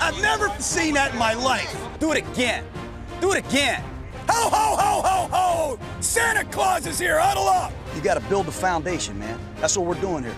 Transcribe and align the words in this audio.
I've 0.00 0.20
never 0.22 0.48
seen 0.58 0.94
that 0.94 1.12
in 1.12 1.18
my 1.18 1.34
life. 1.34 1.76
Do 1.98 2.12
it 2.12 2.18
again. 2.18 2.64
Do 3.20 3.32
it 3.32 3.46
again. 3.46 3.82
Ho, 4.28 4.48
ho, 4.48 4.76
ho, 4.76 5.02
ho, 5.02 5.28
ho! 5.30 5.78
Santa 6.00 6.44
Claus 6.50 6.86
is 6.86 6.98
here. 6.98 7.18
Huddle 7.18 7.48
up. 7.48 7.72
You 7.94 8.00
got 8.00 8.14
to 8.14 8.20
build 8.28 8.46
the 8.46 8.52
foundation, 8.52 9.18
man. 9.18 9.38
That's 9.56 9.76
what 9.76 9.86
we're 9.86 10.00
doing 10.00 10.24
here. 10.24 10.36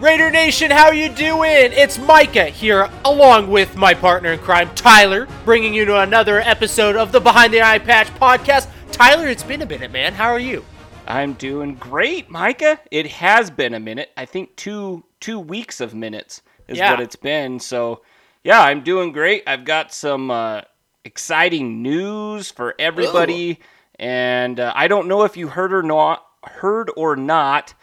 Raider 0.00 0.30
Nation, 0.30 0.70
how 0.70 0.90
you 0.90 1.08
doing? 1.08 1.72
It's 1.72 1.98
Micah 1.98 2.46
here, 2.46 2.88
along 3.04 3.50
with 3.50 3.76
my 3.76 3.94
partner 3.94 4.32
in 4.32 4.38
crime, 4.38 4.70
Tyler, 4.74 5.26
bringing 5.44 5.74
you 5.74 5.84
to 5.86 6.00
another 6.00 6.40
episode 6.40 6.94
of 6.94 7.10
the 7.10 7.20
Behind 7.20 7.52
the 7.52 7.62
Eye 7.62 7.80
Patch 7.80 8.06
podcast. 8.14 8.68
Tyler, 8.92 9.28
it's 9.28 9.42
been 9.42 9.60
a 9.60 9.66
minute, 9.66 9.90
man. 9.90 10.14
How 10.14 10.30
are 10.30 10.38
you? 10.38 10.64
I'm 11.06 11.32
doing 11.32 11.74
great, 11.74 12.30
Micah. 12.30 12.78
It 12.90 13.06
has 13.08 13.50
been 13.50 13.74
a 13.74 13.80
minute. 13.80 14.10
I 14.16 14.24
think 14.24 14.54
two 14.54 15.02
two 15.20 15.38
weeks 15.38 15.80
of 15.80 15.94
minutes 15.94 16.42
is 16.68 16.78
Yeah. 16.78 16.90
what 16.90 17.00
it's 17.00 17.16
been. 17.16 17.60
So, 17.60 18.02
yeah, 18.44 18.60
I'm 18.62 18.82
doing 18.82 19.12
great. 19.12 19.42
I've 19.46 19.64
got 19.64 19.92
some 19.92 20.30
uh, 20.30 20.62
exciting 21.04 21.82
news 21.82 22.50
for 22.50 22.74
everybody, 22.78 23.58
and 23.98 24.60
uh, 24.60 24.72
I 24.74 24.88
don't 24.88 25.08
know 25.08 25.24
if 25.24 25.36
you 25.36 25.48
heard 25.48 25.72
or 25.72 25.82
not, 25.82 26.24
heard 26.44 26.90
or 26.96 27.16
not, 27.16 27.74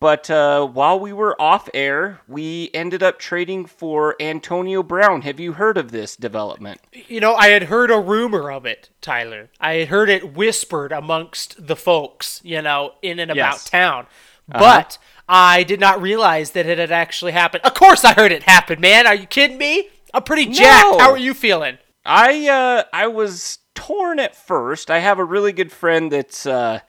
but 0.00 0.28
uh, 0.28 0.66
while 0.66 1.00
we 1.00 1.12
were 1.12 1.40
off 1.40 1.68
air, 1.72 2.20
we 2.28 2.70
ended 2.74 3.02
up 3.02 3.18
trading 3.18 3.64
for 3.64 4.14
Antonio 4.20 4.82
Brown. 4.82 5.22
Have 5.22 5.40
you 5.40 5.54
heard 5.54 5.78
of 5.78 5.92
this 5.92 6.14
development? 6.14 6.80
You 6.92 7.20
know, 7.20 7.34
I 7.34 7.48
had 7.48 7.64
heard 7.64 7.90
a 7.90 7.98
rumor 7.98 8.52
of 8.52 8.66
it, 8.66 8.90
Tyler. 9.00 9.48
I 9.60 9.74
had 9.76 9.88
heard 9.88 10.10
it 10.10 10.34
whispered 10.34 10.92
amongst 10.92 11.66
the 11.66 11.76
folks, 11.76 12.40
you 12.44 12.60
know, 12.60 12.94
in 13.02 13.18
and 13.18 13.30
about 13.30 13.54
Yes. 13.54 13.64
town. 13.64 14.06
But 14.46 14.98
I 15.28 15.62
did 15.62 15.80
not 15.80 16.02
realize 16.02 16.50
that 16.50 16.66
it 16.66 16.78
had 16.78 16.92
actually 16.92 17.32
happened. 17.32 17.64
Of 17.64 17.74
course 17.74 18.04
I 18.04 18.12
heard 18.12 18.32
it 18.32 18.42
happen, 18.42 18.80
man. 18.80 19.06
Are 19.06 19.14
you 19.14 19.26
kidding 19.26 19.58
me? 19.58 19.88
I'm 20.12 20.22
pretty 20.22 20.46
jacked. 20.46 20.84
No. 20.84 20.98
How 20.98 21.10
are 21.10 21.18
you 21.18 21.34
feeling? 21.34 21.78
I 22.04 22.48
uh 22.48 22.84
I 22.92 23.06
was 23.06 23.58
torn 23.74 24.18
at 24.18 24.36
first. 24.36 24.90
I 24.90 24.98
have 24.98 25.18
a 25.18 25.24
really 25.24 25.52
good 25.52 25.72
friend 25.72 26.12
that's 26.12 26.46
uh 26.46 26.80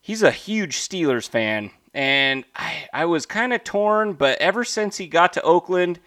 he's 0.00 0.22
a 0.22 0.30
huge 0.30 0.76
Steelers 0.76 1.28
fan 1.28 1.70
and 1.94 2.44
I 2.56 2.88
I 2.92 3.04
was 3.04 3.26
kind 3.26 3.52
of 3.52 3.64
torn, 3.64 4.14
but 4.14 4.38
ever 4.40 4.64
since 4.64 4.96
he 4.96 5.06
got 5.06 5.32
to 5.34 5.42
Oakland, 5.42 6.00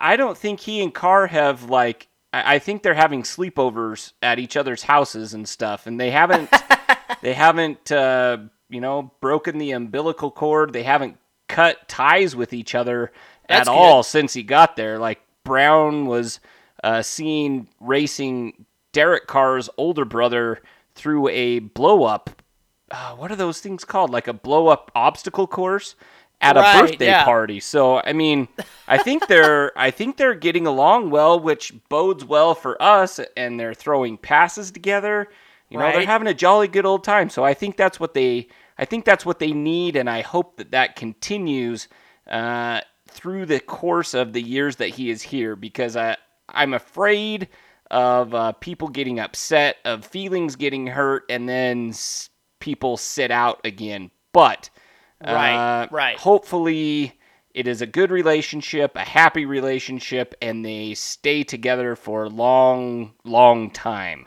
I 0.00 0.16
don't 0.16 0.38
think 0.38 0.60
he 0.60 0.82
and 0.82 0.94
Carr 0.94 1.26
have 1.26 1.64
like 1.64 2.08
I, 2.32 2.54
I 2.54 2.58
think 2.58 2.82
they're 2.82 2.94
having 2.94 3.22
sleepovers 3.22 4.12
at 4.22 4.38
each 4.38 4.56
other's 4.56 4.82
houses 4.82 5.34
and 5.34 5.46
stuff 5.46 5.86
and 5.86 6.00
they 6.00 6.10
haven't 6.10 6.50
they 7.20 7.34
haven't 7.34 7.92
uh 7.92 8.38
you 8.72 8.80
know 8.80 9.12
broken 9.20 9.58
the 9.58 9.72
umbilical 9.72 10.30
cord. 10.30 10.72
They 10.72 10.82
haven't 10.82 11.18
cut 11.48 11.86
ties 11.88 12.34
with 12.34 12.52
each 12.52 12.74
other 12.74 13.12
That's 13.48 13.68
at 13.68 13.72
good. 13.72 13.78
all 13.78 14.02
since 14.02 14.32
he 14.32 14.42
got 14.42 14.76
there. 14.76 14.98
Like 14.98 15.20
Brown 15.44 16.06
was 16.06 16.40
uh, 16.82 17.02
seen 17.02 17.68
racing 17.80 18.64
Derek 18.92 19.26
Carr's 19.26 19.68
older 19.76 20.04
brother 20.04 20.60
through 20.94 21.28
a 21.28 21.58
blow 21.60 22.04
up. 22.04 22.30
Uh, 22.90 23.14
what 23.14 23.30
are 23.30 23.36
those 23.36 23.60
things 23.60 23.84
called? 23.84 24.10
Like 24.10 24.28
a 24.28 24.32
blow 24.32 24.68
up 24.68 24.90
obstacle 24.94 25.46
course 25.46 25.94
at 26.40 26.56
Right, 26.56 26.76
a 26.76 26.82
birthday 26.82 27.06
yeah. 27.06 27.24
party. 27.24 27.60
So 27.60 28.00
I 28.04 28.12
mean, 28.12 28.48
I 28.88 28.98
think 28.98 29.26
they're 29.28 29.76
I 29.78 29.90
think 29.90 30.16
they're 30.16 30.34
getting 30.34 30.66
along 30.66 31.10
well, 31.10 31.38
which 31.38 31.72
bodes 31.88 32.24
well 32.24 32.54
for 32.54 32.80
us. 32.82 33.20
And 33.36 33.58
they're 33.58 33.74
throwing 33.74 34.18
passes 34.18 34.70
together. 34.70 35.28
You 35.70 35.78
know, 35.78 35.90
they're 35.90 36.04
having 36.04 36.28
a 36.28 36.34
jolly 36.34 36.68
good 36.68 36.84
old 36.84 37.02
time. 37.02 37.30
So 37.30 37.44
I 37.44 37.54
think 37.54 37.78
that's 37.78 37.98
what 37.98 38.12
they 38.12 38.48
I 38.78 38.84
think 38.84 39.04
that's 39.04 39.26
what 39.26 39.38
they 39.38 39.52
need, 39.52 39.96
and 39.96 40.08
I 40.08 40.22
hope 40.22 40.56
that 40.56 40.70
that 40.72 40.96
continues 40.96 41.88
uh, 42.28 42.80
through 43.08 43.46
the 43.46 43.60
course 43.60 44.14
of 44.14 44.32
the 44.32 44.42
years 44.42 44.76
that 44.76 44.88
he 44.88 45.10
is 45.10 45.22
here, 45.22 45.56
because 45.56 45.96
I 45.96 46.16
I'm 46.48 46.74
afraid 46.74 47.48
of 47.90 48.34
uh, 48.34 48.52
people 48.52 48.88
getting 48.88 49.20
upset, 49.20 49.76
of 49.84 50.04
feelings 50.04 50.56
getting 50.56 50.86
hurt, 50.86 51.24
and 51.28 51.48
then 51.48 51.90
s- 51.90 52.30
people 52.58 52.96
sit 52.96 53.30
out 53.30 53.60
again. 53.64 54.10
But 54.32 54.70
uh, 55.22 55.34
Right, 55.34 55.88
right. 55.90 56.18
Hopefully. 56.18 57.18
It 57.54 57.68
is 57.68 57.82
a 57.82 57.86
good 57.86 58.10
relationship, 58.10 58.96
a 58.96 59.00
happy 59.00 59.44
relationship, 59.44 60.34
and 60.40 60.64
they 60.64 60.94
stay 60.94 61.44
together 61.44 61.96
for 61.96 62.24
a 62.24 62.28
long, 62.30 63.12
long 63.24 63.70
time. 63.70 64.26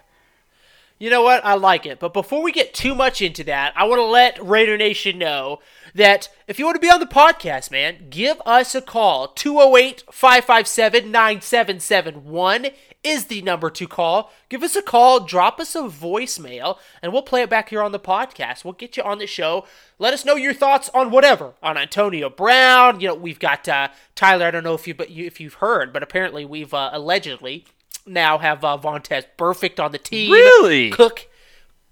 You 0.98 1.10
know 1.10 1.24
what? 1.24 1.44
I 1.44 1.56
like 1.56 1.86
it. 1.86 2.00
But 2.00 2.14
before 2.14 2.42
we 2.42 2.54
get 2.54 2.74
too 2.74 2.96
much 2.96 3.22
into 3.22 3.44
that, 3.44 3.74
I 3.76 3.84
want 3.84 4.00
to 4.00 4.06
let 4.06 4.42
Raider 4.42 4.78
Nation 4.78 5.18
know 5.18 5.60
that 5.94 6.30
if 6.48 6.58
you 6.58 6.64
want 6.64 6.76
to 6.76 6.82
be 6.82 6.90
on 6.90 7.02
the 7.02 7.06
podcast, 7.06 7.70
man, 7.70 8.08
give 8.10 8.42
us 8.46 8.76
a 8.76 8.82
call. 8.82 9.28
208 9.28 10.04
557 10.10 11.12
9771 11.12 12.68
is 13.04 13.26
the 13.26 13.42
number 13.42 13.70
to 13.70 13.88
call. 13.88 14.32
Give 14.48 14.64
us 14.64 14.78
a 14.78 14.82
call, 14.82 15.20
drop 15.20 15.60
us 15.60 15.76
a 15.76 15.82
voicemail, 15.82 16.80
and 17.02 17.12
we'll 17.12 17.22
play 17.24 17.42
it 17.42 17.50
back 17.50 17.70
here 17.70 17.82
on 17.82 17.92
the 17.92 18.00
podcast. 18.00 18.64
We'll 18.64 18.74
get 18.74 18.96
you 18.96 19.04
on 19.04 19.18
the 19.18 19.28
show. 19.28 19.66
Let 20.00 20.14
us 20.14 20.24
know 20.24 20.36
your 20.36 20.54
thoughts 20.54 20.90
on 20.94 21.12
whatever. 21.12 21.56
On 21.62 21.78
Antonio 21.78 22.30
Brown. 22.30 23.02
You 23.02 23.10
know, 23.10 23.16
we've 23.16 23.40
got 23.40 23.68
uh, 23.68 23.90
Tyler. 24.16 24.46
I 24.46 24.52
don't 24.52 24.64
know 24.64 24.76
if, 24.76 24.88
you, 24.88 24.94
but 24.94 25.12
you, 25.12 25.26
if 25.26 25.42
you've 25.42 25.56
heard, 25.56 25.92
but 25.92 26.04
apparently 26.04 26.46
we've 26.46 26.74
uh, 26.74 26.90
allegedly 26.94 27.66
now 28.06 28.38
have 28.38 28.64
uh, 28.64 28.78
Vontaze 28.78 29.26
Burfict 29.38 29.84
on 29.84 29.92
the 29.92 29.98
team. 29.98 30.32
Really? 30.32 30.90
Cook. 30.92 31.28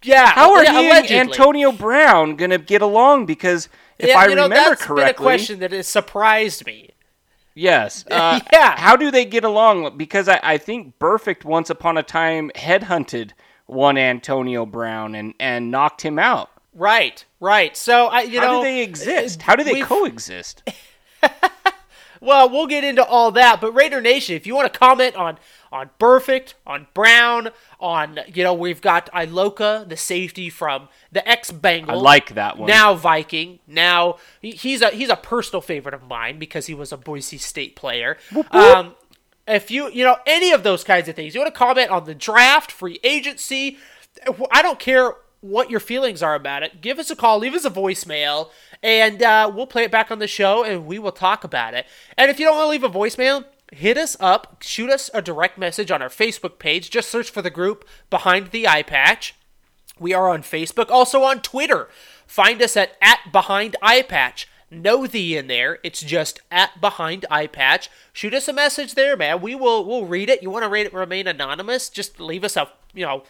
Yeah. 0.04 0.28
How 0.32 0.54
are 0.54 0.64
yeah, 0.64 0.80
he 0.82 0.90
and. 0.90 1.30
Antonio 1.30 1.72
Brown 1.72 2.36
gonna 2.36 2.58
get 2.58 2.82
along? 2.82 3.26
Because 3.26 3.70
if 3.98 4.10
Yeah, 4.10 4.20
I 4.20 4.28
you 4.28 4.36
know, 4.36 4.44
remember 4.44 4.72
that's 4.72 4.82
correctly, 4.84 5.04
been 5.06 5.10
a 5.12 5.14
question 5.14 5.60
that 5.60 5.72
has 5.72 5.88
surprised 5.88 6.66
me. 6.66 6.90
yes. 7.56 8.06
Uh, 8.12 8.40
Yeah. 8.52 8.78
How 8.78 8.96
do 8.96 9.12
they 9.12 9.26
get 9.26 9.44
along? 9.44 9.98
Because 9.98 10.28
I, 10.28 10.40
I 10.44 10.58
think 10.58 11.00
Perfect 11.00 11.46
once 11.46 11.70
upon 11.70 11.98
a 11.98 12.04
time 12.04 12.52
headhunted 12.56 13.32
one 13.66 13.98
Antonio 13.98 14.66
Brown 14.66 15.16
and 15.16 15.34
and 15.40 15.72
knocked 15.72 16.02
him 16.02 16.20
out. 16.20 16.50
Right, 16.76 17.24
right. 17.40 17.78
So 17.78 18.08
I, 18.08 18.22
you 18.22 18.40
How 18.40 18.48
know, 18.48 18.58
do 18.60 18.64
they 18.64 18.82
exist? 18.82 19.44
How 19.44 19.56
do 19.56 19.64
they 19.64 19.82
coexist? 19.82 20.64
Well, 22.24 22.50
we'll 22.50 22.68
get 22.68 22.86
into 22.86 23.04
all 23.04 23.32
that, 23.32 23.60
but 23.60 23.74
Raider 23.74 24.00
Nation, 24.00 24.38
if 24.38 24.48
you 24.48 24.56
want 24.56 24.72
to 24.72 24.80
comment 24.80 25.18
on 25.18 25.38
on 25.74 25.90
Burfict, 26.00 26.54
on 26.66 26.88
Brown, 26.94 27.50
on 27.80 28.20
you 28.32 28.44
know, 28.44 28.54
we've 28.54 28.80
got 28.80 29.12
Iloka, 29.12 29.90
the 29.90 29.98
safety 29.98 30.50
from 30.50 30.88
the 31.12 31.28
ex 31.28 31.52
Bengal. 31.52 31.98
I 31.98 32.02
like 32.02 32.36
that 32.36 32.58
one. 32.58 32.68
Now 32.70 32.94
Viking. 32.94 33.60
Now 33.68 34.18
he's 34.40 34.82
a 34.82 34.90
he's 34.92 35.10
a 35.10 35.16
personal 35.16 35.62
favorite 35.62 35.96
of 35.96 36.08
mine 36.08 36.38
because 36.38 36.68
he 36.68 36.76
was 36.76 36.92
a 36.92 36.98
Boise 36.98 37.40
State 37.40 37.76
player. 37.76 38.18
Um, 38.52 38.96
if 39.48 39.72
you 39.72 39.90
you 39.90 40.04
know 40.04 40.18
any 40.28 40.52
of 40.52 40.64
those 40.64 40.84
kinds 40.84 41.10
of 41.10 41.16
things, 41.16 41.34
you 41.34 41.42
want 41.42 41.54
to 41.54 41.58
comment 41.58 41.90
on 41.90 42.06
the 42.06 42.16
draft, 42.16 42.72
free 42.72 43.00
agency. 43.04 43.78
I 44.52 44.62
don't 44.62 44.80
care 44.80 45.16
what 45.42 45.70
your 45.70 45.80
feelings 45.80 46.24
are 46.24 46.36
about 46.36 46.64
it. 46.64 46.82
Give 46.82 47.00
us 47.00 47.10
a 47.10 47.16
call, 47.16 47.40
leave 47.40 47.54
us 47.54 47.66
a 47.66 47.70
voicemail, 47.70 48.50
and 48.82 49.22
uh, 49.22 49.52
we'll 49.54 49.68
play 49.68 49.84
it 49.84 49.92
back 49.92 50.10
on 50.12 50.20
the 50.20 50.28
show 50.28 50.64
and 50.64 50.86
we 50.86 51.00
will 51.00 51.12
talk 51.12 51.44
about 51.44 51.74
it. 51.74 51.86
And 52.18 52.32
if 52.32 52.40
you 52.40 52.46
don't 52.46 52.56
want 52.56 52.68
to 52.68 52.70
leave 52.70 52.84
a 52.84 52.90
voicemail, 52.90 53.44
hit 53.74 53.98
us 53.98 54.16
up, 54.20 54.62
shoot 54.62 54.90
us 54.90 55.10
a 55.14 55.22
direct 55.22 55.58
message 55.58 55.92
on 55.92 56.02
our 56.02 56.10
Facebook 56.10 56.60
page. 56.60 56.90
Just 56.90 57.10
search 57.10 57.30
for 57.30 57.42
the 57.42 57.50
group 57.50 57.88
Behind 58.10 58.52
the 58.52 58.68
Eye 58.68 58.84
Patch. 58.84 59.36
We 60.00 60.14
are 60.14 60.30
on 60.30 60.42
Facebook, 60.42 60.90
also 60.90 61.24
on 61.24 61.42
Twitter. 61.42 61.88
Find 62.26 62.62
us 62.62 62.76
at, 62.76 62.98
at 63.02 63.32
Behind 63.32 63.76
Eye 63.82 64.02
Patch. 64.02 64.48
No 64.72 65.06
the 65.06 65.38
in 65.38 65.48
there. 65.48 65.78
It's 65.84 66.02
just 66.02 66.42
at 66.50 66.82
Behind 66.82 67.26
Eye 67.30 67.48
Patch. 67.48 67.90
Shoot 68.12 68.34
us 68.34 68.48
a 68.48 68.54
message 68.54 68.96
there, 68.96 69.16
man. 69.16 69.40
We 69.42 69.54
will 69.54 69.86
we'll 69.86 70.06
read 70.06 70.30
it. 70.30 70.42
You 70.42 70.50
want 70.50 70.64
to 70.64 70.70
read 70.70 70.88
it, 70.88 70.94
remain 70.94 71.28
anonymous? 71.28 71.90
Just 71.90 72.20
leave 72.20 72.44
us 72.44 72.58
a 72.58 72.70
you 72.94 73.06
know 73.06 73.24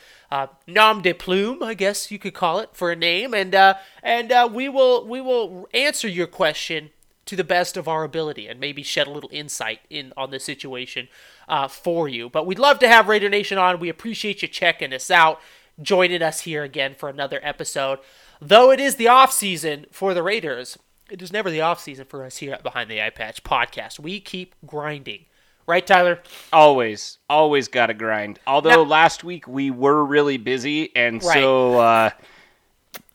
nom 0.67 1.01
de 1.01 1.13
plume, 1.13 1.61
I 1.61 1.73
guess 1.73 2.11
you 2.11 2.17
could 2.17 2.33
call 2.33 2.59
it 2.59 2.69
for 2.71 2.91
a 2.91 2.95
name, 2.95 3.33
and 3.33 3.53
uh, 3.53 3.75
and 4.01 4.31
uh, 4.31 4.49
we 4.51 4.69
will 4.69 5.05
we 5.05 5.19
will 5.19 5.67
answer 5.73 6.07
your 6.07 6.27
question 6.27 6.91
to 7.25 7.35
the 7.35 7.43
best 7.43 7.77
of 7.77 7.87
our 7.87 8.03
ability 8.03 8.47
and 8.47 8.59
maybe 8.59 8.83
shed 8.83 9.07
a 9.07 9.11
little 9.11 9.29
insight 9.31 9.79
in 9.89 10.11
on 10.17 10.29
the 10.31 10.39
situation 10.39 11.07
uh, 11.47 11.67
for 11.67 12.07
you. 12.09 12.29
But 12.29 12.45
we'd 12.45 12.59
love 12.59 12.79
to 12.79 12.87
have 12.87 13.07
Raider 13.07 13.29
Nation 13.29 13.57
on. 13.57 13.79
We 13.79 13.89
appreciate 13.89 14.41
you 14.41 14.47
checking 14.47 14.93
us 14.93 15.09
out, 15.09 15.39
joining 15.81 16.21
us 16.21 16.41
here 16.41 16.63
again 16.63 16.95
for 16.95 17.07
another 17.09 17.39
episode. 17.41 17.99
Though 18.41 18.71
it 18.71 18.79
is 18.81 18.95
the 18.95 19.07
off 19.07 19.31
season 19.31 19.85
for 19.91 20.13
the 20.13 20.21
Raiders, 20.23 20.77
it 21.09 21.21
is 21.21 21.31
never 21.31 21.49
the 21.49 21.61
off 21.61 21.79
season 21.79 22.05
for 22.05 22.25
us 22.25 22.37
here 22.37 22.53
at 22.53 22.63
Behind 22.63 22.89
the 22.89 23.01
Eye 23.01 23.09
Patch 23.09 23.43
podcast. 23.43 23.99
We 23.99 24.19
keep 24.19 24.55
grinding. 24.65 25.25
Right, 25.65 25.87
Tyler? 25.87 26.19
Always, 26.51 27.19
always 27.29 27.69
got 27.69 27.85
to 27.85 27.93
grind. 27.93 28.37
Although 28.45 28.69
Now- 28.83 28.89
last 28.89 29.23
week 29.23 29.47
we 29.47 29.71
were 29.71 30.03
really 30.03 30.35
busy 30.35 30.93
and 30.93 31.23
Right. 31.23 31.35
so 31.35 31.77
uh, 31.79 32.09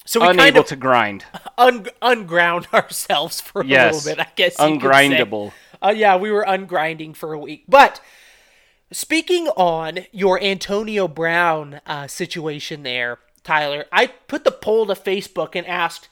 So 0.08 0.20
we 0.20 0.28
unable 0.28 0.42
kind 0.42 0.56
of 0.56 0.66
to 0.68 0.76
grind. 0.76 1.24
un- 1.58 1.86
unground 2.00 2.66
ourselves 2.72 3.42
for 3.42 3.60
a 3.60 3.66
Yes, 3.66 4.06
little 4.06 4.16
bit, 4.16 4.26
I 4.26 4.30
guess. 4.36 4.58
you 4.58 4.78
could 4.78 4.80
say. 4.80 4.88
ungrindable. 4.88 5.52
Uh, 5.82 5.92
yeah, 5.94 6.16
we 6.16 6.30
were 6.30 6.46
ungrinding 6.48 7.14
for 7.14 7.34
a 7.34 7.38
week. 7.38 7.64
But 7.68 8.00
speaking 8.90 9.48
on 9.48 10.06
your 10.10 10.42
Antonio 10.42 11.08
Brown 11.08 11.82
uh, 11.84 12.06
situation 12.06 12.84
there, 12.84 13.18
Tyler, 13.44 13.84
I 13.92 14.06
put 14.06 14.44
the 14.44 14.50
poll 14.50 14.86
to 14.86 14.94
Facebook 14.94 15.54
and 15.54 15.66
asked 15.66 16.08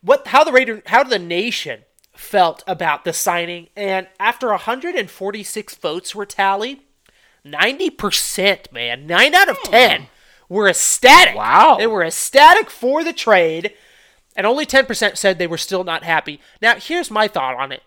what 0.00 0.28
how 0.28 0.44
the 0.44 0.52
Raider 0.52 0.82
how 0.86 1.02
the 1.02 1.18
nation 1.18 1.80
felt 2.14 2.62
about 2.68 3.04
the 3.04 3.12
signing, 3.12 3.66
and 3.74 4.06
after 4.20 4.46
146 4.50 5.74
votes 5.74 6.14
were 6.14 6.24
tallied, 6.24 6.82
90%, 7.44 8.70
man, 8.72 9.08
nine 9.08 9.34
out 9.34 9.48
of 9.48 9.60
ten 9.64 10.06
were 10.50 10.68
ecstatic. 10.68 11.34
Wow. 11.34 11.76
they 11.78 11.86
were 11.86 12.04
ecstatic 12.04 12.68
for 12.68 13.02
the 13.02 13.14
trade, 13.14 13.72
and 14.36 14.46
only 14.46 14.66
10% 14.66 15.16
said 15.16 15.38
they 15.38 15.46
were 15.46 15.56
still 15.56 15.84
not 15.84 16.04
happy. 16.04 16.40
Now, 16.60 16.74
here's 16.74 17.10
my 17.10 17.26
thought 17.28 17.56
on 17.56 17.72
it 17.72 17.82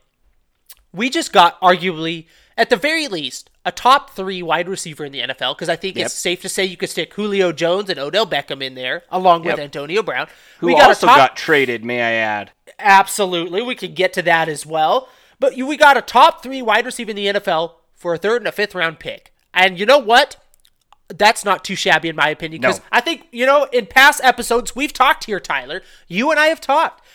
we 0.91 1.09
just 1.09 1.31
got 1.33 1.59
arguably, 1.61 2.25
at 2.57 2.69
the 2.69 2.75
very 2.75 3.07
least, 3.07 3.49
a 3.65 3.71
top 3.71 4.11
three 4.11 4.43
wide 4.43 4.69
receiver 4.69 5.03
in 5.05 5.11
the 5.11 5.21
NFL 5.21 5.55
because 5.55 5.69
I 5.69 5.75
think 5.75 5.95
Yep. 5.97 6.05
it's 6.05 6.13
safe 6.13 6.41
to 6.43 6.49
say 6.49 6.65
you 6.65 6.77
could 6.77 6.89
stick 6.89 7.13
Julio 7.13 7.51
Jones 7.51 7.89
and 7.89 7.97
Odell 7.99 8.27
Beckham 8.27 8.61
in 8.61 8.75
there 8.75 9.03
along 9.09 9.43
with 9.43 9.57
Antonio 9.59 10.03
Brown. 10.03 10.27
Who 10.59 10.67
we 10.67 10.73
got 10.73 10.89
also 10.89 11.07
top, 11.07 11.17
got 11.17 11.35
traded, 11.35 11.83
may 11.83 12.01
I 12.01 12.11
add? 12.13 12.51
absolutely. 12.79 13.61
We 13.61 13.75
could 13.75 13.95
get 13.95 14.13
to 14.13 14.21
that 14.23 14.49
as 14.49 14.65
well. 14.65 15.07
But 15.39 15.57
you, 15.57 15.65
we 15.65 15.77
got 15.77 15.97
a 15.97 16.01
top 16.01 16.43
three 16.43 16.61
wide 16.61 16.85
receiver 16.85 17.09
in 17.11 17.15
the 17.15 17.25
NFL 17.27 17.73
for 17.95 18.13
a 18.13 18.17
third 18.17 18.41
and 18.41 18.47
a 18.47 18.51
fifth 18.51 18.75
round 18.75 18.99
pick. 18.99 19.33
And 19.53 19.79
you 19.79 19.85
know 19.85 19.97
what? 19.99 20.37
That's 21.17 21.45
not 21.45 21.63
too 21.63 21.75
shabby 21.75 22.09
in 22.09 22.15
my 22.15 22.29
opinion 22.29 22.61
because 22.61 22.79
No. 22.79 22.85
I 22.91 23.01
think 23.01 23.27
you 23.31 23.45
know 23.45 23.67
in 23.71 23.85
past 23.85 24.21
episodes 24.23 24.75
we've 24.75 24.93
talked 24.93 25.25
here, 25.25 25.39
Tyler. 25.39 25.81
You 26.07 26.31
and 26.31 26.39
I 26.39 26.47
have 26.47 26.61
talked. 26.61 27.05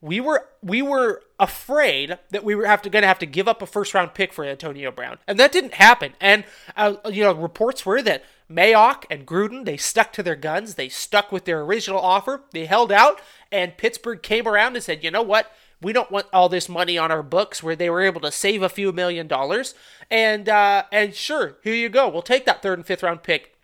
We 0.00 0.20
were 0.20 0.46
we 0.62 0.80
were 0.80 1.22
afraid 1.40 2.18
that 2.30 2.44
we 2.44 2.54
were 2.54 2.66
have 2.66 2.82
to 2.82 2.90
going 2.90 3.02
to 3.02 3.08
have 3.08 3.18
to 3.18 3.26
give 3.26 3.48
up 3.48 3.62
a 3.62 3.66
first 3.66 3.94
round 3.94 4.14
pick 4.14 4.32
for 4.32 4.44
Antonio 4.44 4.90
Brown, 4.92 5.18
and 5.26 5.38
that 5.40 5.50
didn't 5.52 5.74
happen. 5.74 6.12
And 6.20 6.44
uh, 6.76 6.94
you 7.10 7.24
know 7.24 7.32
reports 7.32 7.84
were 7.84 8.00
that 8.02 8.24
Mayock 8.50 9.04
and 9.10 9.26
Gruden 9.26 9.64
they 9.64 9.76
stuck 9.76 10.12
to 10.14 10.22
their 10.22 10.36
guns. 10.36 10.74
They 10.76 10.88
stuck 10.88 11.32
with 11.32 11.44
their 11.44 11.62
original 11.62 12.00
offer. 12.00 12.42
They 12.52 12.66
held 12.66 12.92
out, 12.92 13.20
and 13.50 13.76
Pittsburgh 13.76 14.22
came 14.22 14.46
around 14.46 14.76
and 14.76 14.84
said, 14.84 15.02
you 15.02 15.10
know 15.10 15.22
what? 15.22 15.50
We 15.80 15.92
don't 15.92 16.10
want 16.10 16.26
all 16.32 16.48
this 16.48 16.68
money 16.68 16.98
on 16.98 17.10
our 17.10 17.22
books. 17.22 17.62
Where 17.62 17.76
they 17.76 17.90
were 17.90 18.02
able 18.02 18.20
to 18.22 18.32
save 18.32 18.62
a 18.62 18.68
few 18.68 18.92
million 18.92 19.28
dollars, 19.28 19.74
and 20.10 20.48
uh, 20.48 20.84
and 20.90 21.14
sure, 21.14 21.58
here 21.62 21.74
you 21.74 21.88
go. 21.88 22.08
We'll 22.08 22.22
take 22.22 22.46
that 22.46 22.62
third 22.62 22.78
and 22.78 22.86
fifth 22.86 23.02
round 23.02 23.22
pick. 23.22 23.54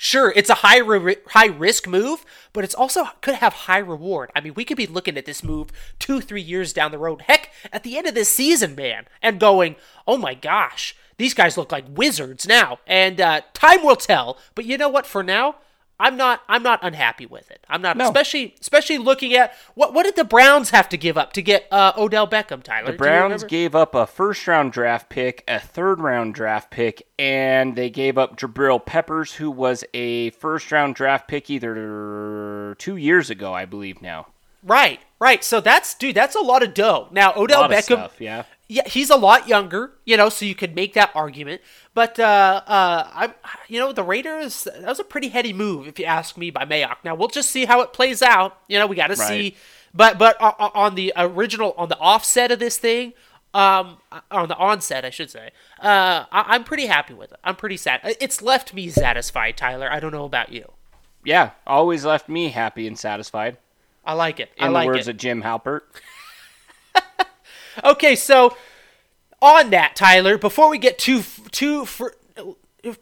Sure, 0.00 0.32
it's 0.36 0.48
a 0.48 0.54
high 0.54 0.78
re- 0.78 1.16
high 1.30 1.46
risk 1.46 1.88
move, 1.88 2.24
but 2.52 2.62
it's 2.62 2.74
also 2.74 3.06
could 3.20 3.34
have 3.34 3.52
high 3.52 3.78
reward. 3.78 4.30
I 4.36 4.40
mean, 4.40 4.54
we 4.54 4.64
could 4.64 4.76
be 4.76 4.86
looking 4.86 5.18
at 5.18 5.26
this 5.26 5.42
move 5.42 5.70
two, 5.98 6.20
three 6.20 6.40
years 6.40 6.72
down 6.72 6.92
the 6.92 6.98
road. 6.98 7.22
Heck, 7.22 7.50
at 7.72 7.82
the 7.82 7.98
end 7.98 8.06
of 8.06 8.14
this 8.14 8.28
season, 8.28 8.76
man, 8.76 9.06
and 9.20 9.40
going, 9.40 9.74
oh 10.06 10.16
my 10.16 10.34
gosh, 10.34 10.94
these 11.16 11.34
guys 11.34 11.56
look 11.58 11.72
like 11.72 11.84
wizards 11.92 12.46
now. 12.46 12.78
And 12.86 13.20
uh, 13.20 13.40
time 13.54 13.82
will 13.84 13.96
tell. 13.96 14.38
But 14.54 14.66
you 14.66 14.78
know 14.78 14.88
what? 14.88 15.04
For 15.04 15.24
now, 15.24 15.56
I'm 16.00 16.16
not. 16.16 16.42
I'm 16.48 16.62
not 16.62 16.78
unhappy 16.82 17.26
with 17.26 17.50
it. 17.50 17.64
I'm 17.68 17.82
not, 17.82 17.96
No. 17.96 18.04
especially 18.06 18.54
especially 18.60 18.98
looking 18.98 19.34
at 19.34 19.52
what 19.74 19.92
what 19.92 20.04
did 20.04 20.14
the 20.16 20.24
Browns 20.24 20.70
have 20.70 20.88
to 20.90 20.96
give 20.96 21.18
up 21.18 21.32
to 21.32 21.42
get 21.42 21.66
uh, 21.72 21.92
Odell 21.96 22.28
Beckham, 22.28 22.62
Tyler? 22.62 22.92
The 22.92 22.96
Browns 22.98 23.42
gave 23.44 23.74
up 23.74 23.94
a 23.96 24.06
first 24.06 24.46
round 24.46 24.72
draft 24.72 25.08
pick, 25.08 25.42
a 25.48 25.58
third 25.58 26.00
round 26.00 26.34
draft 26.34 26.70
pick, 26.70 27.06
and 27.18 27.74
they 27.74 27.90
gave 27.90 28.16
up 28.16 28.36
Jabril 28.38 28.84
Peppers, 28.84 29.34
who 29.34 29.50
was 29.50 29.84
a 29.92 30.30
first 30.30 30.70
round 30.70 30.94
draft 30.94 31.26
pick 31.26 31.50
either 31.50 32.74
two 32.78 32.96
years 32.96 33.30
ago, 33.30 33.52
I 33.52 33.64
believe 33.64 34.00
now. 34.02 34.28
right, 34.62 35.00
right. 35.18 35.42
So 35.42 35.60
that's 35.60 35.94
dude, 35.94 36.14
that's 36.14 36.36
a 36.36 36.40
lot 36.40 36.62
of 36.62 36.74
dough. 36.74 37.08
Now 37.10 37.32
A 37.32 37.40
Odell 37.40 37.62
lot 37.62 37.72
of 37.72 37.76
Beckham. 37.78 37.82
stuff, 37.84 38.20
yeah. 38.20 38.44
Yeah, 38.70 38.86
he's 38.86 39.08
a 39.08 39.16
lot 39.16 39.48
younger, 39.48 39.92
you 40.04 40.18
know, 40.18 40.28
so 40.28 40.44
you 40.44 40.54
could 40.54 40.74
make 40.74 40.92
that 40.92 41.10
argument. 41.14 41.62
But 41.94 42.18
uh, 42.20 42.60
uh, 42.66 43.08
I'm, 43.14 43.34
you 43.66 43.80
know, 43.80 43.92
the 43.92 44.02
Raiders 44.04 44.64
that 44.64 44.82
was 44.82 45.00
a 45.00 45.04
pretty 45.04 45.28
heady 45.28 45.54
move, 45.54 45.88
if 45.88 45.98
you 45.98 46.04
ask 46.04 46.36
me, 46.36 46.50
by 46.50 46.66
Mayock. 46.66 46.96
Now 47.02 47.14
we'll 47.14 47.28
just 47.28 47.50
see 47.50 47.64
how 47.64 47.80
it 47.80 47.94
plays 47.94 48.20
out. 48.20 48.58
You 48.68 48.78
know, 48.78 48.86
we 48.86 48.94
got 48.94 49.06
to 49.06 49.14
Right. 49.14 49.26
see. 49.28 49.56
But 49.94 50.18
but 50.18 50.38
uh, 50.40 50.52
uh, 50.58 50.68
on 50.74 50.96
the 50.96 51.14
original, 51.16 51.74
on 51.78 51.88
the 51.88 51.96
offset 51.98 52.50
of 52.52 52.58
this 52.58 52.76
thing, 52.76 53.14
um, 53.54 53.96
on 54.30 54.48
the 54.48 54.56
onset, 54.56 55.02
I 55.02 55.08
should 55.10 55.30
say, 55.30 55.50
uh, 55.80 56.26
I- 56.30 56.44
I'm 56.48 56.62
pretty 56.64 56.86
happy 56.86 57.14
with 57.14 57.32
it. 57.32 57.38
I'm 57.42 57.56
pretty 57.56 57.78
sad. 57.78 58.00
It's 58.20 58.42
left 58.42 58.74
me 58.74 58.90
satisfied, 58.90 59.56
Tyler. 59.56 59.90
I 59.90 59.98
don't 59.98 60.12
know 60.12 60.26
about 60.26 60.52
you. 60.52 60.72
Yeah, 61.24 61.52
always 61.66 62.04
left 62.04 62.28
me 62.28 62.50
happy 62.50 62.86
and 62.86 62.98
satisfied. 62.98 63.56
I 64.04 64.12
like 64.12 64.40
it. 64.40 64.50
In 64.58 64.64
I 64.64 64.68
like 64.68 64.84
the 64.88 64.92
words 64.92 65.08
it. 65.08 65.12
of 65.12 65.16
Jim 65.16 65.42
Halpert. 65.42 65.80
Okay, 67.84 68.16
so 68.16 68.56
on 69.40 69.70
that, 69.70 69.96
Tyler, 69.96 70.38
before 70.38 70.68
we 70.68 70.78
get 70.78 70.98
too 70.98 71.22
too 71.50 71.84
for, 71.84 72.14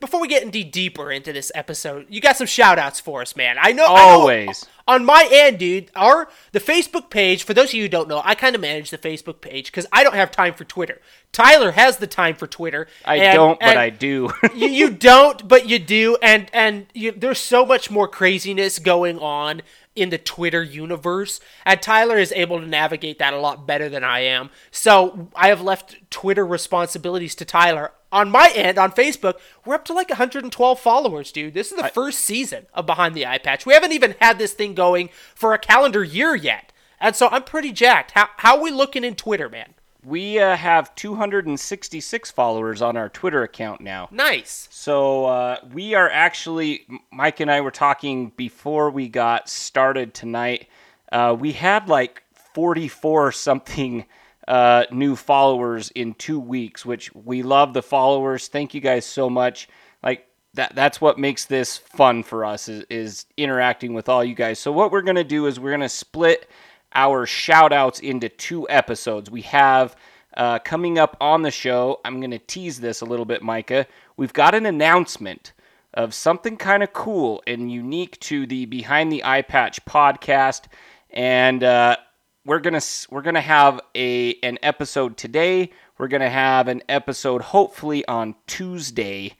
before 0.01 0.21
we 0.21 0.29
get 0.29 0.43
any 0.43 0.65
deeper 0.65 1.11
into 1.13 1.33
this 1.33 1.53
episode, 1.55 2.07
you 2.09 2.21
got 2.21 2.37
some 2.37 2.47
shout 2.47 2.79
outs 2.79 2.99
for 3.01 3.21
us, 3.23 3.37
man. 3.37 3.57
I 3.61 3.73
know 3.73 3.85
I 3.87 3.89
know- 3.89 4.21
Always. 4.21 4.65
on 4.89 5.05
my 5.05 5.29
end, 5.31 5.59
dude, 5.59 5.91
our 5.95 6.29
the 6.53 6.61
Facebook 6.61 7.11
page, 7.11 7.43
for 7.45 7.55
those 7.55 7.69
of 7.71 7.75
you 7.75 7.83
who 7.83 7.89
don't 7.89 8.09
know, 8.09 8.21
I 8.25 8.35
kind 8.35 8.55
of 8.55 8.61
manage 8.61 8.91
the 8.91 8.99
Facebook 8.99 9.41
page 9.41 9.67
because 9.67 9.87
I 9.93 10.03
don't 10.03 10.15
have 10.15 10.31
time 10.31 10.55
for 10.55 10.65
Twitter. 10.65 11.01
Tyler 11.33 11.73
has 11.73 11.99
the 11.99 12.07
time 12.07 12.35
for 12.35 12.47
Twitter. 12.47 12.87
I 13.05 13.17
and- 13.17 13.35
don't, 13.35 13.61
but 13.61 13.77
I 13.77 13.91
do. 13.91 14.31
you, 14.55 14.69
you 14.69 14.91
don't, 14.91 15.47
but 15.47 15.69
you 15.69 15.79
do, 15.79 16.17
and 16.23 16.49
and 16.53 16.87
you, 16.95 17.13
there's 17.13 17.39
so 17.39 17.65
much 17.67 17.91
more 17.91 18.09
craziness 18.09 18.79
going 18.79 19.19
on 19.19 19.63
in 19.97 20.11
the 20.11 20.19
Twitter 20.19 20.63
universe, 20.63 21.41
and 21.65 21.81
Tyler 21.81 22.19
is 22.19 22.33
able 22.33 22.61
to 22.61 22.67
navigate 22.67 23.19
that 23.19 23.35
a 23.35 23.41
lot 23.41 23.67
better 23.67 23.89
than 23.89 24.05
I 24.05 24.21
am. 24.21 24.51
So 24.71 25.29
I 25.35 25.49
have 25.49 25.63
left 25.63 26.11
Twitter 26.11 26.47
responsibilities 26.47 27.35
to 27.37 27.45
Tyler. 27.45 27.93
On 28.13 28.31
my 28.31 28.53
end, 28.55 28.79
on 28.79 28.93
Facebook, 28.93 29.35
we're 29.65 29.75
up 29.75 29.85
to 29.87 29.93
like 29.93 30.11
112 30.11 30.79
followers, 30.79 31.33
dude. 31.33 31.55
This 31.55 31.73
is 31.73 31.77
the 31.77 31.89
first 31.89 32.21
season 32.21 32.67
of 32.73 32.87
Behind 32.87 33.15
the 33.15 33.27
Eye 33.27 33.39
Patch. 33.39 33.67
We 33.67 33.75
haven't 33.75 33.93
even 33.93 34.15
had 34.21 34.39
this 34.39 34.53
thing 34.53 34.75
going 34.75 35.09
for 35.35 35.53
a 35.53 35.59
calendar 35.59 36.05
year 36.05 36.35
yet, 36.37 36.73
and 37.01 37.17
so 37.17 37.29
I'm 37.29 37.43
pretty 37.43 37.73
jacked. 37.73 38.13
How 38.13 38.29
how 38.37 38.57
are 38.57 38.63
we 38.63 38.71
looking 38.71 39.03
in 39.03 39.17
Twitter, 39.17 39.49
man? 39.49 39.75
We 40.07 40.39
uh, 40.39 40.57
have 40.57 40.95
266 40.95 42.31
followers 42.31 42.81
on 42.81 42.97
our 42.97 43.09
Twitter 43.09 43.43
account 43.43 43.81
now. 43.81 44.09
Nice. 44.13 44.69
So 44.71 45.25
uh, 45.25 45.57
we 45.73 45.95
are 45.95 46.09
actually, 46.09 46.87
Mike 47.11 47.41
and 47.41 47.51
I 47.51 47.61
were 47.61 47.73
talking 47.73 48.33
before 48.37 48.91
we 48.91 49.09
got 49.09 49.49
started 49.49 50.15
tonight. 50.15 50.69
Uh, 51.11 51.37
we 51.37 51.51
had 51.51 51.89
like 51.89 52.23
44 52.55 53.33
something 53.33 54.07
uh, 54.47 54.85
new 54.93 55.17
followers 55.17 55.91
in 55.91 56.15
two 56.15 56.39
weeks, 56.39 56.87
which 56.87 57.13
we 57.13 57.43
love 57.43 57.75
the 57.75 57.83
followers. 57.83 58.47
Thank 58.47 58.75
you 58.75 58.81
guys 58.81 59.05
so 59.05 59.29
much. 59.29 59.69
Like 60.05 60.29
that, 60.55 60.77
that's 60.77 61.01
what 61.01 61.19
makes 61.19 61.47
this 61.47 61.79
fun 61.79 62.23
for 62.23 62.45
us 62.45 62.69
is, 62.69 62.85
is 62.89 63.27
interacting 63.37 63.93
with 63.93 64.09
all 64.09 64.23
you 64.23 64.37
guys. 64.37 64.61
So 64.61 64.71
what 64.71 64.93
we're 64.93 65.03
gonna 65.03 65.25
do 65.25 65.47
is 65.47 65.59
we're 65.59 65.73
gonna 65.73 65.89
split 65.89 66.49
our 66.97 67.27
shout 67.27 67.73
outs 67.73 68.01
into 68.01 68.29
two 68.29 68.69
episodes. 68.69 69.31
We 69.31 69.43
have 69.43 69.95
uh, 70.37 70.59
coming 70.59 70.99
up 70.99 71.17
on 71.21 71.43
the 71.43 71.51
show, 71.51 72.01
I'm 72.05 72.21
going 72.21 72.33
to 72.33 72.39
tease 72.39 72.81
this 72.81 73.01
a 73.01 73.07
little 73.07 73.25
bit, 73.25 73.43
Micah. 73.43 73.87
We've 74.17 74.33
got 74.33 74.55
an 74.55 74.67
announcement 74.67 75.53
of 75.95 76.13
something 76.13 76.57
kind 76.57 76.83
of 76.83 76.93
cool 76.93 77.43
and 77.47 77.71
unique 77.71 78.19
to 78.21 78.47
the 78.47 78.67
Behind 78.67 79.11
the 79.11 79.25
Eye 79.25 79.43
Patch 79.43 79.85
podcast. 79.85 80.65
And 81.11 81.63
uh, 81.63 81.97
we're 82.45 82.61
gonna 82.61 82.83
we're 83.11 83.23
gonna 83.23 83.41
have 83.41 83.81
a 83.95 84.35
an 84.43 84.59
episode 84.63 85.17
today. 85.17 85.71
We're 85.99 86.09
gonna 86.09 86.31
have 86.31 86.69
an 86.69 86.83
episode 86.89 87.41
hopefully 87.41 88.07
on 88.07 88.35
Tuesday, 88.47 89.33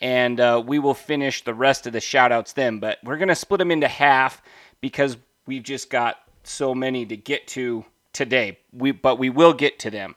and 0.00 0.38
uh, 0.38 0.62
we 0.64 0.78
will 0.78 0.94
finish 0.94 1.42
the 1.42 1.54
rest 1.54 1.86
of 1.88 1.92
the 1.92 2.00
shout 2.00 2.30
outs 2.30 2.52
then. 2.52 2.78
But 2.78 2.98
we're 3.02 3.18
gonna 3.18 3.34
split 3.34 3.58
them 3.58 3.72
into 3.72 3.88
half 3.88 4.40
because 4.80 5.16
we've 5.46 5.64
just 5.64 5.90
got 5.90 6.16
so 6.46 6.74
many 6.74 7.06
to 7.06 7.16
get 7.16 7.46
to 7.48 7.84
today. 8.12 8.58
We 8.72 8.92
but 8.92 9.18
we 9.18 9.30
will 9.30 9.52
get 9.52 9.78
to 9.80 9.90
them. 9.90 10.16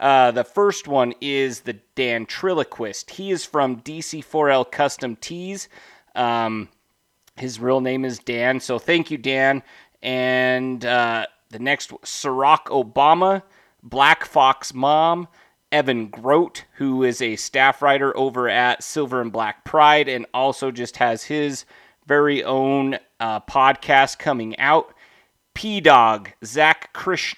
Uh, 0.00 0.32
the 0.32 0.44
first 0.44 0.88
one 0.88 1.14
is 1.20 1.60
the 1.60 1.74
Dan 1.94 2.26
Triloquist. 2.26 3.10
He 3.10 3.30
is 3.30 3.44
from 3.44 3.80
DC4L 3.82 4.70
Custom 4.70 5.16
Tees. 5.16 5.68
Um, 6.16 6.68
his 7.36 7.60
real 7.60 7.80
name 7.80 8.04
is 8.04 8.18
Dan, 8.18 8.58
so 8.58 8.78
thank 8.78 9.10
you, 9.10 9.16
Dan. 9.16 9.62
And 10.02 10.84
uh, 10.84 11.26
the 11.50 11.60
next, 11.60 11.90
Ciroc 12.02 12.64
Obama, 12.66 13.42
Black 13.82 14.24
Fox 14.24 14.74
Mom, 14.74 15.28
Evan 15.70 16.08
Grote, 16.08 16.64
who 16.74 17.02
is 17.02 17.22
a 17.22 17.36
staff 17.36 17.80
writer 17.80 18.16
over 18.16 18.48
at 18.48 18.82
Silver 18.82 19.20
and 19.20 19.32
Black 19.32 19.64
Pride 19.64 20.08
and 20.08 20.26
also 20.34 20.70
just 20.70 20.96
has 20.98 21.24
his 21.24 21.64
very 22.06 22.42
own 22.42 22.98
uh, 23.20 23.40
podcast 23.40 24.18
coming 24.18 24.58
out. 24.58 24.91
P 25.54 25.80
Dog, 25.80 26.30
Zach 26.44 26.92
Krish, 26.94 27.34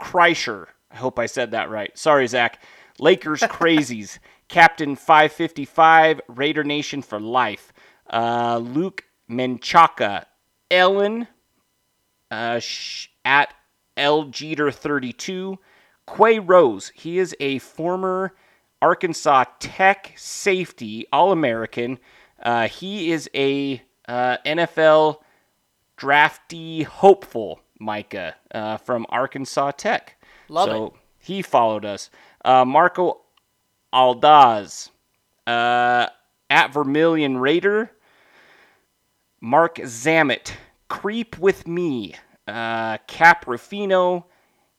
Kreischer. 0.00 0.66
I 0.90 0.96
hope 0.96 1.18
I 1.18 1.26
said 1.26 1.50
that 1.52 1.70
right. 1.70 1.96
Sorry, 1.96 2.26
Zach. 2.26 2.62
Lakers 2.98 3.40
Crazies. 3.42 4.18
Captain 4.48 4.94
555, 4.94 6.20
Raider 6.28 6.62
Nation 6.64 7.02
for 7.02 7.18
life. 7.20 7.72
Uh, 8.08 8.58
Luke 8.58 9.04
Menchaca. 9.30 10.26
Ellen 10.70 11.28
uh, 12.30 12.58
sh- 12.58 13.08
at 13.24 13.52
L 13.96 14.24
Jeter 14.24 14.70
32. 14.70 15.58
Quay 16.16 16.38
Rose. 16.38 16.92
He 16.94 17.18
is 17.18 17.34
a 17.40 17.58
former 17.58 18.34
Arkansas 18.82 19.44
Tech 19.58 20.12
safety, 20.16 21.06
All 21.12 21.32
American. 21.32 21.98
Uh, 22.42 22.68
he 22.68 23.10
is 23.10 23.28
a 23.34 23.82
uh, 24.08 24.36
NFL 24.46 25.18
draftee 25.96 26.84
hopeful, 26.84 27.60
Micah, 27.78 28.34
uh, 28.54 28.76
from 28.78 29.06
Arkansas 29.08 29.72
Tech. 29.72 30.16
Love 30.48 30.68
so 30.68 30.94
he 31.18 31.42
followed 31.42 31.84
us. 31.84 32.10
Uh, 32.44 32.64
Marco 32.64 33.20
Aldaz 33.92 34.90
uh, 35.46 36.06
at 36.50 36.72
Vermilion 36.72 37.38
Raider. 37.38 37.90
Mark 39.40 39.76
Zamet, 39.76 40.52
Creep 40.88 41.38
with 41.38 41.66
Me. 41.66 42.14
Uh, 42.46 42.98
Cap 43.06 43.46
Rufino, 43.46 44.26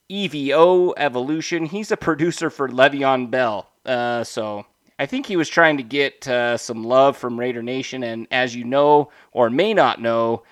EVO 0.10 0.94
Evolution. 0.96 1.66
He's 1.66 1.92
a 1.92 1.98
producer 1.98 2.50
for 2.50 2.70
Le'Veon 2.70 3.30
Bell. 3.30 3.70
Uh, 3.86 4.24
so 4.24 4.66
I 5.00 5.06
think 5.06 5.26
he 5.26 5.36
was 5.36 5.50
trying 5.50 5.78
to 5.78 5.84
get 5.84 6.28
uh, 6.28 6.58
some 6.58 6.84
love 6.84 7.18
from 7.18 7.40
Raider 7.40 7.62
Nation. 7.62 8.04
And 8.04 8.26
as 8.32 8.56
you 8.56 8.64
know, 8.64 9.10
or 9.34 9.50
may 9.50 9.74
not 9.74 10.02
know, 10.02 10.44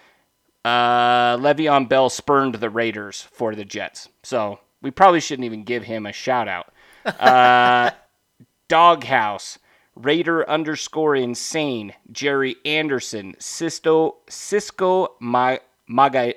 uh, 0.65 1.37
Le'Veon 1.37 1.87
Bell 1.87 2.09
spurned 2.09 2.55
the 2.55 2.69
Raiders 2.69 3.21
for 3.31 3.53
the 3.55 3.63
Jets. 3.63 4.09
So 4.23 4.59
we 4.81 4.89
probably 4.91 5.19
shouldn't 5.19 5.45
even 5.45 5.63
give 5.63 5.83
him 5.83 6.05
a 6.05 6.11
shout 6.11 6.47
out. 6.47 6.73
Uh, 7.05 7.91
Doghouse, 8.67 9.59
Raider 9.95 10.49
underscore 10.49 11.15
insane, 11.15 11.93
Jerry 12.11 12.55
Anderson, 12.65 13.35
Sisto, 13.37 14.17
Cisco 14.27 15.13
Ma, 15.19 15.57
Maga, 15.87 16.33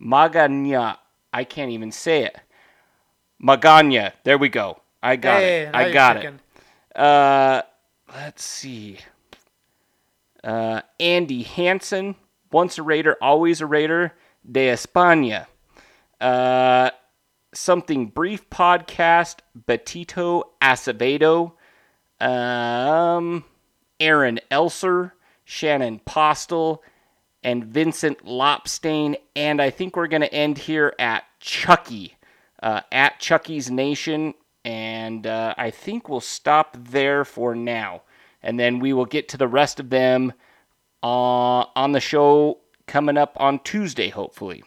Magana. 0.00 0.96
I 1.32 1.44
can't 1.44 1.72
even 1.72 1.90
say 1.90 2.24
it. 2.24 2.36
Magana. 3.42 4.12
There 4.24 4.38
we 4.38 4.48
go. 4.48 4.80
I 5.02 5.16
got 5.16 5.40
Hey, 5.40 5.62
it. 5.62 5.74
I 5.74 5.90
got 5.92 6.16
it. 6.24 6.34
Uh, 6.94 7.62
let's 8.14 8.44
see. 8.44 8.98
Uh, 10.44 10.82
Andy 11.00 11.42
Hansen, 11.42 12.14
once 12.52 12.78
a 12.78 12.82
Raider, 12.82 13.16
always 13.20 13.60
a 13.60 13.66
Raider. 13.66 14.14
De 14.50 14.68
España. 14.68 15.46
Uh, 16.20 16.90
something 17.52 18.06
brief 18.06 18.48
podcast. 18.50 19.38
Betito 19.66 20.44
Acevedo. 20.62 21.52
Um, 22.20 23.44
Aaron 23.98 24.40
Elser, 24.50 25.12
Shannon 25.44 26.00
Postel, 26.00 26.82
and 27.42 27.64
Vincent 27.64 28.26
Lopstain. 28.26 29.16
And 29.34 29.60
I 29.60 29.70
think 29.70 29.96
we're 29.96 30.06
going 30.06 30.22
to 30.22 30.32
end 30.32 30.58
here 30.58 30.94
at 30.98 31.24
Chucky, 31.38 32.16
uh, 32.62 32.82
at 32.92 33.18
Chucky's 33.20 33.70
Nation. 33.70 34.34
And 34.64 35.26
uh, 35.26 35.54
I 35.56 35.70
think 35.70 36.08
we'll 36.08 36.20
stop 36.20 36.76
there 36.78 37.24
for 37.24 37.54
now. 37.54 38.02
And 38.42 38.58
then 38.60 38.78
we 38.78 38.92
will 38.92 39.06
get 39.06 39.28
to 39.30 39.36
the 39.38 39.48
rest 39.48 39.80
of 39.80 39.90
them 39.90 40.34
uh, 41.02 41.64
on 41.76 41.92
the 41.92 42.00
show 42.00 42.58
coming 42.86 43.16
up 43.16 43.36
on 43.38 43.60
Tuesday, 43.60 44.08
hopefully. 44.08 44.62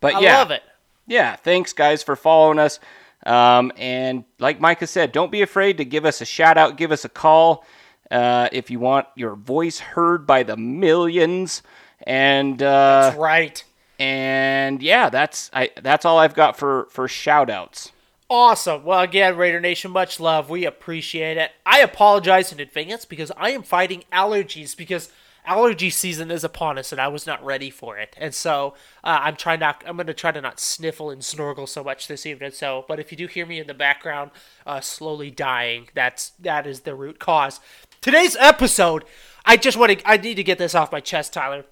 But 0.00 0.14
I 0.16 0.20
yeah, 0.20 0.38
love 0.38 0.50
it. 0.50 0.62
yeah, 1.06 1.36
thanks 1.36 1.72
guys 1.72 2.02
for 2.02 2.16
following 2.16 2.58
us. 2.58 2.78
Um, 3.24 3.72
and 3.76 4.24
like 4.38 4.60
Micah 4.60 4.86
said, 4.86 5.12
don't 5.12 5.32
be 5.32 5.42
afraid 5.42 5.78
to 5.78 5.84
give 5.84 6.04
us 6.04 6.20
a 6.20 6.24
shout 6.24 6.56
out, 6.58 6.76
give 6.76 6.92
us 6.92 7.04
a 7.04 7.08
call 7.08 7.64
uh, 8.10 8.48
if 8.52 8.70
you 8.70 8.78
want 8.78 9.06
your 9.16 9.34
voice 9.34 9.78
heard 9.80 10.26
by 10.26 10.42
the 10.44 10.56
millions. 10.56 11.62
And 12.06 12.62
uh, 12.62 13.00
That's 13.10 13.16
right. 13.16 13.64
and 13.98 14.82
yeah, 14.82 15.08
that's 15.08 15.50
I 15.52 15.70
that's 15.82 16.04
all 16.04 16.18
I've 16.18 16.34
got 16.34 16.56
for 16.56 16.86
for 16.90 17.08
shout 17.08 17.48
outs. 17.50 17.90
Awesome. 18.28 18.84
Well, 18.84 19.00
again, 19.00 19.36
Raider 19.36 19.60
Nation, 19.60 19.92
much 19.92 20.18
love. 20.20 20.50
We 20.50 20.64
appreciate 20.66 21.36
it. 21.36 21.52
I 21.64 21.78
apologize 21.80 22.52
in 22.52 22.58
advance 22.60 23.04
because 23.04 23.30
I 23.36 23.50
am 23.50 23.62
fighting 23.62 24.02
allergies 24.12 24.76
because 24.76 25.10
allergy 25.46 25.90
season 25.90 26.30
is 26.30 26.44
upon 26.44 26.76
us 26.78 26.92
and 26.92 27.00
I 27.00 27.08
was 27.08 27.26
not 27.26 27.44
ready 27.44 27.70
for 27.70 27.96
it. 27.96 28.14
And 28.18 28.34
so 28.34 28.74
uh, 29.02 29.20
I'm 29.22 29.36
trying 29.36 29.60
not. 29.60 29.82
I'm 29.86 29.96
going 29.96 30.06
to 30.08 30.14
try 30.14 30.32
to 30.32 30.40
not 30.40 30.60
sniffle 30.60 31.10
and 31.10 31.24
snorkel 31.24 31.66
so 31.66 31.82
much 31.82 32.08
this 32.08 32.26
evening. 32.26 32.50
So, 32.50 32.84
but 32.88 32.98
if 32.98 33.10
you 33.10 33.16
do 33.16 33.26
hear 33.26 33.46
me 33.46 33.60
in 33.60 33.66
the 33.66 33.74
background, 33.74 34.32
uh, 34.66 34.80
slowly 34.80 35.30
dying, 35.30 35.88
that's 35.94 36.30
that 36.40 36.66
is 36.66 36.80
the 36.80 36.94
root 36.94 37.18
cause. 37.18 37.60
Today's 38.00 38.36
episode, 38.38 39.04
I 39.44 39.56
just 39.56 39.76
want 39.76 39.98
to. 39.98 40.08
I 40.08 40.16
need 40.16 40.34
to 40.34 40.44
get 40.44 40.58
this 40.58 40.74
off 40.74 40.92
my 40.92 41.00
chest, 41.00 41.32
Tyler. 41.32 41.64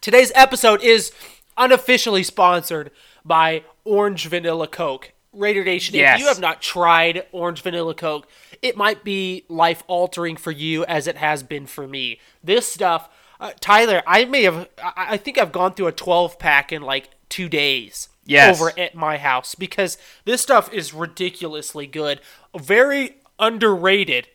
Today's 0.00 0.32
episode 0.34 0.82
is 0.82 1.12
unofficially 1.56 2.22
sponsored 2.22 2.90
by 3.24 3.64
Orange 3.84 4.26
Vanilla 4.26 4.66
Coke. 4.66 5.12
Raider 5.34 5.64
Nation, 5.64 5.94
Yes. 5.94 6.16
if 6.16 6.20
you 6.22 6.28
have 6.28 6.40
not 6.40 6.62
tried 6.62 7.26
Orange 7.32 7.62
Vanilla 7.62 7.94
Coke, 7.94 8.28
it 8.62 8.76
might 8.76 9.04
be 9.04 9.44
life 9.48 9.82
altering 9.86 10.36
for 10.36 10.50
you 10.50 10.84
as 10.86 11.06
it 11.06 11.16
has 11.16 11.42
been 11.42 11.66
for 11.66 11.86
me. 11.86 12.20
This 12.42 12.66
stuff, 12.70 13.08
uh, 13.40 13.52
Tyler, 13.60 14.02
I 14.06 14.24
may 14.24 14.42
have, 14.44 14.68
I, 14.82 14.92
I 15.10 15.16
think 15.16 15.38
I've 15.38 15.52
gone 15.52 15.74
through 15.74 15.88
a 15.88 15.92
12 15.92 16.38
pack 16.38 16.72
in 16.72 16.82
like 16.82 17.10
two 17.28 17.48
days. 17.48 18.08
Yes. 18.26 18.58
Over 18.58 18.72
at 18.78 18.94
my 18.94 19.18
house 19.18 19.54
because 19.54 19.98
this 20.24 20.40
stuff 20.40 20.72
is 20.72 20.94
ridiculously 20.94 21.86
good, 21.86 22.22
very 22.56 23.16
underrated, 23.38 24.28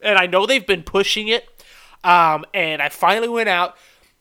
and 0.00 0.16
I 0.16 0.26
know 0.26 0.46
they've 0.46 0.64
been 0.66 0.84
pushing 0.84 1.26
it. 1.26 1.48
Um, 2.04 2.44
and 2.54 2.80
I 2.80 2.88
finally 2.88 3.28
went 3.28 3.48
out. 3.48 3.76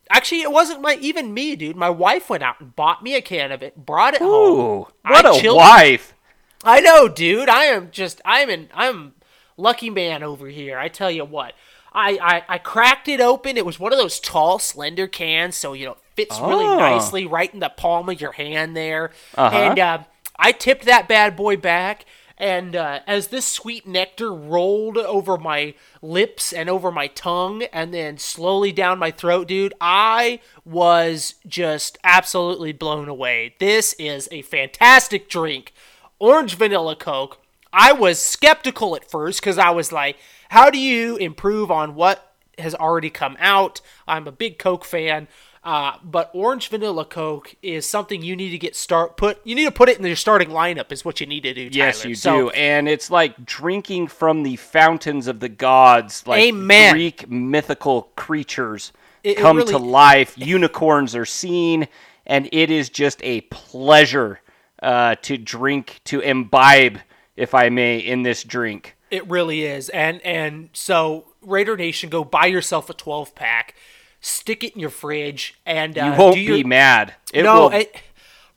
Actually, 0.09 0.41
it 0.41 0.51
wasn't 0.51 0.81
my 0.81 0.97
even 1.01 1.33
me, 1.35 1.55
dude. 1.55 1.75
My 1.75 1.89
wife 1.91 2.29
went 2.31 2.41
out 2.43 2.59
and 2.59 2.75
bought 2.75 3.01
me 3.03 3.15
a 3.15 3.21
can 3.21 3.51
of 3.51 3.61
it, 3.63 3.85
brought 3.85 4.13
it 4.15 4.21
Ooh, 4.23 4.25
home. 4.25 4.85
what 5.03 5.25
I 5.25 5.37
a 5.37 5.39
chilled- 5.39 5.57
wife! 5.57 6.13
I 6.63 6.79
know, 6.81 7.07
dude. 7.07 7.49
I 7.49 7.65
am 7.65 7.89
just 7.91 8.21
I'm 8.25 8.49
an 8.49 8.69
I'm 8.73 9.13
lucky 9.57 9.89
man 9.89 10.23
over 10.23 10.47
here. 10.47 10.77
I 10.77 10.87
tell 10.87 11.11
you 11.11 11.25
what. 11.25 11.53
I, 11.93 12.17
I, 12.21 12.55
I 12.55 12.57
cracked 12.57 13.09
it 13.09 13.19
open. 13.19 13.57
It 13.57 13.65
was 13.65 13.77
one 13.77 13.91
of 13.91 13.99
those 13.99 14.21
tall, 14.21 14.59
slender 14.59 15.07
cans, 15.07 15.57
so 15.57 15.73
you 15.73 15.85
know 15.85 15.91
it 15.93 15.97
fits 16.15 16.39
really 16.39 16.63
Oh. 16.65 16.77
nicely 16.79 17.25
right 17.25 17.53
in 17.53 17.59
the 17.59 17.67
palm 17.69 18.07
of 18.07 18.21
your 18.21 18.31
hand 18.31 18.77
there. 18.77 19.11
Uh-huh. 19.35 19.53
And 19.55 19.77
uh, 19.79 20.03
I 20.39 20.53
tipped 20.53 20.85
that 20.85 21.09
bad 21.09 21.35
boy 21.35 21.57
back, 21.57 22.05
and 22.37 22.77
uh, 22.77 23.01
as 23.05 23.27
this 23.27 23.45
sweet 23.45 23.85
nectar 23.85 24.33
rolled 24.33 24.97
over 24.97 25.37
my 25.37 25.73
lips 26.01 26.53
and 26.53 26.69
over 26.69 26.93
my 26.93 27.07
tongue, 27.07 27.63
and 27.73 27.93
then 27.93 28.17
slowly 28.17 28.71
down 28.71 28.97
my 28.97 29.11
throat, 29.11 29.49
dude, 29.49 29.73
I 29.81 30.39
was 30.63 31.35
just 31.45 31.97
absolutely 32.05 32.71
blown 32.71 33.09
away. 33.09 33.55
This 33.59 33.93
is 33.99 34.29
a 34.31 34.43
fantastic 34.43 35.27
drink 35.27 35.73
orange 36.21 36.55
vanilla 36.55 36.95
coke 36.95 37.39
i 37.73 37.91
was 37.91 38.19
skeptical 38.19 38.95
at 38.95 39.09
first 39.09 39.41
because 39.41 39.57
i 39.57 39.69
was 39.71 39.91
like 39.91 40.15
how 40.49 40.69
do 40.69 40.77
you 40.77 41.17
improve 41.17 41.71
on 41.71 41.95
what 41.95 42.33
has 42.59 42.75
already 42.75 43.09
come 43.09 43.35
out 43.39 43.81
i'm 44.07 44.27
a 44.27 44.31
big 44.31 44.57
coke 44.59 44.85
fan 44.85 45.27
uh, 45.63 45.93
but 46.03 46.29
orange 46.33 46.69
vanilla 46.69 47.05
coke 47.05 47.55
is 47.61 47.87
something 47.87 48.21
you 48.23 48.35
need 48.35 48.49
to 48.51 48.57
get 48.57 48.75
start 48.75 49.15
put 49.17 49.39
you 49.43 49.53
need 49.55 49.65
to 49.65 49.71
put 49.71 49.89
it 49.89 49.97
in 49.99 50.05
your 50.05 50.15
starting 50.15 50.49
lineup 50.49 50.91
is 50.91 51.03
what 51.05 51.19
you 51.19 51.25
need 51.27 51.41
to 51.43 51.53
do 51.53 51.69
Yes, 51.71 52.03
you 52.05 52.15
So, 52.15 52.31
do, 52.35 52.49
and 52.51 52.87
it's 52.89 53.09
like 53.11 53.45
drinking 53.45 54.07
from 54.07 54.41
the 54.43 54.55
fountains 54.55 55.27
of 55.27 55.39
the 55.39 55.49
gods, 55.49 56.25
like 56.25 56.41
Amen. 56.41 56.93
Greek 56.93 57.29
mythical 57.29 58.09
creatures 58.15 58.91
It- 59.23 59.31
it 59.31 59.37
come 59.37 59.57
really- 59.57 59.71
to 59.71 59.77
life. 59.77 60.33
Unicorns 60.35 61.15
are 61.15 61.25
seen, 61.27 61.87
and 62.25 62.49
it 62.51 62.71
is 62.71 62.89
just 62.89 63.19
a 63.23 63.41
pleasure 63.41 64.41
uh, 64.81 65.15
to 65.23 65.37
drink, 65.37 66.01
to 66.05 66.19
imbibe, 66.19 66.99
if 67.35 67.53
I 67.53 67.69
may, 67.69 67.97
in 67.99 68.23
this 68.23 68.43
drink. 68.43 68.95
It 69.09 69.27
really 69.29 69.63
is. 69.65 69.89
And 69.89 70.21
and 70.21 70.69
so 70.73 71.25
Raider 71.41 71.75
Nation, 71.77 72.09
go 72.09 72.23
buy 72.23 72.45
yourself 72.45 72.89
a 72.89 72.93
12 72.93 73.35
pack, 73.35 73.75
stick 74.21 74.63
it 74.63 74.73
in 74.73 74.79
your 74.79 74.89
fridge, 74.89 75.59
and 75.65 75.97
uh, 75.97 76.05
You 76.05 76.11
won't 76.19 76.37
your, 76.37 76.57
be 76.57 76.63
mad. 76.63 77.13
It 77.33 77.43
no, 77.43 77.63
will. 77.63 77.69
it, 77.73 77.95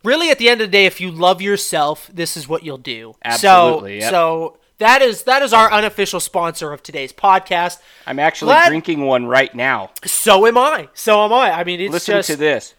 really, 0.04 0.30
at 0.30 0.38
the 0.38 0.48
end 0.48 0.60
of 0.60 0.68
the 0.68 0.72
day, 0.72 0.86
if 0.86 1.00
you 1.00 1.10
love 1.10 1.42
yourself, 1.42 2.08
this 2.12 2.36
is 2.36 2.46
what 2.48 2.62
you'll 2.62 2.78
do. 2.78 3.14
Absolutely, 3.24 4.00
So, 4.00 4.04
yep. 4.04 4.10
so 4.10 4.58
that 4.78 5.02
is 5.02 5.22
that 5.24 5.42
is 5.42 5.52
our 5.52 5.72
unofficial 5.72 6.20
sponsor 6.20 6.72
of 6.72 6.82
today's 6.82 7.12
podcast. 7.12 7.78
I'm 8.06 8.18
actually 8.18 8.48
glad- 8.50 8.68
drinking 8.68 9.00
one 9.04 9.26
right 9.26 9.52
now. 9.54 9.90
So 10.04 10.46
am 10.46 10.56
I. 10.58 10.88
So 10.94 11.24
am 11.24 11.32
I. 11.32 11.50
I 11.52 11.64
mean, 11.64 11.80
it's 11.80 11.92
Listen 11.92 12.14
just 12.16 12.30
to 12.30 12.36
this. 12.36 12.74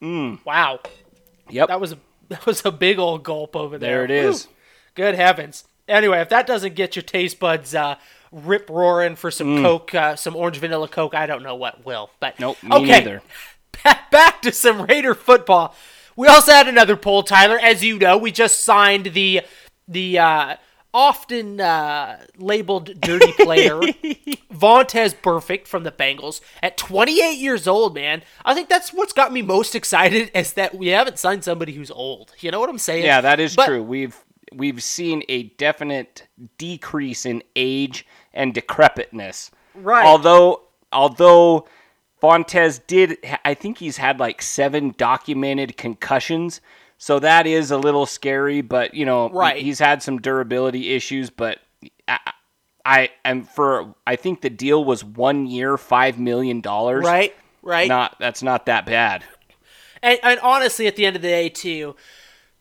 wow. 0.00 0.80
Yep, 1.52 1.68
That 1.68 1.80
was 1.80 1.92
a 1.92 1.98
that 2.28 2.46
was 2.46 2.64
a 2.64 2.70
big 2.70 2.98
old 2.98 3.22
gulp 3.24 3.56
over 3.56 3.78
there. 3.78 3.98
there 3.98 4.04
it 4.04 4.10
is. 4.10 4.44
Whew. 4.46 4.54
Good 4.94 5.14
heavens. 5.14 5.64
Anyway, 5.88 6.20
if 6.20 6.28
that 6.28 6.46
doesn't 6.46 6.74
get 6.74 6.94
your 6.94 7.02
taste 7.02 7.38
buds 7.40 7.74
uh, 7.74 7.96
rip 8.30 8.70
roaring 8.70 9.16
for 9.16 9.30
some 9.30 9.60
Coke, 9.62 9.92
uh, 9.94 10.14
some 10.14 10.36
orange 10.36 10.58
vanilla 10.58 10.86
Coke, 10.88 11.14
I 11.14 11.26
don't 11.26 11.42
know 11.42 11.56
what 11.56 11.84
will. 11.84 12.10
But 12.20 12.36
Mm. 12.36 12.40
Nope, 12.40 12.62
me 12.62 12.76
okay. 12.76 12.86
neither. 12.86 13.22
Back 13.84 14.10
back 14.10 14.42
to 14.42 14.52
some 14.52 14.82
Raider 14.82 15.14
football. 15.14 15.74
We 16.16 16.26
also 16.28 16.52
had 16.52 16.68
another 16.68 16.96
poll, 16.96 17.22
Tyler. 17.22 17.58
As 17.58 17.82
you 17.82 17.98
know, 17.98 18.18
we 18.18 18.30
just 18.30 18.62
signed 18.62 19.06
the 19.06 19.40
the 19.88 20.18
uh, 20.18 20.56
often 20.92 21.60
uh, 21.60 22.18
labeled 22.36 23.00
dirty 23.00 23.32
player 23.32 23.78
Vontaze 24.52 25.14
Burfict 25.14 25.66
from 25.66 25.84
the 25.84 25.92
Bengals 25.92 26.40
at 26.62 26.76
28 26.76 27.38
years 27.38 27.66
old. 27.68 27.94
Man, 27.94 28.22
I 28.44 28.54
think 28.54 28.68
that's 28.68 28.92
what's 28.92 29.12
got 29.12 29.32
me 29.32 29.42
most 29.42 29.74
excited 29.74 30.30
is 30.34 30.54
that 30.54 30.74
we 30.74 30.88
haven't 30.88 31.18
signed 31.18 31.44
somebody 31.44 31.72
who's 31.72 31.90
old. 31.90 32.32
You 32.40 32.50
know 32.50 32.60
what 32.60 32.68
I'm 32.70 32.78
saying? 32.78 33.04
Yeah, 33.04 33.20
that 33.20 33.40
is 33.40 33.54
But- 33.56 33.66
true. 33.66 33.82
We've 33.82 34.16
we've 34.52 34.82
seen 34.82 35.22
a 35.28 35.44
definite 35.44 36.26
decrease 36.58 37.24
in 37.24 37.42
age 37.54 38.04
and 38.34 38.52
decrepitness. 38.52 39.50
Right. 39.74 40.04
Although 40.04 40.62
although 40.92 41.68
Vontaze 42.20 42.80
did 42.86 43.16
I 43.44 43.54
think 43.54 43.78
he's 43.78 43.96
had 43.98 44.18
like 44.18 44.42
7 44.42 44.94
documented 44.98 45.76
concussions. 45.76 46.60
So 47.02 47.18
that 47.18 47.46
is 47.46 47.70
a 47.70 47.78
little 47.78 48.04
scary, 48.04 48.60
but 48.60 48.92
you 48.92 49.06
know, 49.06 49.30
Right. 49.30 49.56
he's 49.56 49.78
had 49.78 50.02
some 50.02 50.20
durability 50.20 50.90
issues, 50.94 51.30
but 51.30 51.58
I, 52.06 52.18
I 52.84 53.10
am 53.24 53.44
for 53.44 53.94
I 54.06 54.16
think 54.16 54.42
the 54.42 54.50
deal 54.50 54.84
was 54.84 55.02
1 55.02 55.46
year, 55.46 55.78
5 55.78 56.18
million 56.18 56.60
dollars. 56.60 57.06
Right. 57.06 57.34
Right. 57.62 57.88
Not 57.88 58.16
that's 58.20 58.42
not 58.42 58.66
that 58.66 58.84
bad. 58.84 59.24
And, 60.02 60.18
and 60.22 60.40
honestly, 60.40 60.86
at 60.86 60.96
the 60.96 61.06
end 61.06 61.16
of 61.16 61.22
the 61.22 61.28
day, 61.28 61.48
too, 61.48 61.96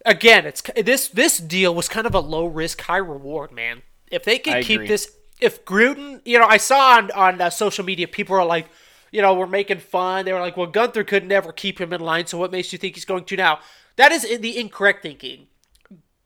again, 0.05 0.46
it's 0.46 0.62
this 0.84 1.10
this 1.10 1.38
deal 1.38 1.75
was 1.75 1.89
kind 1.89 2.08
of 2.08 2.15
a 2.15 2.19
low 2.22 2.46
risk, 2.46 2.79
high 2.81 2.96
reward, 2.98 3.51
man. 3.51 3.81
If 4.10 4.24
they 4.24 4.39
could 4.39 4.53
I 4.53 4.63
keep 4.63 4.75
agree. 4.77 4.88
this, 4.88 5.12
if 5.41 5.65
Gruden, 5.65 6.22
you 6.24 6.39
know, 6.39 6.48
I 6.48 6.58
saw 6.58 6.96
on 6.98 7.12
on 7.12 7.41
uh, 7.41 7.50
social 7.50 7.84
media 7.84 8.08
people 8.08 8.38
are 8.38 8.46
like, 8.46 8.69
you 9.12 9.22
know, 9.22 9.34
we're 9.34 9.48
making 9.48 9.79
fun. 9.79 10.24
They 10.24 10.31
were 10.34 10.39
like, 10.39 10.55
well, 10.55 10.72
Guenther 10.72 11.05
could 11.05 11.25
never 11.25 11.51
keep 11.51 11.79
him 11.79 11.91
in 11.91 12.00
line, 12.00 12.25
so 12.25 12.38
what 12.38 12.51
makes 12.53 12.72
you 12.72 12.79
think 12.79 12.96
he's 12.96 13.05
going 13.05 13.25
to 13.25 13.36
now? 13.36 13.60
That 13.99 14.13
is 14.13 14.23
the 14.39 14.57
incorrect 14.57 15.03
thinking. 15.03 15.47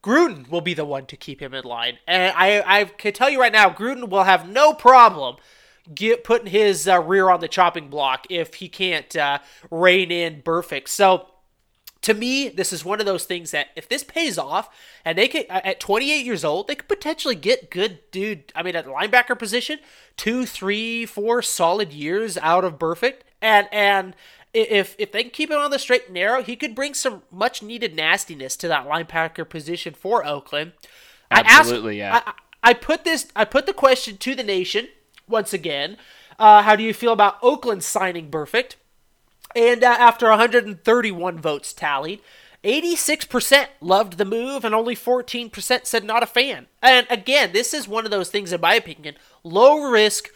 Gruden 0.00 0.48
will 0.48 0.60
be 0.60 0.74
the 0.74 0.84
one 0.84 1.06
to 1.06 1.16
keep 1.16 1.42
him 1.42 1.52
in 1.52 1.64
line, 1.64 1.98
and 2.06 2.32
I 2.36 2.62
I 2.64 2.84
can 2.84 3.12
tell 3.12 3.28
you 3.28 3.40
right 3.40 3.52
now, 3.52 3.68
Gruden 3.68 4.08
will 4.08 4.22
have 4.22 4.48
no 4.48 4.74
problem 4.74 5.38
get 5.92 6.22
putting 6.22 6.46
his 6.46 6.86
uh, 6.86 7.00
rear 7.00 7.30
on 7.30 7.40
the 7.40 7.48
chopping 7.48 7.88
block 7.88 8.28
if 8.30 8.54
he 8.54 8.68
can't 8.68 9.16
uh, 9.16 9.40
rein 9.72 10.12
in 10.12 10.40
Burfict. 10.40 10.86
So 10.86 11.26
to 12.02 12.14
me, 12.14 12.48
this 12.48 12.72
is 12.72 12.84
one 12.84 13.00
of 13.00 13.06
those 13.06 13.24
things 13.24 13.50
that 13.50 13.70
if 13.74 13.88
this 13.88 14.04
pays 14.04 14.38
off 14.38 14.68
and 15.04 15.18
they 15.18 15.26
could 15.26 15.46
at 15.48 15.80
28 15.80 16.24
years 16.24 16.44
old, 16.44 16.68
they 16.68 16.76
could 16.76 16.88
potentially 16.88 17.34
get 17.34 17.72
good 17.72 17.98
dude. 18.12 18.52
I 18.54 18.62
mean, 18.62 18.76
at 18.76 18.86
linebacker 18.86 19.36
position, 19.36 19.80
two, 20.16 20.46
three, 20.46 21.06
four 21.06 21.42
solid 21.42 21.92
years 21.92 22.38
out 22.38 22.64
of 22.64 22.78
Burfict, 22.78 23.22
and 23.42 23.66
and 23.72 24.14
if 24.54 24.94
if 24.98 25.12
they 25.12 25.22
can 25.22 25.30
keep 25.30 25.50
him 25.50 25.58
on 25.58 25.70
the 25.70 25.78
straight 25.78 26.06
and 26.06 26.14
narrow, 26.14 26.42
he 26.42 26.56
could 26.56 26.74
bring 26.74 26.94
some 26.94 27.22
much 27.30 27.62
needed 27.62 27.94
nastiness 27.94 28.56
to 28.58 28.68
that 28.68 28.86
linebacker 28.86 29.48
position 29.48 29.94
for 29.94 30.24
Oakland. 30.24 30.72
Absolutely, 31.30 32.02
I 32.02 32.06
yeah. 32.06 32.22
I, 32.24 32.32
I 32.70 32.74
put 32.74 33.04
this. 33.04 33.26
I 33.34 33.44
put 33.44 33.66
the 33.66 33.72
question 33.72 34.16
to 34.18 34.34
the 34.34 34.42
nation 34.42 34.88
once 35.28 35.52
again. 35.52 35.96
Uh, 36.38 36.62
how 36.62 36.76
do 36.76 36.82
you 36.82 36.94
feel 36.94 37.12
about 37.12 37.38
Oakland 37.42 37.84
signing 37.84 38.30
Burfict? 38.30 38.74
And 39.54 39.84
uh, 39.84 39.88
after 39.88 40.28
131 40.28 41.38
votes 41.38 41.72
tallied, 41.72 42.20
86% 42.64 43.66
loved 43.80 44.18
the 44.18 44.24
move 44.24 44.64
and 44.64 44.74
only 44.74 44.96
14% 44.96 45.86
said 45.86 46.04
not 46.04 46.22
a 46.22 46.26
fan. 46.26 46.66
And 46.82 47.06
again, 47.10 47.52
this 47.52 47.74
is 47.74 47.86
one 47.86 48.04
of 48.04 48.10
those 48.10 48.30
things, 48.30 48.52
in 48.52 48.60
my 48.60 48.74
opinion, 48.74 49.16
low 49.44 49.90
risk, 49.90 50.28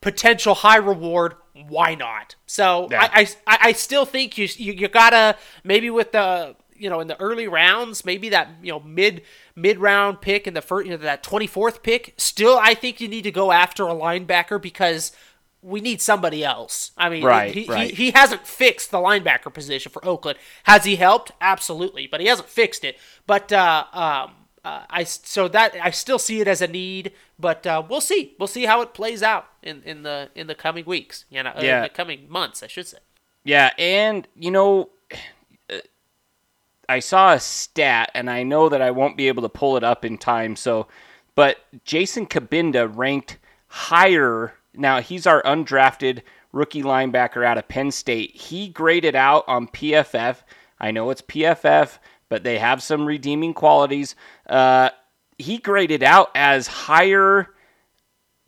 potential 0.00 0.54
high 0.54 0.76
reward. 0.76 1.34
Why 1.68 1.94
not? 1.94 2.34
So 2.46 2.88
Yeah. 2.90 3.08
I, 3.12 3.28
I, 3.46 3.58
I 3.62 3.72
still 3.72 4.04
think 4.06 4.38
you, 4.38 4.48
you 4.56 4.72
you 4.72 4.88
gotta 4.88 5.36
maybe 5.64 5.90
with 5.90 6.12
the 6.12 6.56
you 6.76 6.88
know 6.88 7.00
in 7.00 7.08
the 7.08 7.20
early 7.20 7.46
rounds, 7.46 8.04
maybe 8.04 8.28
that 8.30 8.48
you 8.62 8.72
know 8.72 8.80
mid 8.80 9.22
mid 9.54 9.78
round 9.78 10.20
pick 10.20 10.46
in 10.46 10.54
the 10.54 10.62
first 10.62 10.86
you 10.86 10.92
know 10.92 10.96
that 10.98 11.22
24th 11.22 11.82
pick. 11.82 12.14
Still, 12.16 12.58
I 12.60 12.74
think 12.74 13.00
you 13.00 13.08
need 13.08 13.22
to 13.22 13.30
go 13.30 13.52
after 13.52 13.84
a 13.84 13.94
linebacker 13.94 14.60
because 14.60 15.12
we 15.60 15.80
need 15.80 16.00
somebody 16.02 16.42
else. 16.42 16.90
I 16.96 17.08
mean, 17.08 17.22
Right, 17.22 17.54
he, 17.54 17.66
right. 17.66 17.88
he, 17.90 18.06
he 18.06 18.10
hasn't 18.10 18.46
fixed 18.46 18.90
the 18.90 18.98
linebacker 18.98 19.52
position 19.54 19.92
for 19.92 20.04
Oakland. 20.04 20.38
Has 20.64 20.84
he 20.84 20.96
helped? 20.96 21.30
Absolutely, 21.40 22.08
but 22.08 22.20
he 22.20 22.26
hasn't 22.26 22.48
fixed 22.48 22.82
it. 22.82 22.98
But 23.28 23.52
uh, 23.52 23.84
um, 23.92 24.32
uh, 24.64 24.84
I 24.88 25.04
so 25.04 25.48
that 25.48 25.74
I 25.82 25.90
still 25.90 26.18
see 26.18 26.40
it 26.40 26.48
as 26.48 26.62
a 26.62 26.68
need, 26.68 27.12
but 27.38 27.66
uh, 27.66 27.82
we'll 27.88 28.00
see. 28.00 28.34
We'll 28.38 28.46
see 28.46 28.64
how 28.66 28.80
it 28.82 28.94
plays 28.94 29.22
out 29.22 29.46
in, 29.62 29.82
in 29.82 30.02
the 30.02 30.30
in 30.34 30.46
the 30.46 30.54
coming 30.54 30.84
weeks. 30.84 31.24
You 31.30 31.42
know, 31.42 31.50
uh, 31.50 31.58
in 31.60 31.64
Yeah. 31.64 31.82
the 31.82 31.88
coming 31.88 32.26
months, 32.28 32.62
I 32.62 32.66
should 32.68 32.86
say. 32.86 32.98
Yeah, 33.44 33.70
and 33.76 34.28
you 34.36 34.50
know, 34.52 34.90
I 36.88 36.98
saw 37.00 37.32
a 37.32 37.40
stat, 37.40 38.10
and 38.14 38.28
I 38.30 38.42
know 38.42 38.68
that 38.68 38.82
I 38.82 38.90
won't 38.90 39.16
be 39.16 39.28
able 39.28 39.42
to 39.42 39.48
pull 39.48 39.76
it 39.76 39.84
up 39.84 40.04
in 40.04 40.18
time. 40.18 40.56
So, 40.56 40.88
but 41.34 41.58
Jason 41.84 42.26
Cabinda 42.26 42.90
ranked 42.94 43.38
higher. 43.68 44.54
Now 44.74 45.00
he's 45.00 45.26
our 45.26 45.42
undrafted 45.42 46.22
rookie 46.52 46.82
linebacker 46.82 47.44
out 47.44 47.58
of 47.58 47.68
Penn 47.68 47.90
State. 47.90 48.34
He 48.36 48.68
graded 48.68 49.14
out 49.14 49.44
on 49.46 49.68
PFF. 49.68 50.38
I 50.78 50.90
know 50.90 51.10
it's 51.10 51.22
PFF, 51.22 51.98
but 52.32 52.44
they 52.44 52.56
have 52.58 52.82
some 52.82 53.04
redeeming 53.04 53.52
qualities. 53.52 54.16
Uh, 54.48 54.88
he 55.36 55.58
graded 55.58 56.02
out 56.02 56.30
as 56.34 56.66
higher 56.66 57.50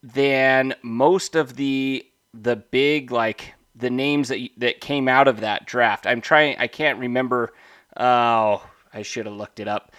than 0.02 0.74
most 0.80 1.34
of 1.34 1.56
the 1.56 2.02
the 2.32 2.56
big 2.56 3.10
like 3.10 3.52
the 3.76 3.90
names 3.90 4.28
that 4.28 4.40
that 4.56 4.80
came 4.80 5.06
out 5.06 5.28
of 5.28 5.40
that 5.40 5.66
draft. 5.66 6.06
I'm 6.06 6.22
trying. 6.22 6.56
I 6.58 6.66
can't 6.66 6.98
remember. 6.98 7.52
Oh, 7.94 8.66
I 8.90 9.02
should 9.02 9.26
have 9.26 9.34
looked 9.34 9.60
it 9.60 9.68
up. 9.68 9.92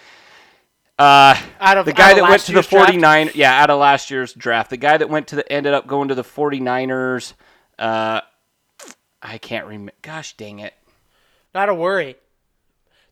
Uh, 0.98 1.40
Out 1.60 1.78
of 1.78 1.86
the 1.86 1.94
guy 1.94 2.10
of 2.10 2.16
that 2.16 2.24
went 2.28 2.42
to 2.42 2.48
the 2.48 2.54
year's 2.54 2.68
draft? 2.68 2.88
49 2.88 3.30
yeah 3.36 3.62
out 3.62 3.70
of 3.70 3.80
last 3.80 4.10
year's 4.10 4.34
draft 4.34 4.72
the 4.72 4.78
guy 4.78 4.98
that 4.98 5.10
went 5.10 5.28
to 5.28 5.36
the 5.36 5.52
ended 5.52 5.74
up 5.76 5.86
going 5.86 6.08
to 6.08 6.16
the 6.16 6.24
49ers 6.24 7.34
uh 7.78 8.22
i 9.22 9.38
can't 9.38 9.68
remember 9.68 9.92
gosh 10.02 10.38
dang 10.38 10.60
it 10.60 10.74
Not 11.54 11.68
a 11.68 11.76
worry. 11.76 12.16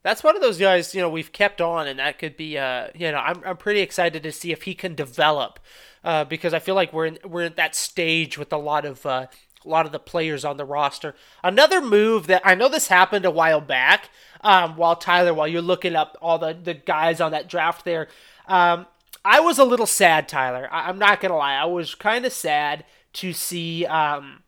That's 0.04 0.22
one 0.22 0.36
of 0.36 0.42
those 0.42 0.58
guys, 0.58 0.94
you 0.94 1.00
know, 1.00 1.08
we've 1.08 1.32
kept 1.32 1.62
on, 1.62 1.88
and 1.88 1.98
that 1.98 2.18
could 2.18 2.36
be, 2.36 2.58
uh, 2.58 2.88
you 2.94 3.10
know, 3.10 3.16
I'm, 3.16 3.42
I'm 3.44 3.56
pretty 3.56 3.80
excited 3.80 4.22
to 4.22 4.32
see 4.32 4.52
if 4.52 4.62
he 4.62 4.74
can 4.74 4.94
develop, 4.94 5.58
uh, 6.04 6.24
because 6.24 6.52
I 6.52 6.58
feel 6.58 6.74
like 6.74 6.92
we're 6.92 7.06
in, 7.06 7.18
we're 7.24 7.44
at 7.44 7.56
that 7.56 7.74
stage 7.74 8.36
with 8.36 8.52
a 8.52 8.58
lot 8.58 8.84
of, 8.84 9.06
uh, 9.06 9.28
a 9.64 9.68
lot 9.68 9.86
of 9.86 9.92
the 9.92 9.98
players 9.98 10.44
on 10.44 10.58
the 10.58 10.64
roster. 10.66 11.14
Another 11.42 11.80
move 11.80 12.26
that 12.26 12.42
I 12.44 12.54
know 12.54 12.68
this 12.68 12.88
happened 12.88 13.24
a 13.24 13.30
while 13.30 13.62
back, 13.62 14.10
um, 14.42 14.76
while 14.76 14.94
Tyler, 14.94 15.32
while 15.32 15.48
you're 15.48 15.62
looking 15.62 15.96
up 15.96 16.18
all 16.20 16.38
the, 16.38 16.52
the 16.52 16.74
guys 16.74 17.18
on 17.18 17.32
that 17.32 17.48
draft 17.48 17.86
there, 17.86 18.08
um, 18.46 18.86
I 19.24 19.40
was 19.40 19.58
a 19.58 19.64
little 19.64 19.86
sad, 19.86 20.28
Tyler. 20.28 20.68
I, 20.70 20.90
I'm 20.90 20.98
not 20.98 21.22
gonna 21.22 21.38
lie, 21.38 21.54
I 21.54 21.64
was 21.64 21.94
kind 21.94 22.26
of 22.26 22.32
sad 22.34 22.84
to 23.14 23.32
see, 23.32 23.86
um, 23.86 24.42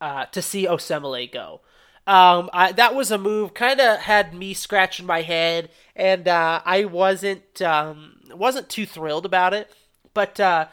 uh, 0.00 0.26
to 0.26 0.40
see 0.40 0.66
Osemele 0.68 1.32
go. 1.32 1.62
Um, 2.08 2.48
I, 2.54 2.72
that 2.72 2.94
was 2.94 3.10
a 3.10 3.18
move 3.18 3.52
kind 3.52 3.78
of 3.80 3.98
had 4.00 4.32
me 4.32 4.54
scratching 4.54 5.04
my 5.04 5.20
head, 5.20 5.68
and 5.94 6.26
uh, 6.26 6.62
I 6.64 6.86
wasn't 6.86 7.60
um, 7.60 8.14
wasn't 8.34 8.70
too 8.70 8.86
thrilled 8.86 9.26
about 9.26 9.52
it. 9.52 9.70
But 10.14 10.40
uh, 10.40 10.68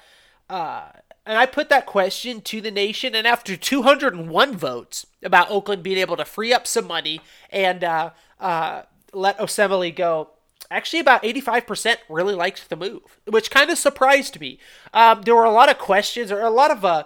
uh, 0.50 0.86
and 1.26 1.38
I 1.38 1.46
put 1.46 1.68
that 1.68 1.86
question 1.86 2.40
to 2.40 2.62
the 2.62 2.72
nation, 2.72 3.16
and 3.16 3.28
after 3.28 3.58
201 3.58 4.56
votes 4.56 5.08
about 5.22 5.52
Oakland 5.52 5.84
being 5.84 5.98
able 5.98 6.16
to 6.16 6.24
free 6.24 6.54
up 6.54 6.66
some 6.66 6.88
money 6.88 7.20
and 7.50 7.84
uh, 7.84 8.12
uh, 8.40 8.84
let 9.12 9.38
Osemele 9.38 9.94
go, 9.94 10.30
actually 10.72 11.00
about 11.00 11.24
85% 11.24 11.98
really 12.08 12.36
liked 12.36 12.70
the 12.70 12.76
move, 12.78 13.20
which 13.28 13.52
kind 13.52 13.70
of 13.70 13.78
surprised 13.78 14.40
me. 14.40 14.58
Um, 14.94 15.24
there 15.24 15.36
were 15.36 15.44
a 15.44 15.52
lot 15.52 15.70
of 15.70 15.80
questions 15.80 16.32
or 16.32 16.42
a 16.42 16.50
lot 16.50 16.72
of 16.72 16.86
uh, 16.86 17.04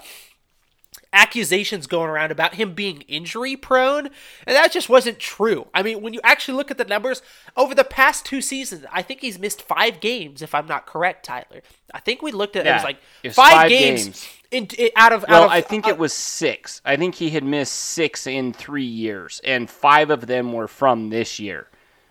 accusations 1.12 1.88
going 1.88 2.10
around 2.10 2.32
about 2.32 2.56
him 2.56 2.74
being 2.74 3.02
injury 3.02 3.56
prone, 3.56 4.08
and 4.46 4.56
that 4.56 4.72
just 4.72 4.90
wasn't 4.90 5.20
true. 5.20 5.68
I 5.74 5.84
mean, 5.84 6.02
when 6.02 6.14
you 6.14 6.22
actually 6.24 6.58
look 6.58 6.72
at 6.72 6.78
the 6.78 6.86
numbers 6.86 7.22
over 7.58 7.74
the 7.74 7.84
past 7.84 8.26
two 8.26 8.42
seasons, 8.42 8.86
I 8.92 9.02
think 9.02 9.22
he's 9.22 9.40
missed 9.40 9.62
five 9.62 10.00
games, 10.00 10.42
if 10.42 10.54
I'm 10.54 10.68
not 10.68 10.86
correct, 10.86 11.26
Tyler. 11.26 11.62
I 11.94 12.00
think 12.00 12.22
we 12.22 12.32
looked 12.32 12.56
at 12.56 12.68
it 12.68 12.74
was 12.74 12.84
like 12.84 12.98
it 13.24 13.30
was 13.30 13.36
five, 13.36 13.52
five 13.52 13.70
games, 13.70 14.04
games. 14.04 14.28
In, 14.52 14.68
in- 14.78 14.92
out 14.96 15.12
of 15.12 15.26
well 15.28 15.44
out 15.44 15.46
of, 15.46 15.52
i 15.52 15.62
think 15.62 15.86
uh, 15.86 15.90
it 15.90 15.98
was 15.98 16.14
six 16.14 16.82
i 16.86 16.96
think 16.96 17.16
he 17.16 17.30
had 17.32 17.44
missed 17.44 17.74
six 17.74 18.26
in 18.26 18.54
three 18.54 18.84
years 18.84 19.42
and 19.44 19.70
five 19.70 20.10
of 20.10 20.26
them 20.26 20.54
were 20.54 20.68
from 20.68 21.10
this 21.10 21.40
year 21.40 21.68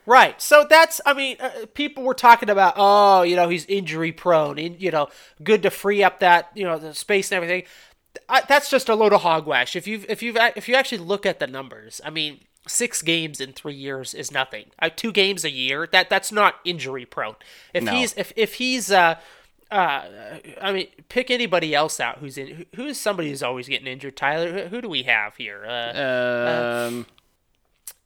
Right. 0.09 0.41
So 0.41 0.65
that's, 0.67 1.03
I 1.05 1.13
mean, 1.13 1.37
uh, 1.39 1.67
people 1.75 2.03
were 2.03 2.15
talking 2.15 2.49
about, 2.49 2.73
oh, 2.79 3.21
you 3.21 3.37
know, 3.37 3.51
he's 3.51 3.67
injury 3.67 4.11
prone, 4.11 4.59
and 4.59 4.81
you 4.81 4.91
know, 4.91 5.09
good 5.45 5.63
to 5.65 5.71
free 5.71 6.03
up 6.03 6.21
that, 6.21 6.51
you 6.55 6.65
know, 6.65 6.79
the 6.79 6.95
space 6.95 7.31
and 7.31 7.37
everything. 7.37 7.65
I, 8.29 8.43
that's 8.49 8.71
just 8.71 8.89
a 8.89 8.95
load 8.95 9.13
of 9.13 9.23
hogwash. 9.23 9.77
If 9.77 9.87
you 9.87 10.05
if 10.09 10.23
you 10.23 10.35
if 10.57 10.69
you 10.69 10.75
actually 10.75 10.99
look 10.99 11.25
at 11.27 11.39
the 11.41 11.47
numbers, 11.47 12.01
I 12.05 12.11
mean, 12.11 12.41
six 12.67 13.03
games 13.03 13.41
in 13.41 13.53
three 13.53 13.75
years 13.75 14.15
is 14.15 14.31
nothing. 14.33 14.67
Uh, 14.79 14.91
two 14.95 15.13
games 15.13 15.45
a 15.45 15.51
year, 15.51 15.89
that 15.93 16.09
that's 16.11 16.31
not 16.33 16.57
injury 16.65 17.05
prone. 17.07 17.37
If 17.75 17.85
No. 17.85 17.93
he's 17.93 18.15
if 18.17 18.33
if 18.37 18.55
he's 18.55 18.91
uh. 18.91 19.17
Uh, 19.71 20.39
I 20.63 20.73
mean, 20.73 20.87
pick 21.11 21.31
anybody 21.31 21.75
else 21.75 22.01
out 22.01 22.21
who's 22.21 22.39
in. 22.39 22.65
Who's 22.75 22.99
somebody 22.99 23.29
who's 23.29 23.43
always 23.43 23.69
getting 23.69 23.87
injured? 23.87 24.17
Tyler, 24.17 24.51
who, 24.63 24.69
who 24.69 24.81
do 24.81 24.89
we 24.89 25.03
have 25.03 25.37
here? 25.37 25.63
Uh, 25.69 26.87
um 26.89 27.07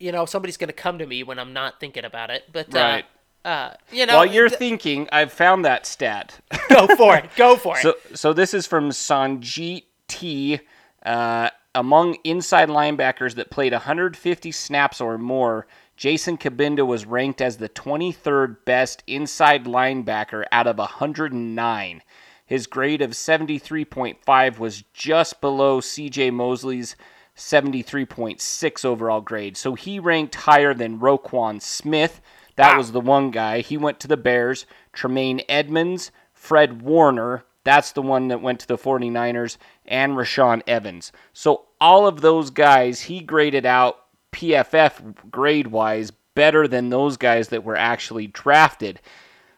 you 0.00 0.10
know 0.10 0.26
somebody's 0.26 0.56
going 0.56 0.66
to 0.68 0.72
come 0.74 0.98
to 0.98 1.06
me 1.06 1.22
when 1.22 1.38
I'm 1.38 1.52
not 1.52 1.78
thinking 1.78 2.04
about 2.04 2.30
it. 2.30 2.44
But 2.52 2.74
Right. 2.74 3.04
uh, 3.44 3.48
uh, 3.48 3.74
you 3.92 4.06
know, 4.06 4.16
While 4.16 4.26
you're 4.26 4.48
th- 4.48 4.58
thinking, 4.58 5.08
I've 5.12 5.32
found 5.32 5.64
that 5.64 5.86
stat. 5.86 6.40
go 6.68 6.88
for 6.96 7.16
it. 7.16 7.30
Go 7.36 7.54
for 7.56 7.76
it. 7.78 7.82
So, 7.82 7.94
so 8.14 8.32
this 8.32 8.54
is 8.54 8.66
from 8.66 8.90
Sanjit 8.90 9.84
T. 10.08 10.60
Uh, 11.04 11.50
among 11.74 12.16
inside 12.24 12.68
linebackers 12.68 13.34
that 13.34 13.50
played 13.50 13.72
150 13.72 14.52
snaps 14.52 15.00
or 15.00 15.18
more, 15.18 15.66
Jason 15.96 16.36
Cabinda 16.36 16.86
was 16.86 17.06
ranked 17.06 17.40
as 17.40 17.56
the 17.56 17.68
23rd 17.68 18.64
best 18.64 19.02
inside 19.06 19.64
linebacker 19.64 20.44
out 20.52 20.66
of 20.66 20.78
109. 20.78 22.02
His 22.44 22.66
grade 22.66 23.00
of 23.00 23.12
73.5 23.12 24.58
was 24.58 24.84
just 24.92 25.40
below 25.40 25.80
C.J. 25.80 26.30
Mosley's 26.30 26.96
73.6 27.36 28.84
overall 28.84 29.20
grade. 29.20 29.56
So 29.56 29.74
he 29.74 29.98
ranked 29.98 30.34
higher 30.34 30.74
than 30.74 31.00
Roquan 31.00 31.62
Smith. 31.62 32.20
That 32.56 32.76
was 32.76 32.92
the 32.92 33.00
one 33.00 33.30
guy. 33.30 33.60
He 33.60 33.78
went 33.78 34.00
to 34.00 34.08
the 34.08 34.18
Bears. 34.18 34.66
Tremaine 34.92 35.40
Edmunds, 35.48 36.10
Fred 36.34 36.82
Warner, 36.82 37.44
that's 37.64 37.92
the 37.92 38.02
one 38.02 38.28
that 38.28 38.42
went 38.42 38.60
to 38.60 38.68
the 38.68 38.78
49ers, 38.78 39.56
and 39.86 40.12
Rashaan 40.12 40.62
Evans. 40.66 41.12
So 41.32 41.66
all 41.80 42.06
of 42.06 42.20
those 42.20 42.50
guys, 42.50 43.02
he 43.02 43.20
graded 43.20 43.66
out 43.66 43.98
PFF 44.32 45.30
grade 45.30 45.68
wise 45.68 46.10
better 46.34 46.66
than 46.66 46.88
those 46.88 47.16
guys 47.16 47.48
that 47.48 47.64
were 47.64 47.76
actually 47.76 48.26
drafted. 48.26 49.00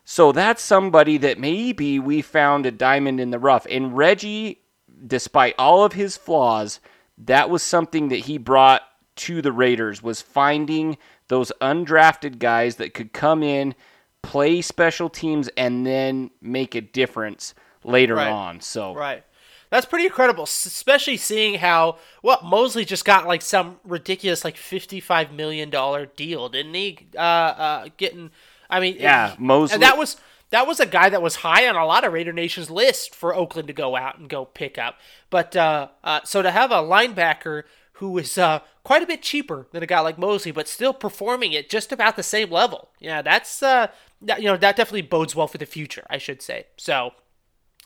So 0.05 0.33
that's 0.33 0.63
somebody 0.63 1.17
that 1.19 1.39
maybe 1.39 1.99
we 1.99 2.21
found 2.21 2.67
a 2.67 2.71
diamond 2.71 3.21
in 3.21 3.31
the 3.31 3.39
rough. 3.39 3.67
And 3.71 3.97
Reggie, 3.97 4.61
despite 5.07 5.55
all 5.59 5.85
of 5.85 5.95
his 5.95 6.17
flaws, 6.17 6.81
that 7.17 7.49
was 7.49 7.63
something 7.63 8.09
that 8.09 8.21
he 8.21 8.37
brought 8.37 8.83
to 9.17 9.41
the 9.41 9.53
Raiders 9.53 10.03
was 10.03 10.21
finding 10.21 10.99
those 11.29 11.53
undrafted 11.61 12.39
guys 12.39 12.77
that 12.77 12.93
could 12.93 13.13
come 13.13 13.43
in, 13.43 13.75
play 14.23 14.61
special 14.61 15.09
teams, 15.09 15.49
and 15.57 15.87
then 15.87 16.31
make 16.43 16.75
a 16.75 16.81
difference 16.81 17.55
later 17.85 18.15
Right. 18.17 18.31
on. 18.31 18.61
So 18.61 18.95
Right. 18.95 19.23
That's 19.71 19.87
pretty 19.87 20.05
incredible, 20.07 20.45
especially 20.45 21.17
seeing 21.17 21.55
how 21.59 21.97
well 22.23 22.39
Mosley 22.45 22.85
just 22.85 23.05
got 23.05 23.27
like 23.27 23.43
some 23.43 23.81
ridiculous 23.85 24.45
like 24.45 24.57
fifty-five 24.57 25.33
million 25.33 25.69
dollar 25.71 26.07
deal, 26.07 26.49
didn't 26.49 26.75
he? 26.75 26.99
Uh, 27.17 27.19
uh, 27.21 27.89
getting, 27.97 28.31
I 28.71 28.79
mean, 28.79 28.97
Yeah, 29.01 29.35
Mosley- 29.39 29.75
and 29.75 29.83
that 29.83 29.99
was 29.99 30.17
that 30.51 30.67
was 30.69 30.79
a 30.79 30.87
guy 30.87 31.09
that 31.09 31.23
was 31.23 31.37
high 31.37 31.67
on 31.67 31.75
a 31.75 31.85
lot 31.87 32.05
of 32.05 32.13
Raider 32.13 32.33
Nation's 32.33 32.71
list 32.71 33.15
for 33.17 33.35
Oakland 33.35 33.67
to 33.67 33.75
go 33.75 33.97
out 33.97 34.19
and 34.19 34.29
go 34.29 34.45
pick 34.45 34.79
up. 34.79 34.99
But 35.29 35.57
uh, 35.57 35.89
uh, 36.05 36.21
so 36.25 36.41
to 36.43 36.53
have 36.53 36.71
a 36.71 36.77
linebacker 36.77 37.65
who 37.95 38.17
is 38.19 38.39
uh, 38.39 38.61
quite 38.85 39.03
a 39.03 39.07
bit 39.07 39.23
cheaper 39.23 39.67
than 39.73 39.83
a 39.83 39.87
guy 39.87 39.99
like 40.01 40.19
Mosley, 40.19 40.53
but 40.53 40.69
still 40.69 40.93
performing 40.93 41.57
at 41.57 41.69
just 41.69 41.91
about 41.91 42.15
the 42.15 42.23
same 42.23 42.51
level, 42.51 42.91
yeah, 43.01 43.23
that's 43.23 43.61
uh, 43.63 43.89
that, 44.23 44.39
you 44.41 44.45
know 44.45 44.57
that 44.57 44.77
definitely 44.77 45.03
bodes 45.03 45.35
well 45.35 45.49
for 45.49 45.59
the 45.59 45.67
future, 45.67 46.05
I 46.09 46.19
should 46.19 46.43
say. 46.43 46.67
So 46.77 47.13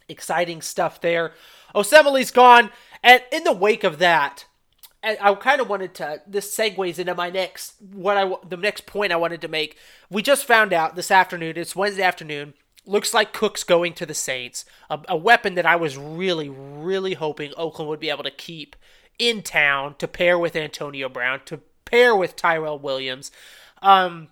exciting 0.08 0.62
stuff 0.62 1.00
there. 1.00 1.32
Osemele's 1.74 2.30
gone, 2.30 2.70
and 3.02 3.22
in 3.32 3.44
the 3.44 3.52
wake 3.52 3.84
of 3.84 3.98
that, 3.98 4.46
I 5.02 5.34
kind 5.34 5.60
of 5.60 5.68
wanted 5.68 5.94
to. 5.96 6.22
This 6.26 6.54
segues 6.54 6.98
into 6.98 7.14
my 7.14 7.30
next 7.30 7.74
what 7.92 8.16
I 8.16 8.34
the 8.48 8.56
next 8.56 8.86
point 8.86 9.12
I 9.12 9.16
wanted 9.16 9.40
to 9.42 9.48
make. 9.48 9.76
We 10.10 10.22
just 10.22 10.44
found 10.44 10.72
out 10.72 10.96
this 10.96 11.10
afternoon. 11.10 11.56
It's 11.56 11.76
Wednesday 11.76 12.02
afternoon. 12.02 12.54
Looks 12.84 13.14
like 13.14 13.32
Cook's 13.32 13.64
going 13.64 13.92
to 13.94 14.06
the 14.06 14.14
Saints, 14.14 14.64
a, 14.88 14.98
a 15.10 15.16
weapon 15.16 15.54
that 15.56 15.66
I 15.66 15.76
was 15.76 15.98
really, 15.98 16.48
really 16.48 17.14
hoping 17.14 17.52
Oakland 17.56 17.88
would 17.90 18.00
be 18.00 18.08
able 18.08 18.24
to 18.24 18.30
keep 18.30 18.74
in 19.18 19.42
town 19.42 19.94
to 19.98 20.08
pair 20.08 20.38
with 20.38 20.56
Antonio 20.56 21.08
Brown, 21.08 21.40
to 21.46 21.60
pair 21.84 22.16
with 22.16 22.34
Tyrell 22.34 22.78
Williams. 22.78 23.30
Um, 23.82 24.28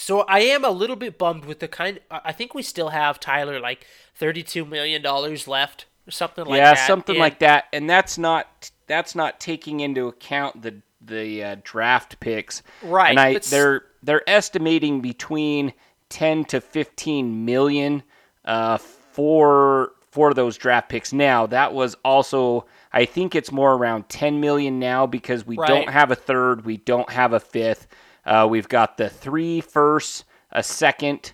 so 0.00 0.20
I 0.22 0.40
am 0.40 0.64
a 0.64 0.70
little 0.70 0.96
bit 0.96 1.18
bummed 1.18 1.44
with 1.44 1.60
the 1.60 1.68
kind. 1.68 2.00
I 2.10 2.32
think 2.32 2.54
we 2.54 2.62
still 2.62 2.88
have 2.88 3.20
Tyler 3.20 3.60
like 3.60 3.86
thirty-two 4.14 4.64
million 4.64 5.02
dollars 5.02 5.46
left 5.46 5.84
or 6.06 6.10
something 6.10 6.44
like 6.46 6.56
yeah, 6.58 6.70
that. 6.74 6.78
Yeah, 6.78 6.86
something 6.86 7.16
And- 7.16 7.20
like 7.20 7.38
that, 7.40 7.64
and 7.72 7.88
that's 7.88 8.16
not 8.16 8.70
that's 8.86 9.14
not 9.14 9.40
taking 9.40 9.80
into 9.80 10.08
account 10.08 10.62
the 10.62 10.76
the 11.00 11.44
uh, 11.44 11.56
draft 11.62 12.18
picks. 12.20 12.62
Right, 12.82 13.10
and 13.10 13.20
I 13.20 13.38
they're 13.38 13.82
they're 14.02 14.28
estimating 14.28 15.00
between 15.00 15.72
ten 16.08 16.44
to 16.46 16.60
fifteen 16.60 17.44
million 17.44 18.02
uh, 18.44 18.78
for 18.78 19.92
for 20.10 20.34
those 20.34 20.56
draft 20.56 20.88
picks. 20.88 21.12
Now 21.12 21.46
that 21.46 21.72
was 21.74 21.94
also 22.04 22.66
I 22.92 23.04
think 23.04 23.34
it's 23.34 23.52
more 23.52 23.74
around 23.74 24.08
ten 24.08 24.40
million 24.40 24.78
now 24.78 25.06
because 25.06 25.46
we 25.46 25.56
Right. 25.56 25.68
don't 25.68 25.88
have 25.90 26.10
a 26.10 26.16
third, 26.16 26.64
we 26.64 26.78
don't 26.78 27.10
have 27.10 27.32
a 27.34 27.40
fifth. 27.40 27.86
Uh, 28.30 28.46
we've 28.48 28.68
got 28.68 28.96
the 28.96 29.08
three 29.10 29.60
firsts, 29.60 30.24
a 30.52 30.62
second. 30.62 31.32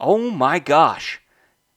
Oh 0.00 0.30
my 0.30 0.58
gosh 0.58 1.20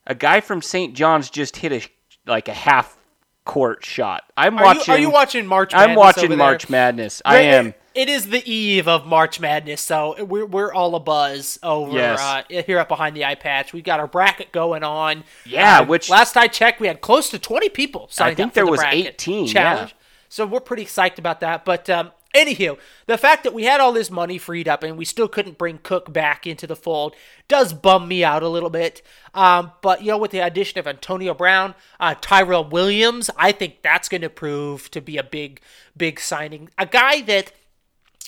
a 0.07 0.15
guy 0.15 0.41
from 0.41 0.61
St. 0.61 0.95
John's 0.95 1.29
just 1.29 1.57
hit 1.57 1.71
a 1.71 1.81
like 2.29 2.47
a 2.47 2.53
half 2.53 2.97
court 3.45 3.85
shot. 3.85 4.23
I'm 4.35 4.57
Are 4.57 4.63
watching. 4.63 4.83
you, 4.87 4.93
are 4.93 4.99
you 4.99 5.09
watching 5.11 5.45
March? 5.45 5.73
Madness 5.73 5.89
I'm 5.91 5.95
watching? 5.95 6.37
March 6.37 6.69
Madness. 6.69 7.21
I 7.25 7.37
am. 7.39 7.67
it- 7.67 7.77
it 7.93 8.07
is 8.07 8.27
the 8.27 8.41
eve 8.49 8.87
of 8.87 9.05
March 9.05 9.39
Madness, 9.41 9.81
so 9.81 10.23
we're 10.23 10.45
we're 10.45 10.73
all 10.73 10.95
a 10.95 10.99
buzz 11.01 11.59
over 11.61 11.91
Yes. 11.91 12.21
uh, 12.21 12.63
here 12.65 12.79
up 12.79 12.87
behind 12.87 13.17
the 13.17 13.25
eye 13.25 13.35
patch. 13.35 13.73
We've 13.73 13.83
got 13.83 13.99
our 13.99 14.07
bracket 14.07 14.53
going 14.53 14.83
on. 14.83 15.25
Yeah, 15.45 15.79
Uh, 15.79 15.85
which- 15.85 16.09
last 16.09 16.37
I 16.37 16.47
checked, 16.47 16.79
we 16.79 16.87
had 16.87 17.01
close 17.01 17.29
to 17.31 17.37
twenty 17.39 17.67
people 17.67 18.09
I 18.17 18.33
think 18.33 18.53
there 18.53 18.63
the 18.65 18.71
was 18.71 18.79
bracket 18.79 19.07
18, 19.15 19.45
yeah. 19.45 19.51
challenge. 19.53 19.95
So 20.29 20.45
we're 20.45 20.61
pretty 20.61 20.85
psyched 20.85 21.19
about 21.19 21.41
that. 21.41 21.65
But 21.65 21.89
um, 21.89 22.11
anywho, 22.35 22.77
the 23.07 23.17
fact 23.17 23.43
that 23.43 23.53
we 23.53 23.63
had 23.65 23.79
all 23.81 23.91
this 23.91 24.09
money 24.11 24.37
freed 24.37 24.67
up 24.67 24.83
and 24.83 24.97
we 24.97 25.05
still 25.05 25.27
couldn't 25.27 25.57
bring 25.57 25.79
Cook 25.83 26.11
back 26.11 26.45
into 26.47 26.65
the 26.67 26.75
fold 26.75 27.15
does 27.47 27.73
bum 27.73 28.07
me 28.07 28.23
out 28.23 28.43
a 28.43 28.47
little 28.49 28.69
bit. 28.69 29.01
Um, 29.33 29.71
but 29.81 30.01
you 30.01 30.11
know, 30.11 30.17
with 30.17 30.31
the 30.31 30.39
addition 30.39 30.79
of 30.79 30.87
Antonio 30.87 31.33
Brown, 31.33 31.75
uh, 31.99 32.15
Tyrell 32.21 32.65
Williams, 32.69 33.29
I 33.37 33.51
think 33.51 33.81
that's 33.81 34.09
going 34.09 34.21
to 34.21 34.29
prove 34.29 34.89
to 34.91 35.01
be 35.01 35.17
a 35.17 35.23
big, 35.23 35.61
big 35.95 36.19
signing. 36.19 36.69
A 36.77 36.85
guy 36.85 37.21
that 37.21 37.51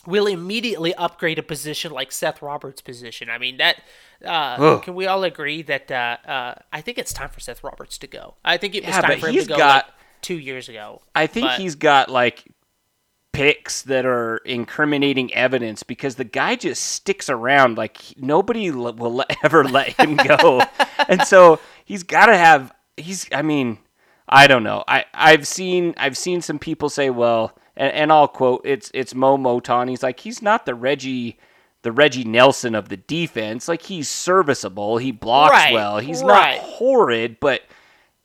will 0.05 0.27
immediately 0.27 0.93
upgrade 0.95 1.39
a 1.39 1.43
position 1.43 1.91
like 1.91 2.11
Seth 2.11 2.41
Roberts' 2.41 2.81
position. 2.81 3.29
I 3.29 3.37
mean 3.37 3.57
that. 3.57 3.81
Uh, 4.23 4.77
can 4.79 4.95
we 4.95 5.05
all 5.05 5.23
agree 5.25 5.61
that 5.63 5.91
uh, 5.91 6.17
uh, 6.25 6.55
I 6.71 6.79
think 6.79 6.97
it's 6.97 7.11
time 7.11 7.27
for 7.29 7.41
Seth 7.41 7.61
Roberts 7.63 7.97
to 7.99 8.07
go? 8.07 8.35
I 8.45 8.55
think 8.57 8.73
it 8.75 8.85
was 8.85 8.95
Yeah, 8.95 9.01
time 9.01 9.19
for 9.19 9.27
him 9.27 9.35
to 9.35 9.45
go 9.45 9.57
got- 9.57 9.85
like, 9.85 9.93
two 10.21 10.37
years 10.39 10.69
ago. 10.69 11.01
I 11.13 11.27
think 11.27 11.47
But- 11.47 11.59
he's 11.59 11.75
got 11.75 12.09
like 12.09 12.45
picks 13.33 13.81
that 13.81 14.05
are 14.05 14.37
incriminating 14.45 15.33
evidence 15.33 15.83
because 15.83 16.15
the 16.15 16.23
guy 16.23 16.55
just 16.55 16.83
sticks 16.83 17.29
around 17.29 17.77
like 17.77 17.97
nobody 18.15 18.67
l- 18.69 18.93
will 18.93 19.23
ever 19.43 19.63
let 19.63 19.89
him 19.99 20.15
go. 20.15 20.61
and 21.09 21.21
so 21.23 21.59
he's 21.83 22.03
got 22.03 22.27
to 22.27 22.37
have 22.37 22.71
he's 22.95 23.27
I 23.33 23.41
mean, 23.41 23.79
I 24.29 24.47
don't 24.47 24.63
know. 24.63 24.83
I 24.87 25.05
I've 25.13 25.47
seen 25.47 25.93
I've 25.97 26.15
seen 26.17 26.41
some 26.41 26.59
people 26.59 26.89
say, 26.89 27.09
well, 27.09 27.57
and, 27.75 27.91
and 27.91 28.11
I'll 28.11 28.27
quote 28.27 28.61
it's 28.65 28.91
it's 28.93 29.15
Moe 29.15 29.37
Moton. 29.37 29.89
He's 29.89 30.03
like 30.03 30.19
he's 30.19 30.41
not 30.41 30.65
the 30.65 30.75
Reggie 30.75 31.37
the 31.81 31.91
Reggie 31.91 32.23
Nelson 32.23 32.75
of 32.75 32.87
the 32.89 32.97
defense. 32.97 33.67
Like 33.67 33.81
he's 33.81 34.07
serviceable. 34.07 34.99
He 34.99 35.11
blocks 35.11 35.51
Right, 35.51 35.73
well. 35.73 35.97
He's 35.99 36.21
right. 36.23 36.57
not 36.57 36.63
horrid, 36.63 37.37
but 37.39 37.63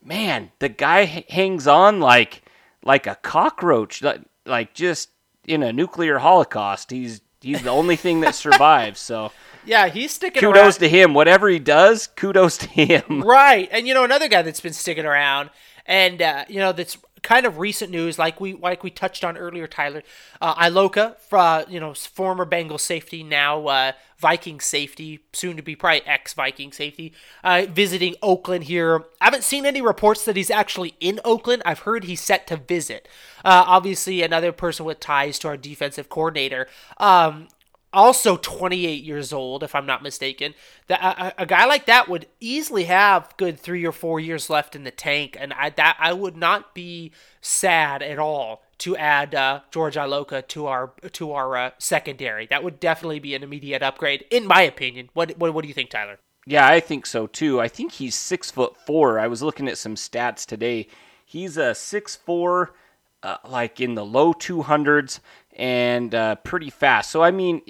man, 0.05 0.53
the 0.59 0.69
guy 0.69 1.01
h- 1.01 1.27
hangs 1.31 1.67
on 1.67 1.99
like 1.99 2.43
like 2.85 3.07
a 3.07 3.17
cockroach, 3.17 4.03
like, 4.03 4.21
like 4.49 4.75
just 4.75 5.11
in 5.47 5.63
a 5.63 5.73
nuclear 5.73 6.19
holocaust. 6.19 6.91
He's 6.91 7.21
he's 7.41 7.63
the 7.63 7.71
only 7.71 7.97
thing 7.97 8.21
that 8.21 8.35
survives. 8.35 9.01
So 9.01 9.31
Yeah, 9.65 9.89
he's 9.89 10.13
sticking 10.13 10.41
kudos 10.41 10.57
around. 10.77 10.81
to 10.81 10.89
him. 10.89 11.15
Whatever 11.15 11.49
he 11.49 11.59
does, 11.59 12.07
kudos 12.07 12.57
to 12.59 12.67
him. 12.69 13.23
Right, 13.23 13.69
and 13.71 13.87
you 13.87 13.95
know 13.95 14.05
another 14.05 14.29
guy 14.29 14.43
that's 14.43 14.61
been 14.61 14.73
sticking 14.73 15.05
around, 15.05 15.51
and 15.85 16.23
uh, 16.23 16.45
you 16.49 16.59
know 16.59 16.73
that's 16.73 16.97
kind 17.29 17.45
of 17.45 17.59
recent 17.59 17.91
news, 17.91 18.19
like 18.19 18.41
we 18.41 18.55
like 18.55 18.83
we 18.83 18.89
touched 18.89 19.23
on 19.23 19.37
earlier. 19.37 19.67
Tyler, 19.67 20.03
uh, 20.41 20.55
Iloka, 20.55 21.17
uh, 21.31 21.63
you 21.69 21.79
know, 21.79 21.93
former 21.93 22.47
Bengal 22.47 22.79
safety, 22.79 23.23
now 23.23 23.67
uh, 23.67 23.93
Viking 24.19 24.61
safety, 24.61 25.21
soon 25.35 25.55
to 25.59 25.63
be 25.63 25.77
probably 25.77 26.01
ex 26.07 26.33
Viking 26.33 26.73
safety, 26.73 27.13
uh, 27.45 27.67
visiting 27.69 28.15
Oakland 28.23 28.65
here. 28.65 29.05
I 29.21 29.27
haven't 29.27 29.45
seen 29.45 29.67
any 29.67 29.83
reports 29.83 30.25
that 30.25 30.37
he's 30.37 30.51
actually 30.51 30.95
in 31.01 31.21
Oakland. 31.23 31.61
I've 31.67 31.81
heard 31.81 32.05
he's 32.05 32.23
set 32.23 32.47
to 32.47 32.57
visit. 32.57 33.07
Uh, 33.45 33.63
obviously, 33.67 34.23
another 34.23 34.51
person 34.51 34.87
with 34.87 34.99
ties 34.99 35.39
to 35.41 35.49
our 35.49 35.59
defensive 35.59 36.09
coordinator. 36.09 36.67
Um, 36.97 37.49
also 37.93 38.37
28 38.37 39.03
years 39.03 39.33
old, 39.33 39.63
if 39.63 39.75
I'm 39.75 39.87
not 39.87 40.03
mistaken. 40.03 40.55
That 40.89 41.01
a, 41.03 41.43
a 41.43 41.47
guy 41.47 41.65
like 41.67 41.87
that 41.87 42.09
would 42.09 42.27
easily 42.41 42.85
have 42.85 43.35
good 43.37 43.59
three 43.59 43.85
or 43.85 43.93
four 43.93 44.21
years 44.21 44.51
left 44.51 44.77
in 44.77 44.85
the 44.85 44.91
tank, 44.91 45.37
and 45.39 45.53
I 45.53 45.71
that 45.71 45.97
I 45.99 46.13
would 46.13 46.37
not 46.37 46.75
be 46.75 47.13
sad 47.41 48.03
at 48.03 48.19
all 48.19 48.63
to 48.79 48.97
add 48.97 49.35
uh, 49.35 49.61
George 49.71 49.97
Iloka 49.97 50.47
to 50.49 50.67
our 50.67 50.93
to 51.13 51.33
our 51.33 51.57
uh, 51.57 51.71
secondary. 51.79 52.47
That 52.47 52.65
would 52.65 52.81
definitely 52.81 53.21
be 53.21 53.35
an 53.35 53.43
immediate 53.43 53.83
upgrade, 53.83 54.25
in 54.31 54.47
my 54.47 54.63
opinion. 54.63 55.11
What 55.15 55.39
what, 55.39 55.53
what 55.55 55.63
do 55.63 55.69
you 55.69 55.75
think, 55.75 55.91
Tyler? 55.91 56.19
Yeah, 56.47 56.67
I 56.67 56.81
think 56.81 57.05
so 57.05 57.27
too. 57.27 57.61
I 57.61 57.69
think 57.69 57.93
he's 57.93 58.15
six 58.15 58.51
foot 58.51 58.77
four. 58.87 59.19
I 59.19 59.27
was 59.27 59.43
looking 59.43 59.69
at 59.69 59.79
some 59.79 59.97
stats 59.97 60.47
today. 60.47 60.89
He's 61.25 61.59
a 61.59 61.75
six 61.75 62.17
four, 62.17 62.75
uh, 63.23 63.37
like 63.47 63.81
in 63.81 63.95
the 63.95 64.05
low 64.05 64.33
two 64.33 64.63
hundreds, 64.63 65.21
and 65.59 66.15
uh, 66.15 66.37
pretty 66.37 66.71
fast. 66.71 67.11
So 67.11 67.23
I 67.23 67.31
mean, 67.31 67.63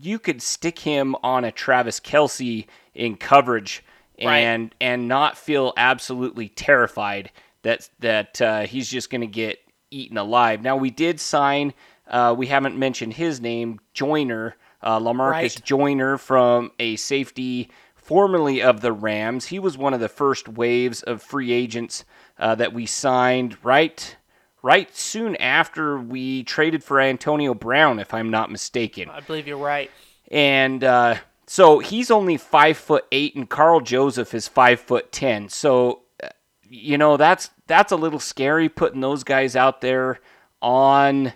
you 0.00 0.18
could 0.18 0.40
stick 0.40 0.78
him 0.78 1.16
on 1.22 1.44
a 1.44 1.52
Travis 1.52 2.00
Kelce 2.00 2.66
in 2.94 3.16
coverage 3.16 3.84
and 4.18 4.62
right. 4.62 4.74
and 4.80 5.08
not 5.08 5.36
feel 5.36 5.72
absolutely 5.76 6.48
terrified 6.48 7.30
that 7.62 7.88
that 8.00 8.40
uh, 8.40 8.62
he's 8.62 8.88
just 8.88 9.10
going 9.10 9.20
to 9.20 9.26
get 9.26 9.58
eaten 9.90 10.16
alive. 10.16 10.62
Now 10.62 10.76
we 10.76 10.90
did 10.90 11.20
sign. 11.20 11.74
Uh, 12.06 12.34
we 12.36 12.46
haven't 12.46 12.78
mentioned 12.78 13.14
his 13.14 13.40
name, 13.40 13.80
Joyner, 13.94 14.56
uh, 14.82 14.98
Lamarcus 14.98 15.30
right. 15.30 15.60
Joyner 15.64 16.18
from 16.18 16.70
a 16.78 16.96
safety 16.96 17.70
formerly 17.94 18.62
of 18.62 18.82
the 18.82 18.92
Rams. 18.92 19.46
He 19.46 19.58
was 19.58 19.78
one 19.78 19.94
of 19.94 20.00
the 20.00 20.10
first 20.10 20.46
waves 20.46 21.02
of 21.02 21.22
free 21.22 21.52
agents 21.52 22.04
uh, 22.38 22.54
that 22.56 22.74
we 22.74 22.84
signed 22.84 23.56
right 23.64 24.16
right 24.64 24.96
soon 24.96 25.36
after 25.36 25.98
we 25.98 26.42
traded 26.42 26.82
for 26.82 26.98
Antonio 26.98 27.52
Brown, 27.52 27.98
if 27.98 28.14
I'm 28.14 28.30
not 28.30 28.50
mistaken. 28.50 29.10
I 29.10 29.20
believe 29.20 29.46
you're 29.46 29.58
right. 29.58 29.90
And 30.30 30.82
uh, 30.82 31.16
so 31.46 31.80
he's 31.80 32.10
only 32.10 32.38
five 32.38 32.78
foot 32.78 33.04
eight, 33.12 33.36
and 33.36 33.48
Karl 33.48 33.80
Joseph 33.80 34.32
is 34.32 34.48
five 34.48 34.80
foot 34.80 35.12
ten. 35.12 35.50
So 35.50 36.00
uh, 36.22 36.28
you 36.62 36.96
know 36.96 37.18
that's 37.18 37.50
that's 37.66 37.92
a 37.92 37.96
little 37.96 38.18
scary 38.18 38.70
putting 38.70 39.02
those 39.02 39.22
guys 39.22 39.54
out 39.54 39.82
there 39.82 40.18
on 40.62 41.34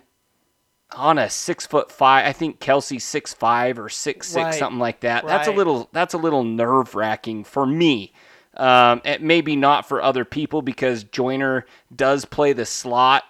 on 0.91 1.19
a 1.19 1.29
six 1.29 1.67
foot 1.67 1.91
five. 1.91 2.25
I 2.25 2.33
think 2.33 2.59
Kelce's 2.59 3.03
six 3.03 3.31
five 3.31 3.77
or 3.77 3.89
six 3.89 4.27
six, 4.27 4.43
right. 4.43 4.53
something 4.55 4.79
like 4.79 5.01
that. 5.01 5.23
Right. 5.23 5.29
That's 5.29 5.47
a 5.47 5.51
little 5.51 5.87
that's 5.93 6.15
a 6.15 6.17
little 6.17 6.43
nerve 6.43 6.95
wracking 6.95 7.43
for 7.43 7.67
me. 7.67 8.11
Um, 8.55 9.01
it 9.05 9.21
maybe 9.21 9.55
not 9.55 9.87
for 9.87 10.01
other 10.01 10.25
people 10.25 10.61
because 10.61 11.03
Joyner 11.03 11.65
does 11.95 12.25
play 12.25 12.53
the 12.53 12.65
slot 12.65 13.23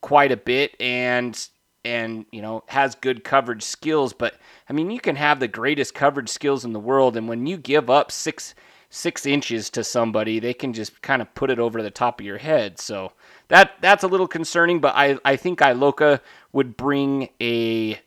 quite 0.00 0.32
a 0.32 0.36
bit 0.36 0.74
and 0.80 1.48
and 1.84 2.26
you 2.30 2.42
know 2.42 2.62
has 2.66 2.94
good 2.94 3.24
coverage 3.24 3.62
skills. 3.62 4.12
But 4.12 4.34
I 4.68 4.72
mean, 4.72 4.90
you 4.90 5.00
can 5.00 5.16
have 5.16 5.40
the 5.40 5.48
greatest 5.48 5.94
coverage 5.94 6.28
skills 6.28 6.64
in 6.64 6.72
the 6.72 6.80
world, 6.80 7.16
and 7.16 7.28
when 7.28 7.46
you 7.46 7.56
give 7.56 7.90
up 7.90 8.12
six 8.12 8.54
six 8.90 9.24
inches 9.24 9.70
to 9.70 9.84
somebody, 9.84 10.40
they 10.40 10.52
can 10.52 10.72
just 10.72 11.00
kind 11.00 11.22
of 11.22 11.32
put 11.34 11.50
it 11.50 11.58
over 11.58 11.82
the 11.82 11.90
top 11.90 12.20
of 12.20 12.26
your 12.26 12.38
head. 12.38 12.78
So 12.78 13.12
that 13.48 13.72
that's 13.80 14.04
a 14.04 14.08
little 14.08 14.28
concerning. 14.28 14.80
But 14.80 14.94
I 14.94 15.18
I 15.24 15.36
think 15.36 15.60
Iloka 15.60 16.20
would 16.52 16.76
bring 16.76 17.28
a 17.40 17.98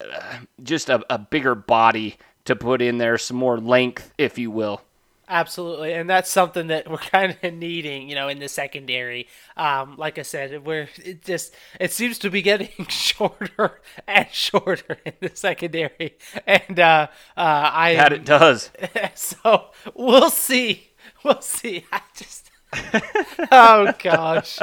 uh, 0.00 0.38
just 0.62 0.88
a, 0.88 1.04
a 1.12 1.18
bigger 1.18 1.54
body 1.54 2.16
to 2.44 2.56
put 2.56 2.82
in 2.82 2.98
there, 2.98 3.18
some 3.18 3.36
more 3.36 3.58
length, 3.58 4.12
if 4.18 4.38
you 4.38 4.50
will. 4.50 4.82
Absolutely, 5.32 5.94
and 5.94 6.10
that's 6.10 6.30
something 6.30 6.66
that 6.66 6.90
we're 6.90 6.98
kind 6.98 7.34
of 7.42 7.54
needing, 7.54 8.06
you 8.06 8.14
know, 8.14 8.28
in 8.28 8.38
the 8.38 8.50
secondary. 8.50 9.28
Um, 9.56 9.96
like 9.96 10.18
I 10.18 10.22
said, 10.22 10.66
we're 10.66 10.90
it 11.02 11.24
just 11.24 11.54
it 11.80 11.90
seems 11.90 12.18
to 12.18 12.30
be 12.30 12.42
getting 12.42 12.68
shorter 12.88 13.80
and 14.06 14.28
shorter 14.30 14.98
in 15.06 15.14
the 15.20 15.30
secondary, 15.32 16.18
and 16.46 16.78
uh, 16.78 17.06
uh, 17.34 17.70
I 17.72 17.94
that 17.94 18.12
it 18.12 18.26
does. 18.26 18.70
So 19.14 19.70
we'll 19.94 20.28
see, 20.28 20.90
we'll 21.24 21.40
see. 21.40 21.86
I 21.90 22.02
just 22.14 22.50
oh 23.50 23.90
gosh. 23.98 24.58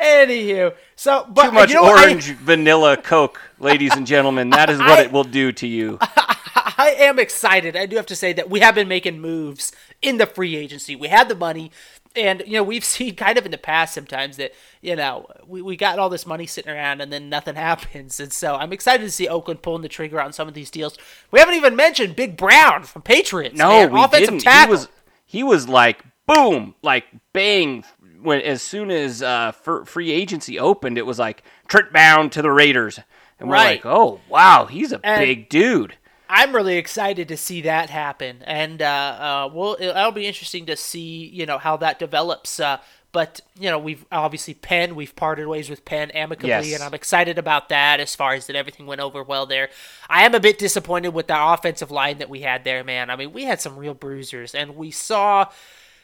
Anywho, 0.00 0.74
so 0.94 1.26
but 1.28 1.46
too 1.46 1.52
much 1.52 1.68
you 1.70 1.76
know 1.76 1.88
orange 1.88 2.30
I, 2.30 2.34
vanilla 2.34 2.98
Coke, 2.98 3.40
ladies 3.58 3.96
and 3.96 4.06
gentlemen. 4.06 4.50
That 4.50 4.68
is 4.68 4.78
what 4.78 4.98
I, 4.98 5.02
it 5.04 5.12
will 5.12 5.24
do 5.24 5.52
to 5.52 5.66
you. 5.66 5.96
I 6.02 6.61
am 6.78 7.18
excited. 7.18 7.76
I 7.76 7.86
do 7.86 7.96
have 7.96 8.06
to 8.06 8.16
say 8.16 8.32
that 8.32 8.50
we 8.50 8.60
have 8.60 8.74
been 8.74 8.88
making 8.88 9.20
moves 9.20 9.72
in 10.00 10.18
the 10.18 10.26
free 10.26 10.56
agency. 10.56 10.96
We 10.96 11.08
had 11.08 11.28
the 11.28 11.34
money, 11.34 11.70
and 12.14 12.42
you 12.46 12.54
know 12.54 12.62
we've 12.62 12.84
seen 12.96 13.14
kind 13.16 13.38
of 13.38 13.44
in 13.44 13.50
the 13.50 13.58
past 13.58 13.94
sometimes 13.94 14.36
that 14.36 14.52
you 14.80 14.96
know 14.96 15.26
we, 15.46 15.62
we 15.62 15.76
got 15.76 15.98
all 15.98 16.08
this 16.08 16.26
money 16.26 16.46
sitting 16.46 16.72
around 16.72 17.00
and 17.00 17.12
then 17.12 17.28
nothing 17.28 17.54
happens. 17.56 18.20
And 18.20 18.32
so 18.32 18.54
I'm 18.56 18.72
excited 18.72 19.04
to 19.04 19.10
see 19.10 19.28
Oakland 19.28 19.62
pulling 19.62 19.82
the 19.82 19.88
trigger 19.88 20.20
on 20.20 20.32
some 20.32 20.48
of 20.48 20.54
these 20.54 20.70
deals. 20.70 20.96
We 21.30 21.38
haven't 21.38 21.54
even 21.54 21.76
mentioned 21.76 22.16
Big 22.16 22.36
Brown 22.36 22.84
from 22.84 23.02
Patriots. 23.02 23.56
No, 23.56 23.68
man. 23.68 23.92
we 23.92 24.02
offensive 24.02 24.28
didn't. 24.28 24.40
Tackle. 24.42 24.66
He 24.66 24.70
was 24.70 24.88
he 25.24 25.42
was 25.42 25.68
like 25.68 26.04
boom, 26.26 26.74
like 26.82 27.04
bang. 27.32 27.84
When 28.20 28.40
as 28.40 28.62
soon 28.62 28.92
as 28.92 29.20
uh, 29.20 29.50
free 29.50 30.12
agency 30.12 30.56
opened, 30.56 30.96
it 30.96 31.04
was 31.04 31.18
like 31.18 31.42
Trent 31.66 31.90
Brown 31.90 32.30
to 32.30 32.42
the 32.42 32.52
Raiders, 32.52 33.00
and 33.40 33.48
we're 33.48 33.56
right. 33.56 33.84
like, 33.84 33.86
oh 33.86 34.20
wow, 34.28 34.66
he's 34.66 34.92
a 34.92 35.00
and, 35.04 35.18
big 35.20 35.48
dude. 35.48 35.96
I'm 36.34 36.56
really 36.56 36.78
excited 36.78 37.28
to 37.28 37.36
see 37.36 37.60
that 37.60 37.90
happen, 37.90 38.38
and 38.46 38.80
uh, 38.80 38.86
uh, 38.86 39.50
well, 39.52 39.76
it'll 39.78 40.12
be 40.12 40.26
interesting 40.26 40.64
to 40.64 40.76
see 40.76 41.26
you 41.26 41.44
know 41.44 41.58
how 41.58 41.76
that 41.76 41.98
develops. 41.98 42.58
Uh, 42.58 42.78
but 43.12 43.42
you 43.60 43.68
know, 43.68 43.78
we've 43.78 44.06
obviously 44.10 44.54
Penn, 44.54 44.94
we've 44.94 45.14
parted 45.14 45.46
ways 45.46 45.68
with 45.68 45.84
Penn 45.84 46.10
amicably, 46.12 46.48
yes. 46.48 46.74
and 46.74 46.82
I'm 46.82 46.94
excited 46.94 47.36
about 47.36 47.68
that. 47.68 48.00
As 48.00 48.16
far 48.16 48.32
as 48.32 48.46
that, 48.46 48.56
everything 48.56 48.86
went 48.86 49.02
over 49.02 49.22
well 49.22 49.44
there. 49.44 49.68
I 50.08 50.24
am 50.24 50.34
a 50.34 50.40
bit 50.40 50.58
disappointed 50.58 51.10
with 51.10 51.26
the 51.26 51.36
offensive 51.38 51.90
line 51.90 52.16
that 52.16 52.30
we 52.30 52.40
had 52.40 52.64
there, 52.64 52.82
man. 52.82 53.10
I 53.10 53.16
mean, 53.16 53.34
we 53.34 53.44
had 53.44 53.60
some 53.60 53.76
real 53.76 53.92
bruisers, 53.92 54.54
and 54.54 54.74
we 54.74 54.90
saw 54.90 55.50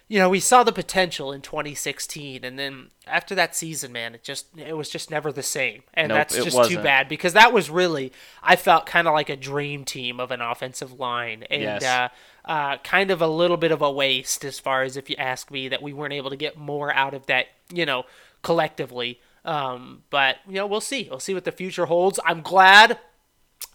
you 0.09 0.19
know, 0.19 0.31
we 0.31 0.41
saw 0.41 0.65
the 0.65 0.73
potential 0.73 1.33
in 1.33 1.43
2016, 1.43 2.43
and 2.43 2.59
then 2.59 2.89
after 3.07 3.35
that 3.35 3.55
season, 3.55 3.93
man, 3.93 4.15
it 4.15 4.25
just 4.25 4.47
it 4.57 4.75
was 4.75 4.89
just 4.89 5.11
never 5.11 5.31
the 5.31 5.43
same, 5.43 5.83
and 5.93 6.09
nope, 6.09 6.17
that's 6.17 6.35
just 6.35 6.57
wasn't. 6.57 6.77
too 6.77 6.83
bad 6.83 7.09
because 7.09 7.35
that 7.35 7.53
was 7.53 7.69
really 7.69 8.11
I 8.43 8.57
felt 8.57 8.87
kind 8.87 9.07
of 9.07 9.13
like 9.13 9.29
a 9.29 9.37
dream 9.37 9.85
team 9.85 10.19
of 10.19 10.31
an 10.31 10.41
offensive 10.41 10.99
line, 10.99 11.45
and 11.51 11.63
yes. 11.63 11.85
uh, 11.85 12.09
uh, 12.47 12.79
kind 12.79 13.11
of 13.11 13.21
a 13.21 13.27
little 13.27 13.59
bit 13.59 13.71
of 13.71 13.83
a 13.83 13.91
waste 13.91 14.47
as 14.47 14.59
far 14.59 14.83
as 14.83 14.97
if 14.97 15.11
you 15.11 15.17
ask 15.17 15.51
me 15.51 15.69
that 15.69 15.83
we 15.83 15.93
weren't 15.93 16.15
able 16.15 16.31
to 16.31 16.37
get 16.37 16.57
more 16.57 16.93
out 16.95 17.13
of 17.13 17.27
that, 17.27 17.47
you 17.71 17.85
know, 17.85 18.05
collectively. 18.43 19.21
Um, 19.45 20.05
but 20.09 20.37
you 20.49 20.55
know, 20.55 20.67
we'll 20.67 20.81
see. 20.81 21.07
We'll 21.11 21.21
see 21.21 21.35
what 21.35 21.45
the 21.45 21.53
future 21.53 21.85
holds. 21.85 22.19
I'm 22.25 22.41
glad 22.41 22.99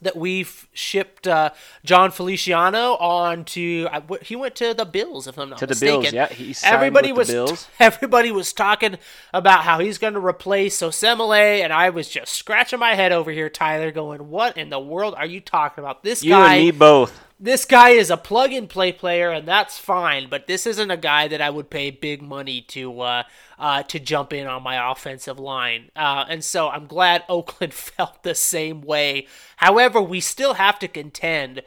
that 0.04 0.16
we've 0.16 0.68
shipped 0.74 1.28
uh, 1.28 1.52
Jon 1.84 2.12
Feliciano 2.12 2.96
on 2.96 3.46
to 3.46 3.88
uh, 3.92 4.02
he 4.22 4.36
went 4.36 4.56
to 4.56 4.74
the 4.74 4.86
Bills 4.86 5.28
if 5.28 5.38
I'm 5.38 5.50
not 5.50 5.62
mistaken. 5.62 5.68
to 5.68 6.00
mistaken. 6.02 6.02
the 6.04 6.12
Bills. 6.12 6.14
Yeah, 6.14 6.36
he 6.36 6.56
everybody 6.68 7.12
was 7.12 7.30
t- 7.30 7.68
everybody 7.80 8.32
was 8.32 8.54
talking 8.54 8.98
about 9.34 9.64
how 9.64 9.80
he's 9.80 9.98
going 9.98 10.14
to 10.14 10.20
replace 10.26 10.80
Osemele, 10.80 11.62
and 11.62 11.74
I 11.74 11.90
was 11.90 12.10
just 12.10 12.34
scratching 12.34 12.80
my 12.80 12.96
head 12.96 13.12
over 13.12 13.32
here, 13.32 13.50
Tyler, 13.50 13.92
going, 13.92 14.30
"What 14.30 14.58
in 14.58 14.70
the 14.70 14.80
world 14.80 15.16
are 15.16 15.26
you 15.26 15.40
talking 15.40 15.84
about? 15.84 16.04
This 16.04 16.24
you 16.24 16.32
guy, 16.32 16.56
and 16.56 16.66
me 16.66 16.72
both." 16.72 17.23
This 17.44 17.66
guy 17.66 17.90
is 17.90 18.10
a 18.10 18.16
plug 18.16 18.54
and 18.54 18.70
play 18.70 18.94
player, 18.94 19.30
and 19.30 19.46
that's 19.46 19.78
fine. 19.78 20.30
But 20.30 20.48
this 20.48 20.66
isn't 20.66 20.90
a 20.90 20.96
guy 20.96 21.28
that 21.28 21.42
I 21.42 21.50
would 21.50 21.70
pay 21.70 21.92
big 21.92 22.22
money 22.22 22.62
to 22.70 23.02
uh, 23.02 23.24
uh, 23.60 23.84
to 23.84 24.00
jump 24.00 24.32
in 24.32 24.48
on 24.48 24.64
my 24.64 24.92
offensive 24.92 25.38
line. 25.38 25.92
Uh, 25.94 26.24
and 26.30 26.42
so 26.42 26.70
I'm 26.70 26.88
glad 26.88 27.26
Oakland 27.30 27.74
felt 27.74 28.24
the 28.24 28.34
same 28.34 28.80
way. 28.80 29.28
However, 29.58 30.02
we 30.02 30.22
still 30.22 30.54
have 30.54 30.80
to 30.80 30.88
contend 30.88 31.64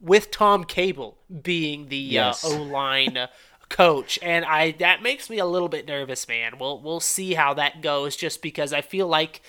with 0.00 0.32
Tom 0.32 0.64
Cable 0.64 1.18
being 1.40 1.86
the 1.86 2.18
uh, 2.18 2.26
yes. 2.26 2.44
O 2.44 2.60
line. 2.60 3.16
coach 3.68 4.18
and 4.20 4.44
I 4.44 4.72
that 4.72 5.02
makes 5.02 5.30
me 5.30 5.38
a 5.38 5.46
little 5.46 5.68
bit 5.68 5.88
nervous 5.88 6.28
man. 6.28 6.58
We'll 6.60 6.78
we'll 6.82 7.00
see 7.00 7.32
how 7.32 7.54
that 7.54 7.80
goes 7.80 8.16
just 8.16 8.42
because 8.42 8.70
I 8.74 8.82
feel 8.82 9.06
like 9.06 9.40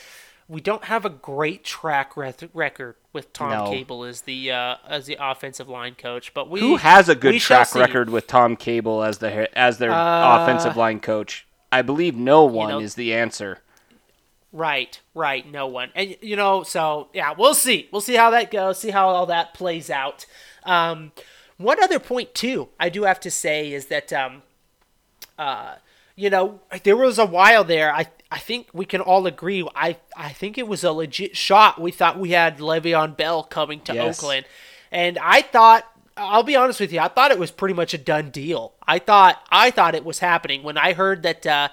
we 0.48 0.62
don't 0.62 0.86
have 0.86 1.06
a 1.06 1.10
great 1.10 1.64
track 1.64 2.16
record 2.18 2.96
with 3.12 3.34
Tom 3.34 3.52
no. 3.52 3.72
Cable 3.72 4.04
as 4.04 4.22
the 4.22 4.52
uh, 4.52 4.76
as 4.88 5.06
the 5.06 5.18
offensive 5.20 5.70
line 5.70 5.96
coach. 5.96 6.34
But 6.34 6.50
we 6.50 6.60
who 6.60 6.78
has 6.78 7.10
a 7.10 7.16
good 7.16 7.40
track 7.40 7.74
record 7.76 8.10
with 8.10 8.28
Tom 8.28 8.56
Cable 8.56 9.04
as 9.04 9.20
the 9.20 9.58
as 9.58 9.78
their 9.78 9.92
uh, 9.92 10.44
offensive 10.44 10.76
line 10.76 11.00
coach? 11.00 11.48
I 11.72 11.82
believe 11.82 12.16
no 12.16 12.46
one 12.46 12.70
you 12.70 12.76
know, 12.76 12.82
is 12.82 12.96
the 12.96 13.14
answer. 13.14 13.60
Right, 14.52 15.00
right, 15.16 15.50
no 15.50 15.66
one. 15.66 15.90
And 15.96 16.16
you 16.22 16.36
know, 16.36 16.64
so 16.64 17.10
yeah, 17.14 17.34
we'll 17.38 17.56
see. 17.56 17.90
We'll 17.92 18.02
see 18.02 18.16
how 18.16 18.30
that 18.32 18.52
goes. 18.52 18.80
See 18.80 18.92
how 18.92 19.08
all 19.10 19.26
that 19.28 19.54
plays 19.54 19.90
out. 19.90 20.26
Um, 20.64 21.12
one 21.58 21.82
other 21.82 22.00
point 22.00 22.34
too, 22.36 22.70
I 22.80 22.90
do 22.90 23.04
have 23.04 23.20
to 23.22 23.32
say 23.32 23.72
is 23.72 23.88
that 23.88 24.12
um, 24.14 24.44
uh, 25.38 25.76
you 26.16 26.30
know, 26.30 26.62
there 26.84 26.98
was 26.98 27.18
a 27.18 27.26
while 27.26 27.64
there. 27.64 27.94
I 27.94 28.08
I 28.32 28.40
think 28.40 28.68
we 28.74 28.86
can 28.86 29.02
all 29.02 29.28
agree. 29.28 29.68
I 29.76 29.98
I 30.16 30.30
think 30.30 30.58
it 30.58 30.68
was 30.68 30.84
a 30.84 30.92
legit 30.92 31.36
shot. 31.38 31.80
We 31.80 31.92
thought 31.92 32.20
we 32.20 32.32
had 32.32 32.60
Le'Veon 32.60 33.16
Bell 33.18 33.44
coming 33.44 33.82
to 33.82 33.94
yes. 33.94 34.20
Oakland, 34.20 34.46
and 34.92 35.18
I 35.20 35.42
thought. 35.42 35.88
I'll 36.16 36.44
be 36.44 36.56
honest 36.56 36.80
with 36.80 36.94
you. 36.94 37.00
I 37.00 37.08
thought 37.08 37.32
it 37.32 37.40
was 37.40 37.50
pretty 37.50 37.74
much 37.74 37.96
a 37.96 37.98
done 37.98 38.30
deal. 38.30 38.74
I 38.86 39.00
thought 39.00 39.44
I 39.50 39.72
thought 39.72 39.96
it 39.96 40.06
was 40.06 40.20
happening 40.20 40.62
when 40.62 40.78
I 40.78 40.94
heard 40.94 41.24
that. 41.24 41.48
Uh, 41.48 41.70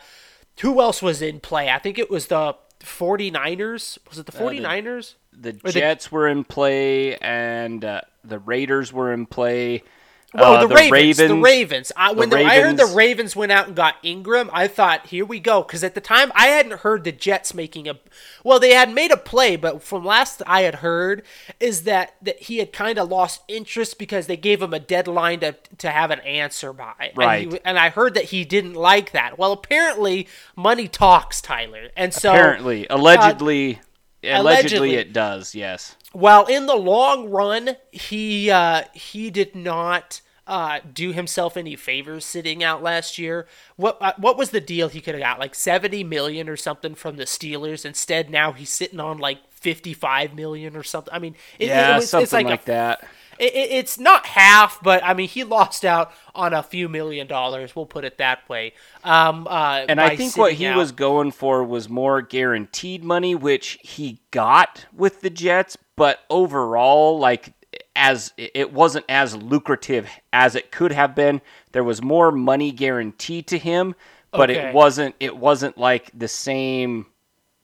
who 0.60 0.80
else 0.80 1.02
was 1.02 1.22
in 1.22 1.40
play? 1.40 1.70
I 1.70 1.78
think 1.78 1.98
it 1.98 2.10
was 2.10 2.26
the 2.26 2.54
49ers. 2.80 3.98
Was 4.08 4.18
it 4.18 4.26
the 4.26 4.32
49ers? 4.32 5.12
Uh, 5.12 5.16
the, 5.32 5.52
the 5.52 5.72
Jets 5.72 6.08
the... 6.08 6.14
were 6.14 6.28
in 6.28 6.44
play, 6.44 7.16
and 7.16 7.84
uh, 7.84 8.00
the 8.24 8.38
Raiders 8.38 8.92
were 8.92 9.12
in 9.12 9.26
play. 9.26 9.82
Well, 10.32 10.54
uh, 10.54 10.60
the, 10.60 10.68
the, 10.68 10.74
Ravens, 10.74 10.92
Ravens, 10.92 11.28
the 11.28 11.36
Ravens. 11.36 11.92
I, 11.96 12.12
when 12.12 12.30
the 12.30 12.36
Ravens. 12.36 12.52
I 12.52 12.60
heard 12.60 12.76
the 12.76 12.94
Ravens 12.94 13.34
went 13.34 13.50
out 13.50 13.66
and 13.66 13.74
got 13.74 13.96
Ingram, 14.04 14.48
I 14.52 14.68
thought, 14.68 15.06
here 15.06 15.24
we 15.24 15.40
go. 15.40 15.62
Because 15.62 15.82
at 15.82 15.96
the 15.96 16.00
time, 16.00 16.30
I 16.36 16.46
hadn't 16.46 16.80
heard 16.80 17.02
the 17.02 17.10
Jets 17.10 17.52
making 17.52 17.88
a. 17.88 17.98
Well, 18.44 18.60
they 18.60 18.70
had 18.70 18.92
made 18.92 19.10
a 19.10 19.16
play, 19.16 19.56
but 19.56 19.82
from 19.82 20.04
last 20.04 20.40
I 20.46 20.62
had 20.62 20.76
heard 20.76 21.24
is 21.58 21.82
that 21.82 22.14
that 22.22 22.42
he 22.42 22.58
had 22.58 22.72
kind 22.72 22.98
of 22.98 23.08
lost 23.08 23.42
interest 23.48 23.98
because 23.98 24.28
they 24.28 24.36
gave 24.36 24.62
him 24.62 24.72
a 24.72 24.78
deadline 24.78 25.40
to 25.40 25.56
to 25.78 25.90
have 25.90 26.12
an 26.12 26.20
answer 26.20 26.72
by. 26.72 27.12
Right. 27.16 27.44
And, 27.44 27.52
he, 27.52 27.60
and 27.64 27.78
I 27.78 27.90
heard 27.90 28.14
that 28.14 28.26
he 28.26 28.44
didn't 28.44 28.74
like 28.74 29.10
that. 29.10 29.36
Well, 29.36 29.50
apparently, 29.50 30.28
money 30.54 30.86
talks, 30.86 31.40
Tyler, 31.40 31.88
and 31.96 32.14
so 32.14 32.30
apparently, 32.30 32.86
allegedly. 32.88 33.76
Uh, 33.76 33.78
allegedly, 34.22 34.30
Allegedly. 34.32 34.94
it 34.96 35.12
does. 35.14 35.54
Yes. 35.54 35.96
While 36.12 36.46
in 36.46 36.66
the 36.66 36.76
long 36.76 37.30
run, 37.30 37.76
he 37.92 38.50
uh, 38.50 38.84
he 38.92 39.30
did 39.30 39.54
not 39.54 40.20
uh, 40.46 40.80
do 40.92 41.12
himself 41.12 41.56
any 41.56 41.76
favors 41.76 42.24
sitting 42.24 42.64
out 42.64 42.82
last 42.82 43.18
year. 43.18 43.46
What 43.76 43.96
uh, 44.00 44.14
what 44.16 44.36
was 44.36 44.50
the 44.50 44.60
deal 44.60 44.88
he 44.88 45.00
could 45.00 45.14
have 45.14 45.22
got? 45.22 45.38
Like 45.38 45.54
seventy 45.54 46.02
million 46.02 46.48
or 46.48 46.56
something 46.56 46.96
from 46.96 47.16
the 47.16 47.24
Steelers. 47.24 47.84
Instead, 47.84 48.30
now 48.30 48.52
he's 48.52 48.70
sitting 48.70 48.98
on 48.98 49.18
like 49.18 49.38
fifty 49.52 49.94
five 49.94 50.34
million 50.34 50.76
or 50.76 50.82
something. 50.82 51.14
I 51.14 51.20
mean, 51.20 51.36
it, 51.60 51.68
Yeah, 51.68 51.92
it 51.92 51.96
was, 51.96 52.10
something 52.10 52.24
it's 52.24 52.32
like, 52.32 52.46
like 52.46 52.62
a, 52.62 52.66
that. 52.66 53.08
It, 53.40 53.54
it- 53.54 53.70
it's 53.72 53.98
not 53.98 54.26
half, 54.26 54.78
but 54.82 55.02
I 55.02 55.14
mean, 55.14 55.28
he 55.28 55.42
lost 55.44 55.84
out 55.84 56.12
on 56.34 56.52
a 56.52 56.62
few 56.62 56.88
million 56.88 57.26
dollars. 57.26 57.74
We'll 57.74 57.86
put 57.86 58.04
it 58.04 58.18
that 58.18 58.48
way. 58.48 58.74
Um, 59.02 59.46
uh, 59.48 59.84
And 59.88 60.00
I 60.00 60.14
think 60.16 60.36
what 60.36 60.52
he 60.52 60.66
out. 60.66 60.76
was 60.76 60.92
going 60.92 61.32
for 61.32 61.64
was 61.64 61.88
more 61.88 62.22
guaranteed 62.22 63.02
money, 63.02 63.34
which 63.34 63.78
he 63.82 64.20
got 64.30 64.86
with 64.94 65.22
the 65.22 65.30
Jets, 65.30 65.76
but 65.96 66.20
overall, 66.30 67.18
like 67.18 67.54
as 67.96 68.32
it 68.36 68.72
wasn't 68.72 69.04
as 69.08 69.34
lucrative 69.36 70.08
as 70.32 70.54
it 70.54 70.70
could 70.70 70.92
have 70.92 71.14
been. 71.14 71.40
There 71.72 71.84
was 71.84 72.02
more 72.02 72.30
money 72.32 72.72
guaranteed 72.72 73.46
to 73.48 73.58
him, 73.58 73.94
but 74.32 74.50
Okay. 74.50 74.68
it 74.68 74.74
wasn't 74.74 75.14
it 75.20 75.36
wasn't 75.36 75.76
like 75.78 76.10
the 76.16 76.28
same 76.28 77.06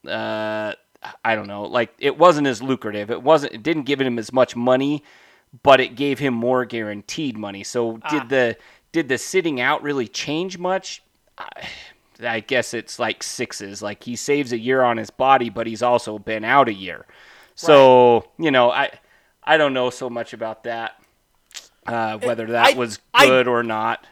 uh 0.06 0.72
I 1.24 1.34
don't 1.36 1.46
know, 1.46 1.64
like 1.64 1.94
it 1.98 2.18
wasn't 2.18 2.46
as 2.46 2.62
lucrative. 2.62 3.10
It 3.10 3.22
wasn't 3.22 3.54
it 3.54 3.62
didn't 3.62 3.84
give 3.84 4.00
him 4.00 4.18
as 4.18 4.32
much 4.32 4.56
money, 4.56 5.02
but 5.62 5.80
it 5.80 5.94
gave 5.96 6.18
him 6.18 6.34
more 6.34 6.64
guaranteed 6.64 7.36
money. 7.36 7.64
So 7.64 7.98
Ah. 8.02 8.08
did 8.10 8.28
the 8.28 8.56
did 8.92 9.08
the 9.08 9.18
sitting 9.18 9.60
out 9.60 9.82
really 9.82 10.08
change 10.08 10.58
much? 10.58 11.02
I, 11.38 11.68
I 12.22 12.40
guess 12.40 12.72
it's 12.72 12.98
like 12.98 13.22
sixes. 13.22 13.82
Like 13.82 14.02
he 14.04 14.16
saves 14.16 14.52
a 14.52 14.58
year 14.58 14.82
on 14.82 14.96
his 14.96 15.10
body, 15.10 15.50
but 15.50 15.66
he's 15.66 15.82
also 15.82 16.18
been 16.18 16.44
out 16.44 16.68
a 16.68 16.72
year. 16.74 17.06
So, 17.54 18.28
you 18.38 18.50
know, 18.50 18.70
I 18.70 18.90
I 19.44 19.56
don't 19.56 19.74
know 19.74 19.90
so 19.90 20.08
much 20.10 20.32
about 20.32 20.64
that. 20.64 21.00
Uh, 21.86 22.18
whether 22.18 22.46
that 22.46 22.74
I- 22.74 22.76
was 22.76 22.98
I- 23.14 23.26
good 23.26 23.46
or 23.48 23.62
not. 23.62 24.06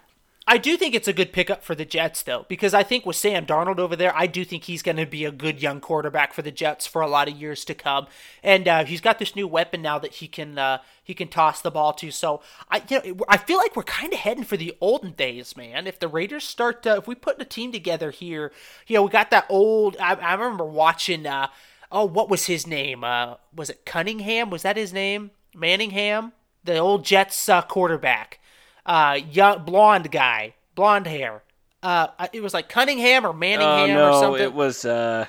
I 0.46 0.58
do 0.58 0.76
think 0.76 0.94
it's 0.94 1.08
a 1.08 1.14
good 1.14 1.32
pickup 1.32 1.64
for 1.64 1.74
the 1.74 1.86
Jets, 1.86 2.22
though, 2.22 2.44
because 2.48 2.74
I 2.74 2.82
think 2.82 3.06
with 3.06 3.16
Sam 3.16 3.46
Darnold 3.46 3.78
over 3.78 3.96
there, 3.96 4.14
I 4.14 4.26
do 4.26 4.44
think 4.44 4.64
he's 4.64 4.82
going 4.82 4.98
to 4.98 5.06
be 5.06 5.24
a 5.24 5.30
good 5.30 5.62
young 5.62 5.80
quarterback 5.80 6.34
for 6.34 6.42
the 6.42 6.50
Jets 6.50 6.86
for 6.86 7.00
a 7.00 7.08
lot 7.08 7.28
of 7.28 7.40
years 7.40 7.64
to 7.64 7.74
come. 7.74 8.06
And 8.42 8.68
uh, 8.68 8.84
he's 8.84 9.00
got 9.00 9.18
this 9.18 9.34
new 9.34 9.48
weapon 9.48 9.80
now 9.80 9.98
that 9.98 10.14
he 10.14 10.28
can 10.28 10.58
uh, 10.58 10.78
he 11.02 11.14
can 11.14 11.28
toss 11.28 11.62
the 11.62 11.70
ball 11.70 11.94
to. 11.94 12.10
So 12.10 12.42
I 12.70 12.82
you 12.90 13.14
know 13.14 13.24
I 13.26 13.38
feel 13.38 13.56
like 13.56 13.74
we're 13.74 13.84
kind 13.84 14.12
of 14.12 14.18
heading 14.18 14.44
for 14.44 14.58
the 14.58 14.76
olden 14.82 15.12
days, 15.12 15.56
man. 15.56 15.86
If 15.86 15.98
the 15.98 16.08
Raiders 16.08 16.44
start, 16.44 16.86
uh, 16.86 16.96
if 16.98 17.08
we 17.08 17.14
put 17.14 17.40
a 17.40 17.46
team 17.46 17.72
together 17.72 18.10
here, 18.10 18.52
you 18.86 18.96
know, 18.96 19.04
we 19.04 19.10
got 19.10 19.30
that 19.30 19.46
old. 19.48 19.96
I, 19.98 20.14
I 20.14 20.34
remember 20.34 20.66
watching. 20.66 21.26
Uh, 21.26 21.48
oh, 21.90 22.04
what 22.04 22.28
was 22.28 22.46
his 22.46 22.66
name? 22.66 23.02
Uh, 23.02 23.36
was 23.54 23.70
it 23.70 23.86
Cunningham? 23.86 24.50
Was 24.50 24.62
that 24.62 24.76
his 24.76 24.92
name? 24.92 25.30
Manningham, 25.56 26.32
the 26.64 26.76
old 26.76 27.04
Jets 27.04 27.48
uh, 27.48 27.62
quarterback 27.62 28.40
uh, 28.86 29.18
young 29.30 29.64
blonde 29.64 30.10
guy, 30.10 30.54
blonde 30.74 31.06
hair. 31.06 31.42
Uh, 31.82 32.08
it 32.32 32.42
was 32.42 32.54
like 32.54 32.68
Cunningham 32.68 33.24
or 33.26 33.30
Oh 33.30 33.32
Manningham 33.34 33.96
or 33.98 34.12
something. 34.20 34.42
it 34.42 34.54
was 34.54 34.84
uh 34.84 35.26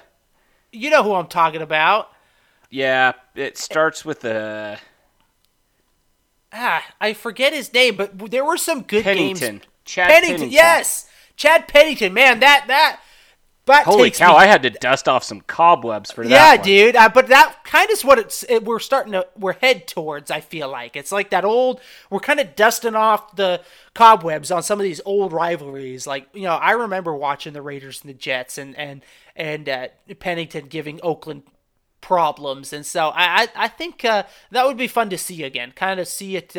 you 0.72 0.90
know 0.90 1.04
who 1.04 1.14
I'm 1.14 1.28
talking 1.28 1.62
about. 1.62 2.10
yeah, 2.70 3.14
it 3.36 3.58
starts 3.58 4.04
with 4.06 4.24
a 4.26 4.80
Ah, 6.54 6.84
I 7.02 7.14
forget 7.14 7.52
his 7.54 7.74
name, 7.74 7.96
but 7.98 8.32
there 8.32 8.46
were 8.46 8.58
some 8.58 8.84
good 8.84 9.04
Pennington. 9.04 9.58
games. 9.58 9.64
Chad 9.84 10.08
Pennington, 10.10 10.36
Pennington. 10.38 10.52
yes, 10.54 11.08
Chad 11.36 11.68
Pennington. 11.68 12.14
Man, 12.14 12.40
that 12.40 12.66
that 12.68 13.00
that 13.66 13.86
Holy 13.86 14.12
cow, 14.12 14.34
me 14.34 14.40
I 14.40 14.46
had 14.46 14.64
to 14.64 14.70
dust 14.70 15.08
off 15.08 15.24
some 15.24 15.42
cobwebs 15.42 16.12
for 16.12 16.24
that. 16.24 16.30
yeah, 16.30 16.56
one. 16.56 16.66
dude. 16.66 16.96
Uh, 16.96 17.10
but 17.10 17.28
that 17.28 17.64
kind 17.64 17.86
of 17.86 17.92
is 17.92 18.06
what 18.06 18.20
it's. 18.20 18.44
It, 18.48 18.64
we're 18.64 18.80
starting 18.80 19.14
to. 19.14 19.28
We're 19.38 19.54
head 19.54 19.88
towards. 19.88 20.30
I 20.30 20.42
feel 20.42 20.70
like 20.70 20.96
it's 20.96 21.12
like 21.12 21.32
that 21.32 21.46
old. 21.46 21.82
We're 22.10 22.20
kind 22.20 22.40
of 22.40 22.56
dusting 22.56 22.96
off 22.96 23.36
the 23.36 23.62
cobwebs 23.94 24.52
on 24.52 24.62
some 24.62 24.80
of 24.80 24.84
these 24.84 25.02
old 25.06 25.34
rivalries. 25.34 26.06
Like 26.06 26.28
you 26.34 26.44
know, 26.44 26.56
I 26.56 26.72
remember 26.72 27.16
watching 27.16 27.54
the 27.54 27.62
Raiders 27.62 28.02
and 28.02 28.10
the 28.10 28.18
Jets, 28.18 28.58
and 28.58 28.78
and 28.78 29.04
and 29.36 29.68
uh, 29.68 29.88
Pennington 30.20 30.68
giving 30.68 31.00
Oakland 31.02 31.44
problems, 32.02 32.72
and 32.72 32.86
so 32.86 33.10
I 33.10 33.44
I, 33.44 33.48
I 33.56 33.68
think 33.68 34.06
uh, 34.06 34.24
that 34.52 34.66
would 34.68 34.78
be 34.78 34.88
fun 34.88 35.10
to 35.10 35.18
see 35.18 35.44
again. 35.44 35.74
Kind 35.76 36.00
of 36.00 36.08
see 36.08 36.36
it. 36.36 36.56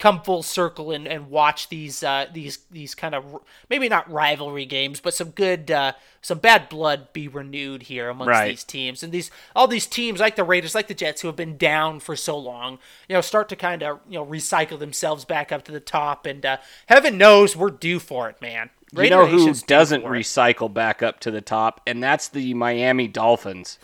Come 0.00 0.22
full 0.22 0.42
circle 0.42 0.90
and, 0.90 1.06
and 1.06 1.30
watch 1.30 1.68
these 1.68 2.02
uh, 2.02 2.26
these 2.32 2.58
these 2.70 2.94
kind 2.94 3.14
of 3.14 3.38
maybe 3.68 3.86
not 3.88 4.10
rivalry 4.10 4.64
games, 4.64 4.98
but 4.98 5.12
some 5.14 5.28
good 5.30 5.70
uh, 5.70 5.92
some 6.22 6.38
bad 6.38 6.68
blood 6.70 7.12
be 7.12 7.28
renewed 7.28 7.82
here 7.82 8.08
amongst 8.08 8.30
Right. 8.30 8.48
these 8.48 8.64
teams 8.64 9.02
and 9.02 9.12
these 9.12 9.30
all 9.54 9.68
these 9.68 9.84
teams 9.86 10.18
like 10.18 10.36
the 10.36 10.42
Raiders, 10.42 10.74
like 10.74 10.88
the 10.88 10.94
Jets, 10.94 11.20
who 11.20 11.28
have 11.28 11.36
been 11.36 11.58
down 11.58 12.00
for 12.00 12.16
so 12.16 12.36
long, 12.38 12.78
you 13.08 13.14
know, 13.14 13.20
start 13.20 13.50
to 13.50 13.56
kind 13.56 13.82
of 13.82 14.00
you 14.08 14.18
know 14.18 14.24
recycle 14.24 14.78
themselves 14.78 15.26
back 15.26 15.52
up 15.52 15.64
to 15.64 15.72
the 15.72 15.80
top, 15.80 16.24
and 16.24 16.46
uh, 16.46 16.56
heaven 16.86 17.18
knows 17.18 17.54
we're 17.54 17.68
due 17.70 17.98
for 17.98 18.28
it, 18.30 18.40
man. 18.40 18.70
You 18.92 19.00
Raider 19.02 19.16
know 19.16 19.26
who 19.26 19.52
doesn't 19.52 20.00
it. 20.02 20.06
recycle 20.06 20.72
back 20.72 21.02
up 21.02 21.20
to 21.20 21.30
the 21.30 21.42
top, 21.42 21.82
and 21.86 22.02
that's 22.02 22.28
the 22.28 22.54
Miami 22.54 23.06
Dolphins. 23.06 23.78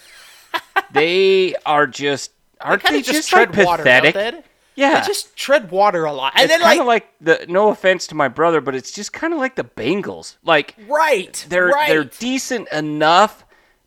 they 0.92 1.54
are 1.66 1.86
just 1.86 2.32
aren't 2.60 2.82
Kinda 2.82 2.98
they, 2.98 3.02
just, 3.02 3.30
like 3.32 3.52
tread 3.52 3.66
water, 3.66 3.82
pathetic? 3.82 4.44
Yeah, 4.76 5.00
They 5.00 5.06
just 5.06 5.34
tread 5.36 5.70
water 5.70 6.04
a 6.04 6.12
lot, 6.12 6.34
and 6.36 6.44
it's 6.44 6.52
then 6.52 6.60
kind 6.60 6.78
like, 6.78 6.80
of 6.80 6.86
like 6.86 7.06
the. 7.20 7.46
No 7.48 7.70
offense 7.70 8.06
to 8.08 8.14
my 8.14 8.28
brother, 8.28 8.60
but 8.60 8.74
it's 8.74 8.92
just 8.92 9.12
kind 9.12 9.32
of 9.32 9.38
like 9.38 9.54
the 9.56 9.64
Bengals. 9.64 10.36
Like 10.44 10.76
right, 10.88 11.44
they're 11.48 11.68
right. 11.68 11.88
they're 11.88 12.04
decent 12.04 12.68
enough, 12.70 13.44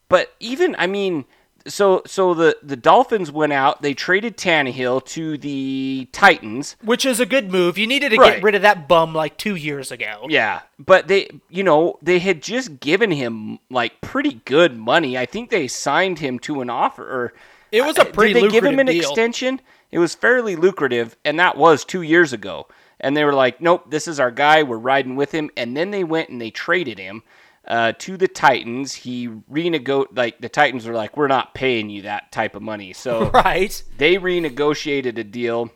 but 0.07 0.33
even 0.39 0.75
I 0.79 0.87
mean, 0.87 1.25
so 1.67 2.01
so 2.07 2.33
the 2.33 2.57
the 2.63 2.75
Dolphins 2.75 3.31
went 3.31 3.53
out. 3.53 3.83
They 3.83 3.93
traded 3.93 4.35
Tannehill 4.35 5.05
to 5.07 5.37
the 5.37 6.07
Titans. 6.11 6.75
which 6.83 7.05
is 7.05 7.19
a 7.19 7.25
good 7.27 7.51
move. 7.51 7.77
You 7.77 7.85
needed 7.85 8.09
to 8.09 8.17
Right. 8.17 8.35
get 8.35 8.43
rid 8.43 8.55
of 8.55 8.63
that 8.63 8.87
bum 8.87 9.13
like 9.13 9.37
two 9.37 9.55
years 9.55 9.91
ago. 9.91 10.25
Yeah, 10.27 10.61
but 10.79 11.07
they, 11.07 11.29
you 11.49 11.61
know, 11.63 11.99
they 12.01 12.17
had 12.17 12.41
just 12.41 12.79
given 12.79 13.11
him 13.11 13.59
like 13.69 14.01
pretty 14.01 14.41
good 14.45 14.75
money. 14.75 15.17
I 15.19 15.27
think 15.27 15.51
they 15.51 15.67
signed 15.67 16.17
him 16.17 16.39
to 16.39 16.61
an 16.61 16.69
offer. 16.71 17.03
Or 17.03 17.33
It 17.71 17.85
was 17.85 17.99
a 17.99 18.05
pretty 18.05 18.33
Did 18.33 18.43
they 18.45 18.47
give 18.49 18.63
him 18.63 18.79
an 18.79 18.87
deal. 18.87 19.01
extension? 19.01 19.61
It 19.91 19.99
was 19.99 20.15
fairly 20.15 20.55
lucrative, 20.55 21.15
and 21.25 21.39
that 21.39 21.57
was 21.57 21.83
two 21.83 22.01
years 22.01 22.33
ago. 22.33 22.67
And 22.99 23.15
they 23.15 23.23
were 23.23 23.33
like, 23.33 23.61
"Nope, 23.61 23.89
this 23.89 24.07
is 24.07 24.19
our 24.19 24.31
guy. 24.31 24.61
We're 24.63 24.77
riding 24.77 25.15
with 25.15 25.31
him." 25.31 25.49
And 25.55 25.75
then 25.75 25.91
they 25.91 26.03
went 26.03 26.29
and 26.29 26.39
they 26.41 26.51
traded 26.51 26.99
him 26.99 27.23
uh, 27.67 27.93
to 27.99 28.17
the 28.17 28.27
Titans. 28.27 28.93
He 28.93 29.27
renego 29.27 30.05
like 30.15 30.39
the 30.41 30.49
Titans 30.49 30.85
were 30.85 30.93
like, 30.93 31.15
"We're 31.15 31.27
not 31.27 31.53
paying 31.53 31.89
you 31.89 32.01
that 32.03 32.31
type 32.31 32.55
of 32.55 32.61
money." 32.61 32.93
So 32.93 33.29
Right. 33.33 33.81
they 33.97 34.15
renegotiated 34.15 35.17
a 35.17 35.23
deal, 35.23 35.71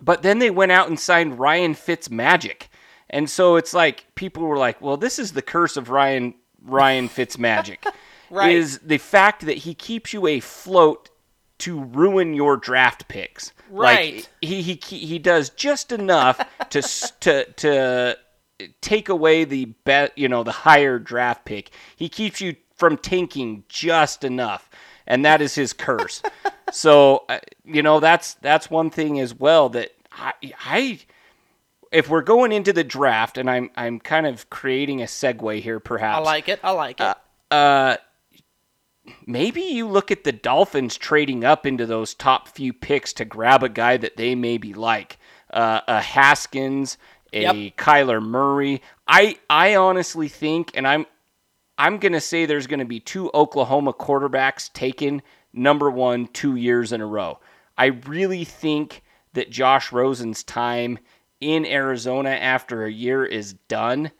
but 0.00 0.22
then 0.22 0.38
they 0.40 0.50
went 0.50 0.72
out 0.72 0.88
and 0.88 1.00
signed 1.00 1.38
Ryan 1.38 1.74
Fitzmagic. 1.74 2.68
And 3.10 3.30
so 3.30 3.56
it's 3.56 3.72
like 3.72 4.06
people 4.14 4.42
were 4.44 4.58
like, 4.58 4.80
"Well, 4.82 4.98
this 4.98 5.18
is 5.18 5.32
the 5.32 5.42
curse 5.42 5.76
of 5.78 5.88
Ryan 5.88 6.34
Ryan 6.62 7.08
Fitzmagic." 7.16 7.78
Right. 8.30 8.52
Is 8.54 8.78
the 8.80 8.98
fact 8.98 9.46
that 9.46 9.58
he 9.58 9.72
keeps 9.74 10.12
you 10.12 10.26
afloat 10.26 11.08
to 11.58 11.82
ruin 11.82 12.34
your 12.34 12.56
draft 12.56 13.08
picks. 13.08 13.52
Right. 13.70 14.16
Like 14.16 14.28
he 14.40 14.62
he 14.62 14.74
he 14.74 15.18
does 15.18 15.50
just 15.50 15.92
enough 15.92 16.44
to 16.70 16.82
to 17.20 17.44
to 17.44 18.18
take 18.80 19.08
away 19.08 19.44
the 19.44 19.66
bet, 19.66 20.16
you 20.16 20.28
know, 20.28 20.42
the 20.42 20.52
higher 20.52 20.98
draft 20.98 21.44
pick. 21.44 21.70
He 21.96 22.08
keeps 22.08 22.40
you 22.40 22.56
from 22.74 22.96
tanking 22.96 23.64
just 23.68 24.24
enough, 24.24 24.70
and 25.06 25.24
that 25.24 25.40
is 25.40 25.54
his 25.54 25.72
curse. 25.72 26.22
so, 26.72 27.24
uh, 27.28 27.40
you 27.64 27.82
know, 27.82 28.00
that's 28.00 28.34
that's 28.34 28.70
one 28.70 28.90
thing 28.90 29.20
as 29.20 29.34
well 29.34 29.68
that 29.70 29.92
I 30.12 30.32
I 30.64 31.00
if 31.90 32.08
we're 32.08 32.22
going 32.22 32.52
into 32.52 32.72
the 32.72 32.84
draft 32.84 33.38
and 33.38 33.50
I'm 33.50 33.70
I'm 33.76 33.98
kind 34.00 34.26
of 34.26 34.48
creating 34.50 35.02
a 35.02 35.06
segue 35.06 35.60
here 35.60 35.80
perhaps. 35.80 36.18
I 36.18 36.20
like 36.20 36.48
it. 36.48 36.60
I 36.62 36.70
like 36.72 37.00
it. 37.00 37.16
uh 37.50 37.96
maybe 39.26 39.60
you 39.60 39.86
look 39.88 40.10
at 40.10 40.24
the 40.24 40.32
Dolphins 40.32 40.96
trading 40.96 41.44
up 41.44 41.66
into 41.66 41.86
those 41.86 42.14
top 42.14 42.48
few 42.48 42.72
picks 42.72 43.12
to 43.14 43.24
grab 43.24 43.62
a 43.62 43.68
guy 43.68 43.96
that 43.96 44.16
they 44.16 44.34
maybe 44.34 44.74
like. 44.74 45.18
Uh, 45.50 45.80
a 45.88 46.00
Haskins, 46.00 46.98
a 47.32 47.42
Yep. 47.42 47.54
Kyler 47.76 48.22
Murray. 48.22 48.82
I 49.06 49.38
I 49.48 49.76
honestly 49.76 50.28
think, 50.28 50.70
and 50.74 50.86
I'm 50.86 51.06
I'm 51.78 51.98
gonna 51.98 52.20
say 52.20 52.44
there's 52.44 52.66
gonna 52.66 52.84
be 52.84 53.00
two 53.00 53.30
Oklahoma 53.32 53.92
quarterbacks 53.94 54.72
taken 54.72 55.22
number 55.52 55.90
one 55.90 56.26
two 56.28 56.56
years 56.56 56.92
in 56.92 57.00
a 57.00 57.06
row. 57.06 57.38
I 57.76 57.86
really 57.86 58.44
think 58.44 59.02
that 59.34 59.50
Josh 59.50 59.92
Rosen's 59.92 60.42
time 60.42 60.98
in 61.40 61.64
Arizona 61.64 62.30
after 62.30 62.84
a 62.84 62.90
year 62.90 63.24
is 63.24 63.52
done. 63.68 64.10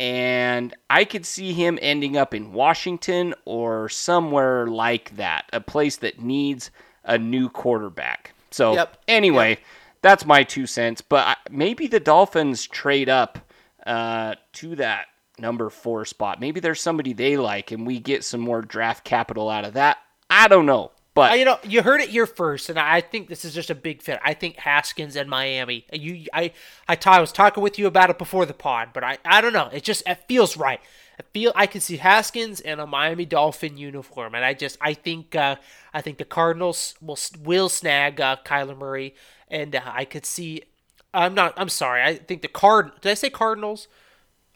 And 0.00 0.74
I 0.88 1.04
could 1.04 1.26
see 1.26 1.52
him 1.52 1.78
ending 1.82 2.16
up 2.16 2.32
in 2.32 2.54
Washington 2.54 3.34
or 3.44 3.90
somewhere 3.90 4.66
like 4.66 5.14
that, 5.18 5.44
a 5.52 5.60
place 5.60 5.98
that 5.98 6.22
needs 6.22 6.70
a 7.04 7.18
new 7.18 7.50
quarterback. 7.50 8.32
So, 8.50 8.72
Yep. 8.72 8.96
anyway, 9.08 9.58
that's 10.00 10.24
my 10.24 10.42
two 10.42 10.66
cents. 10.66 11.02
But 11.02 11.36
maybe 11.50 11.86
the 11.86 12.00
Dolphins 12.00 12.66
trade 12.66 13.10
up 13.10 13.40
uh, 13.86 14.36
to 14.54 14.74
that 14.76 15.08
number 15.38 15.68
four 15.68 16.06
spot. 16.06 16.40
Maybe 16.40 16.60
there's 16.60 16.80
somebody 16.80 17.12
they 17.12 17.36
like 17.36 17.70
and 17.70 17.86
we 17.86 18.00
get 18.00 18.24
some 18.24 18.40
more 18.40 18.62
draft 18.62 19.04
capital 19.04 19.50
out 19.50 19.66
of 19.66 19.74
that. 19.74 19.98
I 20.30 20.48
don't 20.48 20.66
know. 20.66 20.92
But 21.12 21.38
you 21.38 21.44
know, 21.44 21.58
you 21.64 21.82
heard 21.82 22.00
it 22.00 22.10
here 22.10 22.26
first, 22.26 22.68
and 22.68 22.78
I 22.78 23.00
think 23.00 23.28
this 23.28 23.44
is 23.44 23.52
just 23.52 23.68
a 23.68 23.74
big 23.74 24.00
fit. 24.00 24.20
I 24.24 24.32
think 24.32 24.56
Haskins 24.56 25.16
and 25.16 25.28
Miami. 25.28 25.84
You, 25.92 26.26
I, 26.32 26.52
I, 26.88 26.96
I 27.04 27.20
was 27.20 27.32
talking 27.32 27.62
with 27.62 27.78
you 27.78 27.88
about 27.88 28.10
it 28.10 28.18
before 28.18 28.46
the 28.46 28.54
pod, 28.54 28.90
but 28.94 29.02
I, 29.02 29.18
I 29.24 29.40
don't 29.40 29.52
know. 29.52 29.68
It 29.72 29.82
just 29.82 30.04
it 30.06 30.24
feels 30.28 30.56
right. 30.56 30.80
I 31.18 31.24
feel 31.32 31.52
I 31.56 31.66
can 31.66 31.80
see 31.80 31.96
Haskins 31.96 32.60
in 32.60 32.78
a 32.78 32.86
Miami 32.86 33.24
Dolphin 33.24 33.76
uniform, 33.76 34.36
and 34.36 34.44
I 34.44 34.54
just 34.54 34.78
I 34.80 34.94
think 34.94 35.34
uh, 35.34 35.56
I 35.92 36.00
think 36.00 36.18
the 36.18 36.24
Cardinals 36.24 36.94
will 37.00 37.18
will 37.42 37.68
snag 37.68 38.20
uh, 38.20 38.36
Kyler 38.44 38.78
Murray, 38.78 39.14
and 39.48 39.74
uh, 39.74 39.82
I 39.84 40.04
could 40.04 40.24
see. 40.24 40.62
I'm 41.12 41.34
not. 41.34 41.54
I'm 41.56 41.68
sorry. 41.68 42.02
I 42.02 42.14
think 42.14 42.42
the 42.42 42.48
card. 42.48 42.92
Did 43.00 43.10
I 43.10 43.14
say 43.14 43.30
Cardinals? 43.30 43.88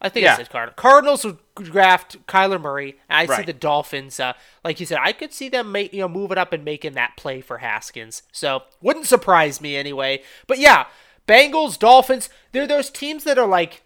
I 0.05 0.11
think 0.11 0.25
Yeah. 0.25 0.35
I 0.35 0.37
said 0.37 0.51
Cardinals. 0.51 0.75
Cardinals 0.77 1.25
would 1.25 1.39
draft 1.57 2.27
Kyler 2.27 2.61
Murray. 2.61 2.99
I 3.09 3.25
see 3.25 3.43
the 3.43 3.55
Dolphins. 3.55 4.21
Uh, 4.21 4.35
like 4.63 4.79
you 4.79 4.85
said, 4.85 4.99
I 5.01 5.13
could 5.13 5.33
see 5.33 5.49
them 5.49 5.73
make 5.73 5.95
you 5.95 6.01
know 6.01 6.09
moving 6.09 6.37
up 6.37 6.53
and 6.53 6.63
making 6.65 6.93
that 6.93 7.17
play 7.17 7.41
for 7.41 7.59
Haskins. 7.59 8.23
So 8.31 8.65
wouldn't 8.83 9.07
surprise 9.07 9.63
me 9.63 9.77
anyway. 9.77 10.23
But 10.47 10.59
yeah, 10.59 10.87
Bengals, 11.27 11.79
Dolphins. 11.79 12.29
They're 12.53 12.67
those 12.67 12.91
teams 12.91 13.25
that 13.25 13.39
are 13.39 13.49
like 13.49 13.83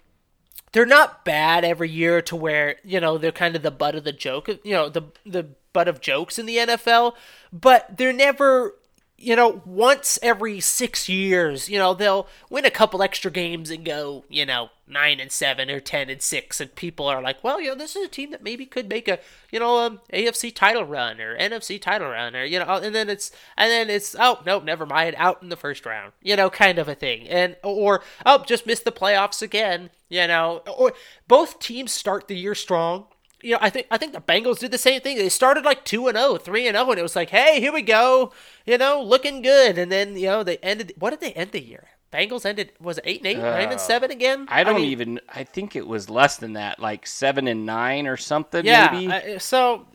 they're 0.72 0.84
not 0.84 1.24
bad 1.24 1.64
every 1.64 1.88
year 1.88 2.20
to 2.22 2.34
where 2.34 2.76
you 2.84 2.98
know 3.00 3.16
they're 3.16 3.32
kind 3.32 3.54
of 3.54 3.62
the 3.62 3.70
butt 3.70 3.94
of 3.94 4.04
the 4.04 4.12
joke 4.12 4.48
you 4.48 4.72
know 4.72 4.88
the 4.88 5.02
the 5.24 5.46
butt 5.72 5.88
of 5.88 6.00
jokes 6.00 6.38
in 6.38 6.46
the 6.46 6.56
NFL 6.56 7.14
but 7.52 7.96
they're 7.96 8.12
never 8.12 8.74
you 9.18 9.34
know 9.34 9.60
once 9.66 10.18
every 10.22 10.60
6 10.60 11.08
years 11.08 11.68
you 11.68 11.76
know 11.76 11.92
they'll 11.92 12.28
win 12.48 12.64
a 12.64 12.70
couple 12.70 13.02
extra 13.02 13.30
games 13.30 13.68
and 13.70 13.84
go 13.84 14.24
you 14.28 14.46
know 14.46 14.70
9 14.86 15.20
and 15.20 15.32
7 15.32 15.68
or 15.68 15.80
10 15.80 16.08
and 16.08 16.22
6 16.22 16.60
and 16.60 16.74
people 16.76 17.06
are 17.06 17.20
like 17.20 17.42
well 17.42 17.60
you 17.60 17.68
know 17.68 17.74
this 17.74 17.96
is 17.96 18.06
a 18.06 18.08
team 18.08 18.30
that 18.30 18.42
maybe 18.42 18.64
could 18.64 18.88
make 18.88 19.08
a 19.08 19.18
you 19.50 19.58
know 19.58 19.78
um, 19.78 20.00
AFC 20.12 20.54
title 20.54 20.84
run 20.84 21.20
or 21.20 21.36
NFC 21.36 21.80
title 21.80 22.08
run 22.08 22.36
or 22.36 22.44
you 22.44 22.60
know 22.60 22.76
and 22.76 22.94
then 22.94 23.10
it's 23.10 23.32
and 23.56 23.70
then 23.70 23.90
it's 23.90 24.14
oh 24.18 24.40
no 24.46 24.60
never 24.60 24.86
mind 24.86 25.16
out 25.18 25.42
in 25.42 25.48
the 25.48 25.56
first 25.56 25.84
round 25.84 26.12
you 26.22 26.36
know 26.36 26.48
kind 26.48 26.78
of 26.78 26.88
a 26.88 26.94
thing. 26.94 27.28
And 27.28 27.56
or 27.64 28.02
oh 28.24 28.44
just 28.44 28.66
missed 28.66 28.84
the 28.84 28.92
playoffs 28.92 29.42
again 29.42 29.90
you 30.08 30.26
know 30.28 30.62
or 30.78 30.92
both 31.26 31.58
teams 31.58 31.90
start 31.90 32.28
the 32.28 32.36
year 32.36 32.54
strong 32.54 33.06
you 33.42 33.52
know, 33.52 33.58
I 33.60 33.70
think 33.70 33.86
I 33.90 33.98
think 33.98 34.12
the 34.12 34.20
Bengals 34.20 34.58
did 34.58 34.70
the 34.70 34.78
same 34.78 35.00
thing. 35.00 35.16
They 35.16 35.28
started 35.28 35.64
like 35.64 35.84
2 35.84 36.08
and 36.08 36.16
0, 36.16 36.36
3 36.36 36.66
and 36.66 36.76
0 36.76 36.90
and 36.90 36.98
it 36.98 37.02
was 37.02 37.16
like, 37.16 37.30
"Hey, 37.30 37.60
here 37.60 37.72
we 37.72 37.82
go." 37.82 38.32
You 38.66 38.78
know, 38.78 39.02
looking 39.02 39.42
good. 39.42 39.78
And 39.78 39.90
then, 39.90 40.16
you 40.16 40.26
know, 40.26 40.42
they 40.42 40.58
ended 40.58 40.94
what 40.98 41.10
did 41.10 41.20
they 41.20 41.32
end 41.32 41.52
the 41.52 41.62
year? 41.62 41.88
Bengals 42.12 42.46
ended 42.46 42.72
was 42.80 42.98
it 42.98 43.04
8 43.06 43.18
and 43.18 43.26
8, 43.26 43.38
9 43.38 43.62
and 43.64 43.72
uh, 43.74 43.78
7 43.78 44.10
again? 44.10 44.46
I 44.48 44.64
don't 44.64 44.76
mean, 44.76 44.90
even. 44.90 45.20
I 45.28 45.44
think 45.44 45.76
it 45.76 45.86
was 45.86 46.08
less 46.08 46.36
than 46.36 46.54
that, 46.54 46.78
like 46.78 47.06
seven 47.06 47.46
and 47.46 47.66
nine 47.66 48.06
or 48.06 48.16
something. 48.16 48.64
Yeah. 48.64 48.90
maybe. 48.92 49.12
I- 49.12 49.38
so 49.38 49.86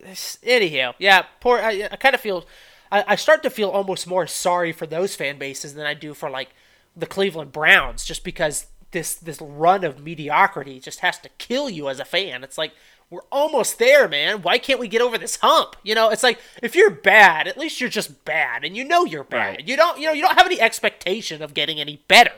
anyhow, 0.44 0.94
yeah, 1.00 1.24
poor 1.40 1.60
I, 1.60 1.90
I 1.92 1.96
kind 1.96 2.16
of 2.16 2.22
feel 2.22 2.46
I, 2.92 3.04
I 3.10 3.16
start 3.16 3.42
to 3.44 3.50
feel 3.50 3.70
almost 3.70 4.06
more 4.08 4.28
sorry 4.28 4.72
for 4.72 4.86
those 4.86 5.16
fan 5.16 5.40
bases 5.40 5.74
than 5.74 5.86
I 5.86 5.96
do 5.96 6.14
for 6.14 6.30
like 6.30 6.50
the 6.96 7.08
Cleveland 7.08 7.52
Browns 7.52 8.06
just 8.06 8.24
because 8.24 8.68
this 8.92 9.16
this 9.16 9.42
run 9.42 9.84
of 9.84 10.00
mediocrity 10.00 10.80
just 10.80 11.00
has 11.00 11.18
to 11.20 11.30
kill 11.40 11.70
you 11.70 11.90
as 11.90 12.00
a 12.00 12.06
fan. 12.06 12.44
It's 12.44 12.58
like 12.58 12.74
we're 13.14 13.22
almost 13.32 13.78
there, 13.78 14.08
man. 14.08 14.42
Why 14.42 14.58
can't 14.58 14.80
we 14.80 14.88
get 14.88 15.02
over 15.02 15.18
this 15.20 15.38
hump? 15.38 15.76
You 15.84 15.94
know, 15.94 16.10
it's 16.10 16.24
like 16.24 16.40
if 16.64 16.76
you're 16.76 16.90
bad, 16.90 17.48
at 17.48 17.58
least 17.58 17.80
you're 17.80 17.90
just 17.90 18.26
bad, 18.26 18.64
and 18.66 18.76
you 18.76 18.84
know 18.84 19.06
you're 19.06 19.24
bad. 19.24 19.58
Right. 19.58 19.68
You 19.68 19.78
don't, 19.78 20.00
you 20.00 20.08
know, 20.08 20.14
you 20.14 20.24
don't 20.24 20.36
have 20.38 20.48
any 20.48 20.60
expectation 20.60 21.42
of 21.44 21.54
getting 21.54 21.80
any 21.80 21.98
better. 22.08 22.34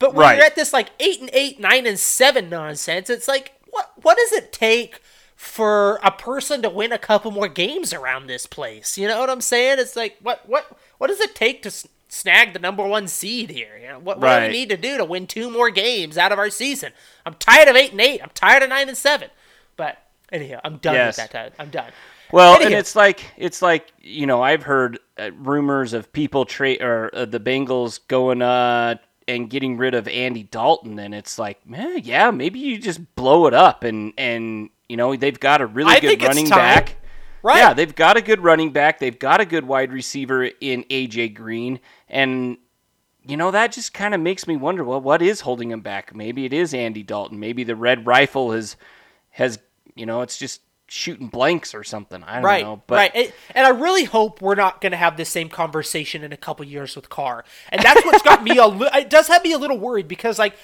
But 0.00 0.14
when 0.14 0.26
Right. 0.26 0.36
you're 0.36 0.46
at 0.46 0.56
this 0.56 0.72
like 0.72 0.90
eight 0.98 1.20
and 1.20 1.30
eight, 1.32 1.60
nine 1.60 1.86
and 1.86 1.98
seven 1.98 2.48
nonsense, 2.50 3.08
it's 3.08 3.28
like 3.28 3.52
what 3.70 3.92
what 4.02 4.16
does 4.16 4.32
it 4.32 4.52
take 4.52 5.00
for 5.36 6.00
a 6.02 6.10
person 6.10 6.60
to 6.62 6.68
win 6.68 6.90
a 6.92 6.98
couple 6.98 7.30
more 7.30 7.48
games 7.48 7.92
around 7.92 8.26
this 8.26 8.46
place? 8.46 8.98
You 8.98 9.06
know 9.08 9.20
what 9.20 9.30
I'm 9.30 9.40
saying? 9.40 9.78
It's 9.78 9.94
like 9.96 10.16
what 10.20 10.48
what 10.48 10.76
what 10.98 11.06
does 11.06 11.20
it 11.20 11.34
take 11.36 11.62
to 11.62 11.72
snag 12.08 12.52
the 12.52 12.58
number 12.58 12.84
one 12.84 13.06
seed 13.06 13.50
here? 13.50 13.78
You 13.80 13.88
know, 13.88 13.98
what, 14.00 14.18
what 14.18 14.40
do 14.40 14.46
we 14.46 14.52
need 14.52 14.70
to 14.70 14.76
do 14.76 14.96
to 14.96 15.04
win 15.04 15.28
two 15.28 15.48
more 15.50 15.70
games 15.70 16.18
out 16.18 16.32
of 16.32 16.38
our 16.40 16.50
season? 16.50 16.92
I'm 17.24 17.34
tired 17.34 17.68
of 17.68 17.76
eight 17.76 17.92
and 17.92 18.00
eight. 18.00 18.20
I'm 18.22 18.30
tired 18.34 18.64
of 18.64 18.68
nine 18.70 18.88
and 18.88 18.98
seven. 18.98 19.30
But 19.80 19.96
anyhow, 20.30 20.60
I'm 20.62 20.76
done 20.76 20.92
Yes. 20.94 21.16
with 21.16 21.30
that. 21.30 21.54
I'm 21.58 21.70
done. 21.70 21.90
Well, 22.32 22.62
and 22.62 22.74
it's 22.74 22.94
like 22.94 23.24
it's 23.38 23.62
like 23.62 23.90
you 23.98 24.26
know 24.26 24.42
I've 24.42 24.62
heard 24.62 24.98
uh, 25.18 25.30
rumors 25.32 25.94
of 25.94 26.12
people 26.12 26.44
trade 26.44 26.82
or 26.82 27.08
uh, 27.14 27.24
the 27.24 27.40
Bengals 27.40 27.98
going 28.08 28.42
uh 28.42 28.96
and 29.26 29.48
getting 29.48 29.78
rid 29.78 29.94
of 29.94 30.06
Andy 30.06 30.42
Dalton, 30.42 30.98
and 30.98 31.14
it's 31.14 31.38
like, 31.38 31.66
man, 31.66 32.00
yeah, 32.02 32.30
maybe 32.30 32.58
you 32.58 32.76
just 32.78 33.14
blow 33.14 33.46
it 33.46 33.54
up 33.54 33.82
and 33.84 34.12
and 34.18 34.68
you 34.86 34.98
know 34.98 35.16
they've 35.16 35.40
got 35.40 35.62
a 35.62 35.66
really 35.66 35.92
I 35.94 36.00
good 36.00 36.08
think 36.08 36.22
it's 36.24 36.28
running 36.28 36.50
back. 36.50 36.96
Right. 37.42 37.56
Yeah, 37.56 37.72
they've 37.72 37.94
got 37.94 38.18
a 38.18 38.20
good 38.20 38.40
running 38.40 38.70
back. 38.70 38.98
They've 38.98 39.18
got 39.18 39.40
a 39.40 39.46
good 39.46 39.66
wide 39.66 39.92
receiver 39.94 40.44
in 40.44 40.84
AJ 40.90 41.34
Green, 41.34 41.80
and 42.06 42.58
you 43.24 43.38
know 43.38 43.50
that 43.50 43.72
just 43.72 43.94
kind 43.94 44.14
of 44.14 44.20
makes 44.20 44.46
me 44.46 44.56
wonder. 44.56 44.84
Well, 44.84 45.00
what 45.00 45.22
is 45.22 45.40
holding 45.40 45.70
him 45.70 45.80
back? 45.80 46.14
Maybe 46.14 46.44
it 46.44 46.52
is 46.52 46.74
Andy 46.74 47.02
Dalton. 47.02 47.40
Maybe 47.40 47.64
the 47.64 47.76
red 47.76 48.06
rifle 48.06 48.52
has 48.52 48.76
has 49.30 49.58
you 49.94 50.06
know 50.06 50.22
it's 50.22 50.38
just 50.38 50.62
shooting 50.88 51.28
blanks 51.28 51.72
or 51.74 51.84
something. 51.84 52.22
I 52.24 52.42
don't 52.42 52.42
Right, 52.44 52.64
know. 52.64 52.82
But 52.86 52.94
right, 52.96 53.10
and, 53.14 53.32
and 53.54 53.66
I 53.66 53.70
really 53.70 54.04
hope 54.04 54.42
we're 54.42 54.56
not 54.56 54.80
going 54.80 54.92
to 54.92 54.98
have 54.98 55.16
the 55.16 55.24
same 55.24 55.48
conversation 55.48 56.24
in 56.24 56.32
a 56.32 56.36
couple 56.36 56.64
years 56.66 56.96
with 56.96 57.08
Carr, 57.08 57.44
and 57.70 57.82
that's 57.82 58.04
what's 58.04 58.22
got 58.22 58.42
me 58.42 58.56
a. 58.58 58.66
Li- 58.66 58.88
it 58.94 59.10
does 59.10 59.28
have 59.28 59.42
me 59.44 59.52
a 59.52 59.58
little 59.58 59.78
worried 59.78 60.08
because, 60.08 60.38
like, 60.38 60.54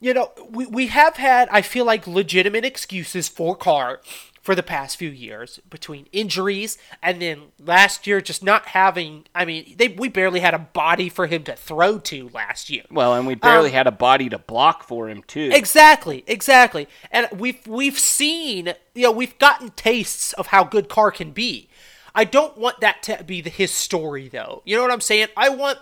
you 0.00 0.14
know, 0.14 0.30
we 0.50 0.66
we 0.66 0.86
have 0.88 1.16
had 1.16 1.48
I 1.50 1.62
feel 1.62 1.84
like 1.84 2.06
legitimate 2.06 2.64
excuses 2.64 3.28
for 3.28 3.56
Carr 3.56 4.00
for 4.48 4.54
the 4.54 4.62
past 4.62 4.96
few 4.96 5.10
years 5.10 5.60
between 5.68 6.06
injuries 6.10 6.78
and 7.02 7.20
then 7.20 7.42
last 7.62 8.06
year 8.06 8.18
just 8.22 8.42
not 8.42 8.64
having. 8.64 9.26
I 9.34 9.44
mean, 9.44 9.74
they 9.76 9.88
we 9.88 10.08
barely 10.08 10.40
had 10.40 10.54
a 10.54 10.58
body 10.58 11.10
for 11.10 11.26
him 11.26 11.42
to 11.44 11.54
throw 11.54 11.98
to 11.98 12.30
last 12.32 12.70
year. 12.70 12.84
Well, 12.90 13.12
and 13.12 13.26
we 13.26 13.34
barely 13.34 13.68
Um, 13.68 13.74
had 13.74 13.86
a 13.86 13.90
body 13.90 14.30
to 14.30 14.38
block 14.38 14.84
for 14.84 15.06
him 15.10 15.22
too. 15.22 15.50
Exactly, 15.52 16.24
exactly. 16.26 16.88
And 17.10 17.28
we've 17.30 17.66
we've 17.66 17.98
seen, 17.98 18.72
you 18.94 19.02
know, 19.02 19.10
we've 19.10 19.38
gotten 19.38 19.68
tastes 19.72 20.32
of 20.32 20.46
how 20.46 20.64
good 20.64 20.88
Carr 20.88 21.10
can 21.10 21.32
be. 21.32 21.68
I 22.14 22.24
don't 22.24 22.56
want 22.56 22.80
that 22.80 23.02
to 23.02 23.22
be 23.24 23.42
the, 23.42 23.50
his 23.50 23.70
story, 23.70 24.30
though. 24.30 24.62
You 24.64 24.76
know 24.76 24.82
what 24.82 24.92
I'm 24.92 25.02
saying? 25.02 25.28
I 25.36 25.50
want, 25.50 25.78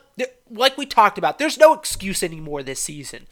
like 0.51 0.77
we 0.77 0.87
talked 0.87 1.19
about, 1.19 1.39
there's 1.39 1.57
no 1.57 1.73
excuse 1.73 2.25
anymore 2.25 2.65
this 2.65 2.81
season. 2.81 3.29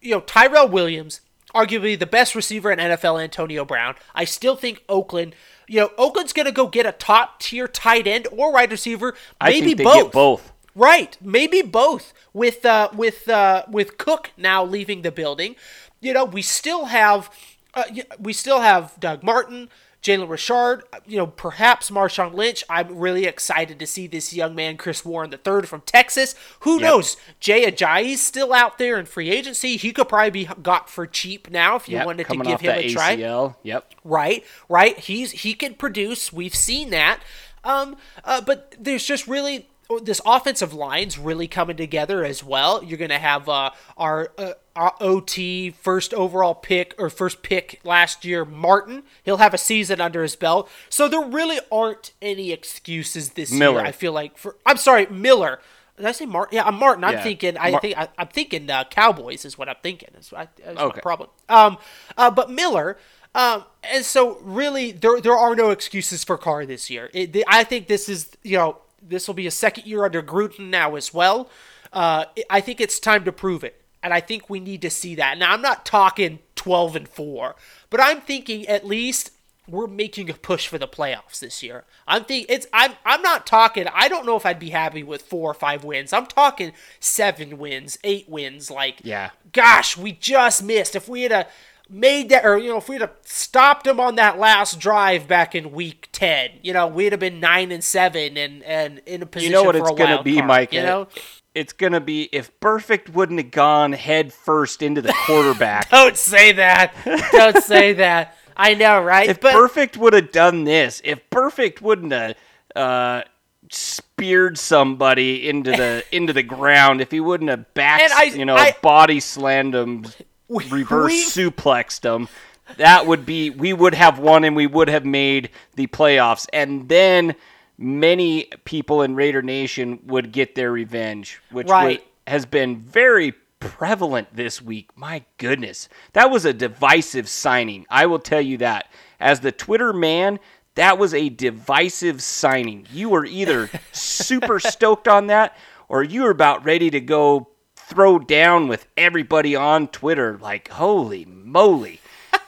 You 0.00 0.12
know, 0.12 0.20
Tyrell 0.20 0.68
Williams, 0.68 1.20
arguably 1.54 1.98
the 1.98 2.06
best 2.06 2.34
receiver 2.34 2.70
in 2.70 2.78
NFL, 2.78 3.22
Antonio 3.22 3.64
Brown. 3.64 3.94
I 4.14 4.24
still 4.24 4.56
think 4.56 4.82
Oakland. 4.88 5.34
You 5.66 5.80
know, 5.80 5.90
Oakland's 5.98 6.32
gonna 6.32 6.52
go 6.52 6.66
get 6.66 6.86
a 6.86 6.92
top 6.92 7.40
tier 7.40 7.68
tight 7.68 8.06
end 8.06 8.28
or 8.32 8.52
wide 8.52 8.70
receiver, 8.70 9.14
I 9.40 9.50
maybe 9.50 9.66
think 9.66 9.78
they 9.78 9.84
both. 9.84 10.04
get 10.04 10.12
both. 10.12 10.52
Right, 10.74 11.16
maybe 11.20 11.62
both. 11.62 12.12
With 12.32 12.64
uh, 12.64 12.90
with 12.94 13.28
uh, 13.28 13.64
with 13.68 13.98
Cook 13.98 14.30
now 14.36 14.64
leaving 14.64 15.02
the 15.02 15.10
building, 15.10 15.56
you 16.00 16.12
know, 16.12 16.24
we 16.24 16.42
still 16.42 16.86
have 16.86 17.30
uh, 17.74 17.84
we 18.18 18.32
still 18.32 18.60
have 18.60 18.94
Doug 18.98 19.22
Martin, 19.22 19.68
Jalen 20.02 20.28
Richard, 20.28 20.84
you 21.06 21.16
know, 21.18 21.26
perhaps 21.26 21.90
Marshawn 21.90 22.32
Lynch. 22.32 22.62
I'm 22.70 22.96
really 22.98 23.24
excited 23.24 23.78
to 23.78 23.86
see 23.86 24.06
this 24.06 24.32
young 24.32 24.54
man, 24.54 24.76
Chris 24.76 25.04
Warren 25.04 25.30
the 25.30 25.36
third 25.38 25.68
from 25.68 25.80
Texas. 25.82 26.34
Who 26.60 26.78
knows? 26.78 27.16
Jay 27.40 27.70
Ajayi's 27.70 28.22
still 28.22 28.52
out 28.52 28.78
there 28.78 28.98
in 28.98 29.06
free 29.06 29.30
agency. 29.30 29.76
He 29.76 29.92
could 29.92 30.08
probably 30.08 30.30
be 30.30 30.48
got 30.62 30.88
for 30.88 31.06
cheap 31.06 31.50
now 31.50 31.76
if 31.76 31.88
you 31.88 31.96
Yep, 31.96 32.06
wanted 32.06 32.28
to 32.28 32.36
give 32.36 32.60
him 32.60 32.70
a 32.70 32.88
try 32.92 33.16
ACL. 33.16 33.56
Yep. 33.62 33.94
right 34.04 34.44
right 34.68 34.98
he's 34.98 35.32
he 35.32 35.54
can 35.54 35.74
produce 35.74 36.32
we've 36.32 36.54
seen 36.54 36.90
that 36.90 37.20
um 37.64 37.96
uh, 38.24 38.40
but 38.40 38.74
there's 38.78 39.04
just 39.04 39.26
really 39.26 39.68
this 40.02 40.20
offensive 40.26 40.74
line's 40.74 41.18
really 41.18 41.48
coming 41.48 41.74
together 41.76 42.22
as 42.22 42.44
well 42.44 42.84
you're 42.84 42.98
gonna 42.98 43.18
have 43.18 43.48
uh 43.48 43.70
our, 43.96 44.30
uh, 44.36 44.52
our 44.76 44.92
ot 45.00 45.74
first 45.74 46.12
overall 46.12 46.54
pick 46.54 46.94
or 46.98 47.08
first 47.08 47.42
pick 47.42 47.80
last 47.84 48.22
year 48.22 48.44
martin 48.44 49.02
he'll 49.22 49.38
have 49.38 49.54
a 49.54 49.58
season 49.58 49.98
under 49.98 50.22
his 50.22 50.36
belt 50.36 50.68
so 50.90 51.08
there 51.08 51.24
really 51.24 51.58
aren't 51.72 52.12
any 52.20 52.52
excuses 52.52 53.30
this 53.30 53.50
Miller. 53.50 53.78
year 53.80 53.86
i 53.86 53.92
feel 53.92 54.12
like 54.12 54.36
for 54.36 54.56
i'm 54.66 54.76
sorry 54.76 55.06
miller 55.06 55.58
did 55.96 56.06
I 56.06 56.12
say 56.12 56.26
Martin? 56.26 56.54
Yeah, 56.54 56.62
I'm 56.62 56.76
Martin. 56.76 57.02
I'm 57.02 57.14
Yeah. 57.14 57.22
thinking. 57.24 57.58
I 57.58 57.72
Mar- 57.72 57.80
think 57.80 57.98
I, 57.98 58.06
I'm 58.16 58.28
thinking 58.28 58.70
uh, 58.70 58.84
Cowboys 58.84 59.44
is 59.44 59.58
what 59.58 59.68
I'm 59.68 59.74
thinking. 59.82 60.10
Is, 60.16 60.32
I, 60.32 60.44
is 60.64 60.76
my 60.76 60.82
Okay. 60.82 61.00
problem. 61.00 61.28
Um, 61.48 61.76
uh, 62.16 62.30
but 62.30 62.52
Miller, 62.52 62.98
um, 63.34 63.64
and 63.82 64.04
so 64.04 64.38
really 64.42 64.92
there 64.92 65.20
there 65.20 65.36
are 65.36 65.56
no 65.56 65.70
excuses 65.70 66.22
for 66.22 66.38
Carr 66.38 66.64
this 66.66 66.88
year. 66.88 67.10
It, 67.12 67.32
the, 67.32 67.44
I 67.48 67.64
think 67.64 67.88
this 67.88 68.08
is 68.08 68.30
you 68.44 68.56
know 68.56 68.78
this 69.02 69.26
will 69.26 69.34
be 69.34 69.46
a 69.46 69.50
second 69.52 69.86
year 69.86 70.04
under 70.04 70.22
Gruden 70.22 70.70
now 70.70 70.94
as 70.96 71.12
well. 71.14 71.50
Uh, 71.92 72.26
I 72.50 72.60
think 72.60 72.80
it's 72.80 72.98
time 73.00 73.24
to 73.24 73.32
prove 73.32 73.64
it, 73.64 73.82
and 74.02 74.12
I 74.12 74.20
think 74.20 74.50
we 74.50 74.60
need 74.60 74.82
to 74.82 74.90
see 74.90 75.14
that. 75.14 75.38
Now 75.38 75.52
I'm 75.52 75.62
not 75.62 75.86
talking 75.86 76.40
12 76.56 76.96
and 76.96 77.08
four, 77.08 77.56
but 77.90 78.00
I'm 78.00 78.20
thinking 78.20 78.66
at 78.66 78.86
least 78.86 79.30
we're 79.66 79.86
making 79.86 80.30
a 80.30 80.34
push 80.34 80.66
for 80.66 80.78
the 80.78 80.88
playoffs 80.88 81.40
this 81.40 81.62
year. 81.62 81.84
I'm 82.06 82.24
think 82.24 82.46
it's 82.48 82.66
I'm 82.72 82.92
I'm 83.04 83.20
not 83.22 83.46
talking 83.46 83.86
I 83.92 84.08
don't 84.08 84.24
know 84.24 84.36
if 84.36 84.46
I'd 84.46 84.58
be 84.58 84.70
happy 84.70 85.02
with 85.02 85.22
four 85.22 85.50
or 85.50 85.54
five 85.54 85.84
wins. 85.84 86.12
I'm 86.12 86.26
talking 86.26 86.72
seven 87.00 87.58
wins, 87.58 87.98
eight 88.02 88.28
wins 88.28 88.70
like 88.70 89.00
Yeah. 89.02 89.30
gosh, 89.52 89.96
we 89.96 90.12
just 90.12 90.62
missed. 90.62 90.96
If 90.96 91.06
we 91.08 91.22
had 91.22 91.32
a 91.32 91.46
made 91.88 92.28
that, 92.30 92.44
or 92.44 92.58
you 92.58 92.70
know, 92.70 92.78
if 92.78 92.88
we'd 92.88 93.00
have 93.00 93.14
stopped 93.22 93.86
him 93.86 93.98
on 94.00 94.16
that 94.16 94.38
last 94.38 94.78
drive 94.78 95.26
back 95.28 95.54
in 95.54 95.72
week 95.72 96.08
ten, 96.12 96.50
you 96.62 96.72
know, 96.72 96.86
we'd 96.86 97.12
have 97.12 97.20
been 97.20 97.40
nine 97.40 97.72
and 97.72 97.82
seven 97.82 98.36
and 98.36 98.62
and 98.62 99.00
in 99.06 99.22
a 99.22 99.26
position. 99.26 99.50
You 99.52 99.56
know 99.56 99.64
what 99.64 99.74
for 99.76 99.82
it's 99.82 99.90
gonna 99.98 100.14
wild 100.16 100.24
be, 100.24 100.34
card, 100.36 100.46
Mike. 100.46 100.72
You 100.72 100.82
know, 100.82 101.08
it's 101.54 101.72
gonna 101.72 102.00
be 102.00 102.28
if 102.32 102.58
Burfict 102.60 103.10
wouldn't 103.10 103.38
have 103.40 103.50
gone 103.50 103.92
head 103.92 104.32
first 104.32 104.82
into 104.82 105.00
the 105.02 105.14
quarterback. 105.26 105.90
don't 105.90 106.16
say 106.16 106.52
that. 106.52 106.94
don't 107.32 107.62
say 107.62 107.92
that. 107.94 108.36
I 108.56 108.74
know, 108.74 109.00
right? 109.02 109.28
if 109.28 109.40
but 109.40 109.54
Burfict 109.54 109.96
would 109.96 110.12
have 110.14 110.32
done 110.32 110.64
this, 110.64 111.00
if 111.04 111.28
Burfict 111.30 111.80
wouldn't 111.80 112.12
have 112.12 112.34
uh, 112.74 113.22
speared 113.70 114.58
somebody 114.58 115.48
into 115.48 115.70
the 115.70 116.04
into 116.12 116.32
the 116.32 116.42
ground, 116.42 117.00
if 117.00 117.10
he 117.10 117.20
wouldn't 117.20 117.50
have 117.50 117.72
back, 117.74 118.00
I- 118.14 118.24
you 118.24 118.44
know, 118.44 118.56
I- 118.56 118.74
body 118.82 119.20
slammed 119.20 119.74
him, 119.74 120.06
reverse 120.48 121.12
we- 121.12 121.24
suplexed 121.24 122.04
him, 122.04 122.28
that 122.76 123.06
would 123.06 123.24
be 123.24 123.50
we 123.50 123.72
would 123.72 123.94
have 123.94 124.18
won 124.18 124.44
and 124.44 124.54
we 124.54 124.66
would 124.66 124.88
have 124.88 125.04
made 125.04 125.50
the 125.76 125.86
playoffs, 125.86 126.46
and 126.52 126.88
then 126.88 127.34
many 127.78 128.44
people 128.64 129.02
in 129.02 129.14
Raider 129.14 129.42
Nation 129.42 130.00
would 130.06 130.32
get 130.32 130.54
their 130.54 130.70
revenge, 130.72 131.40
which 131.50 131.68
Right. 131.68 132.04
has 132.26 132.44
been 132.44 132.76
very 132.82 133.32
prevalent 133.60 134.28
this 134.34 134.60
week. 134.62 134.90
My 134.96 135.22
goodness. 135.38 135.88
That 136.12 136.30
was 136.30 136.44
a 136.44 136.52
divisive 136.52 137.28
signing. 137.28 137.86
I 137.90 138.06
will 138.06 138.18
tell 138.18 138.40
you 138.40 138.56
that. 138.58 138.90
As 139.20 139.40
the 139.40 139.50
Twitter 139.52 139.92
man, 139.92 140.38
that 140.74 140.98
was 140.98 141.12
a 141.14 141.28
divisive 141.28 142.22
signing. 142.22 142.86
You 142.92 143.08
were 143.08 143.24
either 143.24 143.68
super 143.92 144.60
stoked 144.60 145.08
on 145.08 145.26
that 145.28 145.56
or 145.88 146.02
you 146.04 146.22
were 146.22 146.30
about 146.30 146.64
ready 146.64 146.90
to 146.90 147.00
go 147.00 147.48
throw 147.88 148.18
down 148.18 148.68
with 148.68 148.86
everybody 148.96 149.56
on 149.56 149.88
Twitter. 149.88 150.38
Like, 150.38 150.68
holy 150.68 151.24
moly. 151.24 152.00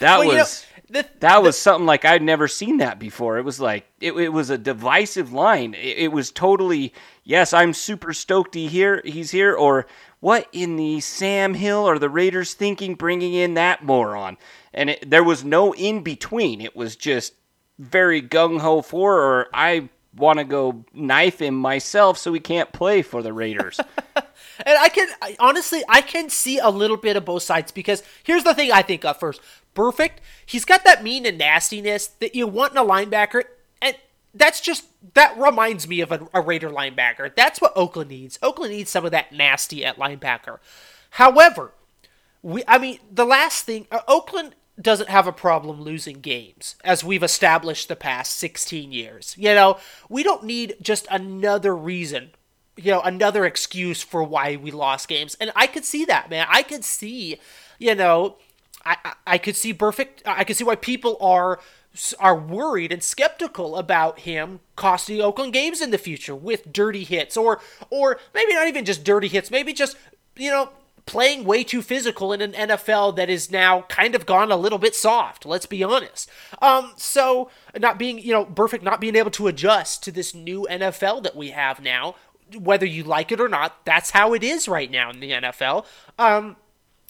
That 0.00 0.18
well, 0.18 0.26
you 0.26 0.32
know, 0.34 0.38
was. 0.38 0.66
the, 0.88 1.06
That 1.20 1.42
was 1.42 1.58
something 1.58 1.86
like 1.86 2.04
I'd 2.04 2.22
never 2.22 2.46
seen 2.46 2.76
that 2.76 2.98
before. 2.98 3.38
It 3.38 3.44
was 3.44 3.58
like 3.60 3.84
it, 4.00 4.12
it 4.12 4.32
was 4.32 4.48
a 4.48 4.58
divisive 4.58 5.32
line. 5.32 5.74
It, 5.74 5.98
it 5.98 6.12
was 6.12 6.30
totally 6.30 6.92
yes, 7.24 7.52
I'm 7.52 7.74
super 7.74 8.12
stoked 8.12 8.54
he 8.54 8.68
here 8.68 9.02
he's 9.04 9.32
here, 9.32 9.54
or 9.54 9.86
what 10.20 10.48
in 10.52 10.76
the 10.76 11.00
Sam 11.00 11.54
Hill 11.54 11.80
or 11.80 11.98
the 11.98 12.08
Raiders 12.08 12.54
thinking 12.54 12.94
bringing 12.94 13.34
in 13.34 13.54
that 13.54 13.84
moron? 13.84 14.36
And 14.72 14.90
it, 14.90 15.10
there 15.10 15.24
was 15.24 15.44
no 15.44 15.74
in 15.74 16.02
between. 16.02 16.60
It 16.60 16.76
was 16.76 16.94
just 16.94 17.34
very 17.78 18.22
gung 18.22 18.60
ho 18.60 18.82
for, 18.82 19.18
or 19.20 19.48
I 19.52 19.88
want 20.18 20.38
to 20.38 20.44
go 20.44 20.84
knife 20.92 21.40
him 21.40 21.54
myself 21.54 22.18
so 22.18 22.32
he 22.32 22.40
can't 22.40 22.72
play 22.72 23.02
for 23.02 23.22
the 23.22 23.32
Raiders. 23.32 23.80
And 24.64 24.76
I 24.76 24.88
can 24.88 25.08
I, 25.22 25.36
honestly, 25.38 25.82
I 25.88 26.00
can 26.00 26.30
see 26.30 26.58
a 26.58 26.68
little 26.68 26.96
bit 26.96 27.16
of 27.16 27.24
both 27.24 27.42
sides 27.42 27.70
because 27.70 28.02
here's 28.24 28.44
the 28.44 28.54
thing 28.54 28.72
I 28.72 28.82
think 28.82 29.04
of 29.04 29.18
first. 29.18 29.40
Burfict. 29.74 30.18
He's 30.44 30.64
got 30.64 30.84
that 30.84 31.04
mean 31.04 31.24
and 31.24 31.38
nastiness 31.38 32.08
that 32.18 32.34
you 32.34 32.46
want 32.46 32.72
in 32.72 32.78
a 32.78 32.84
linebacker, 32.84 33.44
and 33.80 33.96
that's 34.34 34.60
just 34.60 34.84
that 35.14 35.38
reminds 35.38 35.86
me 35.86 36.00
of 36.00 36.10
a, 36.10 36.28
a 36.34 36.40
Raider 36.40 36.70
linebacker. 36.70 37.34
That's 37.34 37.60
what 37.60 37.72
Oakland 37.76 38.10
needs. 38.10 38.38
Oakland 38.42 38.72
needs 38.72 38.90
some 38.90 39.04
of 39.04 39.12
that 39.12 39.32
nasty 39.32 39.84
at 39.84 39.96
linebacker. 39.96 40.58
However, 41.10 41.72
we 42.42 42.64
I 42.66 42.78
mean 42.78 42.98
the 43.10 43.24
last 43.24 43.64
thing 43.64 43.86
uh, 43.92 44.00
Oakland 44.08 44.54
doesn't 44.80 45.08
have 45.08 45.26
a 45.26 45.32
problem 45.32 45.82
losing 45.82 46.20
games 46.20 46.76
as 46.84 47.02
we've 47.02 47.22
established 47.22 47.88
the 47.88 47.96
past 47.96 48.36
16 48.36 48.92
years. 48.92 49.34
You 49.36 49.54
know, 49.54 49.78
we 50.08 50.22
don't 50.22 50.44
need 50.44 50.76
just 50.80 51.06
another 51.10 51.76
reason 51.76 52.30
you 52.78 52.92
know, 52.92 53.00
another 53.00 53.44
excuse 53.44 54.02
for 54.02 54.22
why 54.22 54.56
we 54.56 54.70
lost 54.70 55.08
games. 55.08 55.36
And 55.40 55.50
I 55.56 55.66
could 55.66 55.84
see 55.84 56.04
that, 56.04 56.30
man. 56.30 56.46
I 56.48 56.62
could 56.62 56.84
see, 56.84 57.40
you 57.78 57.94
know, 57.94 58.36
I, 58.84 58.96
I, 59.04 59.12
I 59.26 59.38
could 59.38 59.56
see 59.56 59.74
Burfict. 59.74 60.22
I 60.24 60.44
could 60.44 60.56
see 60.56 60.64
why 60.64 60.76
people 60.76 61.16
are 61.20 61.58
are 62.20 62.36
worried 62.36 62.92
and 62.92 63.02
skeptical 63.02 63.76
about 63.76 64.20
him 64.20 64.60
costing 64.76 65.20
Oakland 65.20 65.52
games 65.52 65.80
in 65.80 65.90
the 65.90 65.98
future 65.98 66.34
with 66.34 66.72
dirty 66.72 67.02
hits 67.02 67.36
or 67.36 67.60
or 67.90 68.20
maybe 68.32 68.54
not 68.54 68.68
even 68.68 68.84
just 68.84 69.02
dirty 69.02 69.28
hits, 69.28 69.50
maybe 69.50 69.72
just 69.72 69.96
you 70.36 70.50
know 70.50 70.70
playing 71.08 71.44
way 71.44 71.64
too 71.64 71.80
physical 71.80 72.34
in 72.34 72.42
an 72.42 72.52
NFL 72.52 73.16
that 73.16 73.30
is 73.30 73.50
now 73.50 73.82
kind 73.88 74.14
of 74.14 74.26
gone 74.26 74.52
a 74.52 74.56
little 74.56 74.78
bit 74.78 74.94
soft. 74.94 75.46
Let's 75.46 75.64
be 75.64 75.82
honest. 75.82 76.30
Um, 76.60 76.92
so 76.96 77.50
not 77.76 77.98
being 77.98 78.18
you 78.18 78.32
know 78.32 78.44
Burfict, 78.44 78.82
not 78.82 79.00
being 79.00 79.16
able 79.16 79.30
to 79.32 79.48
adjust 79.48 80.02
to 80.04 80.12
this 80.12 80.34
new 80.34 80.68
NFL 80.70 81.22
that 81.22 81.34
we 81.34 81.48
have 81.50 81.80
now, 81.80 82.14
whether 82.56 82.84
you 82.84 83.04
like 83.04 83.32
it 83.32 83.40
or 83.40 83.48
not, 83.48 83.84
that's 83.86 84.10
how 84.10 84.34
it 84.34 84.44
is 84.44 84.68
right 84.68 84.90
now 84.90 85.10
in 85.10 85.20
the 85.20 85.32
NFL. 85.32 85.86
Um, 86.18 86.56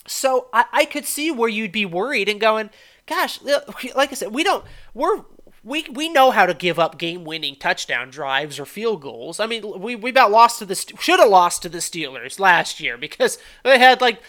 so 0.06 0.48
I, 0.52 0.64
I 0.72 0.84
could 0.84 1.04
see 1.04 1.32
where 1.32 1.48
you'd 1.48 1.72
be 1.72 1.84
worried 1.84 2.28
and 2.28 2.40
going, 2.40 2.70
gosh, 3.06 3.40
like 3.42 4.12
I 4.12 4.14
said, 4.14 4.32
we 4.32 4.44
don't, 4.44 4.64
we're, 4.94 5.24
we, 5.64 5.86
we 5.92 6.08
know 6.08 6.30
how 6.30 6.46
to 6.46 6.54
give 6.54 6.78
up 6.78 6.98
game 6.98 7.24
winning 7.24 7.56
touchdown 7.56 8.10
drives 8.10 8.58
or 8.58 8.66
field 8.66 9.02
goals. 9.02 9.40
I 9.40 9.46
mean, 9.46 9.80
we, 9.80 9.96
we 9.96 10.10
about 10.10 10.30
lost 10.30 10.58
to 10.60 10.64
the, 10.64 10.74
should 10.74 11.20
have 11.20 11.28
lost 11.28 11.62
to 11.62 11.68
the 11.68 11.78
Steelers 11.78 12.38
last 12.38 12.80
year 12.80 12.96
because 12.96 13.38
they 13.64 13.78
had 13.78 14.00
like 14.00 14.22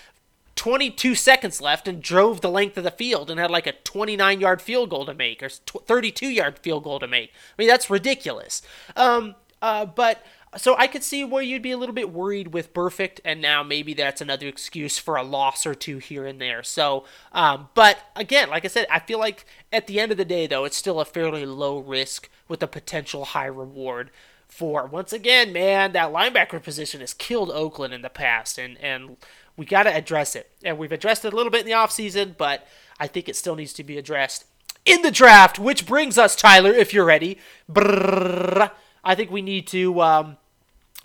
22 0.55 1.15
seconds 1.15 1.61
left 1.61 1.87
and 1.87 2.01
drove 2.01 2.41
the 2.41 2.49
length 2.49 2.77
of 2.77 2.83
the 2.83 2.91
field 2.91 3.31
and 3.31 3.39
had 3.39 3.51
like 3.51 3.67
a 3.67 3.71
29 3.71 4.41
yard 4.41 4.61
field 4.61 4.89
goal 4.89 5.05
to 5.05 5.13
make 5.13 5.41
or 5.41 5.49
32 5.49 6.27
yard 6.27 6.59
field 6.59 6.83
goal 6.83 6.99
to 6.99 7.07
make. 7.07 7.31
I 7.31 7.61
mean, 7.61 7.67
that's 7.67 7.89
ridiculous. 7.89 8.61
Um, 8.95 9.35
uh, 9.61 9.85
but 9.85 10.23
so 10.57 10.75
I 10.77 10.87
could 10.87 11.03
see 11.03 11.23
where 11.23 11.43
you'd 11.43 11.61
be 11.61 11.71
a 11.71 11.77
little 11.77 11.93
bit 11.93 12.11
worried 12.11 12.53
with 12.53 12.73
Burfict, 12.73 13.19
and 13.23 13.39
now 13.41 13.61
maybe 13.61 13.93
that's 13.93 14.19
another 14.19 14.47
excuse 14.47 14.97
for 14.97 15.15
a 15.15 15.23
loss 15.23 15.65
or 15.65 15.75
two 15.75 15.99
here 15.99 16.25
and 16.25 16.41
there. 16.41 16.63
So, 16.63 17.05
um, 17.31 17.69
but 17.75 17.99
again, 18.15 18.49
like 18.49 18.65
I 18.65 18.67
said, 18.67 18.87
I 18.89 18.99
feel 18.99 19.19
like 19.19 19.45
at 19.71 19.87
the 19.87 19.99
end 19.99 20.11
of 20.11 20.17
the 20.17 20.25
day, 20.25 20.47
though, 20.47 20.65
it's 20.65 20.77
still 20.77 20.99
a 20.99 21.05
fairly 21.05 21.45
low 21.45 21.77
risk 21.79 22.29
with 22.47 22.63
a 22.63 22.67
potential 22.67 23.25
high 23.25 23.45
reward. 23.45 24.09
For 24.47 24.87
once 24.87 25.13
again, 25.13 25.53
man, 25.53 25.91
that 25.91 26.11
linebacker 26.11 26.61
position 26.61 27.01
has 27.01 27.13
killed 27.13 27.51
Oakland 27.51 27.93
in 27.93 28.01
the 28.01 28.09
past, 28.09 28.57
and 28.57 28.77
and 28.79 29.17
we 29.55 29.65
got 29.65 29.83
to 29.83 29.95
address 29.95 30.35
it. 30.35 30.49
And 30.63 30.77
we've 30.77 30.91
addressed 30.91 31.23
it 31.23 31.33
a 31.33 31.35
little 31.35 31.51
bit 31.51 31.61
in 31.61 31.67
the 31.67 31.73
offseason, 31.73 32.35
but 32.35 32.65
I 32.99 33.07
think 33.07 33.29
it 33.29 33.35
still 33.35 33.55
needs 33.55 33.73
to 33.73 33.83
be 33.83 33.97
addressed 33.97 34.45
in 34.85 35.03
the 35.03 35.11
draft. 35.11 35.59
Which 35.59 35.85
brings 35.85 36.17
us, 36.17 36.35
Tyler, 36.35 36.71
if 36.71 36.93
you're 36.93 37.05
ready. 37.05 37.37
Brrr, 37.71 38.71
I 39.03 39.15
think 39.15 39.29
we 39.29 39.43
need 39.43 39.67
to 39.67 40.01
um, 40.01 40.37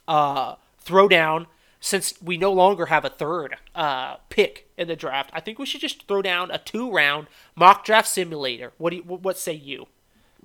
uh, 0.08 0.54
throw 0.78 1.06
down 1.06 1.46
since 1.80 2.14
we 2.22 2.38
no 2.38 2.50
longer 2.50 2.86
have 2.86 3.04
a 3.04 3.10
third 3.10 3.56
uh, 3.74 4.16
pick 4.30 4.63
in 4.76 4.88
the 4.88 4.96
draft. 4.96 5.30
I 5.32 5.40
think 5.40 5.58
we 5.58 5.66
should 5.66 5.80
just 5.80 6.06
throw 6.08 6.22
down 6.22 6.50
a 6.50 6.58
two-round 6.58 7.26
mock 7.56 7.84
draft 7.84 8.08
simulator. 8.08 8.72
What 8.78 8.90
do 8.90 8.96
you, 8.96 9.02
what 9.02 9.38
say 9.38 9.52
you? 9.54 9.86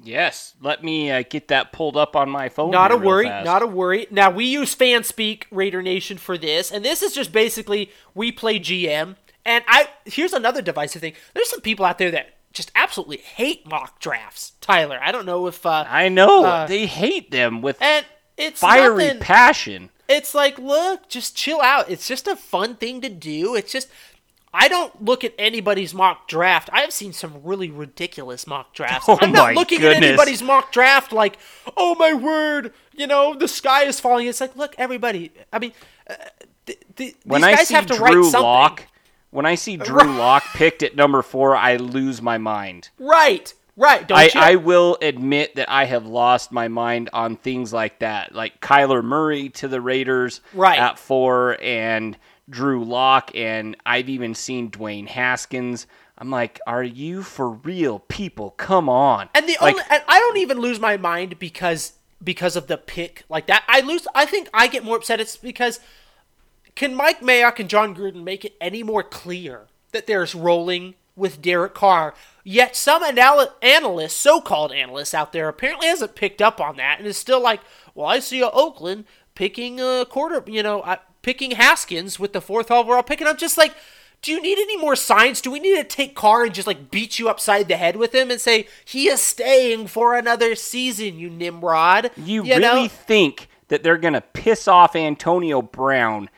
yes, 0.01 0.53
let 0.61 0.81
me 0.83 1.11
uh, 1.11 1.23
get 1.29 1.49
that 1.49 1.71
pulled 1.73 1.97
up 1.97 2.15
on 2.15 2.29
my 2.29 2.47
phone. 2.49 2.71
Not 2.71 2.91
a 2.91 2.97
worry, 2.97 3.25
fast. 3.25 3.45
not 3.45 3.61
a 3.61 3.67
worry. 3.67 4.07
Now 4.09 4.29
we 4.31 4.45
use 4.45 4.73
FanSpeak 4.75 5.43
Raider 5.51 5.81
Nation 5.81 6.17
for 6.17 6.37
this, 6.37 6.71
and 6.71 6.85
this 6.85 7.01
is 7.03 7.13
just 7.13 7.31
basically 7.33 7.91
we 8.15 8.31
play 8.31 8.59
GM. 8.59 9.15
And 9.45 9.63
I 9.67 9.89
here's 10.05 10.33
another 10.33 10.61
divisive 10.61 11.01
thing. 11.01 11.13
There's 11.33 11.49
some 11.49 11.61
people 11.61 11.85
out 11.85 11.97
there 11.97 12.11
that 12.11 12.35
just 12.53 12.71
absolutely 12.75 13.17
hate 13.17 13.67
mock 13.69 13.99
drafts. 13.99 14.53
Tyler, 14.61 14.99
I 15.01 15.11
don't 15.11 15.25
know 15.25 15.47
if 15.47 15.65
uh, 15.65 15.85
I 15.87 16.07
know 16.09 16.45
Uh, 16.45 16.65
they 16.67 16.85
hate 16.85 17.31
them 17.31 17.61
with 17.61 17.81
and 17.81 18.05
it's 18.37 18.61
fiery 18.61 19.05
nothing- 19.07 19.19
passion. 19.19 19.89
it's 20.07 20.33
like, 20.33 20.57
look, 20.57 21.09
just 21.09 21.35
chill 21.35 21.59
out. 21.61 21.89
It's 21.89 22.07
just 22.07 22.25
a 22.27 22.35
fun 22.37 22.75
thing 22.75 23.01
to 23.01 23.09
do. 23.09 23.53
It's 23.55 23.71
just 23.71 23.89
I 24.53 24.67
don't 24.67 25.03
look 25.05 25.23
at 25.23 25.33
anybody's 25.37 25.93
mock 25.93 26.27
draft. 26.27 26.69
I've 26.73 26.91
seen 26.91 27.13
some 27.13 27.41
really 27.43 27.69
ridiculous 27.69 28.47
mock 28.47 28.73
drafts. 28.73 29.05
Oh 29.07 29.17
I'm 29.21 29.31
not 29.31 29.53
looking 29.53 29.83
at 29.83 30.01
anybody's 30.01 30.41
mock 30.41 30.71
draft 30.71 31.11
like, 31.11 31.37
oh 31.77 31.95
my 31.95 32.13
word, 32.13 32.73
you 32.93 33.05
know, 33.07 33.35
the 33.35 33.47
sky 33.47 33.83
is 33.85 33.99
falling. 33.99 34.27
It's 34.27 34.41
like, 34.41 34.55
look, 34.55 34.73
everybody. 34.77 35.31
I 35.53 35.59
mean, 35.59 35.71
uh, 36.09 36.15
th- 36.65 36.79
th- 36.95 37.15
When 37.25 37.41
these 37.41 37.47
I 37.47 37.55
guys 37.57 37.67
see 37.67 37.73
have 37.75 37.85
to 37.87 37.95
write 37.95 38.13
Drew 38.13 38.23
something. 38.23 38.41
Lock, 38.41 38.87
when 39.29 39.45
I 39.45 39.53
see 39.55 39.77
Drew 39.77 40.03
Lock 40.17 40.43
picked 40.53 40.81
at 40.81 40.95
number 40.95 41.21
four, 41.21 41.55
I 41.55 41.75
lose 41.75 42.19
my 42.21 42.39
mind. 42.39 42.89
Right, 42.97 43.53
right. 43.77 44.07
Don't 44.07 44.17
I, 44.17 44.23
you? 44.25 44.31
I 44.35 44.55
will 44.55 44.97
admit 45.01 45.55
that 45.57 45.69
I 45.69 45.85
have 45.85 46.07
lost 46.07 46.51
my 46.51 46.67
mind 46.67 47.11
on 47.13 47.35
things 47.37 47.71
like 47.71 47.99
that, 47.99 48.33
like 48.33 48.59
Kyler 48.61 49.03
Murray 49.03 49.49
to 49.49 49.67
the 49.67 49.79
Raiders 49.79 50.41
Right. 50.55 50.79
at 50.79 50.97
four, 50.97 51.57
and 51.61 52.17
Drew 52.49 52.83
Lock, 52.83 53.31
and 53.35 53.77
I've 53.85 54.09
even 54.09 54.33
seen 54.35 54.71
Dwayne 54.71 55.07
Haskins. 55.07 55.87
I'm 56.17 56.29
like, 56.29 56.59
are 56.67 56.83
you 56.83 57.23
for 57.23 57.49
real, 57.49 57.99
people? 57.99 58.51
Come 58.51 58.89
on! 58.89 59.29
And 59.33 59.47
the 59.47 59.57
like, 59.61 59.75
only, 59.75 59.85
and 59.89 60.03
I 60.07 60.19
don't 60.19 60.37
even 60.37 60.59
lose 60.59 60.79
my 60.79 60.97
mind 60.97 61.39
because 61.39 61.93
because 62.23 62.55
of 62.55 62.67
the 62.67 62.77
pick 62.77 63.23
like 63.29 63.47
that. 63.47 63.63
I 63.67 63.81
lose. 63.81 64.07
I 64.13 64.25
think 64.25 64.49
I 64.53 64.67
get 64.67 64.83
more 64.83 64.97
upset. 64.97 65.21
It's 65.21 65.37
because 65.37 65.79
can 66.75 66.95
Mike 66.95 67.21
Mayock 67.21 67.59
and 67.59 67.69
Jon 67.69 67.95
Gruden 67.95 68.23
make 68.23 68.45
it 68.45 68.55
any 68.61 68.83
more 68.83 69.03
clear 69.03 69.67
that 69.91 70.07
there's 70.07 70.35
rolling 70.35 70.95
with 71.15 71.41
Derek 71.41 71.73
Carr? 71.73 72.13
Yet 72.43 72.75
some 72.75 73.03
anal- 73.03 73.53
analysts, 73.61 74.13
so-called 74.13 74.71
analysts 74.71 75.13
out 75.13 75.33
there, 75.33 75.47
apparently 75.47 75.87
hasn't 75.87 76.15
picked 76.15 76.41
up 76.41 76.61
on 76.61 76.77
that 76.77 76.99
and 76.99 77.07
is 77.07 77.17
still 77.17 77.41
like, 77.41 77.61
well, 77.93 78.07
I 78.07 78.19
see 78.19 78.41
a 78.41 78.49
Oakland 78.49 79.05
picking 79.35 79.79
a 79.79 80.05
quarter, 80.09 80.43
you 80.47 80.63
know, 80.63 80.81
uh, 80.81 80.97
picking 81.21 81.51
Haskins 81.51 82.19
with 82.19 82.33
the 82.33 82.41
fourth 82.41 82.71
overall 82.71 83.03
pick, 83.03 83.19
and 83.21 83.29
I'm 83.29 83.37
just 83.37 83.57
like. 83.57 83.73
do 84.21 84.33
you 84.33 84.41
need 84.41 84.57
any 84.59 84.75
more 84.75 84.97
signs? 84.97 85.39
Do 85.39 85.49
we 85.49 85.61
need 85.61 85.77
to 85.77 85.83
take 85.85 86.13
Carr 86.13 86.43
and 86.43 86.53
just 86.53 86.67
like 86.67 86.91
beat 86.91 87.19
you 87.19 87.29
upside 87.29 87.69
the 87.69 87.77
head 87.77 87.95
with 87.95 88.13
him 88.13 88.29
and 88.29 88.41
say 88.41 88.67
he 88.83 89.07
is 89.07 89.21
staying 89.21 89.87
for 89.87 90.13
another 90.13 90.55
season, 90.55 91.17
you 91.17 91.29
Nimrod? 91.29 92.11
You, 92.17 92.43
you 92.43 92.55
really 92.57 92.83
know? 92.83 92.87
think 92.89 93.47
that 93.69 93.81
they're 93.81 93.97
going 93.97 94.15
to 94.15 94.21
piss 94.21 94.67
off 94.67 94.93
Antonio 94.93 95.61
Brown 95.61 96.29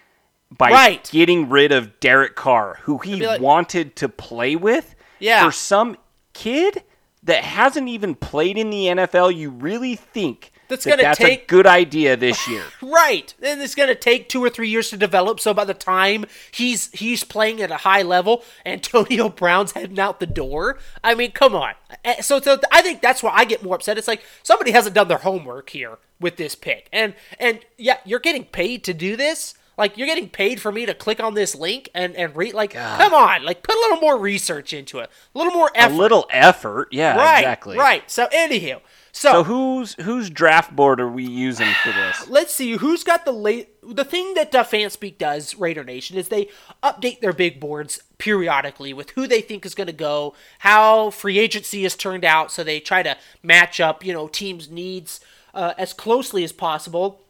by 0.56 0.70
Right. 0.70 1.10
getting 1.12 1.50
rid 1.50 1.72
of 1.72 2.00
Derek 2.00 2.36
Carr, 2.36 2.78
who 2.84 3.00
he 3.00 3.26
like- 3.26 3.42
wanted 3.42 3.96
to 3.96 4.08
play 4.10 4.56
with? 4.56 4.94
Yeah. 5.18 5.44
For 5.46 5.52
some 5.52 5.98
kid 6.34 6.84
that 7.24 7.44
hasn't 7.44 7.88
even 7.88 8.14
played 8.14 8.60
in 8.60 8.70
the 8.70 8.86
NFL, 8.90 9.36
you 9.36 9.50
really 9.50 9.96
think 9.96 10.51
That's 10.72 10.86
gonna 10.86 11.04
that's 11.04 11.20
take- 11.20 11.44
a 11.44 11.46
good 11.46 11.68
idea 11.68 12.18
this 12.18 12.48
year? 12.48 12.64
Right. 12.82 13.34
And 13.42 13.62
it's 13.62 13.76
going 13.76 13.88
to 13.90 13.96
take 13.96 14.28
2 14.28 14.44
or 14.44 14.50
3 14.50 14.68
years 14.68 14.90
to 14.90 14.98
develop, 14.98 15.40
so 15.40 15.54
by 15.54 15.64
the 15.66 15.74
time 15.74 16.26
he's 16.52 16.92
he's 16.92 17.24
playing 17.24 17.62
at 17.62 17.72
a 17.72 17.78
high 17.78 18.02
level, 18.02 18.44
Antonio 18.66 19.30
Brown's 19.42 19.72
heading 19.74 20.00
out 20.00 20.20
the 20.20 20.26
door. 20.28 20.78
I 21.04 21.14
mean, 21.16 21.32
come 21.32 21.56
on. 21.56 21.74
Eh, 22.04 22.22
So, 22.22 22.40
so 22.42 22.58
I 22.72 22.82
think 22.82 23.02
that's 23.02 23.22
why 23.24 23.32
I 23.34 23.46
get 23.46 23.64
more 23.64 23.76
upset. 23.76 23.98
It's 23.98 24.08
like 24.08 24.24
somebody 24.44 24.72
hasn't 24.72 24.96
done 24.96 25.08
their 25.08 25.20
homework 25.20 25.70
here 25.70 26.00
with 26.20 26.36
this 26.38 26.56
pick. 26.56 26.88
And 26.92 27.14
and 27.40 27.60
yeah, 27.78 27.98
you're 28.06 28.20
getting 28.20 28.46
paid 28.46 28.84
to 28.86 28.94
do 28.94 29.16
this. 29.16 29.54
Like 29.78 29.98
you're 29.98 30.08
getting 30.08 30.30
paid 30.30 30.62
for 30.62 30.72
me 30.72 30.86
to 30.86 30.94
click 30.94 31.20
on 31.24 31.34
this 31.34 31.56
link 31.56 31.90
and 31.96 32.14
and 32.16 32.36
read 32.36 32.54
like 32.54 32.72
come 32.74 33.14
on, 33.14 33.44
like 33.44 33.64
put 33.64 33.74
a 33.76 33.80
little 33.80 34.00
more 34.00 34.18
research 34.18 34.74
into 34.74 35.00
it. 35.00 35.10
A 35.34 35.38
little 35.38 35.54
more 35.54 35.72
effort, 35.74 35.94
a 35.94 35.98
little 35.98 36.28
effort, 36.30 36.90
yeah, 36.92 37.16
right. 37.16 37.40
exactly. 37.40 37.78
Right. 37.78 38.04
So 38.12 38.28
anywho, 38.28 38.82
So 39.12 39.44
whose 39.44 39.94
whose 39.96 40.30
draft 40.30 40.76
board 40.76 41.02
are 41.02 41.08
we 41.08 41.26
using 41.26 41.68
for 41.84 41.92
this? 41.92 42.28
let's 42.30 42.54
see 42.54 42.78
who's 42.78 43.04
got 43.04 43.26
the 43.26 43.32
late. 43.32 43.70
The 43.84 44.06
thing 44.06 44.36
that 44.36 44.54
uh, 44.54 44.64
Fanspeak 44.64 45.18
does, 45.18 45.56
Raider 45.56 45.84
Nation, 45.84 46.18
is 46.18 46.30
they 46.30 46.50
update 46.84 47.20
their 47.20 47.34
big 47.34 47.60
boards 47.60 48.04
periodically 48.20 48.94
with 48.94 49.12
who 49.12 49.28
they 49.28 49.42
think 49.42 49.66
is 49.66 49.76
going 49.76 49.88
to 49.88 49.94
go, 49.94 50.36
how 50.60 51.10
free 51.10 51.40
agency 51.40 51.84
has 51.84 51.96
turned 51.96 52.24
out, 52.24 52.52
so 52.52 52.64
they 52.64 52.80
try 52.80 53.02
to 53.04 53.18
match 53.42 53.80
up, 53.80 54.06
you 54.06 54.14
know, 54.14 54.28
teams' 54.28 54.70
needs 54.70 55.20
uh, 55.54 55.74
as 55.78 55.94
closely 55.94 56.44
as 56.44 56.52
possible. 56.52 57.22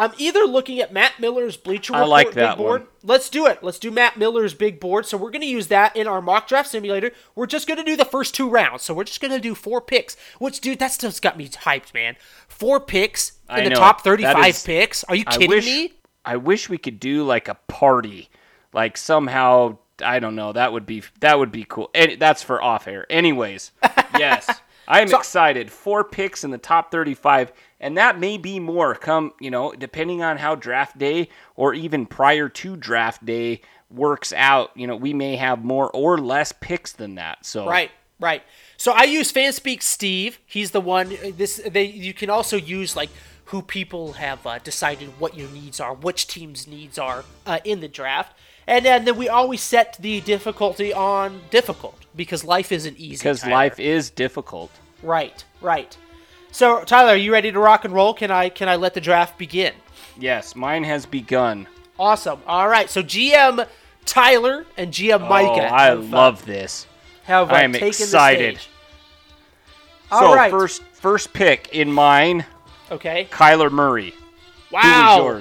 I'm 0.00 0.12
either 0.18 0.44
looking 0.44 0.80
at 0.80 0.92
Matt 0.92 1.20
Miller's 1.20 1.56
Bleacher 1.56 1.92
Report 1.92 2.06
I 2.06 2.08
like 2.08 2.26
big 2.28 2.34
that 2.36 2.56
board. 2.56 2.80
one. 2.82 2.88
Let's 3.02 3.28
do 3.28 3.46
it. 3.46 3.62
Let's 3.62 3.78
do 3.78 3.90
Matt 3.90 4.16
Miller's 4.16 4.54
big 4.54 4.80
board. 4.80 5.04
So 5.06 5.16
we're 5.18 5.30
going 5.30 5.42
to 5.42 5.46
use 5.46 5.66
that 5.68 5.94
in 5.94 6.06
our 6.06 6.22
mock 6.22 6.48
draft 6.48 6.70
simulator. 6.70 7.12
We're 7.34 7.46
just 7.46 7.68
going 7.68 7.78
to 7.78 7.84
do 7.84 7.96
the 7.96 8.04
first 8.04 8.34
two 8.34 8.48
rounds. 8.48 8.82
So 8.82 8.94
we're 8.94 9.04
just 9.04 9.20
going 9.20 9.32
to 9.32 9.40
do 9.40 9.54
four 9.54 9.80
picks. 9.80 10.16
Which, 10.38 10.60
dude, 10.60 10.78
that 10.78 10.92
still 10.92 11.12
got 11.20 11.36
me 11.36 11.48
hyped, 11.48 11.92
man. 11.92 12.16
Four 12.48 12.80
picks 12.80 13.32
in 13.50 13.56
I 13.56 13.68
the 13.68 13.74
top 13.74 14.00
35 14.02 14.46
is- 14.48 14.62
picks. 14.62 15.04
Are 15.04 15.14
you 15.14 15.24
I 15.26 15.32
kidding 15.32 15.50
wish 15.50 15.66
me? 15.66 15.92
I 16.24 16.36
wish 16.36 16.68
we 16.68 16.78
could 16.78 16.98
do 17.00 17.24
like 17.24 17.48
a 17.48 17.54
party, 17.68 18.28
like 18.72 18.96
somehow 18.96 19.78
I 20.02 20.18
don't 20.18 20.34
know. 20.36 20.52
That 20.52 20.72
would 20.72 20.86
be 20.86 21.02
that 21.20 21.38
would 21.38 21.52
be 21.52 21.64
cool. 21.68 21.90
And 21.94 22.18
that's 22.18 22.42
for 22.42 22.62
off 22.62 22.86
air. 22.88 23.06
Anyways, 23.10 23.72
yes, 24.18 24.60
I 24.88 25.00
am 25.00 25.08
excited. 25.08 25.70
Four 25.70 26.04
picks 26.04 26.44
in 26.44 26.50
the 26.50 26.58
top 26.58 26.90
thirty-five, 26.90 27.52
and 27.80 27.96
that 27.96 28.18
may 28.18 28.38
be 28.38 28.58
more. 28.58 28.94
Come, 28.94 29.32
you 29.40 29.50
know, 29.50 29.72
depending 29.72 30.22
on 30.22 30.38
how 30.38 30.54
draft 30.54 30.98
day 30.98 31.28
or 31.56 31.74
even 31.74 32.06
prior 32.06 32.48
to 32.48 32.76
draft 32.76 33.24
day 33.24 33.62
works 33.90 34.32
out. 34.32 34.70
You 34.76 34.86
know, 34.86 34.96
we 34.96 35.12
may 35.14 35.36
have 35.36 35.64
more 35.64 35.90
or 35.90 36.18
less 36.18 36.52
picks 36.52 36.92
than 36.92 37.16
that. 37.16 37.44
So 37.44 37.68
Right, 37.68 37.90
right. 38.18 38.42
So 38.76 38.92
I 38.92 39.04
use 39.04 39.32
Fanspeak 39.32 39.82
Steve. 39.82 40.38
He's 40.46 40.70
the 40.72 40.80
one. 40.80 41.16
This 41.36 41.60
they 41.66 41.84
you 41.84 42.14
can 42.14 42.30
also 42.30 42.56
use 42.56 42.96
like 42.96 43.10
who 43.46 43.62
people 43.62 44.12
have 44.12 44.46
uh, 44.46 44.58
decided 44.60 45.08
what 45.18 45.36
your 45.36 45.48
needs 45.50 45.80
are, 45.80 45.92
which 45.92 46.28
teams' 46.28 46.68
needs 46.68 46.98
are 46.98 47.24
uh, 47.46 47.58
in 47.64 47.80
the 47.80 47.88
draft, 47.88 48.32
and 48.70 48.84
then, 48.84 49.04
then 49.04 49.16
we 49.16 49.28
always 49.28 49.60
set 49.60 49.96
the 50.00 50.20
difficulty 50.20 50.92
on 50.92 51.40
difficult 51.50 51.98
because 52.14 52.44
life 52.44 52.70
isn't 52.72 52.96
easy. 52.98 53.16
because 53.16 53.40
Tyler. 53.40 53.52
life 53.52 53.80
is 53.80 54.10
difficult. 54.10 54.70
Right, 55.02 55.44
right. 55.60 55.96
So 56.52 56.84
Tyler, 56.84 57.12
are 57.12 57.16
you 57.16 57.32
ready 57.32 57.52
to 57.52 57.58
rock 57.58 57.84
and 57.84 57.92
roll? 57.92 58.14
Can 58.14 58.30
I 58.30 58.48
can 58.48 58.68
I 58.68 58.76
let 58.76 58.94
the 58.94 59.00
draft 59.00 59.38
begin? 59.38 59.74
Yes, 60.18 60.56
mine 60.56 60.84
has 60.84 61.04
begun. 61.04 61.66
Awesome. 61.98 62.40
All 62.46 62.68
right. 62.68 62.88
So 62.88 63.02
GM 63.02 63.66
Tyler 64.06 64.66
and 64.76 64.92
GM 64.92 65.28
Micah. 65.28 65.68
oh, 65.68 65.74
I 65.74 65.90
uh, 65.90 65.96
love 65.96 66.44
this. 66.46 66.86
have 67.24 67.50
uh, 67.50 67.54
I 67.54 67.62
am 67.62 67.72
taken 67.72 67.88
excited. 67.88 68.56
The 68.56 68.60
stage. 68.60 68.70
So 70.10 70.16
All 70.16 70.34
right. 70.34 70.50
first 70.50 70.82
first 70.92 71.32
pick 71.32 71.68
in 71.72 71.92
mine, 71.92 72.44
Okay. 72.90 73.28
Kyler 73.30 73.70
Murray. 73.70 74.14
Wow. 74.72 75.40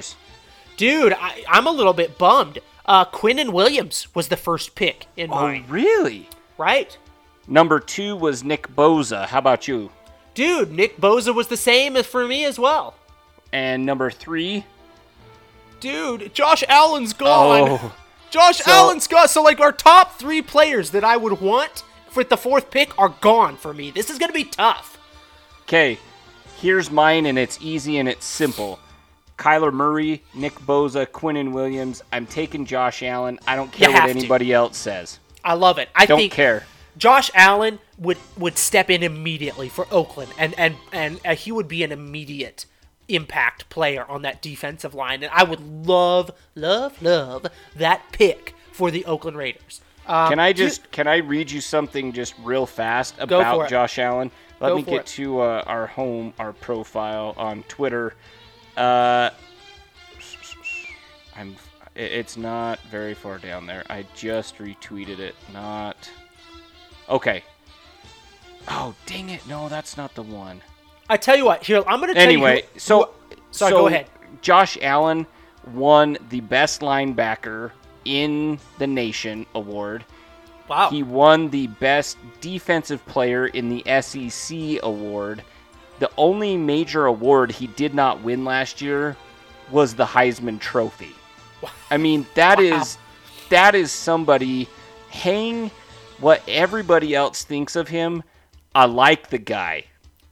Dude, 0.78 1.14
I, 1.14 1.44
I'm 1.50 1.68
a 1.68 1.72
little 1.72 1.94
bit 1.94 2.18
bummed. 2.18 2.60
Uh, 2.90 3.06
Quinnen 3.06 3.54
Williams 3.54 4.08
was 4.16 4.28
the 4.30 4.36
first 4.36 4.74
pick 4.76 5.06
in 5.16 5.30
Oh, 5.32 5.36
mine, 5.36 5.66
really? 5.70 6.28
right? 6.58 6.98
Number 7.48 7.80
two 7.80 8.16
was 8.16 8.44
Nick 8.44 8.68
Bosa. 8.76 9.28
How 9.28 9.38
about 9.40 9.68
you? 9.68 9.92
Dude, 10.34 10.72
Nick 10.72 10.98
Bosa 10.98 11.34
was 11.34 11.48
the 11.48 11.56
same 11.58 11.96
as 11.96 12.08
for 12.08 12.26
me 12.28 12.46
as 12.46 12.58
well. 12.58 12.96
And 13.54 13.86
number 13.86 14.10
three? 14.10 14.66
Dude, 15.80 16.34
Josh 16.34 16.64
Allen's 16.68 17.14
gone. 17.14 17.70
Oh, 17.70 17.96
Josh 18.32 18.58
so- 18.58 18.72
Allen's 18.72 19.08
gone. 19.08 19.28
So, 19.28 19.42
like, 19.44 19.60
our 19.60 19.72
top 19.72 20.18
three 20.18 20.42
players 20.42 20.90
that 20.92 21.04
I 21.04 21.16
would 21.16 21.42
want 21.42 21.84
with 22.16 22.30
the 22.30 22.38
fourth 22.38 22.72
pick 22.72 22.98
are 23.00 23.10
gone 23.22 23.56
for 23.56 23.74
me. 23.74 23.92
This 23.92 24.10
is 24.10 24.18
going 24.18 24.30
to 24.32 24.34
be 24.38 24.46
tough. 24.46 24.98
okay. 25.64 26.00
Here's 26.60 26.92
mine, 26.92 27.26
and 27.28 27.38
it's 27.40 27.58
easy 27.62 28.00
and 28.00 28.10
it's 28.10 28.26
simple. 28.26 28.80
Kyler 29.40 29.74
Murray, 29.74 30.22
Nick 30.36 30.54
Bosa, 30.60 31.08
Quinnen 31.08 31.54
Williams. 31.54 32.04
I'm 32.12 32.28
taking 32.28 32.66
Josh 32.66 33.02
Allen. 33.02 33.40
I 33.48 33.56
don't 33.56 33.72
care 33.72 33.90
what 33.90 34.02
have 34.02 34.12
to. 34.12 34.18
anybody 34.18 34.54
else 34.54 34.78
says. 34.78 35.20
I 35.44 35.54
love 35.54 35.78
it. 35.80 35.90
I 35.96 36.06
Don't 36.06 36.20
think 36.20 36.34
care. 36.34 36.66
Josh 36.98 37.32
Allen 37.34 37.80
would 37.98 38.18
would 38.38 38.58
step 38.58 38.90
in 38.90 39.02
immediately 39.02 39.70
for 39.70 39.88
Oakland, 39.90 40.34
and 40.38 40.54
and 40.60 40.76
and 40.92 41.20
uh, 41.26 41.36
he 41.36 41.52
would 41.52 41.70
be 41.70 41.84
an 41.84 41.92
immediate 41.94 42.66
impact 43.08 43.70
player 43.70 44.06
on 44.08 44.22
that 44.24 44.42
defensive 44.42 44.94
line, 44.94 45.24
and 45.24 45.32
I 45.34 45.44
would 45.44 45.88
love, 45.88 46.32
love, 46.56 47.02
love 47.02 47.48
that 47.76 48.02
pick 48.12 48.54
for 48.72 48.92
the 48.92 49.06
Oakland 49.06 49.38
Raiders. 49.38 49.82
Um, 50.06 50.30
Can 50.30 50.40
I 50.40 50.52
just 50.54 50.92
can 50.92 51.08
I 51.08 51.18
read 51.18 51.50
you 51.50 51.62
something 51.62 52.12
just 52.12 52.34
real 52.44 52.66
fast 52.66 53.16
about. 53.20 53.70
Josh 53.70 53.98
Allen? 54.00 54.32
Let 54.60 54.70
Go 54.70 54.76
me 54.76 54.84
get 54.84 54.94
it. 55.02 55.06
to 55.06 55.40
uh, 55.40 55.64
our 55.66 55.88
home, 55.88 56.34
our 56.38 56.52
profile 56.52 57.34
on 57.38 57.64
Twitter. 57.64 58.16
Uh, 58.80 59.30
I'm. 61.36 61.56
It's 61.96 62.38
not 62.38 62.80
very 62.90 63.14
far 63.14 63.38
down 63.40 63.66
there. 63.68 63.84
I 63.90 64.06
just 64.16 64.58
retweeted 64.58 65.20
it. 65.20 65.36
Not. 65.54 66.10
Okay. 67.10 67.44
Oh 68.68 68.94
dang 69.06 69.30
it! 69.30 69.46
No, 69.48 69.68
that's 69.68 69.98
not 69.98 70.14
the 70.16 70.22
one. 70.24 70.62
I 71.10 71.18
tell 71.18 71.36
you 71.36 71.46
what, 71.46 71.64
here 71.64 71.84
I'm 71.88 72.00
going 72.00 72.10
to 72.10 72.14
tell 72.14 72.24
Anyway, 72.24 72.58
you. 72.58 72.62
who- 72.74 72.80
so 72.80 73.00
who- 73.30 73.36
sorry, 73.52 73.72
go 73.72 73.88
ahead. 73.88 74.08
Josh 74.42 74.78
Allen 74.82 75.26
won 75.74 76.18
the 76.30 76.40
best 76.42 76.82
linebacker 76.82 77.72
in 78.06 78.60
the 78.78 78.86
nation 78.88 79.46
award. 79.56 80.06
Wow, 80.68 80.90
He 80.92 81.02
won 81.02 81.50
the 81.50 81.66
best 81.68 82.18
defensive 82.42 83.04
player 83.08 83.48
in 83.48 83.70
the 83.70 83.84
SEC 84.02 84.80
award. 84.84 85.44
The 86.00 86.10
only 86.18 86.58
major 86.58 87.06
award 87.06 87.52
he 87.52 87.68
did 87.68 87.94
not 87.94 88.22
win 88.24 88.46
last 88.46 88.82
year 88.82 89.18
was 89.70 89.96
the 89.96 90.06
Heisman 90.06 90.60
Trophy. 90.60 91.14
I 91.92 91.98
mean, 91.98 92.26
that 92.36 92.60
is 92.60 92.98
that 93.50 93.76
is 93.76 93.92
somebody 93.92 94.68
hang 95.10 95.72
what 96.20 96.42
everybody 96.48 97.16
else 97.16 97.44
thinks 97.44 97.76
of 97.76 97.88
him. 97.88 98.24
I 98.76 98.86
like 98.86 99.30
the 99.30 99.38
guy. 99.38 99.86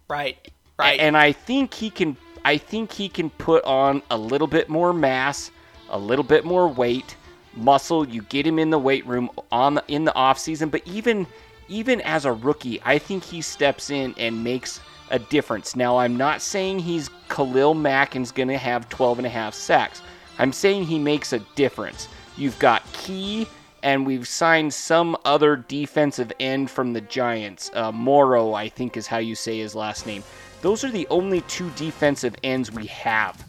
right, 0.10 0.38
right. 0.78 1.00
And 1.00 1.18
I 1.18 1.32
think 1.32 1.74
he 1.74 1.90
can 1.90 2.16
I 2.46 2.58
think 2.58 2.94
he 2.94 3.10
can 3.10 3.30
put 3.32 3.64
on 3.66 4.02
a 4.10 4.18
little 4.18 4.48
bit 4.48 4.70
more 4.70 4.94
mass, 4.94 5.52
a 5.90 6.00
little 6.00 6.24
bit 6.24 6.46
more 6.46 6.68
weight, 6.68 7.18
muscle. 7.56 8.08
You 8.08 8.22
get 8.24 8.48
him 8.48 8.60
in 8.60 8.70
the 8.70 8.80
weight 8.80 9.06
room 9.06 9.30
on 9.52 9.76
the, 9.76 9.84
in 9.88 10.06
the 10.06 10.16
off 10.16 10.40
season, 10.40 10.70
but 10.70 10.82
even 10.88 11.28
even 11.68 12.00
as 12.02 12.24
a 12.24 12.32
rookie, 12.32 12.82
I 12.86 12.98
think 13.00 13.24
he 13.24 13.42
steps 13.42 13.90
in 13.90 14.16
and 14.18 14.44
makes 14.44 14.80
a 15.10 15.20
difference. 15.20 15.76
Now, 15.76 15.98
I'm 15.98 16.18
not 16.18 16.42
saying 16.42 16.80
he's 16.80 17.10
Khalil 17.30 17.74
Mack 17.74 18.16
and's 18.16 18.32
going 18.32 18.50
to 18.50 18.58
have 18.58 18.90
12 18.90 19.20
and 19.20 19.28
a 19.28 19.30
half 19.30 19.54
sacks. 19.54 20.02
I'm 20.40 20.54
saying 20.54 20.86
he 20.86 21.00
makes 21.00 21.34
a 21.34 21.40
difference. 21.56 22.08
You've 22.38 22.58
got 22.60 22.84
Key 22.94 23.48
and 23.84 24.06
we've 24.06 24.28
signed 24.28 24.74
some 24.74 25.16
other 25.24 25.56
defensive 25.56 26.32
end 26.40 26.70
from 26.70 26.94
the 26.94 27.02
Giants. 27.02 27.72
Uh, 27.74 27.92
Mauro, 27.92 28.54
I 28.54 28.70
think, 28.70 28.98
is 28.98 29.08
how 29.08 29.18
you 29.18 29.36
say 29.36 29.60
his 29.60 29.76
last 29.76 30.06
name. 30.06 30.24
Those 30.62 30.84
are 30.84 30.92
the 30.92 31.08
only 31.10 31.42
two 31.42 31.70
defensive 31.72 32.36
ends 32.44 32.72
we 32.72 32.88
have 32.88 33.46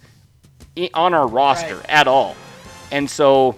on 0.95 1.15
our 1.15 1.27
roster 1.27 1.77
Right. 1.77 1.91
at 1.91 2.07
all. 2.07 2.37
And 2.93 3.09
so 3.11 3.57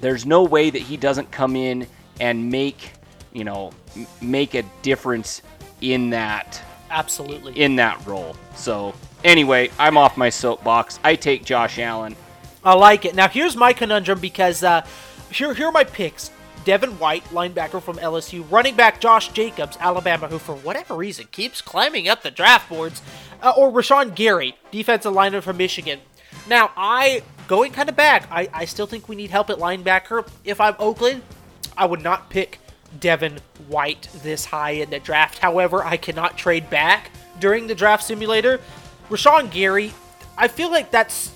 there's 0.00 0.26
no 0.26 0.42
way 0.42 0.70
that 0.70 0.82
he 0.82 0.96
doesn't 0.96 1.30
come 1.30 1.56
in 1.56 1.86
and 2.20 2.50
make, 2.50 2.92
you 3.32 3.44
know, 3.44 3.72
make 4.20 4.54
a 4.54 4.62
difference 4.82 5.42
in 5.80 6.10
that 6.10 6.62
Absolutely. 6.92 7.58
in 7.60 7.76
that 7.76 8.06
role. 8.06 8.36
So 8.54 8.94
anyway, 9.24 9.70
I'm 9.78 9.96
off 9.96 10.16
my 10.16 10.28
soapbox. 10.28 11.00
I 11.02 11.16
take 11.16 11.44
Josh 11.44 11.78
Allen. 11.78 12.14
I 12.62 12.74
like 12.74 13.04
it. 13.04 13.14
Now 13.14 13.28
here's 13.28 13.56
my 13.56 13.72
conundrum 13.72 14.20
because 14.20 14.62
uh, 14.62 14.86
here 15.30 15.54
here 15.54 15.66
are 15.66 15.72
my 15.72 15.84
picks. 15.84 16.30
Devin 16.64 16.98
White, 17.00 17.24
linebacker 17.24 17.82
from 17.82 17.96
LSU, 17.96 18.48
running 18.48 18.76
back 18.76 19.00
Josh 19.00 19.32
Jacobs, 19.32 19.76
Alabama, 19.80 20.28
who 20.28 20.38
for 20.38 20.54
whatever 20.54 20.94
reason 20.94 21.26
keeps 21.32 21.60
climbing 21.60 22.06
up 22.06 22.22
the 22.22 22.30
draft 22.30 22.68
boards, 22.68 23.02
uh, 23.42 23.52
or 23.56 23.72
Rashan 23.72 24.14
Gary, 24.14 24.54
defensive 24.70 25.12
lineman 25.12 25.40
from 25.40 25.56
Michigan. 25.56 25.98
Now, 26.48 26.70
I, 26.76 27.22
going 27.48 27.72
kind 27.72 27.88
of 27.88 27.96
back, 27.96 28.28
I, 28.30 28.48
I 28.52 28.64
still 28.64 28.86
think 28.86 29.08
we 29.08 29.16
need 29.16 29.30
help 29.30 29.50
at 29.50 29.58
linebacker. 29.58 30.28
If 30.44 30.60
I'm 30.60 30.76
Oakland, 30.78 31.22
I 31.76 31.86
would 31.86 32.02
not 32.02 32.30
pick 32.30 32.60
Devin 33.00 33.40
White 33.68 34.08
this 34.22 34.44
high 34.44 34.72
in 34.72 34.90
the 34.90 35.00
draft. 35.00 35.38
However, 35.38 35.84
I 35.84 35.96
cannot 35.96 36.36
trade 36.36 36.68
back 36.70 37.10
during 37.40 37.66
the 37.66 37.74
draft 37.74 38.04
simulator. 38.04 38.60
Rashan 39.08 39.50
Gary, 39.50 39.92
I 40.36 40.48
feel 40.48 40.70
like 40.70 40.90
that's 40.90 41.32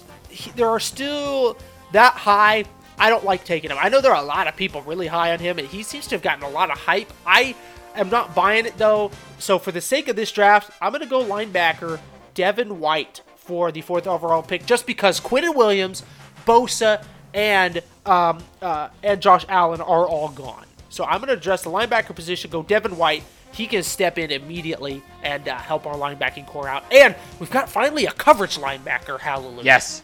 there 0.55 0.69
are 0.69 0.81
still 0.81 1.57
that 1.93 2.15
high. 2.15 2.65
I 2.99 3.11
don't 3.11 3.25
like 3.25 3.45
taking 3.45 3.71
him. 3.71 3.77
I 3.81 3.89
know 3.89 4.01
there 4.01 4.13
are 4.13 4.23
a 4.23 4.27
lot 4.27 4.47
of 4.49 4.57
people 4.57 4.83
really 4.83 5.07
high 5.07 5.33
on 5.33 5.39
him, 5.39 5.59
and 5.59 5.69
he 5.69 5.83
seems 5.83 6.07
to 6.09 6.15
have 6.15 6.23
gotten 6.23 6.45
a 6.45 6.49
lot 6.49 6.71
of 6.71 6.79
hype. 6.79 7.13
I 7.27 7.55
am 7.95 8.09
not 8.09 8.35
buying 8.35 8.67
it 8.67 8.79
though. 8.79 9.11
So 9.39 9.59
for 9.59 9.73
the 9.73 9.81
sake 9.81 10.09
of 10.09 10.17
this 10.17 10.33
draft, 10.33 10.71
I'm 10.81 10.93
gonna 10.93 11.07
go 11.07 11.25
linebacker 11.25 12.01
Devin 12.35 12.81
White 12.81 13.23
for 13.37 13.71
the 13.71 13.81
fourth 13.81 14.07
overall 14.07 14.43
pick, 14.43 14.67
just 14.67 14.87
because 14.87 15.21
Quinnen 15.21 15.55
Williams, 15.55 16.03
Bosa, 16.47 17.05
and 17.33 17.83
um, 18.05 18.43
uh, 18.63 18.89
and 19.03 19.21
Josh 19.21 19.45
Allen 19.49 19.81
are 19.81 20.07
all 20.07 20.29
gone. 20.31 20.65
So 20.97 21.05
I'm 21.05 21.19
going 21.19 21.29
to 21.29 21.35
address 21.35 21.63
the 21.63 21.69
linebacker 21.69 22.15
position, 22.15 22.51
go 22.51 22.63
Devin 22.63 22.97
White. 22.97 23.23
He 23.53 23.67
can 23.67 23.83
step 23.83 24.17
in 24.17 24.31
immediately 24.31 25.03
and 25.23 25.47
uh, 25.47 25.59
help 25.59 25.87
our 25.87 25.95
linebacking 25.95 26.47
core 26.47 26.69
out. 26.69 26.91
And 26.91 27.15
we've 27.39 27.51
got 27.51 27.69
finally 27.69 28.07
a 28.07 28.13
coverage 28.13 28.57
linebacker. 28.57 29.21
Hallelujah. 29.21 29.63
Yes. 29.63 30.03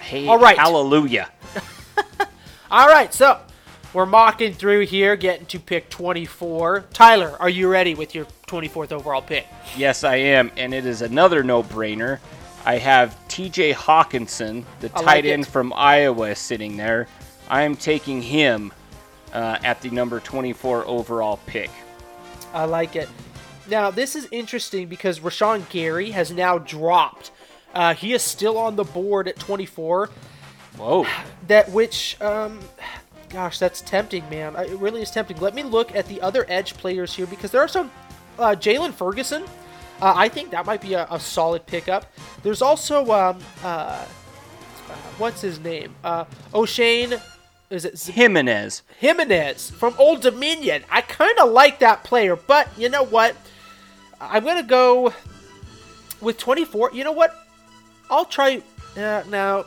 Hey, 0.00 0.26
All 0.26 0.38
right. 0.38 0.58
Hallelujah. 0.58 1.30
All 2.70 2.88
right, 2.88 3.14
so 3.14 3.40
we're 3.94 4.04
mocking 4.04 4.52
through 4.52 4.84
here, 4.84 5.16
getting 5.16 5.46
to 5.46 5.58
pick 5.58 5.88
24. 5.88 6.84
Tyler, 6.92 7.34
are 7.40 7.48
you 7.48 7.66
ready 7.66 7.94
with 7.94 8.14
your 8.14 8.26
24th 8.48 8.92
overall 8.92 9.22
pick? 9.22 9.46
Yes, 9.78 10.04
I 10.04 10.16
am, 10.16 10.52
and 10.58 10.74
it 10.74 10.84
is 10.84 11.00
another 11.00 11.42
no-brainer. 11.42 12.18
I 12.66 12.76
have 12.76 13.16
T.J. 13.28 13.72
Hockenson, 13.72 14.64
the 14.80 14.90
I 14.94 15.00
like 15.00 15.04
tight 15.06 15.24
end 15.24 15.46
from 15.46 15.72
Iowa, 15.74 16.34
sitting 16.34 16.76
there. 16.76 17.08
I 17.48 17.62
am 17.62 17.76
taking 17.76 18.20
him 18.20 18.74
uh, 19.36 19.58
at 19.62 19.82
the 19.82 19.90
number 19.90 20.18
24 20.18 20.86
overall 20.86 21.38
pick. 21.46 21.70
I 22.54 22.64
like 22.64 22.96
it. 22.96 23.08
Now, 23.68 23.90
this 23.90 24.16
is 24.16 24.26
interesting 24.32 24.88
because 24.88 25.20
Rashan 25.20 25.68
Gary 25.68 26.10
has 26.10 26.32
now 26.32 26.56
dropped. 26.58 27.32
Uh, 27.74 27.92
he 27.94 28.14
is 28.14 28.22
still 28.22 28.56
on 28.56 28.76
the 28.76 28.84
board 28.84 29.28
at 29.28 29.38
24. 29.38 30.08
Whoa. 30.78 31.06
That 31.48 31.70
which, 31.70 32.20
um, 32.22 32.60
gosh, 33.28 33.58
that's 33.58 33.82
tempting, 33.82 34.28
man. 34.30 34.56
It 34.56 34.78
really 34.78 35.02
is 35.02 35.10
tempting. 35.10 35.38
Let 35.38 35.54
me 35.54 35.62
look 35.62 35.94
at 35.94 36.06
the 36.06 36.20
other 36.22 36.46
edge 36.48 36.74
players 36.74 37.14
here 37.14 37.26
because 37.26 37.50
there 37.50 37.60
are 37.60 37.68
some. 37.68 37.90
Uh, 38.38 38.54
Jaylon 38.54 38.92
Ferguson, 38.92 39.42
uh, 40.02 40.12
I 40.14 40.28
think 40.28 40.50
that 40.50 40.66
might 40.66 40.82
be 40.82 40.92
a, 40.92 41.06
a 41.10 41.18
solid 41.18 41.64
pickup. 41.66 42.12
There's 42.42 42.60
also, 42.60 43.00
um, 43.12 43.38
uh, 43.64 43.66
uh, 43.66 44.06
what's 45.16 45.40
his 45.40 45.58
name? 45.58 45.94
Uh, 46.04 46.26
Oshane. 46.52 47.20
Is 47.70 47.84
it 47.84 47.98
Z- 47.98 48.12
Ximines. 48.12 48.82
Ximines 49.00 49.72
from 49.72 49.94
Old 49.98 50.20
Dominion. 50.22 50.84
I 50.90 51.00
kind 51.00 51.36
of 51.38 51.50
like 51.50 51.80
that 51.80 52.04
player, 52.04 52.36
but 52.36 52.68
you 52.78 52.88
know 52.88 53.02
what? 53.02 53.36
I'm 54.20 54.44
gonna 54.44 54.62
go 54.62 55.12
with 56.20 56.38
24. 56.38 56.92
You 56.92 57.04
know 57.04 57.12
what? 57.12 57.34
I'll 58.08 58.24
try. 58.24 58.62
Uh, 58.96 59.22
now, 59.28 59.64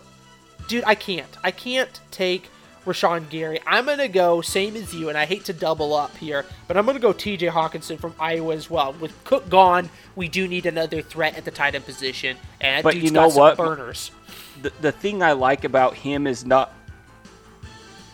dude, 0.67 0.83
I 0.85 0.95
can't. 0.95 1.29
I 1.43 1.51
can't 1.51 1.99
take 2.09 2.49
Rashan 2.85 3.29
Gary. 3.29 3.59
I'm 3.67 3.85
gonna 3.85 4.07
go 4.07 4.41
same 4.41 4.75
as 4.75 4.93
you, 4.93 5.09
and 5.09 5.17
I 5.17 5.25
hate 5.25 5.45
to 5.45 5.53
double 5.53 5.93
up 5.93 6.15
here, 6.17 6.45
but 6.67 6.77
I'm 6.77 6.85
gonna 6.85 6.99
go 6.99 7.11
T.J. 7.13 7.47
Hockenson 7.47 7.99
from 7.99 8.15
Iowa 8.19 8.55
as 8.55 8.69
well. 8.69 8.93
With 8.93 9.13
Cook 9.25 9.49
gone, 9.49 9.89
we 10.15 10.27
do 10.29 10.47
need 10.47 10.65
another 10.65 11.01
threat 11.01 11.37
at 11.37 11.43
the 11.45 11.51
tight 11.51 11.75
end 11.75 11.85
position, 11.85 12.37
and 12.61 12.81
But 12.83 12.95
you 12.97 13.11
know 13.11 13.27
what? 13.29 13.57
burners. 13.57 14.11
The, 14.61 14.71
the 14.81 14.91
thing 14.91 15.21
I 15.21 15.33
like 15.33 15.63
about 15.65 15.95
him 15.95 16.25
is 16.25 16.45
not. 16.45 16.73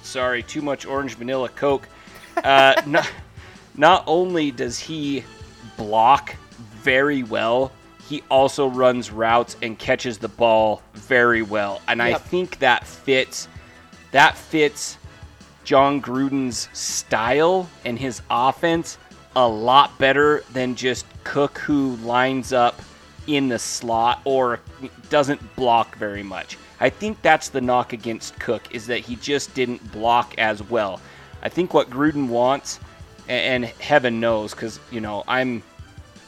Sorry, 0.05 0.43
too 0.43 0.61
much 0.61 0.85
orange 0.85 1.15
vanilla 1.15 1.49
Coke. 1.49 1.87
Uh, 2.43 2.81
not, 2.85 3.09
not 3.75 4.03
only 4.07 4.51
does 4.51 4.79
he 4.79 5.23
block 5.77 6.35
very 6.83 7.23
well, 7.23 7.71
he 8.07 8.23
also 8.29 8.67
runs 8.67 9.11
routes 9.11 9.57
and 9.61 9.77
catches 9.79 10.17
the 10.17 10.27
ball 10.27 10.81
very 10.93 11.41
well. 11.41 11.81
And 11.87 12.01
I 12.01 12.13
think 12.13 12.59
that 12.59 12.85
fits 12.85 13.47
that 14.11 14.37
fits 14.37 14.97
Jon 15.63 16.01
Gruden's 16.01 16.69
style 16.71 17.67
and 17.83 17.97
his 17.97 18.21
offense 18.29 18.97
a 19.35 19.47
lot 19.47 19.97
better 19.97 20.43
than 20.53 20.75
just 20.75 21.05
Cook 21.23 21.57
who 21.57 21.95
lines 21.97 22.53
up 22.53 22.79
in 23.27 23.49
the 23.49 23.59
slot 23.59 24.21
or 24.23 24.59
doesn't 25.09 25.55
block 25.55 25.97
very 25.97 26.23
much. 26.23 26.57
I 26.79 26.89
think 26.89 27.21
that's 27.21 27.49
the 27.49 27.61
knock 27.61 27.93
against 27.93 28.39
Cook 28.39 28.73
is 28.73 28.87
that 28.87 28.99
he 28.99 29.15
just 29.17 29.53
didn't 29.53 29.91
block 29.91 30.35
as 30.37 30.61
well. 30.63 30.99
I 31.41 31.49
think 31.49 31.73
what 31.73 31.89
Gruden 31.89 32.27
wants 32.27 32.79
and 33.27 33.65
heaven 33.65 34.19
knows 34.19 34.53
cuz 34.53 34.79
you 34.91 35.01
know, 35.01 35.23
I'm 35.27 35.63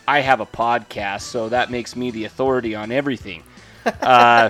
I 0.08 0.22
have 0.22 0.39
a 0.39 0.45
podcast, 0.45 1.22
so 1.22 1.50
that 1.50 1.70
makes 1.70 1.95
me 1.95 2.12
the 2.12 2.26
authority 2.26 2.76
on 2.76 2.91
everything. 2.91 3.43
Uh, 4.02 4.50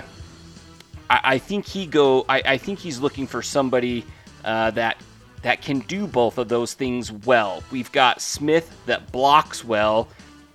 I, 1.08 1.20
I 1.22 1.38
think 1.38 1.64
he 1.64 1.86
go. 1.86 2.24
I, 2.28 2.42
I 2.44 2.58
think 2.58 2.80
he's 2.80 2.98
looking 2.98 3.28
for 3.28 3.40
somebody 3.40 4.04
uh, 4.44 4.72
that 4.72 4.96
that 5.42 5.62
can 5.62 5.80
do 5.80 6.06
both 6.08 6.38
of 6.38 6.48
those 6.48 6.74
things 6.74 7.12
well. 7.12 7.62
We've 7.70 7.90
got 7.92 8.20
Smith 8.20 8.76
that 8.86 9.12
blocks 9.12 9.64
well, 9.64 10.08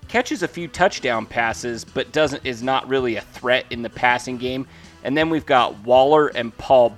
catches 0.08 0.42
a 0.42 0.48
few 0.48 0.68
touchdown 0.68 1.26
passes, 1.26 1.84
but 1.84 2.12
doesn't 2.12 2.44
is 2.44 2.62
not 2.62 2.86
really 2.88 3.16
a 3.16 3.22
threat 3.22 3.64
in 3.70 3.82
the 3.82 3.90
passing 3.90 4.36
game. 4.36 4.66
And 5.04 5.16
then 5.16 5.30
we've 5.30 5.46
got 5.46 5.78
Waller 5.84 6.28
and 6.28 6.56
Paul 6.56 6.96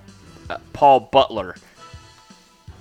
uh, 0.49 0.59
Paul 0.73 1.01
Butler. 1.01 1.57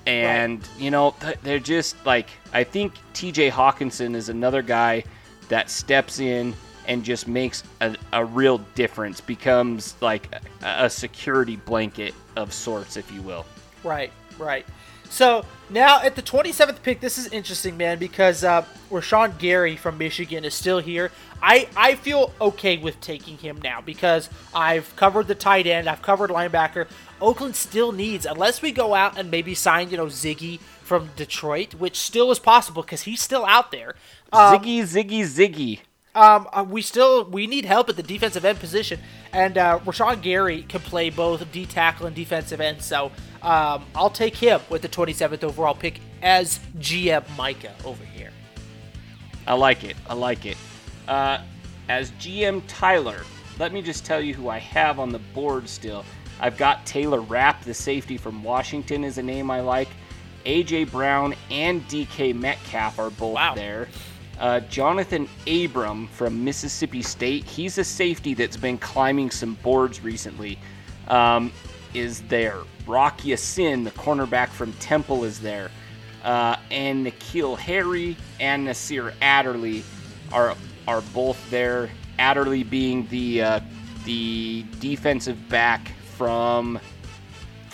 And 0.06 0.68
you 0.78 0.92
know 0.92 1.16
they're 1.42 1.60
just 1.60 2.04
like 2.06 2.30
I 2.54 2.64
think 2.64 2.94
T.J. 3.14 3.50
Hockenson 3.50 4.16
is 4.16 4.30
another 4.30 4.62
guy 4.62 5.04
that 5.50 5.70
steps 5.70 6.20
in 6.20 6.54
and 6.88 7.04
just 7.04 7.28
makes 7.28 7.64
a, 7.82 7.96
a 8.14 8.24
real 8.24 8.60
difference, 8.76 9.20
becomes 9.20 9.96
like 10.02 10.34
a, 10.62 10.86
a 10.86 10.90
security 10.90 11.56
blanket 11.56 12.14
of 12.36 12.54
sorts, 12.54 12.98
if 12.98 13.12
you 13.12 13.22
will. 13.24 13.46
Right, 13.84 14.12
right. 14.38 14.66
So 15.10 15.46
now 15.70 16.02
at 16.02 16.16
the 16.16 16.22
27th 16.22 16.82
pick, 16.84 17.00
this 17.02 17.18
is 17.18 17.28
interesting, 17.28 17.78
man, 17.78 17.98
because 17.98 18.44
uh, 18.44 18.66
Rashan 18.92 19.38
Gary 19.38 19.76
from 19.76 19.98
Michigan 19.98 20.46
is 20.46 20.54
still 20.54 20.80
here. 20.80 21.12
I, 21.42 21.68
I 21.76 21.96
feel 21.96 22.34
okay 22.40 22.78
with 22.78 23.00
taking 23.02 23.38
him 23.38 23.60
now 23.64 23.82
because 23.82 24.30
I've 24.54 24.96
covered 24.96 25.28
the 25.28 25.36
tight 25.36 25.68
end, 25.68 25.88
I've 25.90 26.02
covered 26.02 26.30
linebacker. 26.30 26.88
Oakland 27.22 27.56
still 27.56 27.92
needs, 27.92 28.26
unless 28.26 28.62
we 28.62 28.72
go 28.72 28.94
out 28.94 29.18
and 29.18 29.32
maybe 29.32 29.54
sign, 29.56 29.90
you 29.90 29.98
know, 29.98 30.08
Ziggy 30.08 30.60
from 30.84 31.10
Detroit, 31.16 31.74
which 31.76 31.98
still 31.98 32.32
is 32.32 32.40
possible 32.40 32.82
because 32.82 33.04
he's 33.04 33.22
still 33.22 33.46
out 33.46 33.72
there. 33.72 33.96
Um, 34.32 34.56
Ziggy, 34.60 34.82
Ziggy, 34.82 35.22
Ziggy. 35.22 35.80
um, 36.14 36.48
uh, 36.54 36.64
we 36.68 36.82
still 36.82 37.26
we 37.26 37.48
need 37.48 37.66
help 37.66 37.90
at 37.90 37.96
the 37.96 38.04
defensive 38.04 38.46
end 38.46 38.60
position, 38.60 39.00
and 39.34 39.58
uh, 39.58 39.80
Rashan 39.80 40.22
Gary 40.22 40.64
can 40.64 40.82
play 40.82 41.10
both 41.10 41.52
D 41.52 41.66
tackle 41.66 42.06
and 42.06 42.16
defensive 42.16 42.62
end. 42.62 42.82
So 42.82 43.12
um, 43.46 43.86
I'll 43.96 44.10
take 44.10 44.36
him 44.36 44.60
with 44.70 44.82
the 44.82 44.90
27th 44.90 45.44
overall 45.44 45.76
pick 45.76 46.00
as 46.22 46.60
GM 46.80 47.24
Micah 47.38 47.74
over 47.86 48.04
here. 48.04 48.32
I 49.48 49.54
like 49.54 49.84
it. 49.84 49.96
I 50.08 50.16
like 50.16 50.46
it. 50.46 50.58
Uh, 51.08 51.38
as 51.88 52.12
GM 52.14 52.64
Tyler, 52.68 53.22
let 53.60 53.72
me 53.72 53.82
just 53.82 54.04
tell 54.04 54.20
you 54.20 54.34
who 54.34 54.50
I 54.50 54.58
have 54.58 55.00
on 55.00 55.10
the 55.10 55.20
board 55.20 55.70
still. 55.70 56.04
I've 56.40 56.58
got 56.58 56.86
Taylor 56.86 57.22
Rapp, 57.22 57.64
the 57.64 57.74
safety 57.74 58.18
from 58.18 58.44
Washington, 58.44 59.04
is 59.04 59.20
a 59.20 59.24
name 59.24 59.52
I 59.52 59.62
like. 59.62 59.90
AJ 60.46 60.92
Brown 60.92 61.36
and 61.52 61.88
DK 61.88 62.34
Metcalf 62.36 63.00
are 63.00 63.10
both 63.12 63.36
Wow. 63.36 63.56
there. 63.56 63.88
Uh, 64.40 64.60
Jonathan 64.62 65.30
Abram 65.48 66.08
from 66.08 66.44
Mississippi 66.44 67.02
State, 67.02 67.46
he's 67.46 67.78
a 67.78 67.84
safety 67.84 68.34
that's 68.34 68.58
been 68.58 68.78
climbing 68.78 69.32
some 69.32 69.54
boards 69.64 70.02
recently, 70.02 70.60
um, 71.08 71.54
is 71.94 72.22
there. 72.24 72.58
Rock 72.88 73.26
Ya-Sin, 73.26 73.84
the 73.84 73.92
cornerback 73.92 74.50
from 74.50 74.74
Temple, 74.74 75.24
is 75.24 75.40
there. 75.40 75.72
Uh, 76.24 76.56
and 76.72 77.06
N'Keal 77.06 77.58
Harry 77.58 78.18
and 78.40 78.66
Nasir 78.66 79.14
Adderley 79.22 79.84
are 80.32 80.56
are 80.88 81.02
both 81.14 81.50
there. 81.50 81.90
Adderley 82.18 82.64
being 82.64 83.08
the 83.08 83.42
uh, 83.42 83.60
the 84.06 84.66
defensive 84.80 85.50
back 85.50 85.92
from 86.18 86.80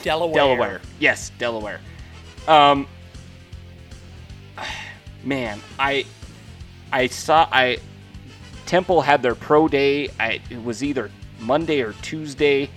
Delaware. 0.01 0.35
Delaware. 0.35 0.81
Yes, 0.99 1.31
Delaware. 1.37 1.79
Um, 2.47 2.87
man, 5.23 5.61
I 5.79 6.05
I 6.91 7.07
saw 7.07 7.47
I 7.51 7.77
Temple 8.65 9.01
had 9.01 9.21
their 9.21 9.35
pro 9.35 9.67
day. 9.67 10.09
I, 10.19 10.39
it 10.49 10.63
was 10.63 10.83
either 10.83 11.11
Monday 11.39 11.81
or 11.81 11.93
Tuesday, 12.01 12.69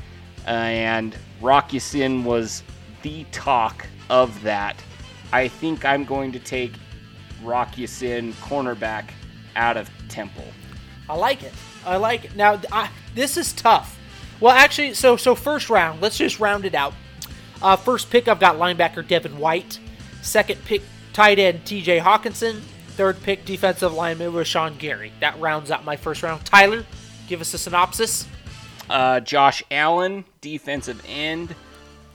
uh, 0.47 0.51
and 0.51 1.17
Rock 1.45 1.75
Ya-Sin 1.75 2.25
was 2.25 2.63
the 3.03 3.25
talk 3.25 3.87
of 4.09 4.43
that. 4.45 4.83
I 5.31 5.47
think 5.47 5.85
I'm 5.85 6.07
going 6.07 6.33
to 6.33 6.39
take 6.39 6.73
Rock 7.43 7.77
Ya-Sin, 7.77 8.33
cornerback, 8.35 9.11
out 9.55 9.77
of 9.77 9.91
Temple. 10.09 10.47
I 11.07 11.17
like 11.17 11.43
it. 11.43 11.53
I 11.85 11.99
like 11.99 12.25
it. 12.25 12.35
Now, 12.35 12.59
I, 12.73 12.89
this 13.15 13.37
is 13.37 13.53
tough. 13.53 13.99
Well, 14.41 14.57
actually, 14.57 14.95
so 14.95 15.19
so 15.19 15.35
first 15.35 15.69
round. 15.69 16.01
Let's 16.01 16.17
just 16.17 16.41
round 16.41 16.65
it 16.65 16.75
out. 16.75 16.95
Uh, 17.61 17.77
first 17.77 18.11
pick, 18.11 18.27
I've 18.27 18.41
got 18.41 18.57
linebacker 18.57 19.07
Devin 19.07 19.39
White. 19.39 19.79
Second 20.23 20.65
pick, 20.65 20.81
tight 21.13 21.39
end 21.39 21.67
T.J. 21.67 21.99
Hockenson. 21.99 22.61
Third 22.97 23.23
pick, 23.23 23.45
defensive 23.45 23.93
lineman 23.93 24.33
Rashan 24.33 24.79
Gary. 24.79 25.13
That 25.21 25.39
rounds 25.39 25.71
out 25.71 25.85
my 25.85 25.97
first 25.97 26.23
round. 26.23 26.43
Tyler, 26.47 26.87
give 27.29 27.43
us 27.43 27.53
a 27.53 27.59
synopsis. 27.59 28.27
Uh, 28.89 29.21
Josh 29.21 29.63
Allen, 29.71 30.25
defensive 30.41 31.03
end. 31.09 31.55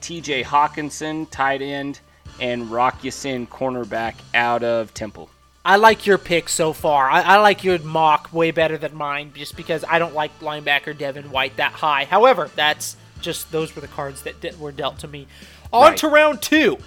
T.J. 0.02 0.44
Hockenson, 0.44 1.30
tight 1.30 1.62
end, 1.62 2.00
and 2.40 2.72
Rock 2.72 3.04
Ya-Sin, 3.04 3.48
cornerback, 3.48 4.16
out 4.34 4.64
of 4.64 4.94
Temple. 4.94 5.30
I 5.66 5.76
like 5.76 6.06
your 6.06 6.18
pick 6.18 6.48
so 6.48 6.72
far. 6.74 7.10
I, 7.10 7.22
I, 7.22 7.38
like 7.38 7.64
your 7.64 7.78
mock 7.80 8.32
way 8.32 8.52
better 8.52 8.78
than 8.78 8.96
mine, 8.96 9.34
just 9.36 9.58
because 9.58 9.84
I 9.88 10.00
don't 10.00 10.16
like 10.16 10.38
linebacker 10.40 10.98
Devin 10.98 11.32
White 11.32 11.58
that 11.58 11.74
high. 11.74 12.06
However, 12.06 12.50
that's 12.56 12.96
just 13.22 13.52
those 13.52 13.76
were 13.76 13.82
the 13.82 13.88
cards 13.88 14.22
that, 14.24 14.40
that 14.42 14.58
were 14.58 14.72
dealt 14.72 15.00
to 15.00 15.08
me. 15.08 15.28
On 15.74 15.90
right. 15.90 15.98
to 15.98 16.08
round 16.08 16.42
two, 16.42 16.78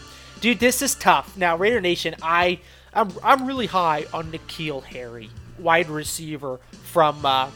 dude. 0.41 0.59
This 0.59 0.81
is 0.83 0.95
tough. 0.95 1.37
Now, 1.37 1.57
Raider 1.57 1.81
Nation, 1.81 2.17
I 2.23 2.59
I'm, 2.95 3.13
I'm 3.23 3.47
really 3.47 3.67
high 3.67 4.07
on 4.13 4.33
N'Keal 4.33 4.83
Harry, 4.85 5.31
wide 5.59 5.89
receiver 5.89 6.59
from 6.85 7.25
uh, 7.25 7.51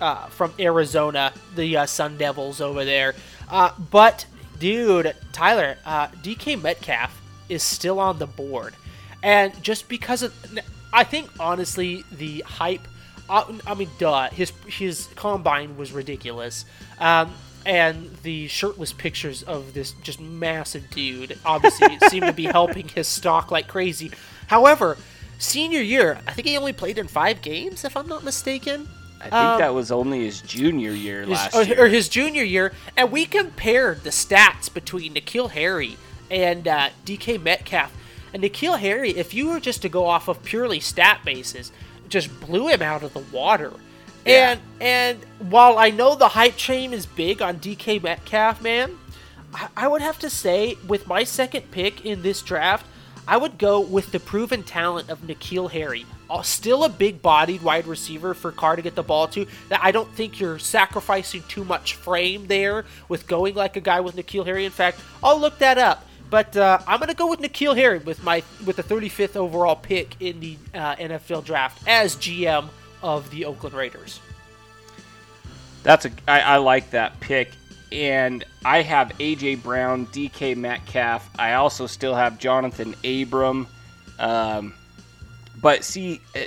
uh, 0.00 0.26
from 0.26 0.52
Arizona, 0.58 1.32
the 1.54 1.76
uh, 1.78 1.86
Sun 1.86 2.18
Devils 2.18 2.60
over 2.60 2.84
there. 2.84 3.14
Uh, 3.48 3.70
but 3.90 4.26
dude, 4.58 5.14
Tyler, 5.32 5.76
uh, 5.84 6.08
DK 6.08 6.60
Metcalf 6.60 7.20
is 7.48 7.62
still 7.62 7.98
on 7.98 8.18
the 8.18 8.26
board. 8.26 8.74
And 9.22 9.60
just 9.62 9.88
because 9.88 10.22
of, 10.22 10.34
I 10.92 11.04
think 11.04 11.30
honestly, 11.38 12.04
the 12.10 12.40
hype. 12.40 12.86
Uh, 13.28 13.52
I 13.66 13.74
mean, 13.74 13.88
duh. 13.98 14.30
His 14.30 14.52
his 14.66 15.08
combine 15.14 15.76
was 15.76 15.92
ridiculous, 15.92 16.64
um, 16.98 17.32
and 17.64 18.10
the 18.24 18.48
shirtless 18.48 18.92
pictures 18.92 19.42
of 19.44 19.74
this 19.74 19.92
just 20.02 20.20
massive 20.20 20.90
dude 20.90 21.38
obviously 21.44 21.98
seem 22.08 22.22
to 22.22 22.32
be 22.32 22.44
helping 22.44 22.88
his 22.88 23.06
stock 23.06 23.50
like 23.50 23.68
crazy. 23.68 24.10
However, 24.48 24.98
senior 25.38 25.80
year, 25.80 26.18
I 26.26 26.32
think 26.32 26.48
he 26.48 26.56
only 26.56 26.72
played 26.72 26.98
in 26.98 27.06
five 27.06 27.42
games, 27.42 27.84
if 27.84 27.96
I'm 27.96 28.08
not 28.08 28.24
mistaken. 28.24 28.88
I 29.22 29.30
think 29.30 29.34
um, 29.34 29.58
that 29.60 29.72
was 29.72 29.92
only 29.92 30.24
his 30.24 30.40
junior 30.40 30.90
year 30.90 31.20
his, 31.20 31.30
last 31.30 31.54
or, 31.54 31.62
year. 31.62 31.84
Or 31.84 31.88
his 31.88 32.08
junior 32.08 32.42
year. 32.42 32.72
And 32.96 33.12
we 33.12 33.24
compared 33.24 34.02
the 34.02 34.10
stats 34.10 34.72
between 34.72 35.14
N'Keal 35.14 35.50
Harry 35.50 35.96
and 36.28 36.66
uh, 36.66 36.88
DK 37.06 37.40
Metcalf. 37.40 37.94
And 38.34 38.42
N'Keal 38.42 38.80
Harry, 38.80 39.10
if 39.10 39.32
you 39.32 39.48
were 39.48 39.60
just 39.60 39.82
to 39.82 39.88
go 39.88 40.06
off 40.06 40.26
of 40.26 40.42
purely 40.42 40.80
stat 40.80 41.20
basis, 41.24 41.70
just 42.08 42.40
blew 42.40 42.68
him 42.68 42.82
out 42.82 43.04
of 43.04 43.12
the 43.12 43.20
water. 43.32 43.72
Yeah. 44.26 44.52
And 44.52 44.60
and 44.80 45.50
while 45.50 45.78
I 45.78 45.90
know 45.90 46.16
the 46.16 46.28
hype 46.28 46.56
train 46.56 46.92
is 46.92 47.06
big 47.06 47.40
on 47.40 47.58
DK 47.58 48.02
Metcalf, 48.02 48.60
man, 48.60 48.98
I, 49.54 49.68
I 49.76 49.88
would 49.88 50.02
have 50.02 50.18
to 50.20 50.30
say 50.30 50.76
with 50.88 51.06
my 51.06 51.22
second 51.22 51.70
pick 51.70 52.04
in 52.04 52.22
this 52.22 52.42
draft, 52.42 52.86
I 53.28 53.36
would 53.36 53.58
go 53.58 53.78
with 53.78 54.10
the 54.10 54.18
proven 54.18 54.64
talent 54.64 55.10
of 55.10 55.22
N'Keal 55.22 55.70
Harry. 55.70 56.06
Still 56.40 56.84
a 56.84 56.88
big 56.88 57.20
bodied 57.20 57.60
wide 57.60 57.86
receiver 57.86 58.32
for 58.32 58.50
Carr 58.50 58.76
to 58.76 58.82
get 58.82 58.94
the 58.94 59.02
ball 59.02 59.28
to. 59.28 59.46
That 59.68 59.80
I 59.82 59.90
don't 59.92 60.10
think 60.14 60.40
you're 60.40 60.58
sacrificing 60.58 61.42
too 61.48 61.64
much 61.64 61.96
frame 61.96 62.46
there 62.46 62.86
with 63.08 63.26
going 63.26 63.54
like 63.54 63.76
a 63.76 63.80
guy 63.80 64.00
with 64.00 64.16
N'Keal 64.16 64.46
Harry. 64.46 64.64
In 64.64 64.72
fact, 64.72 65.00
I'll 65.22 65.38
look 65.38 65.58
that 65.58 65.76
up. 65.76 66.06
But 66.30 66.56
uh, 66.56 66.78
I'm 66.86 66.98
gonna 66.98 67.12
go 67.12 67.28
with 67.28 67.40
N'Keal 67.40 67.76
Harry 67.76 67.98
with 67.98 68.24
my 68.24 68.42
with 68.64 68.76
the 68.76 68.82
35th 68.82 69.36
overall 69.36 69.76
pick 69.76 70.16
in 70.20 70.40
the 70.40 70.56
uh, 70.72 70.96
NFL 70.96 71.44
draft 71.44 71.86
as 71.86 72.16
GM 72.16 72.70
of 73.02 73.28
the 73.30 73.44
Oakland 73.44 73.74
Raiders. 73.74 74.18
That's 75.82 76.06
a 76.06 76.10
I, 76.26 76.40
I 76.40 76.56
like 76.56 76.90
that 76.92 77.20
pick, 77.20 77.50
and 77.90 78.44
I 78.64 78.80
have 78.80 79.08
AJ 79.18 79.62
Brown, 79.62 80.06
DK 80.06 80.56
Metcalf. 80.56 81.28
I 81.38 81.54
also 81.54 81.86
still 81.86 82.14
have 82.14 82.38
Jonathan 82.38 82.94
Abram. 83.04 83.66
Um, 84.18 84.72
but 85.62 85.84
see, 85.84 86.20
uh, 86.36 86.40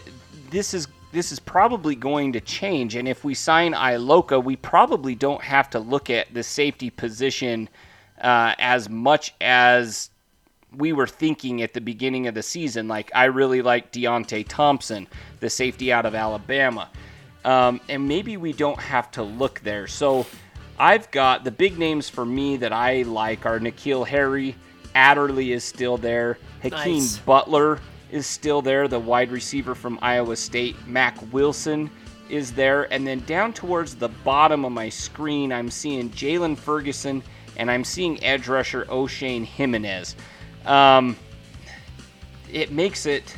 this 0.52 0.74
is 0.74 0.88
this 1.12 1.32
is 1.32 1.40
probably 1.40 1.96
going 1.96 2.34
to 2.34 2.42
change, 2.42 2.96
and 2.96 3.08
if 3.08 3.24
we 3.24 3.34
sign 3.34 3.74
Iloka, 3.74 4.44
we 4.44 4.58
probably 4.58 5.16
don't 5.16 5.42
have 5.42 5.70
to 5.72 5.80
look 5.80 6.10
at 6.10 6.34
the 6.34 6.44
safety 6.44 6.90
position 6.90 7.70
uh, 8.22 8.54
as 8.60 8.90
much 8.90 9.34
as 9.40 10.10
we 10.76 10.92
were 10.92 11.08
thinking 11.08 11.62
at 11.62 11.74
the 11.74 11.80
beginning 11.80 12.28
of 12.28 12.36
the 12.36 12.44
season. 12.44 12.90
Like, 12.90 13.12
I 13.16 13.26
really 13.26 13.62
like 13.62 13.94
Deionte 13.94 14.46
Thompson, 14.48 15.08
the 15.40 15.50
safety 15.50 15.94
out 15.94 16.06
of 16.06 16.16
Alabama. 16.16 16.90
Um, 17.46 17.80
and 17.88 18.08
maybe 18.08 18.36
we 18.36 18.52
don't 18.52 18.80
have 18.80 19.10
to 19.12 19.24
look 19.24 19.62
there. 19.62 19.88
So 19.88 20.26
I've 20.78 21.10
got 21.12 21.44
the 21.44 21.52
big 21.52 21.78
names 21.78 22.10
for 22.10 22.26
me 22.26 22.58
that 22.58 22.74
I 22.74 23.04
like 23.04 23.46
are 23.46 23.60
N'Keal 23.60 24.06
Harry, 24.06 24.56
Adderley 24.96 25.52
is 25.54 25.64
still 25.64 25.98
there, 25.98 26.38
Hakeem 26.62 26.96
nice. 26.96 27.18
Butler 27.20 27.80
is 28.12 28.26
still 28.26 28.62
there, 28.62 28.88
the 28.88 29.00
wide 29.00 29.32
receiver 29.32 29.76
from 29.76 30.00
Iowa 30.02 30.36
State, 30.36 30.76
Mack 30.88 31.18
Wilson 31.34 31.90
is 32.30 32.54
there, 32.54 32.92
and 32.92 33.06
then 33.06 33.20
down 33.22 33.54
towards 33.54 33.96
the 33.96 34.08
bottom 34.08 34.66
of 34.66 34.72
my 34.72 34.90
screen, 34.90 35.52
I'm 35.52 35.70
seeing 35.70 36.10
Jaylon 36.10 36.58
Ferguson 36.58 37.22
and 37.58 37.70
I'm 37.70 37.84
seeing 37.84 38.24
edge 38.24 38.48
rusher 38.48 38.86
Oshane 38.86 39.48
Ximines. 39.48 40.16
Um, 40.66 41.16
it 42.52 42.72
makes 42.72 43.06
it 43.06 43.36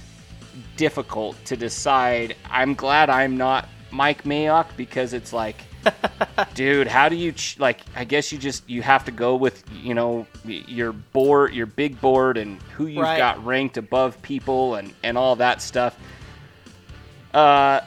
difficult 0.76 1.44
to 1.46 1.58
decide. 1.58 2.36
I'm 2.50 2.74
glad 2.74 3.10
I'm 3.10 3.38
not 3.38 3.68
Mike 3.92 4.24
Mayock 4.24 4.68
because 4.76 5.14
it's 5.14 5.34
like, 5.34 5.64
dude, 6.54 6.88
how 6.88 7.10
do 7.10 7.16
you 7.16 7.32
ch- 7.32 7.60
like? 7.60 7.82
I 7.96 8.04
guess 8.04 8.32
you 8.32 8.38
just 8.38 8.70
you 8.70 8.82
have 8.82 9.06
to 9.06 9.12
go 9.12 9.36
with 9.36 9.64
you 9.72 9.94
know 9.94 10.28
your 10.46 10.94
board, 10.94 11.54
your 11.54 11.66
big 11.66 12.00
board, 12.02 12.38
and 12.38 12.62
who 12.76 12.88
you've 12.88 13.04
right. 13.04 13.18
got 13.18 13.44
ranked 13.46 13.78
above 13.78 14.22
people 14.22 14.76
and 14.76 14.94
and 15.04 15.18
all 15.18 15.36
that 15.38 15.62
stuff. 15.62 15.98
Uh, 17.34 17.82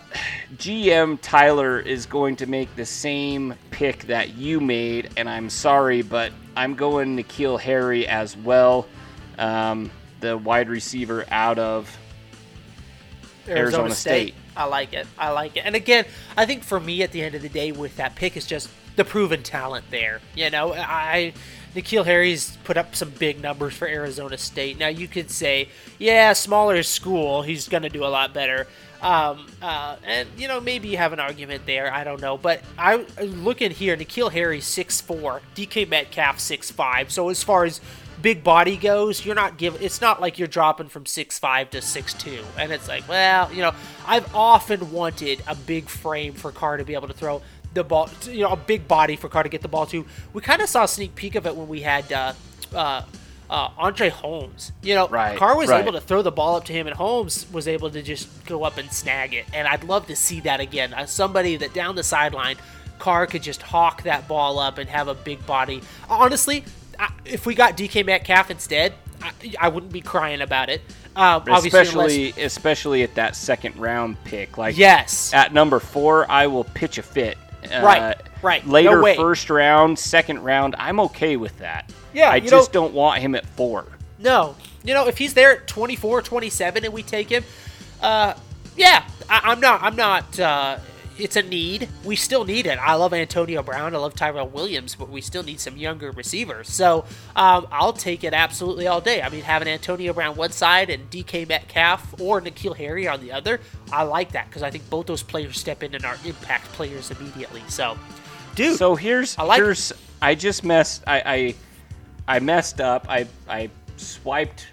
GM 0.57 1.19
Tyler 1.21 1.81
is 1.81 2.07
going 2.07 2.37
to 2.37 2.47
make 2.47 2.75
the 2.77 2.85
same 2.85 3.55
pick 3.71 4.03
that 4.05 4.35
you 4.37 4.61
made, 4.61 5.11
and 5.17 5.29
I'm 5.29 5.51
sorry, 5.51 6.03
but 6.03 6.33
I'm 6.57 6.75
going 6.75 7.17
N'Keal 7.17 7.59
Harry 7.59 8.07
as 8.07 8.37
well, 8.37 8.87
um, 9.39 9.91
the 10.21 10.37
wide 10.37 10.69
receiver 10.69 11.25
out 11.31 11.59
of 11.59 11.97
Arizona, 13.49 13.61
Arizona 13.61 13.95
State. 13.95 14.35
State. 14.35 14.35
I 14.61 14.65
like 14.65 14.93
it. 14.93 15.07
I 15.19 15.31
like 15.31 15.57
it. 15.57 15.65
And 15.65 15.75
again, 15.75 16.05
I 16.37 16.45
think 16.45 16.65
for 16.65 16.79
me, 16.79 17.03
at 17.03 17.13
the 17.13 17.23
end 17.23 17.35
of 17.35 17.41
the 17.41 17.49
day, 17.49 17.73
with 17.73 17.97
that 17.97 18.15
pick, 18.15 18.37
is 18.37 18.45
just 18.45 18.69
the 18.97 19.05
proven 19.07 19.43
talent 19.43 19.87
there. 19.91 20.21
You 20.35 20.51
know, 20.51 20.75
I 20.75 21.33
N'Keal 21.75 22.05
Harry's 22.05 22.59
put 22.65 22.77
up 22.77 22.95
some 22.95 23.09
big 23.11 23.41
numbers 23.41 23.73
for 23.73 23.89
Arizona 23.89 24.37
State. 24.37 24.79
Now 24.79 24.89
you 24.89 25.09
could 25.09 25.31
say, 25.31 25.71
yeah, 25.99 26.35
smaller 26.35 26.83
school, 26.83 27.41
he's 27.41 27.69
going 27.69 27.85
to 27.85 27.89
do 27.89 28.05
a 28.05 28.09
lot 28.09 28.35
better. 28.35 28.67
Um, 29.01 29.47
uh, 29.63 29.97
and 30.05 30.29
you 30.37 30.47
know 30.47 30.61
maybe 30.61 30.89
you 30.89 30.99
have 30.99 31.15
an 31.15 31.21
argument 31.21 31.65
there. 31.65 31.91
I 31.91 32.05
don't 32.05 32.21
know, 32.21 32.37
but 32.37 32.63
I 32.77 33.07
looking 33.23 33.71
here. 33.71 33.97
N'Keal 33.97 34.31
Harry 34.31 34.61
six 34.61 35.01
four, 35.01 35.41
DK 35.55 35.89
Metcalf 35.89 36.39
six 36.39 36.71
five. 36.71 37.11
So 37.11 37.31
as 37.31 37.43
far 37.43 37.65
as 37.65 37.81
big 38.23 38.45
body 38.45 38.77
goes, 38.77 39.25
you're 39.25 39.35
not 39.35 39.57
giving. 39.57 39.83
It's 39.83 40.01
not 40.01 40.21
like 40.21 40.39
you're 40.39 40.49
dropping 40.49 40.89
from 40.89 41.07
six 41.07 41.39
five 41.39 41.71
to 41.71 41.83
six 41.83 42.15
two, 42.15 42.43
and 42.59 42.73
it's 42.73 42.89
like, 42.89 43.09
well, 43.09 43.53
you 43.53 43.63
know, 43.63 43.73
I've 44.07 44.35
often 44.35 44.93
wanted 44.93 45.43
a 45.47 45.55
big 45.55 45.89
frame 45.89 46.33
for 46.33 46.53
Carr 46.53 46.77
to 46.77 46.85
be 46.85 46.95
able 46.95 47.09
to 47.09 47.15
throw 47.15 47.43
the 47.75 47.85
ball, 47.85 48.11
you 48.25 48.41
know, 48.41 48.51
a 48.51 48.57
big 48.57 48.89
body 48.89 49.17
for 49.17 49.29
Carr 49.29 49.45
to 49.45 49.49
get 49.49 49.63
the 49.63 49.69
ball 49.69 49.87
to. 49.87 50.05
We 50.33 50.43
kind 50.43 50.61
of 50.63 50.69
saw 50.69 50.85
a 50.85 50.89
sneak 50.89 51.15
peek 51.15 51.35
of 51.35 51.47
it 51.47 51.55
when 51.55 51.69
we 51.69 51.81
had 51.81 52.13
uh, 52.13 52.33
uh, 52.75 53.03
uh, 53.49 53.69
Andre 53.79 54.09
Holmes. 54.09 54.73
You 54.83 54.95
know, 54.95 55.09
right, 55.09 55.39
Carr 55.39 55.57
was 55.57 55.71
right. 55.71 55.83
able 55.83 55.93
to 55.93 56.01
throw 56.01 56.23
the 56.23 56.33
ball 56.33 56.57
up 56.57 56.65
to 56.67 56.73
him, 56.73 56.87
and 56.87 56.97
Holmes 56.97 57.47
was 57.53 57.69
able 57.69 57.91
to 57.91 58.03
just 58.03 58.45
go 58.47 58.65
up 58.65 58.79
and 58.79 58.91
snag 58.93 59.35
it. 59.35 59.47
And 59.53 59.69
I'd 59.69 59.85
love 59.85 60.07
to 60.07 60.17
see 60.17 60.41
that 60.41 60.61
again. 60.61 60.93
As 60.95 61.13
somebody 61.13 61.57
that 61.57 61.75
down 61.75 61.95
the 61.95 62.05
sideline, 62.05 62.57
Carr 62.99 63.27
could 63.27 63.43
just 63.43 63.63
hawk 63.63 64.03
that 64.03 64.29
ball 64.29 64.59
up 64.59 64.79
and 64.79 64.89
have 64.89 65.09
a 65.09 65.15
big 65.15 65.45
body. 65.47 65.83
Honestly, 66.09 66.65
if 67.25 67.47
we 67.47 67.55
got 67.55 67.77
DK 67.77 68.05
Metcalf 68.05 68.51
instead, 68.51 68.95
I, 69.23 69.33
I 69.61 69.69
wouldn't 69.69 69.93
be 69.93 70.01
crying 70.01 70.41
about 70.41 70.69
it. 70.69 70.83
Um, 71.17 71.43
especially, 71.49 72.31
unless... 72.31 72.39
especially 72.39 73.03
at 73.03 73.15
that 73.17 73.37
second 73.37 73.77
round 73.77 74.23
pick. 74.25 74.59
Like 74.59 74.79
yes, 74.79 75.35
at 75.35 75.53
number 75.53 75.81
four, 75.81 76.31
I 76.31 76.47
will 76.47 76.65
pitch 76.65 76.99
a 76.99 77.03
fit. 77.03 77.37
Uh, 77.65 77.83
right, 77.83 78.17
right. 78.43 78.67
Later, 78.67 79.03
no 79.03 79.15
first 79.15 79.51
round, 79.51 79.99
second 79.99 80.43
round, 80.43 80.75
I'm 80.79 81.01
okay 81.01 81.37
with 81.37 81.57
that. 81.59 81.93
Yeah, 82.13 82.31
I 82.31 82.41
just 82.41 82.73
know, 82.73 82.83
don't 82.83 82.95
want 82.95 83.21
him 83.21 83.35
at 83.35 83.47
four. 83.47 83.87
No, 84.19 84.57
you 84.85 84.95
know, 84.95 85.07
if 85.09 85.19
he's 85.19 85.35
there 85.35 85.57
at 85.57 85.67
24, 85.67 86.23
27, 86.23 86.85
and 86.85 86.95
we 86.95 87.03
take 87.03 87.29
him, 87.29 87.45
uh, 88.01 88.35
yeah, 88.77 89.05
I, 89.29 89.53
am 89.53 89.61
not, 89.61 89.83
I'm 89.83 89.97
not. 89.97 90.39
Uh, 90.39 90.79
it's 91.21 91.37
a 91.37 91.43
need. 91.43 91.89
We 92.05 92.17
still 92.17 92.45
need 92.45 92.67
it. 92.67 92.79
I 92.79 92.95
love 92.95 93.13
Antonio 93.13 93.63
Brown. 93.63 93.95
I 93.95 93.99
love 93.99 94.15
Tyrell 94.15 94.49
Williams, 94.49 94.95
but 94.95 95.09
we 95.09 95.21
still 95.21 95.43
need 95.43 95.61
some 95.61 95.77
younger 95.77 96.11
receivers. 96.11 96.69
So 96.69 97.05
um, 97.37 97.67
I'll 97.71 97.93
take 97.93 98.25
it 98.25 98.33
absolutely 98.33 98.87
all 98.87 99.01
day. 99.01 99.23
I 99.23 99.29
mean, 99.29 99.43
having 99.43 99.69
Antonio 99.69 100.13
Brown 100.13 100.37
one 100.37 100.53
side 100.53 100.91
and 100.91 101.11
DK 101.11 101.49
Metcalf 101.49 102.21
or 102.21 102.41
N'Keal 102.41 102.77
Harry 102.77 103.07
on 103.07 103.21
the 103.21 103.33
other, 103.33 103.61
I 103.93 104.03
like 104.03 104.33
that 104.33 104.49
because 104.49 104.63
I 104.63 104.71
think 104.71 104.89
both 104.91 105.07
those 105.07 105.23
players 105.23 105.59
step 105.59 105.83
in 105.83 105.95
and 105.95 106.05
are 106.05 106.17
impact 106.25 106.67
players 106.73 107.11
immediately. 107.11 107.63
So, 107.69 107.99
dude. 108.55 108.79
So 108.79 108.95
here's 108.95 109.37
I 109.39 109.45
like 109.45 109.59
here's 109.59 109.93
I 110.23 110.35
just 110.35 110.65
messed 110.65 111.05
I 111.07 111.55
I, 112.27 112.37
I 112.37 112.39
messed 112.41 112.81
up. 112.81 113.07
I 113.09 113.27
I 113.49 113.71
swiped 113.97 114.67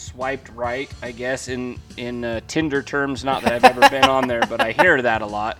swiped 0.00 0.48
right, 0.50 0.90
I 1.02 1.12
guess 1.12 1.48
in 1.48 1.78
in 1.96 2.24
uh, 2.24 2.40
Tinder 2.48 2.82
terms. 2.82 3.24
Not 3.24 3.42
that 3.42 3.52
I've 3.52 3.64
ever 3.64 3.88
been 3.90 4.04
on 4.04 4.26
there, 4.28 4.42
but 4.48 4.60
I 4.60 4.72
hear 4.72 5.00
that 5.02 5.22
a 5.22 5.26
lot. 5.26 5.58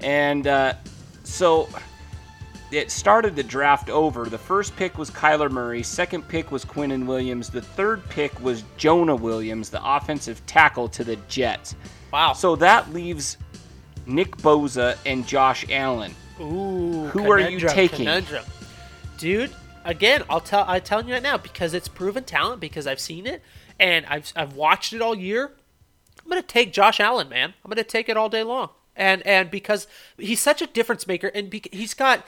And 0.00 0.46
uh, 0.46 0.74
so 1.24 1.68
it 2.70 2.90
started 2.90 3.34
the 3.34 3.42
draft 3.42 3.88
over. 3.88 4.26
The 4.26 4.38
first 4.38 4.76
pick 4.76 4.98
was 4.98 5.10
Kyler 5.10 5.50
Murray. 5.50 5.82
Second 5.82 6.28
pick 6.28 6.52
was 6.52 6.64
Quinnen 6.64 7.06
Williams. 7.06 7.48
The 7.48 7.62
third 7.62 8.06
pick 8.10 8.38
was 8.40 8.62
Jonah 8.76 9.16
Williams, 9.16 9.70
the 9.70 9.80
offensive 9.84 10.44
tackle 10.46 10.88
to 10.90 11.02
the 11.02 11.16
Jets. 11.28 11.74
wow. 12.12 12.32
So 12.34 12.56
that 12.56 12.92
leaves 12.92 13.38
Nick 14.06 14.36
Bosa 14.38 14.96
and 15.06 15.26
Josh 15.26 15.64
Allen. 15.70 16.14
Ooh, 16.40 17.06
Who 17.08 17.30
are 17.32 17.40
you 17.40 17.58
taking? 17.58 18.06
Conundrum. 18.06 18.44
Dude, 19.16 19.52
again, 19.84 20.22
I'll 20.30 20.40
tell 20.40 20.64
I'm 20.68 20.82
telling 20.82 21.08
you 21.08 21.14
right 21.14 21.22
now 21.22 21.38
because 21.38 21.74
it's 21.74 21.88
proven 21.88 22.22
talent 22.24 22.60
because 22.60 22.86
I've 22.86 23.00
seen 23.00 23.26
it 23.26 23.42
and 23.78 24.06
I've 24.06 24.32
I've 24.36 24.54
watched 24.54 24.92
it 24.92 25.02
all 25.02 25.14
year. 25.14 25.52
I'm 26.22 26.28
gonna 26.28 26.42
take 26.42 26.72
Josh 26.72 27.00
Allen, 27.00 27.28
man. 27.28 27.54
I'm 27.64 27.68
gonna 27.68 27.84
take 27.84 28.08
it 28.08 28.16
all 28.16 28.28
day 28.28 28.42
long, 28.42 28.70
and 28.96 29.26
and 29.26 29.50
because 29.50 29.86
he's 30.16 30.40
such 30.40 30.62
a 30.62 30.66
difference 30.66 31.06
maker, 31.06 31.28
and 31.28 31.52
he's 31.72 31.94
got 31.94 32.24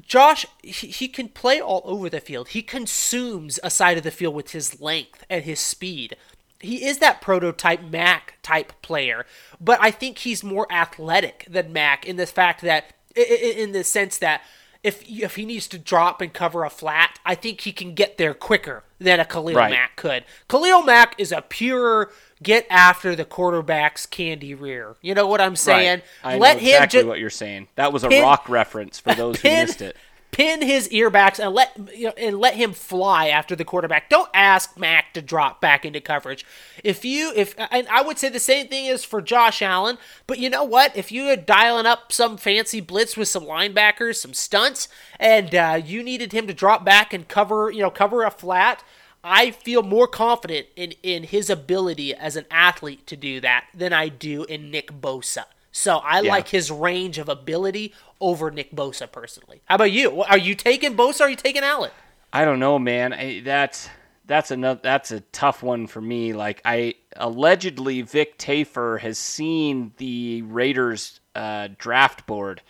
Josh, 0.00 0.46
he, 0.62 0.88
he 0.88 1.08
can 1.08 1.28
play 1.28 1.60
all 1.60 1.82
over 1.84 2.10
the 2.10 2.20
field. 2.20 2.48
He 2.48 2.62
consumes 2.62 3.60
a 3.62 3.70
side 3.70 3.96
of 3.96 4.02
the 4.02 4.10
field 4.10 4.34
with 4.34 4.50
his 4.50 4.80
length 4.80 5.24
and 5.30 5.44
his 5.44 5.60
speed. 5.60 6.16
He 6.58 6.84
is 6.84 6.98
that 6.98 7.20
prototype 7.20 7.82
Mack 7.82 8.38
type 8.42 8.72
player, 8.82 9.24
but 9.60 9.78
I 9.80 9.90
think 9.90 10.18
he's 10.18 10.44
more 10.44 10.70
athletic 10.70 11.46
than 11.48 11.72
Mack 11.72 12.04
in 12.04 12.16
the 12.16 12.26
fact 12.26 12.60
that, 12.62 12.92
in 13.16 13.72
the 13.72 13.84
sense 13.84 14.18
that 14.18 14.42
if 14.82 15.02
if 15.08 15.36
he 15.36 15.44
needs 15.44 15.68
to 15.68 15.78
drop 15.78 16.20
and 16.20 16.32
cover 16.32 16.64
a 16.64 16.70
flat, 16.70 17.18
I 17.24 17.34
think 17.34 17.60
he 17.62 17.72
can 17.72 17.94
get 17.94 18.16
there 18.18 18.34
quicker 18.34 18.82
than 18.98 19.20
a 19.20 19.24
Khalil 19.24 19.54
Right. 19.54 19.70
Mack 19.70 19.96
could. 19.96 20.24
Khalil 20.48 20.82
Mack 20.82 21.14
is 21.18 21.32
a 21.32 21.42
pure 21.42 22.10
get 22.42 22.66
after 22.70 23.14
the 23.14 23.24
quarterback's 23.24 24.06
candy 24.06 24.54
rear. 24.54 24.96
You 25.02 25.14
know 25.14 25.26
what 25.26 25.40
I'm 25.40 25.56
saying? 25.56 26.02
I 26.24 26.38
Let 26.38 26.56
know 26.56 26.60
him 26.62 26.68
exactly 26.74 27.00
ju- 27.02 27.08
what 27.08 27.18
you're 27.18 27.30
saying. 27.30 27.68
That 27.76 27.92
was 27.92 28.04
a 28.04 28.08
Pin- 28.08 28.22
rock 28.22 28.48
reference 28.48 28.98
for 28.98 29.14
those 29.14 29.40
who 29.40 29.48
missed 29.50 29.82
it. 29.82 29.96
Pin 30.30 30.62
his 30.62 30.88
earbacks 30.90 31.38
and 31.38 31.54
let 31.54 31.76
you 31.94 32.06
know, 32.06 32.12
and 32.16 32.38
let 32.38 32.54
him 32.54 32.72
fly 32.72 33.28
after 33.28 33.56
the 33.56 33.64
quarterback. 33.64 34.08
Don't 34.08 34.30
ask 34.32 34.78
Mack 34.78 35.12
to 35.14 35.22
drop 35.22 35.60
back 35.60 35.84
into 35.84 36.00
coverage. 36.00 36.46
If 36.84 37.04
you 37.04 37.32
if 37.34 37.54
and 37.58 37.88
I 37.88 38.02
would 38.02 38.18
say 38.18 38.28
the 38.28 38.38
same 38.38 38.68
thing 38.68 38.86
is 38.86 39.04
for 39.04 39.20
Josh 39.20 39.60
Allen, 39.60 39.98
but 40.26 40.38
you 40.38 40.48
know 40.48 40.64
what? 40.64 40.96
If 40.96 41.10
you 41.10 41.24
had 41.24 41.46
dialing 41.46 41.86
up 41.86 42.12
some 42.12 42.36
fancy 42.36 42.80
blitz 42.80 43.16
with 43.16 43.28
some 43.28 43.44
linebackers, 43.44 44.16
some 44.16 44.34
stunts, 44.34 44.88
and 45.18 45.54
uh, 45.54 45.80
you 45.84 46.02
needed 46.02 46.32
him 46.32 46.46
to 46.46 46.54
drop 46.54 46.84
back 46.84 47.12
and 47.12 47.26
cover 47.26 47.70
you 47.70 47.80
know 47.80 47.90
cover 47.90 48.22
a 48.22 48.30
flat. 48.30 48.84
I 49.22 49.50
feel 49.50 49.82
more 49.82 50.06
confident 50.06 50.68
in, 50.76 50.94
in 51.02 51.24
his 51.24 51.50
ability 51.50 52.14
as 52.14 52.36
an 52.36 52.46
athlete 52.50 53.06
to 53.08 53.16
do 53.16 53.40
that 53.40 53.66
than 53.74 53.92
I 53.92 54.08
do 54.08 54.44
in 54.44 54.70
Nick 54.70 54.92
Bosa. 54.92 55.44
So 55.72 55.98
I 55.98 56.20
Yeah. 56.20 56.30
like 56.30 56.48
his 56.48 56.70
range 56.70 57.18
of 57.18 57.28
ability 57.28 57.94
over 58.20 58.50
Nick 58.50 58.72
Bosa 58.74 59.10
personally. 59.10 59.62
How 59.66 59.76
about 59.76 59.92
you? 59.92 60.22
Are 60.22 60.38
you 60.38 60.54
taking 60.54 60.96
Bosa? 60.96 61.20
Or 61.20 61.24
are 61.24 61.30
you 61.30 61.36
taking 61.36 61.62
Allen? 61.62 61.90
I 62.32 62.44
don't 62.44 62.58
know, 62.60 62.78
man. 62.78 63.12
I, 63.12 63.40
that's 63.40 63.88
that's 64.26 64.50
another 64.50 64.80
that's 64.82 65.10
a 65.10 65.20
tough 65.20 65.62
one 65.62 65.86
for 65.86 66.00
me. 66.00 66.32
Like 66.32 66.60
I 66.64 66.94
allegedly 67.16 68.02
Vic 68.02 68.38
Tafur 68.38 69.00
has 69.00 69.18
seen 69.18 69.92
the 69.96 70.42
Raiders 70.42 71.20
uh, 71.34 71.68
draft 71.78 72.26
board 72.26 72.62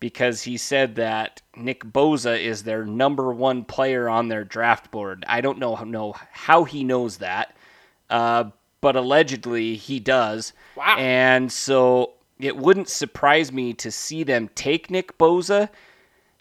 because 0.00 0.42
he 0.42 0.56
said 0.56 0.94
that 0.96 1.42
Nick 1.56 1.82
Bosa 1.82 2.40
is 2.40 2.62
their 2.62 2.84
number 2.84 3.32
one 3.32 3.64
player 3.64 4.08
on 4.08 4.28
their 4.28 4.44
draft 4.44 4.90
board. 4.92 5.24
I 5.28 5.40
don't 5.40 5.58
know 5.58 5.74
know 5.84 6.14
how 6.30 6.62
he 6.64 6.84
knows 6.84 7.16
that, 7.18 7.56
uh, 8.10 8.44
but 8.80 8.94
allegedly 8.94 9.74
he 9.74 9.98
does. 9.98 10.52
Wow. 10.76 10.96
And 10.98 11.50
so 11.50 12.12
it 12.40 12.56
wouldn't 12.56 12.88
surprise 12.88 13.52
me 13.52 13.72
to 13.74 13.90
see 13.90 14.22
them 14.22 14.48
take 14.54 14.90
Nick 14.90 15.18
Bosa 15.18 15.68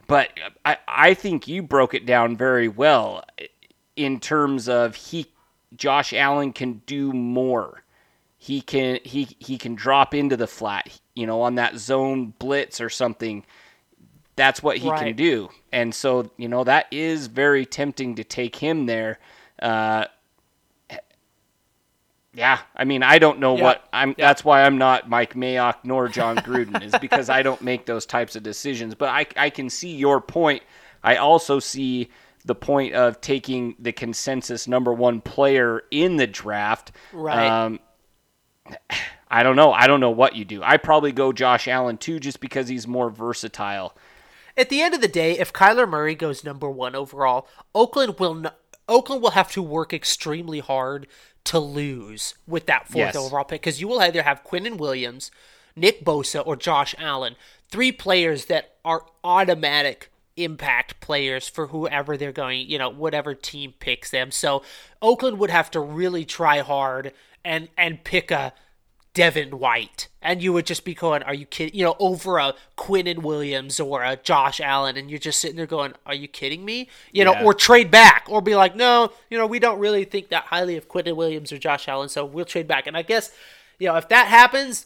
but 0.08 0.30
I, 0.66 0.78
I 0.88 1.14
think 1.14 1.48
you 1.48 1.62
broke 1.62 1.94
it 1.94 2.06
down 2.06 2.38
very 2.38 2.70
well 2.70 3.24
in 3.96 4.20
terms 4.20 4.70
of 4.70 4.96
he 4.96 5.28
Josh 5.76 6.14
Allen 6.14 6.54
can 6.54 6.82
do 6.86 7.12
more. 7.12 7.84
He 8.38 8.62
can 8.62 9.00
he 9.04 9.36
he 9.40 9.58
can 9.58 9.76
drop 9.76 10.14
into 10.14 10.38
the 10.38 10.48
flat, 10.48 11.00
you 11.14 11.28
know, 11.28 11.42
on 11.42 11.56
that 11.56 11.78
zone 11.78 12.34
blitz 12.40 12.80
or 12.80 12.90
something. 12.90 13.44
That's 14.38 14.64
what 14.64 14.78
he 14.78 14.90
can 14.90 15.16
do. 15.16 15.50
And 15.72 15.94
so, 15.94 16.32
you 16.38 16.48
know, 16.48 16.64
that 16.64 16.86
is 16.92 17.26
very 17.26 17.66
tempting 17.66 18.16
to 18.16 18.24
take 18.24 18.56
him 18.56 18.86
there. 18.86 19.18
Uh, 19.60 20.06
yeah, 22.38 22.60
I 22.76 22.84
mean, 22.84 23.02
I 23.02 23.18
don't 23.18 23.40
know 23.40 23.58
Yeah. 23.58 23.64
what 23.64 23.88
I'm. 23.92 24.10
Yeah. 24.10 24.28
That's 24.28 24.46
why 24.46 24.64
I'm 24.64 24.78
not 24.78 25.10
Mike 25.10 25.34
Mayock 25.34 25.78
nor 25.84 26.08
Jon 26.08 26.36
Gruden, 26.38 26.84
is 26.84 26.94
because 27.02 27.30
I 27.30 27.42
don't 27.42 27.62
make 27.64 27.88
those 27.88 28.06
types 28.06 28.36
of 28.36 28.44
decisions. 28.44 28.94
But 28.94 29.10
I, 29.10 29.26
I 29.36 29.50
can 29.50 29.72
see 29.72 29.96
your 29.96 30.22
point. 30.22 30.62
I 31.04 31.16
also 31.16 31.58
see 31.58 32.12
the 32.46 32.54
point 32.54 32.94
of 32.94 33.20
taking 33.22 33.76
the 33.80 33.92
consensus 33.92 34.68
number 34.68 34.94
one 34.94 35.20
player 35.20 35.82
in 35.90 36.18
the 36.18 36.28
draft. 36.28 36.92
Right. 37.12 37.48
Um, 37.48 37.80
I 39.30 39.42
don't 39.42 39.56
know. 39.56 39.74
I 39.74 39.88
don't 39.88 40.00
know 40.00 40.12
what 40.12 40.36
you 40.36 40.46
do. 40.46 40.62
I 40.64 40.78
probably 40.78 41.12
go 41.12 41.34
Josh 41.34 41.68
Allen 41.68 41.98
too, 41.98 42.20
just 42.20 42.40
because 42.40 42.68
he's 42.68 42.88
more 42.88 43.10
versatile. 43.10 43.98
At 44.56 44.70
the 44.70 44.82
end 44.82 44.94
of 44.94 45.02
the 45.02 45.08
day, 45.08 45.40
if 45.40 45.52
Kyler 45.52 45.90
Murray 45.90 46.14
goes 46.14 46.44
number 46.44 46.70
one 46.70 46.96
overall, 46.96 47.48
Oakland 47.74 48.20
will 48.20 48.46
Oakland 48.88 49.22
will 49.24 49.32
have 49.32 49.52
to 49.54 49.62
work 49.62 49.92
extremely 49.92 50.60
hard 50.60 51.08
to 51.48 51.60
lose 51.60 52.36
with 52.48 52.66
that 52.68 52.88
fourth 52.88 53.14
Yes. 53.14 53.16
overall 53.16 53.44
pick 53.46 53.62
because 53.62 53.82
you 53.82 53.88
will 53.88 54.00
either 54.00 54.24
have 54.24 54.44
Quinnen 54.44 54.78
Williams, 54.78 55.32
Nick 55.76 56.04
Bosa, 56.04 56.46
or 56.46 56.56
Josh 56.56 56.94
Allen, 56.98 57.36
three 57.70 57.92
players 57.92 58.46
that 58.46 58.76
are 58.84 59.06
automatic 59.24 60.12
impact 60.36 61.00
players 61.00 61.48
for 61.50 61.68
whoever 61.68 62.16
they're 62.16 62.32
going, 62.32 62.70
you 62.70 62.78
know, 62.78 62.90
whatever 62.90 63.34
team 63.34 63.74
picks 63.80 64.12
them. 64.12 64.30
So 64.32 64.62
Oakland 65.02 65.40
would 65.40 65.50
have 65.50 65.72
to 65.72 65.80
really 65.80 66.26
try 66.26 66.60
hard 66.60 67.14
and 67.44 67.70
and 67.78 68.04
pick 68.04 68.30
a 68.30 68.54
Devin 69.18 69.58
White, 69.60 70.08
and 70.22 70.42
you 70.44 70.54
would 70.54 70.66
just 70.68 70.86
be 70.86 70.94
going, 70.94 71.24
"Are 71.24 71.34
you 71.34 71.46
kidding?" 71.46 71.74
You 71.78 71.86
know, 71.86 71.96
over 72.00 72.38
a 72.38 72.54
Quinnen 72.78 73.24
Williams 73.24 73.80
or 73.80 74.04
a 74.04 74.16
Josh 74.16 74.62
Allen, 74.62 74.96
and 74.96 75.10
you're 75.10 75.20
just 75.20 75.40
sitting 75.40 75.58
there 75.58 75.66
going, 75.66 75.94
"Are 76.06 76.14
you 76.14 76.28
kidding 76.28 76.64
me?" 76.64 76.88
You 77.12 77.26
know, 77.26 77.34
Yeah. 77.34 77.44
or 77.44 77.54
trade 77.54 77.90
back, 77.90 78.26
or 78.30 78.42
be 78.42 78.56
like, 78.56 78.76
"No, 78.76 79.12
you 79.30 79.38
know, 79.38 79.48
we 79.48 79.60
don't 79.60 79.80
really 79.80 80.04
think 80.06 80.30
that 80.30 80.46
highly 80.46 80.78
of 80.78 80.88
Quinnen 80.88 81.16
Williams 81.16 81.52
or 81.52 81.58
Josh 81.58 81.88
Allen, 81.88 82.10
so 82.10 82.24
we'll 82.26 82.46
trade 82.46 82.68
back." 82.68 82.86
And 82.88 82.96
I 82.96 83.02
guess, 83.02 83.32
you 83.80 83.88
know, 83.88 83.96
if 83.96 84.08
that 84.10 84.28
happens, 84.28 84.86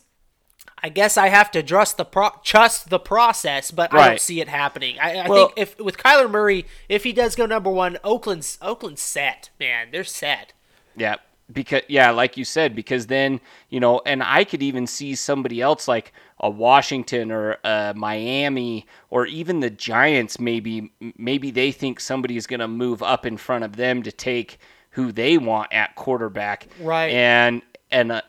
I 0.83 0.89
guess 0.89 1.17
I 1.17 1.27
have 1.27 1.51
to 1.51 1.61
trust 1.61 1.97
the 1.97 2.05
pro- 2.05 2.39
trust 2.43 2.89
the 2.89 2.99
process, 2.99 3.69
but 3.69 3.93
I 3.93 4.07
don't 4.09 4.21
see 4.21 4.39
it 4.41 4.47
happening. 4.47 4.97
I, 4.99 5.17
I 5.17 5.27
Well- 5.27 5.47
think 5.49 5.59
if 5.59 5.79
with 5.79 5.97
Kyler 5.97 6.29
Murray, 6.31 6.65
if 6.89 7.03
he 7.03 7.11
does 7.13 7.35
go 7.35 7.45
number 7.45 7.69
one, 7.69 7.97
Oakland's 8.03 8.57
Oakland's 8.61 9.01
set, 9.01 9.49
man, 9.59 9.89
they're 9.91 10.03
set. 10.03 10.53
Yeah, 10.95 11.15
because 11.51 11.81
yeah, 11.87 12.11
like 12.11 12.37
you 12.37 12.45
said, 12.45 12.75
because 12.75 13.07
then 13.07 13.39
you 13.69 13.79
know, 13.79 14.01
and 14.05 14.23
I 14.23 14.43
could 14.43 14.63
even 14.63 14.87
see 14.87 15.15
somebody 15.15 15.61
else 15.61 15.87
like 15.87 16.13
a 16.39 16.49
Washington 16.49 17.31
or 17.31 17.57
a 17.63 17.93
Miami 17.95 18.85
or 19.09 19.25
even 19.25 19.59
the 19.59 19.69
Giants. 19.69 20.39
Maybe 20.39 20.91
maybe 21.17 21.51
they 21.51 21.71
think 21.71 21.99
somebody 21.99 22.37
is 22.37 22.47
going 22.47 22.59
to 22.59 22.67
move 22.67 23.01
up 23.03 23.25
in 23.25 23.37
front 23.37 23.63
of 23.63 23.75
them 23.75 24.03
to 24.03 24.11
take 24.11 24.59
who 24.91 25.11
they 25.11 25.37
want 25.37 25.71
at 25.71 25.95
quarterback. 25.95 26.67
Right. 26.79 27.11
And 27.11 27.61
and 27.89 28.11
uh, 28.11 28.21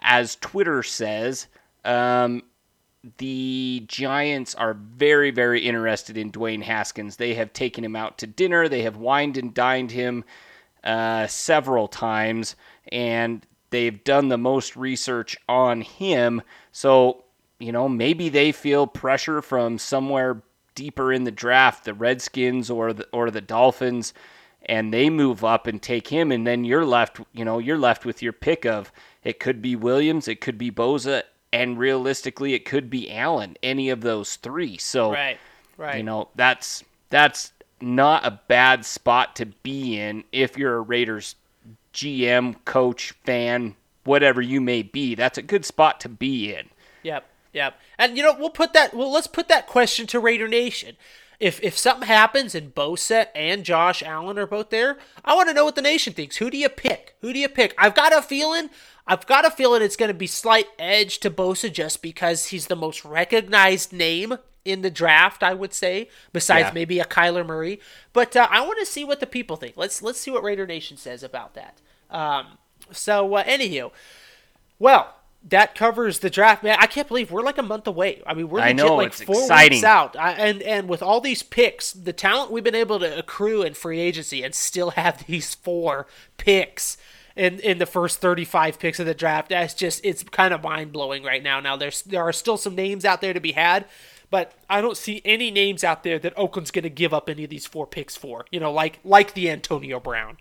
as 0.00 0.36
Twitter 0.36 0.82
says. 0.82 1.46
Um, 1.84 2.42
the 3.18 3.84
Giants 3.86 4.54
are 4.56 4.74
very, 4.74 5.30
very 5.30 5.60
interested 5.60 6.18
in 6.18 6.32
Dwayne 6.32 6.62
Haskins. 6.62 7.16
They 7.16 7.34
have 7.34 7.52
taken 7.52 7.84
him 7.84 7.96
out 7.96 8.18
to 8.18 8.26
dinner. 8.26 8.68
They 8.68 8.82
have 8.82 8.96
wined 8.96 9.36
and 9.36 9.54
dined 9.54 9.92
him 9.92 10.24
uh, 10.84 11.26
several 11.26 11.88
times, 11.88 12.56
and 12.90 13.46
they've 13.70 14.02
done 14.04 14.28
the 14.28 14.38
most 14.38 14.76
research 14.76 15.36
on 15.48 15.82
him. 15.82 16.42
So, 16.72 17.24
you 17.58 17.72
know, 17.72 17.88
maybe 17.88 18.28
they 18.28 18.52
feel 18.52 18.86
pressure 18.86 19.42
from 19.42 19.78
somewhere 19.78 20.42
deeper 20.74 21.12
in 21.12 21.24
the 21.24 21.30
draft, 21.30 21.84
the 21.84 21.94
Redskins 21.94 22.70
or 22.70 22.92
the 22.92 23.06
or 23.12 23.30
the 23.30 23.40
Dolphins, 23.40 24.14
and 24.66 24.92
they 24.92 25.10
move 25.10 25.44
up 25.44 25.66
and 25.66 25.82
take 25.82 26.08
him, 26.08 26.30
and 26.30 26.46
then 26.46 26.64
you're 26.64 26.86
left, 26.86 27.20
you 27.32 27.44
know, 27.44 27.58
you're 27.58 27.78
left 27.78 28.04
with 28.04 28.22
your 28.22 28.32
pick 28.32 28.64
of 28.64 28.92
it 29.24 29.40
could 29.40 29.60
be 29.60 29.76
Williams, 29.76 30.28
it 30.28 30.40
could 30.40 30.56
be 30.56 30.70
Bosa, 30.70 31.22
and 31.52 31.78
realistically, 31.78 32.54
it 32.54 32.64
could 32.64 32.88
be 32.88 33.10
Allen, 33.10 33.56
any 33.62 33.90
of 33.90 34.00
those 34.00 34.36
three. 34.36 34.76
So, 34.78 35.12
Right. 35.12 35.38
Right. 35.76 35.96
you 35.96 36.02
know, 36.02 36.28
that's 36.34 36.84
that's 37.10 37.52
not 37.80 38.26
a 38.26 38.40
bad 38.48 38.84
spot 38.84 39.36
to 39.36 39.46
be 39.46 39.98
in 39.98 40.24
if 40.32 40.56
you're 40.56 40.76
a 40.76 40.80
Raiders 40.80 41.36
GM, 41.92 42.56
coach, 42.64 43.12
fan, 43.24 43.74
whatever 44.04 44.40
you 44.40 44.60
may 44.60 44.82
be. 44.82 45.14
That's 45.14 45.38
a 45.38 45.42
good 45.42 45.64
spot 45.64 46.00
to 46.00 46.08
be 46.08 46.54
in. 46.54 46.68
Yep, 47.02 47.26
yep. 47.52 47.78
And 47.98 48.16
you 48.16 48.22
know, 48.22 48.36
we'll 48.38 48.50
put 48.50 48.72
that. 48.72 48.94
Well, 48.94 49.12
let's 49.12 49.26
put 49.26 49.48
that 49.48 49.66
question 49.66 50.06
to 50.08 50.20
Raider 50.20 50.48
Nation. 50.48 50.96
If 51.40 51.62
if 51.62 51.78
something 51.78 52.08
happens 52.08 52.54
and 52.54 52.74
Bosa 52.74 53.26
and 53.34 53.64
Josh 53.64 54.02
Allen 54.02 54.38
are 54.38 54.46
both 54.46 54.70
there, 54.70 54.98
I 55.24 55.34
want 55.34 55.48
to 55.48 55.54
know 55.54 55.64
what 55.64 55.76
the 55.76 55.82
nation 55.82 56.12
thinks. 56.12 56.36
Who 56.36 56.50
do 56.50 56.58
you 56.58 56.68
pick? 56.68 57.14
Who 57.20 57.32
do 57.32 57.38
you 57.38 57.48
pick? 57.48 57.74
I've 57.78 57.94
got 57.94 58.16
a 58.16 58.22
feeling. 58.22 58.70
I've 59.06 59.26
got 59.26 59.46
a 59.46 59.50
feeling 59.50 59.80
it's 59.80 59.96
going 59.96 60.08
to 60.10 60.14
be 60.14 60.26
slight 60.26 60.66
edge 60.78 61.18
to 61.20 61.30
Bosa 61.30 61.72
just 61.72 62.02
because 62.02 62.46
he's 62.46 62.66
the 62.66 62.76
most 62.76 63.04
recognized 63.04 63.92
name 63.92 64.36
in 64.68 64.82
the 64.82 64.90
draft. 64.90 65.42
I 65.42 65.54
would 65.54 65.72
say, 65.72 66.08
besides 66.32 66.68
Yeah. 66.68 66.72
maybe 66.74 67.00
a 67.00 67.04
Kyler 67.04 67.44
Murray. 67.46 67.80
But 68.12 68.36
uh, 68.36 68.48
I 68.50 68.60
want 68.66 68.78
to 68.80 68.86
see 68.86 69.04
what 69.04 69.20
the 69.20 69.26
people 69.26 69.56
think. 69.56 69.76
Let's 69.76 70.02
let's 70.02 70.20
see 70.20 70.30
what 70.30 70.42
Raider 70.42 70.66
Nation 70.66 70.96
says 70.96 71.22
about 71.22 71.54
that. 71.54 71.80
Um, 72.10 72.58
so, 72.90 73.34
uh, 73.34 73.44
anywho, 73.44 73.90
well, 74.78 75.14
that 75.46 75.74
covers 75.74 76.18
the 76.18 76.30
draft, 76.30 76.62
man. 76.62 76.76
I 76.80 76.86
can't 76.86 77.06
believe 77.06 77.30
we're 77.30 77.42
like 77.42 77.58
a 77.58 77.62
month 77.62 77.86
away. 77.86 78.22
I 78.26 78.34
mean, 78.34 78.48
we're 78.48 78.60
legit 78.60 78.76
know, 78.76 78.96
like 78.96 79.12
four 79.12 79.40
exciting. 79.42 79.76
weeks 79.76 79.84
out, 79.84 80.16
I, 80.16 80.32
and 80.32 80.62
and 80.62 80.88
with 80.88 81.02
all 81.02 81.20
these 81.20 81.42
picks, 81.42 81.92
the 81.92 82.12
talent 82.12 82.50
we've 82.50 82.64
been 82.64 82.74
able 82.74 82.98
to 83.00 83.18
accrue 83.18 83.62
in 83.62 83.74
free 83.74 84.00
agency, 84.00 84.42
and 84.42 84.54
still 84.54 84.90
have 84.90 85.24
these 85.26 85.54
four 85.54 86.06
picks 86.38 86.96
in 87.36 87.60
in 87.60 87.78
the 87.78 87.86
first 87.86 88.20
thirty 88.20 88.44
five 88.44 88.78
picks 88.78 88.98
of 88.98 89.06
the 89.06 89.14
draft. 89.14 89.50
That's 89.50 89.74
just 89.74 90.04
it's 90.04 90.22
kind 90.24 90.52
of 90.52 90.62
mind 90.62 90.92
blowing 90.92 91.22
right 91.22 91.42
now. 91.42 91.60
Now 91.60 91.76
there's 91.76 92.02
there 92.02 92.22
are 92.22 92.32
still 92.32 92.56
some 92.56 92.74
names 92.74 93.04
out 93.04 93.20
there 93.20 93.32
to 93.32 93.40
be 93.40 93.52
had. 93.52 93.84
But 94.30 94.52
I 94.68 94.80
don't 94.80 94.96
see 94.96 95.22
any 95.24 95.50
names 95.50 95.82
out 95.82 96.02
there 96.02 96.18
that 96.18 96.36
Oakland's 96.36 96.70
going 96.70 96.82
to 96.82 96.90
give 96.90 97.14
up 97.14 97.28
any 97.30 97.44
of 97.44 97.50
these 97.50 97.66
four 97.66 97.86
picks 97.86 98.14
for. 98.16 98.44
You 98.50 98.60
know, 98.60 98.72
like 98.72 98.98
like 99.04 99.34
the 99.34 99.50
Antonio 99.50 100.00
Brown 100.00 100.36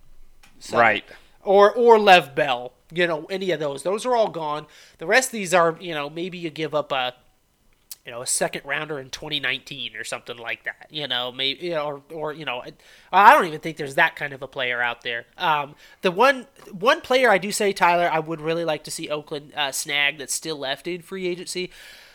So- 0.59 0.77
Right. 0.77 1.05
or 1.43 1.71
or 1.71 1.97
Lev 1.99 2.35
Bell. 2.35 2.73
You 2.91 3.05
know, 3.07 3.25
any 3.25 3.51
of 3.51 3.59
those. 3.59 3.83
Those 3.83 4.05
are 4.05 4.15
all 4.15 4.29
gone. 4.29 4.65
The 4.97 5.05
rest 5.05 5.29
of 5.29 5.31
these 5.33 5.53
are, 5.53 5.77
you 5.79 5.93
know, 5.93 6.09
maybe 6.09 6.37
you 6.37 6.49
give 6.49 6.73
up 6.73 6.91
a 6.91 7.13
you 8.05 8.11
know, 8.13 8.21
a 8.21 8.25
second 8.25 8.61
rounder 8.63 8.97
in 8.99 9.09
2019 9.09 9.93
or 9.97 10.05
something 10.05 10.37
like 10.37 10.63
that. 10.63 10.87
You 10.89 11.09
know, 11.09 11.29
maybe 11.29 11.65
you 11.65 11.71
know, 11.71 11.85
or, 11.85 12.01
or 12.13 12.33
you 12.33 12.45
know, 12.45 12.63
I 13.11 13.33
don't 13.33 13.45
even 13.47 13.59
think 13.59 13.75
there's 13.75 13.95
that 13.95 14.15
kind 14.15 14.31
of 14.31 14.41
a 14.41 14.47
player 14.47 14.81
out 14.81 15.01
there. 15.01 15.25
Um, 15.37 15.75
the 16.03 16.11
one 16.11 16.47
one 16.71 17.01
player 17.01 17.29
I 17.29 17.37
do 17.37 17.51
say, 17.51 17.73
Tyler, 17.73 18.09
I 18.09 18.19
would 18.19 18.39
really 18.39 18.63
like 18.63 18.85
to 18.85 18.91
see 18.91 19.09
Oakland 19.09 19.51
uh, 19.57 19.73
snag 19.73 20.19
that's 20.19 20.33
still 20.33 20.55
left 20.57 20.87
in 20.87 21.01
free 21.01 21.27
agency. 21.27 21.69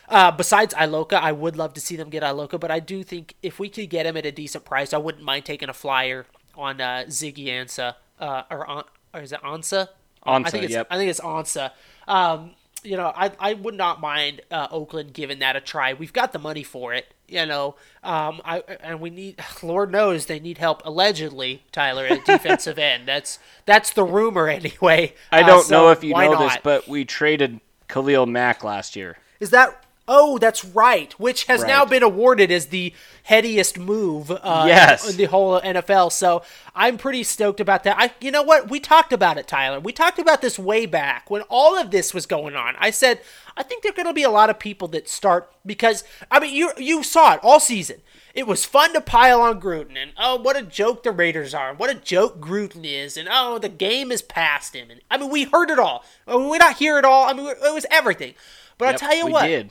Uh, 0.08 0.30
besides 0.30 0.74
Iloka, 0.74 1.14
I 1.14 1.32
would 1.32 1.56
love 1.56 1.72
to 1.74 1.80
see 1.80 1.96
them 1.96 2.10
get 2.10 2.22
Iloka, 2.22 2.58
but 2.60 2.70
I 2.70 2.80
do 2.80 3.02
think 3.02 3.34
if 3.42 3.58
we 3.58 3.68
could 3.68 3.88
get 3.88 4.04
him 4.06 4.16
at 4.16 4.26
a 4.26 4.32
decent 4.32 4.64
price, 4.64 4.92
I 4.92 4.98
wouldn't 4.98 5.24
mind 5.24 5.44
taking 5.44 5.68
a 5.68 5.72
flyer 5.74 6.26
on 6.54 6.80
uh, 6.80 7.04
Ziggy 7.08 7.46
Ansah 7.46 7.94
uh, 8.20 8.42
or, 8.50 8.66
on, 8.66 8.84
or 9.14 9.20
is 9.22 9.32
it 9.32 9.40
Ansa? 9.42 9.88
I 10.24 10.38
Ansah, 10.38 10.50
think 10.50 10.64
it's 10.64 10.72
yep. 10.74 10.86
I 10.90 10.96
think 10.98 11.10
it's 11.10 11.20
Ansa. 11.20 11.72
Um, 12.06 12.52
you 12.84 12.96
know, 12.96 13.12
I 13.14 13.30
I 13.38 13.54
would 13.54 13.74
not 13.74 14.00
mind 14.00 14.40
uh, 14.50 14.68
Oakland 14.70 15.12
giving 15.14 15.38
that 15.38 15.56
a 15.56 15.60
try. 15.60 15.94
We've 15.94 16.12
got 16.12 16.32
the 16.32 16.38
money 16.38 16.62
for 16.64 16.92
it. 16.94 17.12
You 17.28 17.46
know, 17.46 17.76
um, 18.04 18.40
I 18.44 18.58
and 18.80 19.00
we 19.00 19.10
need. 19.10 19.40
Lord 19.62 19.90
knows 19.90 20.26
they 20.26 20.40
need 20.40 20.58
help. 20.58 20.82
Allegedly, 20.84 21.62
Tyler 21.72 22.06
at 22.06 22.24
defensive 22.24 22.78
end. 22.90 23.06
That's 23.08 23.38
that's 23.66 23.90
the 23.92 24.04
rumor 24.04 24.48
anyway. 24.48 25.14
I 25.30 25.42
Uh, 25.42 25.46
don't 25.46 25.64
so 25.64 25.74
know 25.84 25.90
if 25.90 26.04
you 26.04 26.12
know 26.14 26.38
this, 26.38 26.58
but 26.62 26.86
we 26.88 27.04
traded 27.04 27.60
Khalil 27.88 28.26
Mack 28.26 28.62
last 28.64 28.94
year. 28.96 29.16
Is 29.40 29.50
that? 29.50 29.84
Oh, 30.14 30.36
that's 30.36 30.62
right. 30.62 31.10
Which 31.18 31.44
has 31.44 31.64
now 31.64 31.86
been 31.86 32.02
awarded 32.02 32.50
as 32.50 32.66
the 32.66 32.92
headiest 33.26 33.78
move 33.78 34.30
uh, 34.30 34.64
Yes. 34.68 35.08
in 35.08 35.16
the 35.16 35.24
whole 35.24 35.58
NFL. 35.58 36.12
So 36.12 36.42
I'm 36.74 36.98
pretty 36.98 37.22
stoked 37.22 37.60
about 37.60 37.84
that. 37.84 37.96
I, 37.98 38.12
you 38.20 38.30
know 38.30 38.42
what? 38.42 38.68
We 38.68 38.78
talked 38.78 39.14
about 39.14 39.38
it, 39.38 39.46
Tyler. 39.48 39.80
We 39.80 39.90
talked 39.90 40.18
about 40.18 40.42
this 40.42 40.58
way 40.58 40.84
back 40.84 41.30
when 41.30 41.40
all 41.48 41.78
of 41.78 41.90
this 41.90 42.12
was 42.12 42.26
going 42.26 42.54
on. 42.54 42.74
I 42.78 42.90
said 42.90 43.22
I 43.56 43.62
think 43.62 43.82
there 43.82 43.92
are 43.92 43.94
going 43.94 44.06
to 44.06 44.12
be 44.12 44.22
a 44.22 44.30
lot 44.30 44.50
of 44.50 44.58
people 44.58 44.86
that 44.88 45.08
start 45.08 45.50
because 45.64 46.04
I 46.30 46.40
mean 46.40 46.54
you 46.54 46.72
you 46.76 47.02
saw 47.02 47.32
it 47.34 47.40
all 47.42 47.58
season. 47.58 48.02
It 48.34 48.46
was 48.46 48.66
fun 48.66 48.92
to 48.92 49.00
pile 49.00 49.40
on 49.40 49.62
Gruden 49.62 49.96
and 49.96 50.12
oh 50.18 50.36
what 50.36 50.58
a 50.58 50.62
joke 50.62 51.04
the 51.04 51.10
Raiders 51.10 51.54
are 51.54 51.70
and 51.70 51.78
what 51.78 51.88
a 51.88 51.94
joke 51.94 52.38
Gruden 52.38 52.84
is 52.84 53.16
and 53.16 53.28
oh 53.32 53.58
the 53.58 53.70
game 53.70 54.12
is 54.12 54.20
past 54.20 54.74
him 54.74 54.90
and 54.90 55.00
I 55.10 55.16
mean 55.16 55.30
we 55.30 55.44
heard 55.44 55.70
it 55.70 55.78
all. 55.78 56.04
I 56.26 56.36
mean, 56.36 56.50
we 56.50 56.58
not 56.58 56.76
hear 56.76 56.98
it 56.98 57.06
all. 57.06 57.28
I 57.28 57.32
mean 57.32 57.46
it 57.46 57.74
was 57.74 57.86
everything. 57.90 58.34
But 58.76 58.88
I'll 58.88 58.98
tell 58.98 59.16
you 59.16 59.26
we 59.26 59.32
what 59.32 59.46
did. 59.46 59.70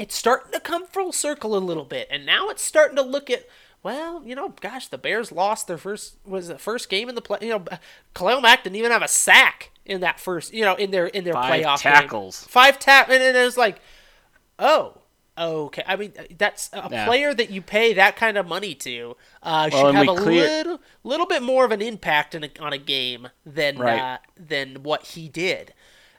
It's 0.00 0.16
starting 0.16 0.50
to 0.52 0.58
come 0.60 0.86
full 0.86 1.12
circle 1.12 1.56
a 1.56 1.58
little 1.60 1.84
bit, 1.84 2.08
and 2.10 2.26
now 2.26 2.48
it's 2.48 2.62
starting 2.62 2.96
to 2.96 3.02
look 3.02 3.30
at. 3.30 3.44
Well, 3.82 4.22
you 4.26 4.34
know, 4.34 4.50
gosh, 4.60 4.88
the 4.88 4.98
Bears 4.98 5.32
lost 5.32 5.66
their 5.66 5.78
first 5.78 6.16
was 6.26 6.48
the 6.48 6.58
first 6.58 6.90
game 6.90 7.08
in 7.08 7.14
the 7.14 7.22
play. 7.22 7.38
You 7.42 7.48
know, 7.50 7.64
Khalil 8.14 8.40
Mack 8.42 8.64
didn't 8.64 8.76
even 8.76 8.90
have 8.90 9.00
a 9.02 9.08
sack 9.08 9.70
in 9.86 10.00
that 10.02 10.20
first. 10.20 10.52
You 10.52 10.64
know, 10.66 10.74
in 10.74 10.90
their 10.90 11.06
in 11.06 11.24
their 11.24 11.32
Five 11.32 11.50
playoff 11.64 11.82
game. 11.82 11.92
tackles. 11.94 12.44
five 12.44 12.78
tap, 12.78 13.08
and 13.08 13.22
it 13.22 13.42
was 13.42 13.56
like, 13.56 13.80
oh, 14.58 14.98
okay. 15.38 15.82
I 15.86 15.96
mean, 15.96 16.12
that's 16.36 16.68
a 16.74 16.88
Yeah. 16.90 17.06
player 17.06 17.32
that 17.32 17.48
you 17.50 17.62
pay 17.62 17.94
that 17.94 18.16
kind 18.16 18.36
of 18.36 18.46
money 18.46 18.74
to 18.74 19.16
uh, 19.42 19.70
Well, 19.72 19.86
should 19.86 19.94
have 19.94 20.08
a 20.08 20.14
clear- 20.20 20.42
little 20.44 20.80
little 21.02 21.26
bit 21.26 21.42
more 21.42 21.64
of 21.64 21.72
an 21.72 21.80
impact 21.80 22.34
in 22.34 22.44
a, 22.44 22.50
on 22.60 22.74
a 22.74 22.78
game 22.78 23.28
than 23.46 23.78
Right. 23.78 23.98
uh, 23.98 24.18
than 24.36 24.82
what 24.82 25.06
he 25.06 25.28
did. 25.30 25.72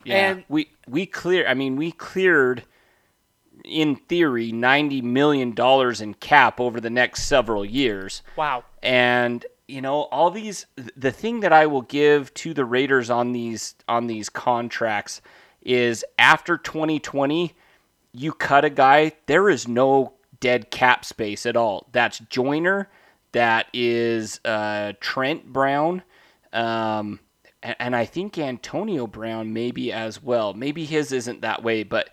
Yeah, 0.04 0.16
And 0.32 0.44
we 0.50 0.72
we 0.88 1.06
clear. 1.06 1.48
I 1.48 1.54
mean, 1.54 1.76
we 1.76 1.92
cleared 1.92 2.64
in 3.66 3.96
theory 3.96 4.52
ninety 4.52 5.02
million 5.02 5.54
dollars 5.54 6.02
in 6.02 6.14
cap 6.16 6.60
over 6.60 6.80
the 6.82 6.90
next 6.90 7.24
several 7.24 7.64
years. 7.66 8.22
wow, 8.36 8.64
and 8.82 9.46
you 9.68 9.82
know 9.82 10.04
all 10.12 10.30
these 10.32 10.66
the 10.98 11.12
thing 11.12 11.40
that 11.40 11.54
i 11.54 11.66
will 11.66 11.84
give 11.84 12.34
to 12.34 12.54
the 12.54 12.66
raiders 12.66 13.10
on 13.10 13.32
these 13.32 13.76
on 13.88 14.08
these 14.08 14.28
contracts 14.28 15.22
is 15.62 16.04
after 16.20 16.58
2020 16.58 17.54
you 18.12 18.34
cut 18.34 18.66
a 18.66 18.70
guy 18.70 19.14
there 19.28 19.50
is 19.50 19.68
no 19.70 20.14
dead 20.42 20.72
cap 20.72 21.06
space 21.06 21.46
at 21.46 21.56
all. 21.56 21.88
That's 21.92 22.18
Joyner 22.20 22.90
that 23.32 23.68
is 23.72 24.42
uh, 24.44 24.92
trent 25.00 25.46
brown 25.54 26.02
um, 26.52 27.20
a- 27.64 27.82
and 27.82 27.96
i 27.96 28.04
think 28.04 28.38
antonio 28.38 29.08
brown 29.08 29.54
maybe 29.54 29.94
as 29.94 30.22
well. 30.22 30.54
Maybe 30.54 30.84
his 30.84 31.14
isn't 31.14 31.42
that 31.42 31.64
way 31.64 31.84
but 31.84 32.10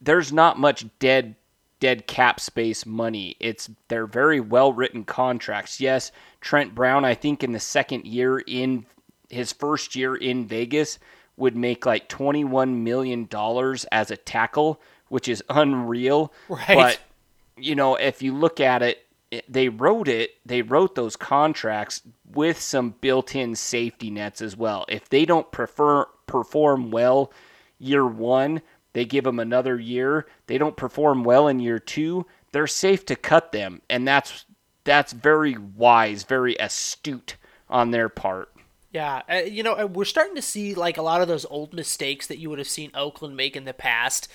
there's 0.00 0.32
not 0.32 0.58
much 0.58 0.86
dead 0.98 1.36
dead 1.80 2.06
cap 2.06 2.38
space 2.38 2.84
money. 2.86 3.36
It's 3.40 3.70
they're 3.88 4.06
very 4.06 4.40
well 4.40 4.72
written 4.72 5.04
contracts. 5.04 5.80
Yes, 5.80 6.12
Trent 6.40 6.74
Brown, 6.74 7.04
I 7.04 7.14
think 7.14 7.42
in 7.42 7.52
the 7.52 7.60
second 7.60 8.04
year 8.04 8.38
in 8.38 8.86
his 9.28 9.52
first 9.52 9.96
year 9.96 10.14
in 10.14 10.46
Vegas 10.46 10.98
would 11.36 11.56
make 11.56 11.86
like 11.86 12.08
21 12.08 12.84
million 12.84 13.26
dollars 13.26 13.84
as 13.86 14.10
a 14.10 14.16
tackle, 14.16 14.80
which 15.08 15.26
is 15.26 15.42
unreal. 15.48 16.32
Right. 16.48 16.68
But 16.68 17.00
you 17.56 17.74
know, 17.74 17.96
if 17.96 18.22
you 18.22 18.34
look 18.34 18.60
at 18.60 18.82
it, 18.82 19.06
they 19.48 19.68
wrote 19.68 20.08
it, 20.08 20.32
they 20.44 20.62
wrote 20.62 20.94
those 20.94 21.16
contracts 21.16 22.02
with 22.32 22.60
some 22.60 22.94
built-in 23.00 23.54
safety 23.54 24.10
nets 24.10 24.42
as 24.42 24.56
well. 24.56 24.84
If 24.88 25.08
they 25.08 25.24
don't 25.24 25.50
prefer 25.50 26.06
perform 26.26 26.90
well 26.90 27.32
year 27.78 28.06
1, 28.06 28.60
they 28.92 29.04
give 29.04 29.24
them 29.24 29.38
another 29.38 29.78
year. 29.78 30.26
They 30.46 30.58
don't 30.58 30.76
perform 30.76 31.24
well 31.24 31.48
in 31.48 31.60
year 31.60 31.78
2, 31.78 32.26
they're 32.52 32.66
safe 32.66 33.06
to 33.06 33.16
cut 33.16 33.52
them, 33.52 33.82
and 33.88 34.06
that's 34.06 34.44
that's 34.84 35.12
very 35.12 35.56
wise, 35.56 36.24
very 36.24 36.56
astute 36.56 37.36
on 37.68 37.90
their 37.90 38.08
part. 38.08 38.52
Yeah, 38.92 39.22
uh, 39.30 39.34
you 39.36 39.62
know, 39.62 39.74
uh, 39.74 39.86
we're 39.86 40.04
starting 40.04 40.34
to 40.34 40.42
see 40.42 40.74
like 40.74 40.96
a 40.96 41.02
lot 41.02 41.22
of 41.22 41.28
those 41.28 41.44
old 41.44 41.72
mistakes 41.72 42.26
that 42.26 42.38
you 42.38 42.50
would 42.50 42.58
have 42.58 42.68
seen 42.68 42.90
Oakland 42.94 43.36
make 43.36 43.56
in 43.56 43.64
the 43.64 43.72
past, 43.72 44.26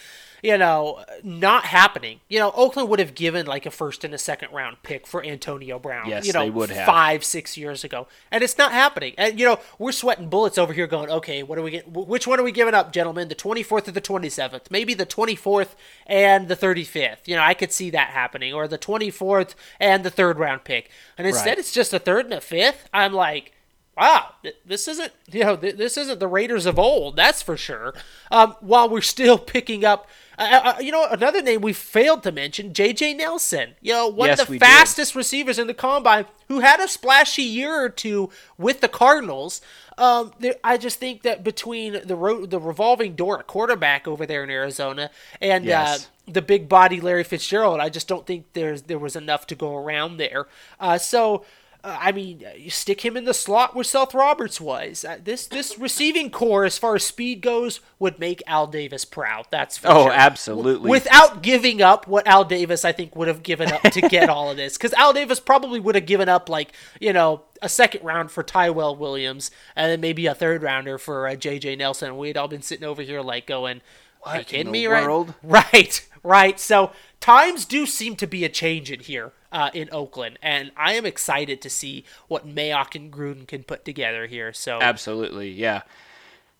you 0.43 0.57
know, 0.57 1.03
not 1.23 1.65
happening. 1.65 2.19
You 2.29 2.39
know, 2.39 2.51
Oakland 2.55 2.89
would 2.89 2.99
have 2.99 3.15
given 3.15 3.45
like 3.45 3.65
a 3.65 3.71
first 3.71 4.03
and 4.03 4.13
a 4.13 4.17
second 4.17 4.51
round 4.51 4.77
pick 4.83 5.07
for 5.07 5.23
Antonio 5.23 5.79
Brown. 5.79 6.07
Yes, 6.09 6.25
you 6.27 6.33
know, 6.33 6.41
they 6.43 6.49
would 6.49 6.69
have. 6.69 6.85
five, 6.85 7.23
six 7.23 7.57
years 7.57 7.83
ago, 7.83 8.07
and 8.31 8.43
it's 8.43 8.57
not 8.57 8.71
happening. 8.71 9.13
And 9.17 9.39
you 9.39 9.45
know, 9.45 9.59
we're 9.79 9.91
sweating 9.91 10.29
bullets 10.29 10.57
over 10.57 10.73
here, 10.73 10.87
going, 10.87 11.09
okay, 11.09 11.43
what 11.43 11.57
are 11.57 11.61
we 11.61 11.71
get? 11.71 11.91
Which 11.91 12.27
one 12.27 12.39
are 12.39 12.43
we 12.43 12.51
giving 12.51 12.73
up, 12.73 12.91
gentlemen? 12.91 13.27
The 13.27 13.35
twenty 13.35 13.63
fourth 13.63 13.87
or 13.87 13.91
the 13.91 14.01
twenty 14.01 14.29
seventh? 14.29 14.69
Maybe 14.71 14.93
the 14.93 15.05
twenty 15.05 15.35
fourth 15.35 15.75
and 16.07 16.47
the 16.47 16.55
thirty 16.55 16.83
fifth. 16.83 17.27
You 17.27 17.35
know, 17.35 17.43
I 17.43 17.53
could 17.53 17.71
see 17.71 17.89
that 17.91 18.09
happening, 18.09 18.53
or 18.53 18.67
the 18.67 18.77
twenty 18.77 19.09
fourth 19.11 19.55
and 19.79 20.03
the 20.03 20.09
third 20.11 20.37
round 20.39 20.63
pick. 20.63 20.89
And 21.17 21.27
instead, 21.27 21.45
Right. 21.49 21.59
it's 21.59 21.71
just 21.71 21.93
a 21.93 21.99
third 21.99 22.25
and 22.25 22.33
a 22.33 22.41
fifth. 22.41 22.89
I'm 22.93 23.13
like 23.13 23.51
wow, 23.97 24.31
this 24.65 24.89
isn't 24.89 25.13
you 25.31 25.41
know 25.43 25.55
this 25.55 25.97
isn't 25.97 26.19
the 26.19 26.27
Raiders 26.27 26.65
of 26.65 26.77
old, 26.77 27.15
that's 27.15 27.41
for 27.41 27.55
sure. 27.57 27.93
Um, 28.29 28.55
while 28.59 28.89
we're 28.89 29.01
still 29.01 29.37
picking 29.55 29.85
up, 29.85 30.09
uh, 30.37 30.73
uh, 30.77 30.79
you 30.79 30.91
know, 30.91 31.07
another 31.09 31.41
name 31.41 31.61
we 31.61 31.73
failed 31.73 32.23
to 32.23 32.31
mention, 32.31 32.73
J.J. 32.73 33.13
Nelson. 33.15 33.75
You 33.81 33.93
know, 33.93 34.07
one 34.07 34.29
Yes, 34.29 34.41
of 34.41 34.47
the 34.47 34.51
we 34.51 34.59
did. 34.59 34.65
fastest 34.65 35.15
receivers 35.15 35.57
in 35.59 35.67
the 35.67 35.73
combine, 35.73 36.25
who 36.47 36.59
had 36.59 36.79
a 36.79 36.87
splashy 36.87 37.43
year 37.43 37.73
or 37.83 37.89
two 37.89 38.29
with 38.57 38.81
the 38.81 38.87
Cardinals. 38.87 39.61
Um, 39.97 40.33
there, 40.39 40.55
I 40.63 40.77
just 40.77 40.99
think 40.99 41.21
that 41.23 41.43
between 41.43 42.05
the 42.05 42.15
ro- 42.15 42.45
the 42.45 42.59
revolving 42.59 43.15
door 43.15 43.39
at 43.39 43.47
quarterback 43.47 44.07
over 44.07 44.25
there 44.25 44.43
in 44.43 44.49
Arizona 44.49 45.09
and 45.39 45.63
Yes. 45.65 46.05
uh, 46.27 46.31
the 46.31 46.41
big 46.41 46.67
body 46.67 46.99
Larry 46.99 47.23
Fitzgerald, 47.23 47.79
I 47.79 47.87
just 47.89 48.07
don't 48.07 48.25
think 48.25 48.45
there's 48.53 48.83
there 48.83 48.99
was 48.99 49.15
enough 49.15 49.47
to 49.47 49.55
go 49.55 49.75
around 49.75 50.17
there. 50.17 50.47
Uh, 50.79 50.97
so. 50.97 51.45
Uh, 51.85 51.99
I 52.01 52.11
mean, 52.11 52.43
uh, 52.43 52.55
you 52.57 52.71
stick 52.71 53.05
him 53.05 53.15
in 53.15 53.25
the 53.25 53.33
slot 53.33 53.75
where 53.75 53.83
Seth 53.83 54.15
Roberts 54.15 54.59
was. 54.59 55.05
Uh, 55.05 55.19
this 55.23 55.45
this 55.45 55.77
receiving 55.77 56.31
corps, 56.31 56.65
as 56.65 56.79
far 56.79 56.95
as 56.95 57.03
speed 57.03 57.41
goes, 57.41 57.79
would 57.99 58.17
make 58.17 58.41
Al 58.47 58.65
Davis 58.65 59.05
proud. 59.05 59.45
That's 59.51 59.77
for 59.77 59.89
sure. 59.89 59.95
Oh, 59.95 60.03
sure. 60.05 60.11
absolutely. 60.11 60.89
Without 60.89 61.43
giving 61.43 61.83
up 61.83 62.07
what 62.07 62.25
Al 62.25 62.43
Davis, 62.43 62.83
I 62.85 62.91
think, 62.91 63.15
would 63.15 63.27
have 63.27 63.43
given 63.43 63.71
up 63.71 63.83
to 63.83 64.01
get 64.01 64.29
all 64.29 64.49
of 64.49 64.57
this, 64.57 64.77
because 64.77 64.93
Al 64.93 65.13
Davis 65.13 65.39
probably 65.39 65.79
would 65.79 65.93
have 65.93 66.07
given 66.07 66.27
up 66.27 66.49
like 66.49 66.71
you 66.99 67.13
know 67.13 67.43
a 67.61 67.69
second 67.69 68.03
round 68.03 68.31
for 68.31 68.41
Tyrell 68.41 68.95
Williams 68.95 69.51
and 69.75 69.91
then 69.91 70.01
maybe 70.01 70.25
a 70.25 70.33
third 70.33 70.63
rounder 70.63 70.97
for 70.97 71.27
uh, 71.27 71.35
J.J. 71.35 71.75
Nelson. 71.75 72.17
We'd 72.17 72.35
all 72.35 72.47
been 72.47 72.61
sitting 72.63 72.85
over 72.85 73.03
here 73.03 73.21
like 73.21 73.45
going, 73.45 73.81
"Are 74.25 74.35
you 74.35 74.39
in 74.39 74.45
kidding 74.45 74.71
me?" 74.71 74.87
world? 74.87 75.33
Right, 75.41 75.63
right, 75.73 76.07
right. 76.23 76.59
So 76.59 76.91
times 77.19 77.65
do 77.65 77.85
seem 77.85 78.15
to 78.17 78.27
be 78.27 78.43
a 78.43 78.49
change 78.49 78.91
in 78.91 78.99
here 78.99 79.33
uh, 79.51 79.69
in 79.73 79.89
Oakland, 79.91 80.39
and 80.41 80.71
I 80.75 80.93
am 80.93 81.05
excited 81.05 81.61
to 81.61 81.69
see 81.69 82.03
what 82.27 82.47
Mayock 82.47 82.95
and 82.95 83.11
Gruden 83.11 83.47
can 83.47 83.63
put 83.63 83.85
together 83.85 84.27
here. 84.27 84.51
So 84.53 84.79
Absolutely, 84.81 85.51
yeah. 85.51 85.83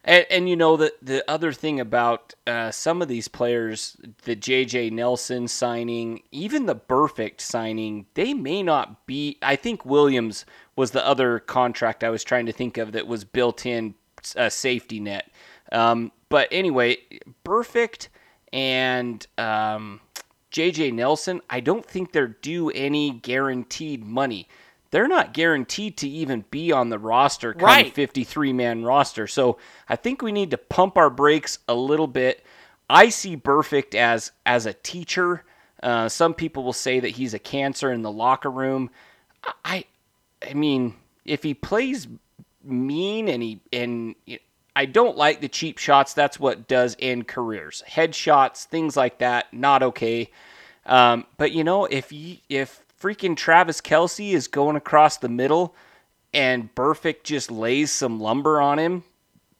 And, 0.06 0.26
and 0.30 0.50
you 0.50 0.56
know 0.56 0.78
the 0.78 0.94
the 1.02 1.30
other 1.30 1.52
thing 1.52 1.80
about 1.80 2.36
uh, 2.46 2.70
some 2.70 3.02
of 3.02 3.08
these 3.08 3.28
players, 3.28 3.98
the 4.24 4.36
J.J. 4.36 4.92
Nelson 4.92 5.48
signing, 5.48 6.22
even 6.32 6.68
the 6.68 6.76
Burfict 6.76 7.42
signing, 7.42 8.06
they 8.14 8.34
may 8.34 8.62
not 8.62 9.08
be. 9.08 9.38
I 9.42 9.56
think 9.56 9.84
Williams 9.84 10.46
was 10.76 10.92
the 10.92 11.06
other 11.06 11.40
contract 11.40 12.04
I 12.04 12.12
was 12.12 12.24
trying 12.24 12.46
to 12.46 12.52
think 12.52 12.78
of 12.78 12.92
that 12.92 13.08
was 13.08 13.24
built 13.24 13.66
in 13.66 13.96
a 14.36 14.52
safety 14.52 15.00
net. 15.00 15.32
Um, 15.72 16.12
but 16.30 16.48
anyway, 16.52 16.98
Burfict 17.44 18.08
and 18.52 19.26
um, 19.38 20.02
J.J. 20.52 20.92
Nelson, 20.92 21.42
I 21.50 21.60
don't 21.60 21.86
think 21.86 22.12
they're 22.12 22.28
due 22.28 22.70
any 22.70 23.12
guaranteed 23.12 24.06
money. 24.06 24.48
They're 24.92 25.08
not 25.08 25.34
guaranteed 25.34 25.98
to 25.98 26.08
even 26.08 26.46
be 26.52 26.72
on 26.72 26.90
the 26.90 27.00
roster 27.00 27.54
come 27.54 27.66
Right. 27.66 27.94
53 27.94 28.54
man 28.54 28.84
roster. 28.84 29.28
So 29.28 29.58
I 29.90 29.98
think 29.98 30.22
we 30.22 30.32
need 30.32 30.52
to 30.52 30.58
pump 30.58 30.98
our 30.98 31.10
brakes 31.10 31.60
a 31.68 31.74
little 31.76 32.08
bit. 32.08 32.46
I 32.90 33.10
see 33.10 33.36
Burfict 33.36 33.96
as 33.96 34.32
as 34.46 34.66
a 34.66 34.74
teacher. 34.74 35.44
Uh, 35.84 36.08
some 36.08 36.34
people 36.34 36.64
will 36.64 36.72
say 36.72 37.00
that 37.00 37.10
he's 37.10 37.34
a 37.34 37.40
cancer 37.40 37.92
in 37.92 38.04
the 38.04 38.12
locker 38.12 38.50
room. 38.50 38.90
I 39.66 39.86
I 40.48 40.54
mean, 40.54 40.96
if 41.26 41.44
he 41.44 41.54
plays 41.54 42.08
mean 42.64 43.28
and 43.28 43.44
he 43.44 43.60
and 43.74 44.16
I 44.76 44.86
don't 44.86 45.16
like 45.16 45.40
the 45.40 45.48
cheap 45.48 45.78
shots. 45.78 46.14
That's 46.14 46.40
what 46.40 46.68
does 46.68 46.98
end 47.00 47.28
careers. 47.28 47.82
Headshots, 47.90 48.66
things 48.66 48.98
like 48.98 49.20
that, 49.20 49.54
not 49.54 49.82
okay. 49.82 50.30
Um, 50.86 51.26
but 51.38 51.54
you 51.54 51.64
know, 51.64 51.86
if 51.86 52.12
you, 52.12 52.38
if 52.50 52.84
freaking 53.00 53.38
Travis 53.38 53.80
Kelce 53.80 54.34
is 54.34 54.48
going 54.48 54.76
across 54.76 55.18
the 55.18 55.30
middle 55.30 55.76
and 56.34 56.74
Burfict 56.76 57.24
just 57.24 57.50
lays 57.50 57.92
some 57.92 58.20
lumber 58.20 58.60
on 58.60 58.78
him, 58.78 59.04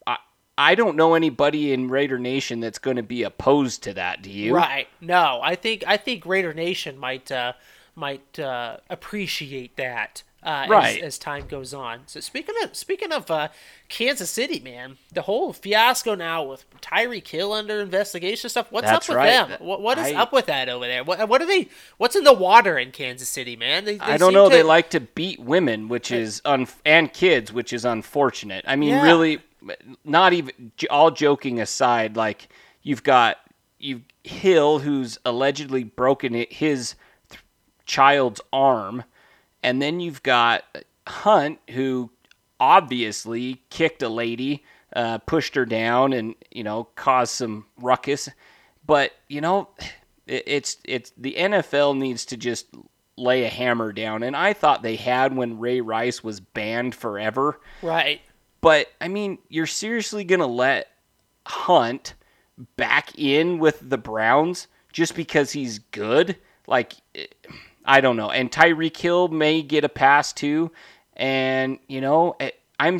I 0.06 0.18
I 0.58 0.76
don't 0.76 0.98
know 0.98 1.14
anybody 1.14 1.72
in 1.72 1.90
Raider 1.90 2.20
Nation 2.20 2.60
that's 2.60 2.80
going 2.80 2.98
to 2.98 3.04
be 3.04 3.24
opposed 3.24 3.84
to 3.84 3.94
that. 3.94 4.22
Do 4.22 4.30
you? 4.30 4.54
Right. 4.54 4.88
No, 5.00 5.40
I 5.42 5.56
think 5.56 5.86
I 5.88 5.96
think 5.96 6.26
Raider 6.26 6.54
Nation 6.54 6.98
might 6.98 7.32
uh, 7.32 7.54
might 7.96 8.38
uh, 8.38 8.78
appreciate 8.90 9.78
that 9.78 10.24
uh, 10.46 10.68
Right. 10.70 10.98
as, 11.00 11.04
as 11.04 11.18
time 11.18 11.48
goes 11.48 11.74
on. 11.74 12.02
So 12.06 12.20
speaking 12.20 12.56
of 12.64 12.76
speaking 12.76 13.12
of 13.12 13.30
uh, 13.32 13.48
Kansas 13.90 14.30
City, 14.30 14.60
man, 14.60 14.98
the 15.12 15.24
whole 15.24 15.52
fiasco 15.54 16.16
now 16.16 16.44
with 16.44 16.64
Tyreek 16.82 17.28
Hill 17.28 17.52
under 17.52 17.82
investigation 17.82 18.50
stuff. 18.50 18.72
What's 18.72 18.86
That's 18.88 19.10
up 19.10 19.16
with 19.16 19.18
right. 19.18 19.48
them? 19.50 19.58
What, 19.68 19.82
what 19.82 19.98
is 19.98 20.08
I- 20.08 20.22
up 20.22 20.32
with 20.32 20.46
that 20.46 20.70
over 20.70 20.86
there? 20.86 21.04
What, 21.04 21.28
what 21.28 21.42
are 21.42 21.46
they? 21.48 21.68
What's 21.98 22.16
in 22.16 22.24
the 22.24 22.34
water 22.34 22.78
in 22.78 22.92
Kansas 22.92 23.28
City, 23.28 23.56
man? 23.56 23.86
They, 23.86 23.96
they 23.98 24.06
I 24.06 24.18
don't 24.18 24.34
know. 24.34 24.48
to- 24.50 24.56
They 24.56 24.64
like 24.64 24.92
to 24.92 25.00
beat 25.00 25.40
women, 25.40 25.88
which 25.88 26.12
is 26.12 26.42
un- 26.46 26.68
and 26.86 27.12
kids, 27.12 27.52
which 27.52 27.74
is 27.74 27.84
unfortunate. 27.84 28.64
I 28.68 28.76
mean, 28.76 28.90
Yeah. 28.90 29.04
really, 29.04 29.40
not 30.04 30.34
even 30.34 30.72
all 30.92 31.10
joking 31.12 31.60
aside. 31.60 32.16
Like 32.16 32.48
you've 32.84 33.04
got 33.04 33.38
you 33.80 34.02
Hill, 34.24 34.80
who's 34.80 35.18
allegedly 35.26 35.84
broken 35.84 36.34
his 36.50 36.96
th- 37.30 37.42
child's 37.86 38.42
arm, 38.54 39.04
and 39.66 39.82
then 39.82 40.00
you've 40.00 40.22
got 40.22 40.64
Hunt, 41.08 41.60
who 41.72 42.12
obviously 42.60 43.64
kicked 43.72 44.04
a 44.04 44.10
lady, 44.10 44.64
uh, 44.96 45.18
pushed 45.18 45.56
her 45.56 45.66
down, 45.66 46.14
and 46.14 46.36
you 46.52 46.64
know 46.64 46.86
caused 46.96 47.34
some 47.34 47.66
ruckus. 47.82 48.30
But 48.86 49.12
you 49.28 49.42
know, 49.42 49.70
it, 50.28 50.44
it's 50.46 50.78
it's 50.86 51.12
the 51.18 51.34
NFL 51.34 51.98
needs 51.98 52.26
to 52.28 52.38
just 52.38 52.68
lay 53.18 53.44
a 53.44 53.50
hammer 53.50 53.92
down, 53.92 54.22
and 54.22 54.36
I 54.36 54.54
thought 54.54 54.84
they 54.84 54.98
had 54.98 55.36
when 55.36 55.58
Ray 55.58 55.82
Rice 55.82 56.24
was 56.24 56.40
banned 56.40 56.94
forever. 56.94 57.60
right. 57.82 58.22
But 58.62 58.88
I 59.02 59.08
mean, 59.08 59.40
you're 59.50 59.66
seriously 59.66 60.24
gonna 60.24 60.48
let 60.48 60.90
Hunt 61.48 62.14
back 62.78 63.18
in 63.18 63.58
with 63.58 63.90
the 63.90 63.98
Browns 63.98 64.68
just 64.94 65.16
because 65.16 65.52
he's 65.52 65.80
good? 65.80 66.38
Like, 66.68 66.94
eh, 67.16 67.26
I 67.86 68.02
don't 68.02 68.18
know. 68.18 68.32
And 68.32 68.52
Tyreek 68.52 68.98
Hill 68.98 69.28
may 69.30 69.62
get 69.62 69.84
a 69.84 69.90
pass 69.90 70.34
too. 70.34 70.72
And 71.16 71.80
you 71.88 72.02
know, 72.02 72.36
it, 72.40 72.60
I'm. 72.80 73.00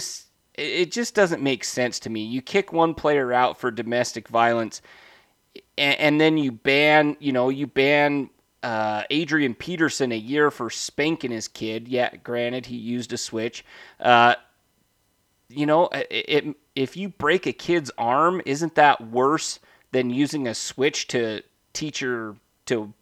It 0.54 0.92
just 0.92 1.16
doesn't 1.16 1.42
make 1.42 1.66
sense 1.66 2.00
to 2.00 2.10
me. 2.10 2.24
You 2.24 2.42
kick 2.42 2.72
one 2.72 2.94
player 2.94 3.34
out 3.34 3.60
for 3.60 3.72
domestic 3.72 4.30
violence, 4.30 4.82
and, 5.78 6.00
and 6.00 6.22
then 6.22 6.38
you 6.38 6.52
ban. 6.52 7.18
You 7.20 7.34
know, 7.34 7.50
you 7.50 7.68
ban. 7.68 8.30
Uh, 8.64 9.04
Adrian 9.12 9.54
Peterson 9.54 10.12
a 10.12 10.18
year 10.18 10.50
for 10.50 10.72
spanking 10.72 11.30
his 11.30 11.48
kid. 11.48 11.88
Yeah, 11.88 12.16
granted 12.16 12.66
he 12.66 12.78
used 12.78 13.14
a 13.14 13.18
switch. 13.18 13.64
Uh, 14.00 14.34
you 15.50 15.68
know, 15.68 15.88
it, 15.94 16.08
it, 16.10 16.56
if 16.76 16.98
you 16.98 17.10
break 17.10 17.46
a 17.46 17.54
kid's 17.54 17.92
arm, 17.96 18.42
isn't 18.46 18.74
that 18.74 19.10
worse 19.10 19.60
than 19.92 20.10
using 20.10 20.48
a 20.48 20.56
switch 20.56 21.08
to 21.10 21.44
teach 21.74 22.02
your 22.02 22.38
to 22.66 22.94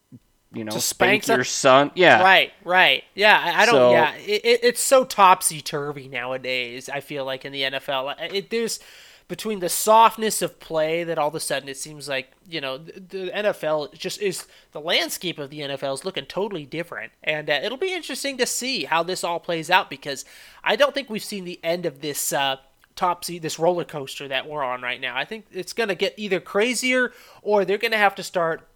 you 0.54 0.64
know 0.64 0.72
spank 0.72 1.24
spank 1.24 1.38
your 1.38 1.44
son? 1.44 1.92
Yeah, 1.96 2.22
Right, 2.22 2.54
right. 2.64 3.04
Yeah, 3.16 3.40
I, 3.44 3.62
I 3.62 3.66
don't. 3.66 3.74
So- 3.74 3.92
yeah, 3.92 4.16
it, 4.16 4.46
it, 4.46 4.60
it's 4.64 4.82
so 4.82 5.04
topsy 5.04 5.62
turvy 5.62 6.08
nowadays. 6.08 6.90
I 6.90 7.00
feel 7.00 7.26
like 7.26 7.44
in 7.46 7.52
the 7.52 7.64
NFL, 7.64 8.16
it, 8.34 8.50
there's 8.50 8.80
between 9.28 9.60
the 9.60 9.70
softness 9.70 10.42
of 10.42 10.60
play 10.60 11.04
that 11.04 11.18
all 11.18 11.30
of 11.30 11.36
a 11.36 11.40
sudden 11.40 11.70
it 11.70 11.78
seems 11.78 12.08
like 12.10 12.32
you 12.48 12.62
know 12.62 12.78
the, 12.78 13.00
the 13.00 13.32
NFL 13.32 13.94
just 13.94 14.22
is 14.22 14.46
the 14.74 14.82
landscape 14.82 15.40
of 15.40 15.50
the 15.50 15.62
NFL 15.62 15.94
is 15.94 16.06
looking 16.06 16.26
totally 16.26 16.66
different, 16.66 17.12
and 17.24 17.50
uh, 17.50 17.60
it'll 17.64 17.78
be 17.78 17.94
interesting 17.94 18.38
to 18.38 18.46
see 18.46 18.84
how 18.86 19.02
this 19.04 19.24
all 19.24 19.40
plays 19.40 19.70
out 19.70 19.90
because 19.90 20.24
I 20.64 20.76
don't 20.76 20.94
think 20.94 21.10
we've 21.10 21.24
seen 21.24 21.46
the 21.46 21.60
end 21.64 21.86
of 21.86 22.02
this. 22.02 22.32
Uh, 22.32 22.58
topsy 22.96 23.40
this 23.40 23.58
roller 23.58 23.84
coaster 23.84 24.28
that 24.28 24.48
we're 24.48 24.64
on 24.64 24.84
right 24.84 25.02
now. 25.02 25.18
I 25.18 25.26
think 25.26 25.48
it's 25.52 25.74
going 25.74 25.90
to 25.90 25.96
get 25.96 26.14
either 26.16 26.40
crazier 26.40 27.12
or 27.42 27.66
they're 27.66 27.80
going 27.80 27.90
to 27.90 27.98
have 27.98 28.14
to 28.14 28.22
start 28.24 28.68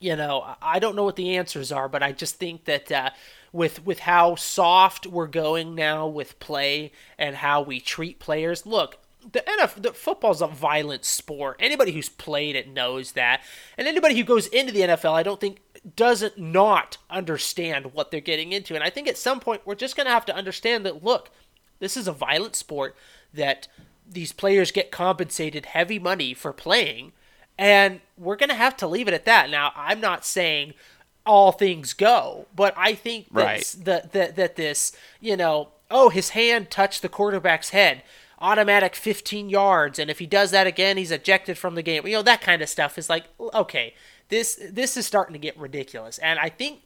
you 0.00 0.16
know, 0.16 0.56
I 0.60 0.78
don't 0.78 0.96
know 0.96 1.04
what 1.04 1.16
the 1.16 1.36
answers 1.36 1.72
are, 1.72 1.88
but 1.88 2.02
I 2.02 2.12
just 2.12 2.36
think 2.36 2.64
that 2.64 2.90
uh, 2.90 3.10
with 3.52 3.84
with 3.84 4.00
how 4.00 4.34
soft 4.34 5.06
we're 5.06 5.26
going 5.26 5.74
now 5.74 6.06
with 6.06 6.38
play 6.40 6.92
and 7.18 7.36
how 7.36 7.62
we 7.62 7.80
treat 7.80 8.18
players, 8.18 8.66
look. 8.66 8.98
The 9.32 9.40
NFL, 9.40 9.82
the 9.82 9.92
football's 9.94 10.42
a 10.42 10.46
violent 10.46 11.06
sport. 11.06 11.56
Anybody 11.58 11.92
who's 11.92 12.10
played 12.10 12.56
it 12.56 12.68
knows 12.68 13.12
that, 13.12 13.40
and 13.78 13.88
anybody 13.88 14.14
who 14.14 14.22
goes 14.22 14.46
into 14.48 14.70
the 14.70 14.80
NFL, 14.82 15.14
I 15.14 15.22
don't 15.22 15.40
think 15.40 15.62
doesn't 15.96 16.36
not 16.36 16.98
understand 17.08 17.94
what 17.94 18.10
they're 18.10 18.20
getting 18.20 18.52
into. 18.52 18.74
And 18.74 18.84
I 18.84 18.90
think 18.90 19.08
at 19.08 19.16
some 19.16 19.40
point 19.40 19.62
we're 19.64 19.76
just 19.76 19.96
going 19.96 20.04
to 20.04 20.12
have 20.12 20.26
to 20.26 20.36
understand 20.36 20.84
that. 20.84 21.02
Look, 21.02 21.30
this 21.78 21.96
is 21.96 22.06
a 22.06 22.12
violent 22.12 22.54
sport 22.54 22.96
that 23.32 23.68
these 24.08 24.32
players 24.32 24.70
get 24.70 24.90
compensated 24.90 25.66
heavy 25.66 25.98
money 25.98 26.34
for 26.34 26.52
playing, 26.52 27.12
and 27.58 28.00
we're 28.18 28.36
going 28.36 28.48
to 28.48 28.54
have 28.54 28.76
to 28.78 28.86
leave 28.86 29.08
it 29.08 29.14
at 29.14 29.24
that. 29.26 29.50
Now, 29.50 29.72
I'm 29.76 30.00
not 30.00 30.24
saying 30.24 30.74
all 31.26 31.52
things 31.52 31.92
go, 31.94 32.46
but 32.54 32.74
I 32.76 32.94
think 32.94 33.32
that 33.32 33.44
Right. 33.44 33.74
that, 33.84 34.12
that 34.12 34.36
that 34.36 34.56
this, 34.56 34.92
you 35.20 35.36
know, 35.36 35.68
oh, 35.90 36.08
his 36.10 36.30
hand 36.30 36.70
touched 36.70 37.02
the 37.02 37.08
quarterback's 37.08 37.70
head, 37.70 38.02
automatic 38.40 38.94
15 38.94 39.48
yards, 39.48 39.98
and 39.98 40.10
if 40.10 40.18
he 40.18 40.26
does 40.26 40.50
that 40.50 40.66
again, 40.66 40.96
he's 40.96 41.10
ejected 41.10 41.56
from 41.56 41.74
the 41.76 41.82
game. 41.82 42.06
You 42.06 42.14
know, 42.16 42.22
that 42.22 42.40
kind 42.40 42.60
of 42.60 42.68
stuff 42.68 42.98
is 42.98 43.08
like, 43.08 43.24
okay, 43.40 43.94
this 44.28 44.60
this 44.70 44.96
is 44.96 45.06
starting 45.06 45.32
to 45.32 45.38
get 45.38 45.56
ridiculous, 45.58 46.18
and 46.18 46.38
I 46.38 46.48
think 46.50 46.80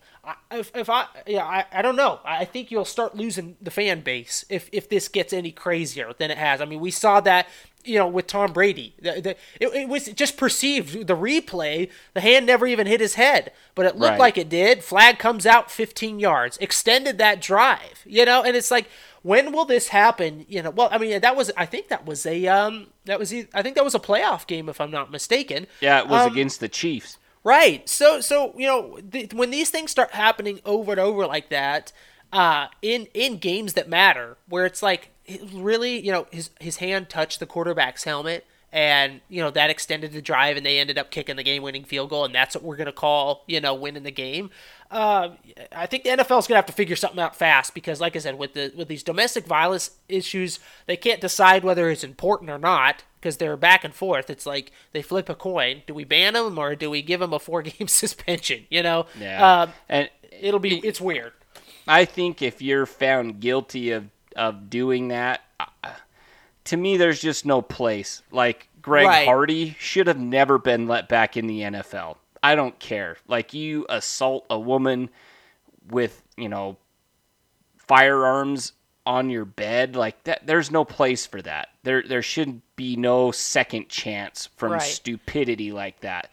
if, 0.50 0.70
if 0.76 0.90
I 0.90 1.06
yeah 1.26 1.44
I, 1.44 1.64
I 1.72 1.80
don't 1.80 1.96
know 1.96 2.20
I 2.22 2.44
think 2.44 2.70
you'll 2.70 2.84
start 2.84 3.16
losing 3.16 3.56
the 3.62 3.70
fan 3.70 4.02
base 4.02 4.44
if 4.50 4.68
if 4.72 4.88
this 4.88 5.08
gets 5.08 5.32
any 5.32 5.52
crazier 5.52 6.12
than 6.18 6.30
it 6.30 6.36
has 6.36 6.60
I 6.60 6.66
mean 6.66 6.80
we 6.80 6.90
saw 6.90 7.20
that 7.20 7.46
you 7.88 7.98
know 7.98 8.06
with 8.06 8.26
Tom 8.26 8.52
Brady 8.52 8.94
the, 9.00 9.12
the, 9.20 9.30
it, 9.60 9.74
it 9.82 9.88
was 9.88 10.06
just 10.08 10.36
perceived 10.36 11.06
the 11.06 11.16
replay 11.16 11.90
the 12.14 12.20
hand 12.20 12.46
never 12.46 12.66
even 12.66 12.86
hit 12.86 13.00
his 13.00 13.14
head 13.14 13.52
but 13.74 13.86
it 13.86 13.96
looked 13.96 14.10
Right. 14.12 14.20
like 14.20 14.38
it 14.38 14.48
did 14.48 14.84
flag 14.84 15.18
comes 15.18 15.46
out 15.46 15.70
15 15.70 16.20
yards 16.20 16.56
extended 16.58 17.18
that 17.18 17.40
drive 17.40 18.02
you 18.04 18.24
know 18.24 18.42
and 18.42 18.56
it's 18.56 18.70
like 18.70 18.88
when 19.22 19.52
will 19.52 19.64
this 19.64 19.88
happen 19.88 20.44
you 20.48 20.62
know 20.62 20.70
well 20.70 20.88
I 20.92 20.98
mean 20.98 21.20
that 21.20 21.36
was 21.36 21.50
I 21.56 21.66
think 21.66 21.88
that 21.88 22.06
was 22.06 22.24
a 22.26 22.46
um 22.46 22.88
that 23.06 23.18
was 23.18 23.32
I 23.32 23.62
think 23.62 23.74
that 23.74 23.84
was 23.84 23.94
a 23.94 24.00
playoff 24.00 24.46
game 24.46 24.68
if 24.68 24.80
I'm 24.80 24.90
not 24.90 25.10
mistaken 25.10 25.66
Yeah, 25.80 26.00
it 26.00 26.08
was 26.08 26.24
Um, 26.26 26.32
against 26.32 26.60
the 26.60 26.68
Chiefs. 26.68 27.18
Right. 27.44 27.88
So 27.88 28.20
so 28.20 28.52
you 28.56 28.66
know 28.66 28.98
th- 29.10 29.32
when 29.32 29.50
these 29.50 29.70
things 29.70 29.90
start 29.90 30.10
happening 30.12 30.60
over 30.64 30.92
and 30.92 31.00
over 31.00 31.26
like 31.26 31.48
that, 31.50 31.92
uh, 32.32 32.66
in 32.82 33.06
in 33.14 33.38
games 33.38 33.72
that 33.74 33.88
matter, 33.88 34.36
where 34.48 34.66
it's 34.66 34.82
like 34.82 35.10
really 35.52 35.98
you 36.04 36.12
know 36.12 36.26
his 36.30 36.50
his 36.60 36.76
hand 36.76 37.08
touched 37.08 37.40
the 37.40 37.46
quarterback's 37.46 38.04
helmet. 38.04 38.46
And 38.70 39.22
you 39.30 39.40
know 39.40 39.50
that 39.50 39.70
extended 39.70 40.12
the 40.12 40.20
drive, 40.20 40.58
and 40.58 40.66
they 40.66 40.78
ended 40.78 40.98
up 40.98 41.10
kicking 41.10 41.36
the 41.36 41.42
game-winning 41.42 41.84
field 41.84 42.10
goal, 42.10 42.26
and 42.26 42.34
that's 42.34 42.54
what 42.54 42.62
we're 42.62 42.76
gonna 42.76 42.92
call 42.92 43.44
you 43.46 43.62
know 43.62 43.74
winning 43.74 44.02
the 44.02 44.10
game. 44.10 44.50
Uh, 44.90 45.30
I 45.72 45.86
think 45.86 46.04
the 46.04 46.10
NFL 46.10 46.38
is 46.40 46.46
gonna 46.46 46.56
have 46.56 46.66
to 46.66 46.74
figure 46.74 46.94
something 46.94 47.18
out 47.18 47.34
fast 47.34 47.72
because, 47.72 47.98
like 47.98 48.14
I 48.14 48.18
said, 48.18 48.36
with 48.38 48.52
the 48.52 48.70
with 48.76 48.88
these 48.88 49.02
domestic 49.02 49.46
violence 49.46 49.92
issues, 50.06 50.60
they 50.84 50.98
can't 50.98 51.22
decide 51.22 51.64
whether 51.64 51.88
it's 51.88 52.04
important 52.04 52.50
or 52.50 52.58
not 52.58 53.04
because 53.18 53.38
they're 53.38 53.56
back 53.56 53.84
and 53.84 53.94
forth. 53.94 54.28
It's 54.28 54.44
like 54.44 54.70
they 54.92 55.00
flip 55.00 55.30
a 55.30 55.34
coin: 55.34 55.82
do 55.86 55.94
we 55.94 56.04
ban 56.04 56.34
them 56.34 56.58
or 56.58 56.74
do 56.74 56.90
we 56.90 57.00
give 57.00 57.20
them 57.20 57.32
a 57.32 57.38
four-game 57.38 57.86
suspension? 57.88 58.66
You 58.68 58.82
know, 58.82 59.06
Yeah. 59.18 59.62
Um, 59.62 59.72
and 59.88 60.10
it'll 60.30 60.60
be 60.60 60.78
it's 60.86 61.00
weird. 61.00 61.32
I 61.86 62.04
think 62.04 62.42
if 62.42 62.60
you're 62.60 62.86
found 62.86 63.40
guilty 63.40 63.92
of 63.92 64.10
of 64.38 64.70
doing 64.70 65.08
that, 65.08 65.42
uh, 65.60 65.90
to 66.64 66.76
me, 66.76 66.96
there's 66.96 67.20
just 67.20 67.44
no 67.44 67.60
place. 67.60 68.22
Like 68.30 68.68
Greg 68.80 69.06
Right. 69.06 69.26
Hardy 69.26 69.76
should 69.78 70.06
have 70.06 70.18
never 70.18 70.58
been 70.58 70.86
let 70.86 71.08
back 71.08 71.36
in 71.36 71.46
the 71.46 71.60
NFL. 71.60 72.16
I 72.42 72.54
don't 72.54 72.78
care. 72.78 73.16
Like 73.26 73.52
you 73.52 73.84
assault 73.88 74.46
a 74.48 74.58
woman 74.58 75.10
with 75.90 76.22
you 76.36 76.48
know 76.48 76.76
firearms 77.78 78.72
on 79.06 79.30
your 79.30 79.46
bed 79.46 79.96
like 79.96 80.22
that 80.24 80.46
there's 80.46 80.70
no 80.70 80.84
place 80.84 81.24
for 81.26 81.40
that 81.40 81.70
there 81.82 82.02
there 82.02 82.20
should 82.20 82.60
be 82.76 82.94
no 82.94 83.30
second 83.30 83.88
chance 83.88 84.50
from 84.56 84.72
Right. 84.72 84.82
stupidity 84.82 85.72
like 85.72 86.00
that 86.00 86.30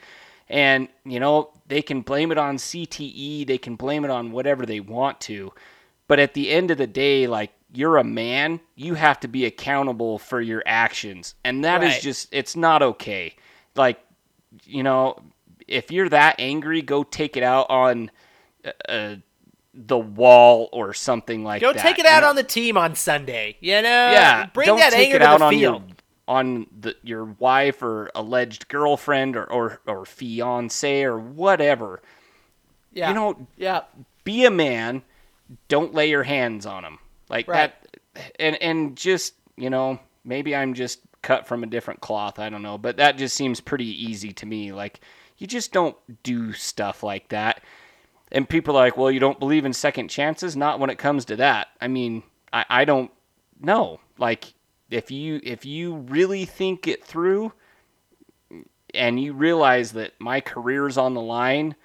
and 0.50 0.90
you 1.06 1.22
know 1.22 1.52
they 1.68 1.82
can 1.82 2.02
blame 2.02 2.34
it 2.34 2.38
on 2.38 2.58
CTE 2.58 3.48
they 3.48 3.58
can 3.58 3.78
blame 3.78 4.04
it 4.04 4.12
on 4.12 4.34
whatever 4.34 4.66
they 4.66 4.82
want 4.82 5.22
to 5.22 5.54
but 6.10 6.20
at 6.20 6.34
the 6.34 6.52
end 6.52 6.70
of 6.70 6.78
the 6.78 6.88
day 6.88 7.28
like 7.28 7.52
you're 7.76 7.98
a 7.98 8.04
man 8.04 8.60
you 8.76 8.94
have 8.96 9.20
to 9.20 9.28
be 9.28 9.46
accountable 9.46 10.18
for 10.18 10.40
your 10.42 10.64
actions 10.66 11.36
and 11.44 11.64
that 11.64 11.84
is 11.84 11.94
Right. 11.94 12.02
just 12.02 12.30
it's 12.32 12.56
not 12.56 12.82
okay 12.82 13.36
like 13.76 14.00
you 14.64 14.84
know 14.84 15.22
if 15.68 15.92
you're 15.92 16.10
that 16.10 16.36
angry 16.40 16.82
go 16.82 17.04
take 17.04 17.36
it 17.38 17.44
out 17.44 17.70
on 17.70 18.12
uh, 18.90 19.16
the 19.74 19.98
wall 19.98 20.70
or 20.72 20.94
something 20.94 21.44
like 21.44 21.62
Go 21.62 21.74
that. 21.74 21.76
Go 21.84 21.90
take 21.90 22.00
it 22.00 22.06
out 22.06 22.24
on 22.24 22.36
the 22.38 22.44
team 22.44 22.78
on 22.78 22.96
Sunday. 22.96 23.58
You 23.60 23.82
know, 23.82 23.82
yeah. 24.12 24.46
bring 24.46 24.68
don't 24.68 24.78
that 24.80 24.94
take 24.94 25.08
anger 25.08 25.18
it 25.18 25.22
out 25.22 25.34
to 25.34 25.40
the 25.40 25.46
on 25.46 25.52
field. 25.52 25.84
your 25.88 25.96
on 26.28 26.68
the, 26.80 26.96
your 27.04 27.26
wife 27.26 27.84
or 27.84 28.10
alleged 28.16 28.68
girlfriend 28.70 29.36
or 29.36 29.44
or, 29.52 29.82
or 29.86 30.06
fiance 30.06 31.04
or 31.04 31.20
whatever. 31.20 32.02
yeah, 32.94 33.10
You 33.10 33.16
know, 33.16 33.48
yeah, 33.58 33.82
be 34.24 34.46
a 34.46 34.50
man. 34.52 35.04
Don't 35.68 35.94
lay 35.94 36.10
your 36.10 36.24
hands 36.24 36.66
on 36.66 36.84
them 36.84 37.00
like 37.30 37.48
Right. 37.48 37.74
that. 38.16 38.32
And 38.40 38.56
and 38.62 38.96
just 38.96 39.34
you 39.58 39.70
know 39.70 40.00
maybe 40.24 40.56
I'm 40.56 40.74
just 40.74 41.00
cut 41.22 41.48
from 41.48 41.64
a 41.64 41.68
different 41.68 42.02
cloth. 42.02 42.40
I 42.40 42.50
don't 42.50 42.62
know, 42.62 42.78
but 42.78 42.98
that 42.98 43.18
just 43.18 43.36
seems 43.36 43.60
pretty 43.60 43.86
easy 44.06 44.32
to 44.34 44.46
me. 44.46 44.72
Like 44.72 45.02
you 45.38 45.48
just 45.48 45.72
don't 45.72 45.98
do 46.24 46.54
stuff 46.54 47.04
like 47.04 47.30
that. 47.30 47.62
And 48.32 48.48
people 48.50 48.76
are 48.76 48.84
like, 48.86 48.98
well, 48.98 49.12
you 49.12 49.20
don't 49.20 49.40
believe 49.40 49.66
in 49.66 49.74
second 49.74 50.10
chances? 50.10 50.56
Not 50.56 50.80
when 50.80 50.90
it 50.90 50.98
comes 50.98 51.26
to 51.26 51.36
that. 51.38 51.68
I 51.80 51.88
mean, 51.88 52.24
I, 52.52 52.66
I 52.70 52.86
don't 52.86 53.12
know. 53.60 54.00
Like 54.18 54.54
if 54.90 55.12
you 55.12 55.40
if 55.44 55.66
you 55.66 55.96
really 55.96 56.46
think 56.46 56.88
it 56.88 57.04
through 57.04 57.54
and 58.94 59.20
you 59.20 59.34
realize 59.34 59.92
that 59.94 60.14
my 60.20 60.42
career's 60.42 60.98
on 60.98 61.14
the 61.14 61.22
line, 61.22 61.76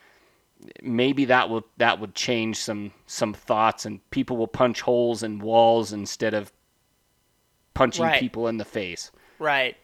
maybe 0.83 1.25
that 1.27 1.49
will 1.49 1.67
that 1.79 1.99
would 2.01 2.15
change 2.15 2.57
some 2.59 2.93
some 3.07 3.33
thoughts 3.35 3.87
and 3.87 4.01
people 4.11 4.37
will 4.37 4.47
punch 4.49 4.81
holes 4.83 5.23
in 5.23 5.39
walls 5.39 5.93
instead 5.93 6.35
of 6.35 6.53
punching 7.75 8.05
Right. 8.05 8.21
people 8.21 8.49
in 8.49 8.57
the 8.59 8.65
face. 8.65 9.11
right. 9.39 9.77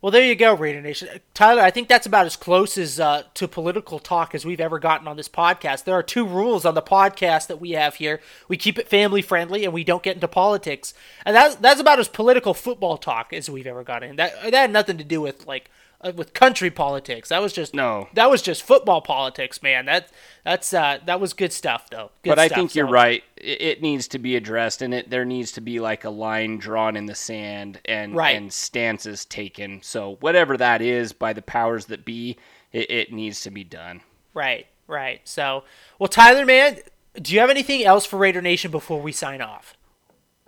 Well, 0.00 0.10
there 0.10 0.24
you 0.24 0.34
go, 0.34 0.52
Raider 0.56 0.80
Nation. 0.80 1.08
Tyler, 1.32 1.62
I 1.62 1.70
think 1.70 1.86
that's 1.88 2.06
about 2.06 2.26
as 2.26 2.34
close 2.34 2.76
as 2.76 2.98
uh, 2.98 3.22
to 3.34 3.46
political 3.46 4.00
talk 4.00 4.34
as 4.34 4.44
we've 4.44 4.58
ever 4.60 4.80
gotten 4.80 5.06
on 5.06 5.16
this 5.16 5.28
podcast. 5.28 5.84
There 5.84 5.94
are 5.94 6.02
two 6.02 6.26
rules 6.26 6.64
on 6.64 6.74
the 6.74 6.82
podcast 6.82 7.46
that 7.46 7.60
we 7.60 7.70
have 7.70 7.94
here: 7.94 8.20
we 8.48 8.56
keep 8.56 8.80
it 8.80 8.88
family 8.88 9.22
friendly, 9.22 9.64
and 9.64 9.72
we 9.72 9.84
don't 9.84 10.02
get 10.02 10.16
into 10.16 10.26
politics. 10.26 10.92
And 11.24 11.36
that 11.36 11.62
that's 11.62 11.80
about 11.80 12.00
as 12.00 12.08
political 12.08 12.52
football 12.52 12.96
talk 12.96 13.32
as 13.32 13.48
we've 13.48 13.64
ever 13.68 13.84
gotten. 13.84 14.16
That 14.16 14.42
that 14.42 14.52
had 14.52 14.72
nothing 14.72 14.98
to 14.98 15.04
do 15.04 15.20
with 15.20 15.46
like 15.46 15.70
uh, 16.02 16.12
with 16.14 16.34
country 16.34 16.70
politics. 16.70 17.28
That 17.28 17.40
was 17.42 17.52
just 17.52 17.74
No. 17.74 18.08
That 18.14 18.30
was 18.30 18.42
just 18.42 18.62
football 18.62 19.00
politics, 19.00 19.62
man. 19.62 19.86
That 19.86 20.10
that's 20.44 20.72
uh, 20.72 20.98
that 21.06 21.20
was 21.20 21.32
good 21.32 21.52
stuff, 21.52 21.88
though. 21.90 22.10
Good 22.22 22.30
but 22.30 22.38
I 22.38 22.46
stuff, 22.48 22.56
think 22.56 22.74
you're 22.74 22.86
right. 22.88 23.22
It, 23.36 23.62
it 23.62 23.82
needs 23.82 24.08
to 24.08 24.18
be 24.18 24.36
addressed, 24.36 24.82
and 24.82 24.92
it 24.92 25.10
there 25.10 25.24
needs 25.24 25.52
to 25.52 25.60
be 25.60 25.80
like 25.80 26.04
a 26.04 26.10
line 26.10 26.58
drawn 26.58 26.96
in 26.96 27.06
the 27.06 27.14
sand 27.14 27.80
and 27.84 28.14
Right. 28.16 28.36
and 28.36 28.52
stances 28.52 29.24
taken. 29.24 29.82
So 29.82 30.16
whatever 30.20 30.56
that 30.56 30.82
is 30.82 31.12
by 31.12 31.32
the 31.32 31.42
powers 31.42 31.86
that 31.86 32.04
be, 32.04 32.36
it, 32.72 32.90
it 32.90 33.12
needs 33.12 33.40
to 33.42 33.50
be 33.50 33.64
done. 33.64 34.00
Right, 34.34 34.66
right. 34.86 35.20
So, 35.24 35.64
well, 35.98 36.08
Tyler, 36.08 36.46
man, 36.46 36.78
do 37.20 37.34
you 37.34 37.40
have 37.40 37.50
anything 37.50 37.84
else 37.84 38.06
for 38.06 38.16
Raider 38.18 38.40
Nation 38.42 38.70
before 38.70 39.00
we 39.00 39.12
sign 39.12 39.40
off? 39.42 39.76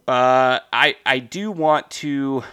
Uh, 0.08 0.58
I 0.72 0.96
I 1.06 1.18
do 1.18 1.50
want 1.50 1.90
to. 1.92 2.44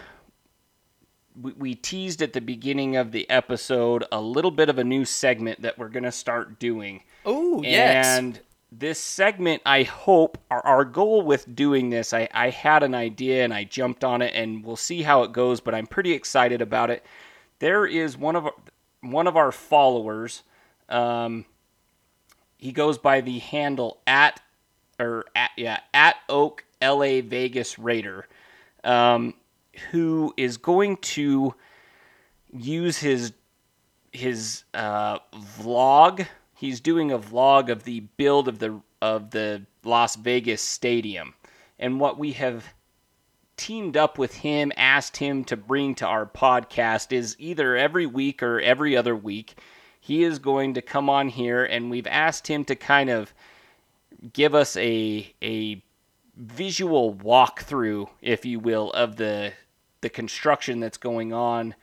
We, 1.40 1.54
we 1.54 1.76
teased 1.76 2.22
at 2.22 2.34
the 2.34 2.42
beginning 2.42 2.96
of 2.96 3.12
the 3.12 3.30
episode 3.30 4.06
a 4.12 4.22
little 4.22 4.52
bit 4.52 4.70
of 4.70 4.78
a 4.78 4.84
new 4.84 5.06
segment 5.06 5.62
that 5.62 5.78
we're 5.78 5.90
gonna 5.90 6.12
start 6.12 6.60
doing. 6.60 7.04
Oh, 7.26 7.62
yes. 7.64 8.06
And 8.06 8.40
this 8.72 9.00
segment, 9.00 9.62
I 9.66 9.84
hope, 9.84 10.38
our, 10.50 10.66
our 10.66 10.86
goal 10.86 11.22
with 11.22 11.56
doing 11.56 11.90
this, 11.90 12.14
I, 12.14 12.28
I 12.34 12.50
had 12.50 12.84
an 12.84 12.96
idea 12.96 13.44
and 13.44 13.54
I 13.54 13.66
jumped 13.66 14.04
on 14.04 14.22
it, 14.22 14.34
and 14.34 14.64
we'll 14.64 14.76
see 14.76 15.02
how 15.02 15.24
it 15.24 15.32
goes. 15.32 15.60
But 15.60 15.76
I'm 15.76 15.88
pretty 15.88 16.14
excited 16.14 16.62
about 16.62 16.90
it. 16.90 17.06
There 17.60 17.86
is 17.86 18.18
one 18.18 18.36
of 18.36 18.46
our, 18.46 18.54
one 19.02 19.28
of 19.28 19.36
our 19.38 19.52
followers. 19.52 20.44
Um, 20.90 21.46
he 22.58 22.72
goes 22.72 22.98
by 22.98 23.22
the 23.22 23.40
handle 23.40 24.00
at 24.06 24.40
or 25.00 25.26
at 25.36 25.50
yeah 25.58 25.80
at 25.94 26.16
Oak 26.30 26.64
LA 26.82 27.22
Vegas 27.22 27.78
Raider, 27.78 28.28
um, 28.84 29.34
who 29.92 30.34
is 30.38 30.58
going 30.58 30.98
to 30.98 31.54
use 32.54 32.98
his 32.98 33.34
his 34.12 34.64
uh, 34.74 35.20
vlog. 35.34 36.28
He's 36.56 36.82
doing 36.82 37.12
a 37.12 37.20
vlog 37.20 37.70
of 37.70 37.84
the 37.84 38.02
build 38.18 38.48
of 38.48 38.60
the 38.60 38.82
of 39.02 39.32
the 39.32 39.66
Las 39.84 40.16
Vegas 40.16 40.62
Stadium, 40.62 41.34
and 41.80 42.00
what 42.00 42.20
we 42.20 42.34
have 42.34 42.66
teamed 43.58 43.96
up 43.96 44.18
with 44.18 44.34
him, 44.34 44.72
asked 44.76 45.18
him 45.18 45.44
to 45.44 45.56
bring 45.56 45.94
to 45.96 46.06
our 46.06 46.26
podcast 46.26 47.12
is 47.12 47.36
either 47.38 47.78
every 47.78 48.08
week 48.08 48.42
or 48.42 48.60
every 48.60 48.98
other 48.98 49.16
week. 49.16 49.56
He 50.00 50.24
is 50.24 50.40
going 50.40 50.74
to 50.74 50.82
come 50.82 51.10
on 51.10 51.30
here, 51.30 51.64
and 51.64 51.92
we've 51.92 52.08
asked 52.08 52.48
him 52.48 52.66
to 52.66 52.76
kind 52.76 53.10
of 53.10 53.34
give 54.34 54.56
us 54.56 54.76
a 54.78 55.34
a 55.42 55.82
visual 56.42 57.14
walkthrough, 57.16 58.10
if 58.22 58.46
you 58.46 58.60
will, 58.60 58.92
of 58.92 59.16
the 59.16 59.54
the 60.02 60.10
construction 60.10 60.80
that's 60.80 60.98
going 60.98 61.32
on 61.32 61.76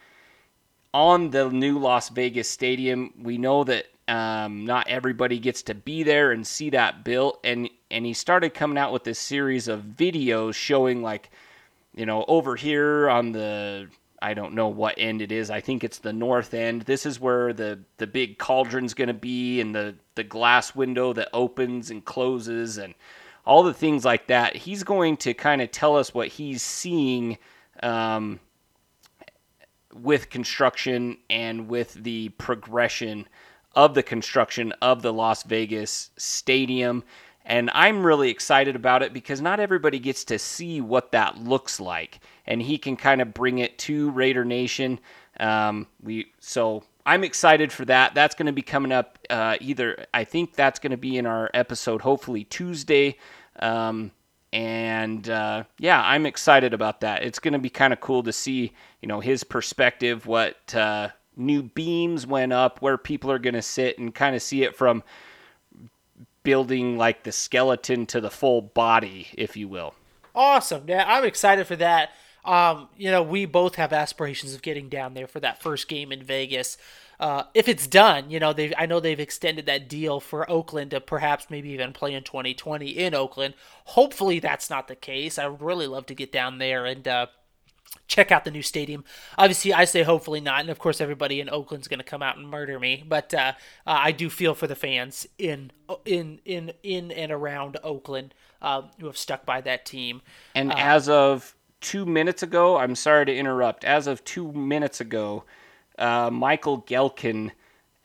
on 0.93 1.31
the 1.31 1.49
new 1.49 1.79
Las 1.79 2.09
Vegas 2.09 2.51
Stadium. 2.51 3.15
We 3.23 3.39
know 3.39 3.63
that 3.65 3.87
um, 4.09 4.65
not 4.65 4.89
everybody 4.89 5.39
gets 5.39 5.63
to 5.65 5.75
be 5.75 6.03
there 6.03 6.33
and 6.33 6.47
see 6.47 6.71
that 6.71 7.05
built, 7.05 7.39
and 7.45 7.71
and 7.91 8.05
he 8.05 8.13
started 8.13 8.55
coming 8.55 8.79
out 8.79 8.93
with 8.93 9.05
this 9.05 9.19
series 9.19 9.69
of 9.69 9.83
videos 9.83 10.55
showing 10.55 11.03
like, 11.03 11.31
you 11.95 12.07
know, 12.07 12.25
over 12.27 12.57
here 12.57 13.09
on 13.09 13.33
the 13.33 13.89
I 14.21 14.35
don't 14.35 14.55
know 14.55 14.69
what 14.69 14.97
end 14.99 15.23
it 15.23 15.31
is. 15.31 15.51
I 15.51 15.61
think 15.61 15.85
it's 15.85 15.99
the 15.99 16.13
north 16.13 16.53
end. 16.53 16.83
This 16.83 17.07
is 17.07 17.21
where 17.21 17.53
the 17.53 17.79
the 17.99 18.07
big 18.07 18.39
cauldron's 18.39 18.95
going 18.95 19.09
to 19.09 19.15
be, 19.15 19.61
and 19.61 19.75
the 19.75 19.95
the 20.17 20.25
glass 20.25 20.75
window 20.75 21.13
that 21.13 21.29
opens 21.33 21.91
and 21.91 22.05
closes, 22.05 22.79
and 22.79 22.95
all 23.49 23.65
the 23.65 23.75
things 23.75 24.05
like 24.05 24.29
that. 24.29 24.55
He's 24.55 24.85
going 24.85 25.17
to 25.19 25.35
kind 25.35 25.61
of 25.61 25.73
tell 25.73 25.97
us 25.97 26.15
what 26.15 26.29
he's 26.29 26.63
seeing. 26.63 27.39
Um, 27.83 28.41
with 29.95 30.31
construction 30.31 31.19
and 31.31 31.69
with 31.69 31.95
the 31.95 32.29
progression 32.31 33.27
of 33.75 33.95
the 33.95 34.03
construction 34.03 34.73
of 34.83 35.03
the 35.03 35.13
Las 35.13 35.43
Vegas 35.43 36.11
stadium. 36.17 37.05
And 37.45 37.71
I'm 37.73 38.05
really 38.05 38.31
excited 38.31 38.77
about 38.77 39.03
it 39.03 39.13
because 39.13 39.41
not 39.41 39.61
everybody 39.61 39.99
gets 39.99 40.25
to 40.25 40.39
see 40.39 40.81
what 40.81 41.13
that 41.13 41.39
looks 41.39 41.81
like. 41.81 42.21
And 42.47 42.61
he 42.61 42.77
can 42.77 42.97
kind 42.97 43.23
of 43.23 43.33
bring 43.33 43.59
it 43.59 43.79
to 43.79 44.11
Raider 44.11 44.45
Nation. 44.45 45.01
Um, 45.41 45.87
we 46.03 46.33
so 46.41 46.83
I'm 47.07 47.25
excited 47.25 47.73
for 47.73 47.87
that. 47.87 48.15
That's 48.15 48.35
going 48.35 48.47
to 48.47 48.53
be 48.53 48.63
coming 48.63 48.93
up 48.93 49.19
uh, 49.31 49.57
either. 49.61 50.05
I 50.13 50.25
think 50.25 50.55
that's 50.55 50.79
going 50.79 50.91
to 50.91 50.99
be 50.99 51.17
in 51.17 51.25
our 51.25 51.51
episode, 51.55 52.03
hopefully 52.03 52.45
Tuesday. 52.45 53.17
Um, 53.61 54.13
and 54.53 55.29
uh, 55.29 55.65
yeah, 55.79 56.03
I'm 56.03 56.25
excited 56.27 56.73
about 56.73 57.01
that. 57.01 57.23
It's 57.23 57.39
going 57.39 57.53
to 57.53 57.59
be 57.59 57.71
kind 57.71 57.93
of 57.93 58.01
cool 58.01 58.23
to 58.23 58.33
see, 58.33 58.73
you 59.03 59.09
know, 59.09 59.21
his 59.21 59.45
perspective, 59.45 60.27
what 60.27 60.75
uh, 60.75 61.09
new 61.37 61.63
beams 61.63 62.27
went 62.27 62.53
up, 62.53 62.81
where 62.81 62.97
people 62.97 63.31
are 63.31 63.39
going 63.39 63.55
to 63.55 63.63
sit, 63.63 63.99
and 63.99 64.15
kind 64.15 64.35
of 64.35 64.43
see 64.43 64.63
it 64.63 64.75
from 64.75 65.03
building 66.43 66.97
like 66.97 67.25
the 67.25 67.33
skeleton 67.33 68.07
to 68.07 68.21
the 68.21 68.31
full 68.31 68.63
body, 68.63 69.29
if 69.35 69.57
you 69.57 69.69
will. 69.69 69.95
Awesome. 70.35 70.85
Yeah, 70.87 71.05
I'm 71.07 71.25
excited 71.25 71.67
for 71.67 71.77
that. 71.77 72.11
Um, 72.45 72.89
you 72.97 73.11
know, 73.11 73.23
we 73.23 73.45
both 73.45 73.75
have 73.75 73.93
aspirations 73.93 74.55
of 74.55 74.63
getting 74.63 74.89
down 74.89 75.13
there 75.13 75.27
for 75.27 75.41
that 75.41 75.61
first 75.61 75.89
game 75.89 76.11
in 76.11 76.23
Vegas. 76.23 76.79
Uh, 77.21 77.45
if 77.53 77.69
it's 77.69 77.87
done, 77.87 78.31
you 78.31 78.39
know, 78.39 78.53
they 78.53 78.73
I 78.77 78.87
know 78.87 79.01
they've 79.01 79.19
extended 79.19 79.67
that 79.67 79.89
deal 79.89 80.21
for 80.21 80.49
Oakland 80.51 80.93
to 80.93 81.01
perhaps 81.01 81.47
maybe 81.51 81.71
even 81.71 81.93
play 81.93 82.15
in 82.15 82.23
2020 82.23 82.89
in 82.89 83.15
Oakland. 83.15 83.55
Hopefully, 83.87 84.39
that's 84.39 84.71
not 84.71 84.89
the 84.89 84.95
case. 84.95 85.39
I 85.39 85.49
would 85.49 85.61
really 85.61 85.87
love 85.87 86.07
to 86.07 86.15
get 86.15 86.31
down 86.31 86.59
there 86.59 86.87
and 86.87 87.07
uh, 87.09 87.27
check 88.07 88.31
out 88.31 88.45
the 88.45 88.51
new 88.51 88.63
stadium. 88.63 89.05
Obviously, 89.37 89.73
I 89.73 89.85
say 89.85 90.03
hopefully 90.03 90.41
not, 90.41 90.61
and 90.61 90.71
of 90.71 90.79
course, 90.79 91.01
everybody 91.01 91.41
in 91.41 91.49
Oakland's 91.51 91.89
going 91.89 91.99
to 91.99 92.05
come 92.05 92.23
out 92.23 92.37
and 92.37 92.49
murder 92.49 92.79
me. 92.79 93.05
But 93.07 93.35
uh, 93.35 93.53
uh, 93.87 93.99
I 94.01 94.13
do 94.13 94.31
feel 94.31 94.55
for 94.55 94.67
the 94.67 94.77
fans 94.77 95.27
in 95.39 95.73
in 96.05 96.41
in 96.45 96.73
in 96.83 97.11
and 97.11 97.33
around 97.33 97.79
Oakland 97.83 98.35
uh, 98.63 98.83
who 99.01 99.07
have 99.07 99.19
stuck 99.19 99.45
by 99.45 99.61
that 99.63 99.85
team. 99.85 100.23
And 100.55 100.73
as 100.73 101.09
of 101.09 101.55
two 101.81 102.07
minutes 102.07 102.43
ago, 102.43 102.77
I'm 102.77 102.95
sorry 102.95 103.27
to 103.27 103.37
interrupt. 103.37 103.85
As 103.85 104.07
of 104.07 104.25
two 104.25 104.53
minutes 104.53 105.01
ago, 105.01 105.45
uh, 105.99 106.31
Michael 106.31 106.83
Gehlken 106.83 107.51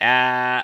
uh, 0.01 0.63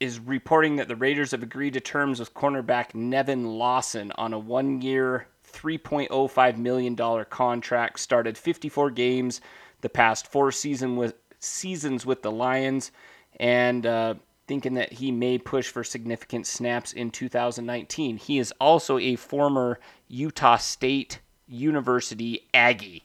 is 0.00 0.18
reporting 0.18 0.76
that 0.76 0.88
the 0.88 0.96
Raiders 0.96 1.30
have 1.30 1.42
agreed 1.42 1.74
to 1.74 1.80
terms 1.80 2.20
with 2.20 2.34
cornerback 2.34 2.94
Nevin 2.94 3.46
Lawson 3.58 4.12
on 4.16 4.32
a 4.32 4.38
one 4.38 4.80
year, 4.82 5.28
$3.05 5.52 6.58
million 6.58 7.24
contract. 7.26 8.00
Started 8.00 8.36
54 8.36 8.90
games 8.90 9.40
the 9.80 9.88
past 9.88 10.26
four 10.26 10.52
season 10.52 10.96
with, 10.96 11.14
seasons 11.38 12.04
with 12.04 12.22
the 12.22 12.30
Lions, 12.30 12.90
and 13.38 13.86
uh, 13.86 14.14
thinking 14.46 14.74
that 14.74 14.92
he 14.92 15.10
may 15.10 15.38
push 15.38 15.68
for 15.68 15.84
significant 15.84 16.46
snaps 16.46 16.92
in 16.92 17.10
2019. 17.10 18.16
He 18.16 18.38
is 18.38 18.52
also 18.60 18.98
a 18.98 19.16
former 19.16 19.78
Utah 20.08 20.56
State 20.56 21.20
University 21.46 22.48
Aggie. 22.52 23.04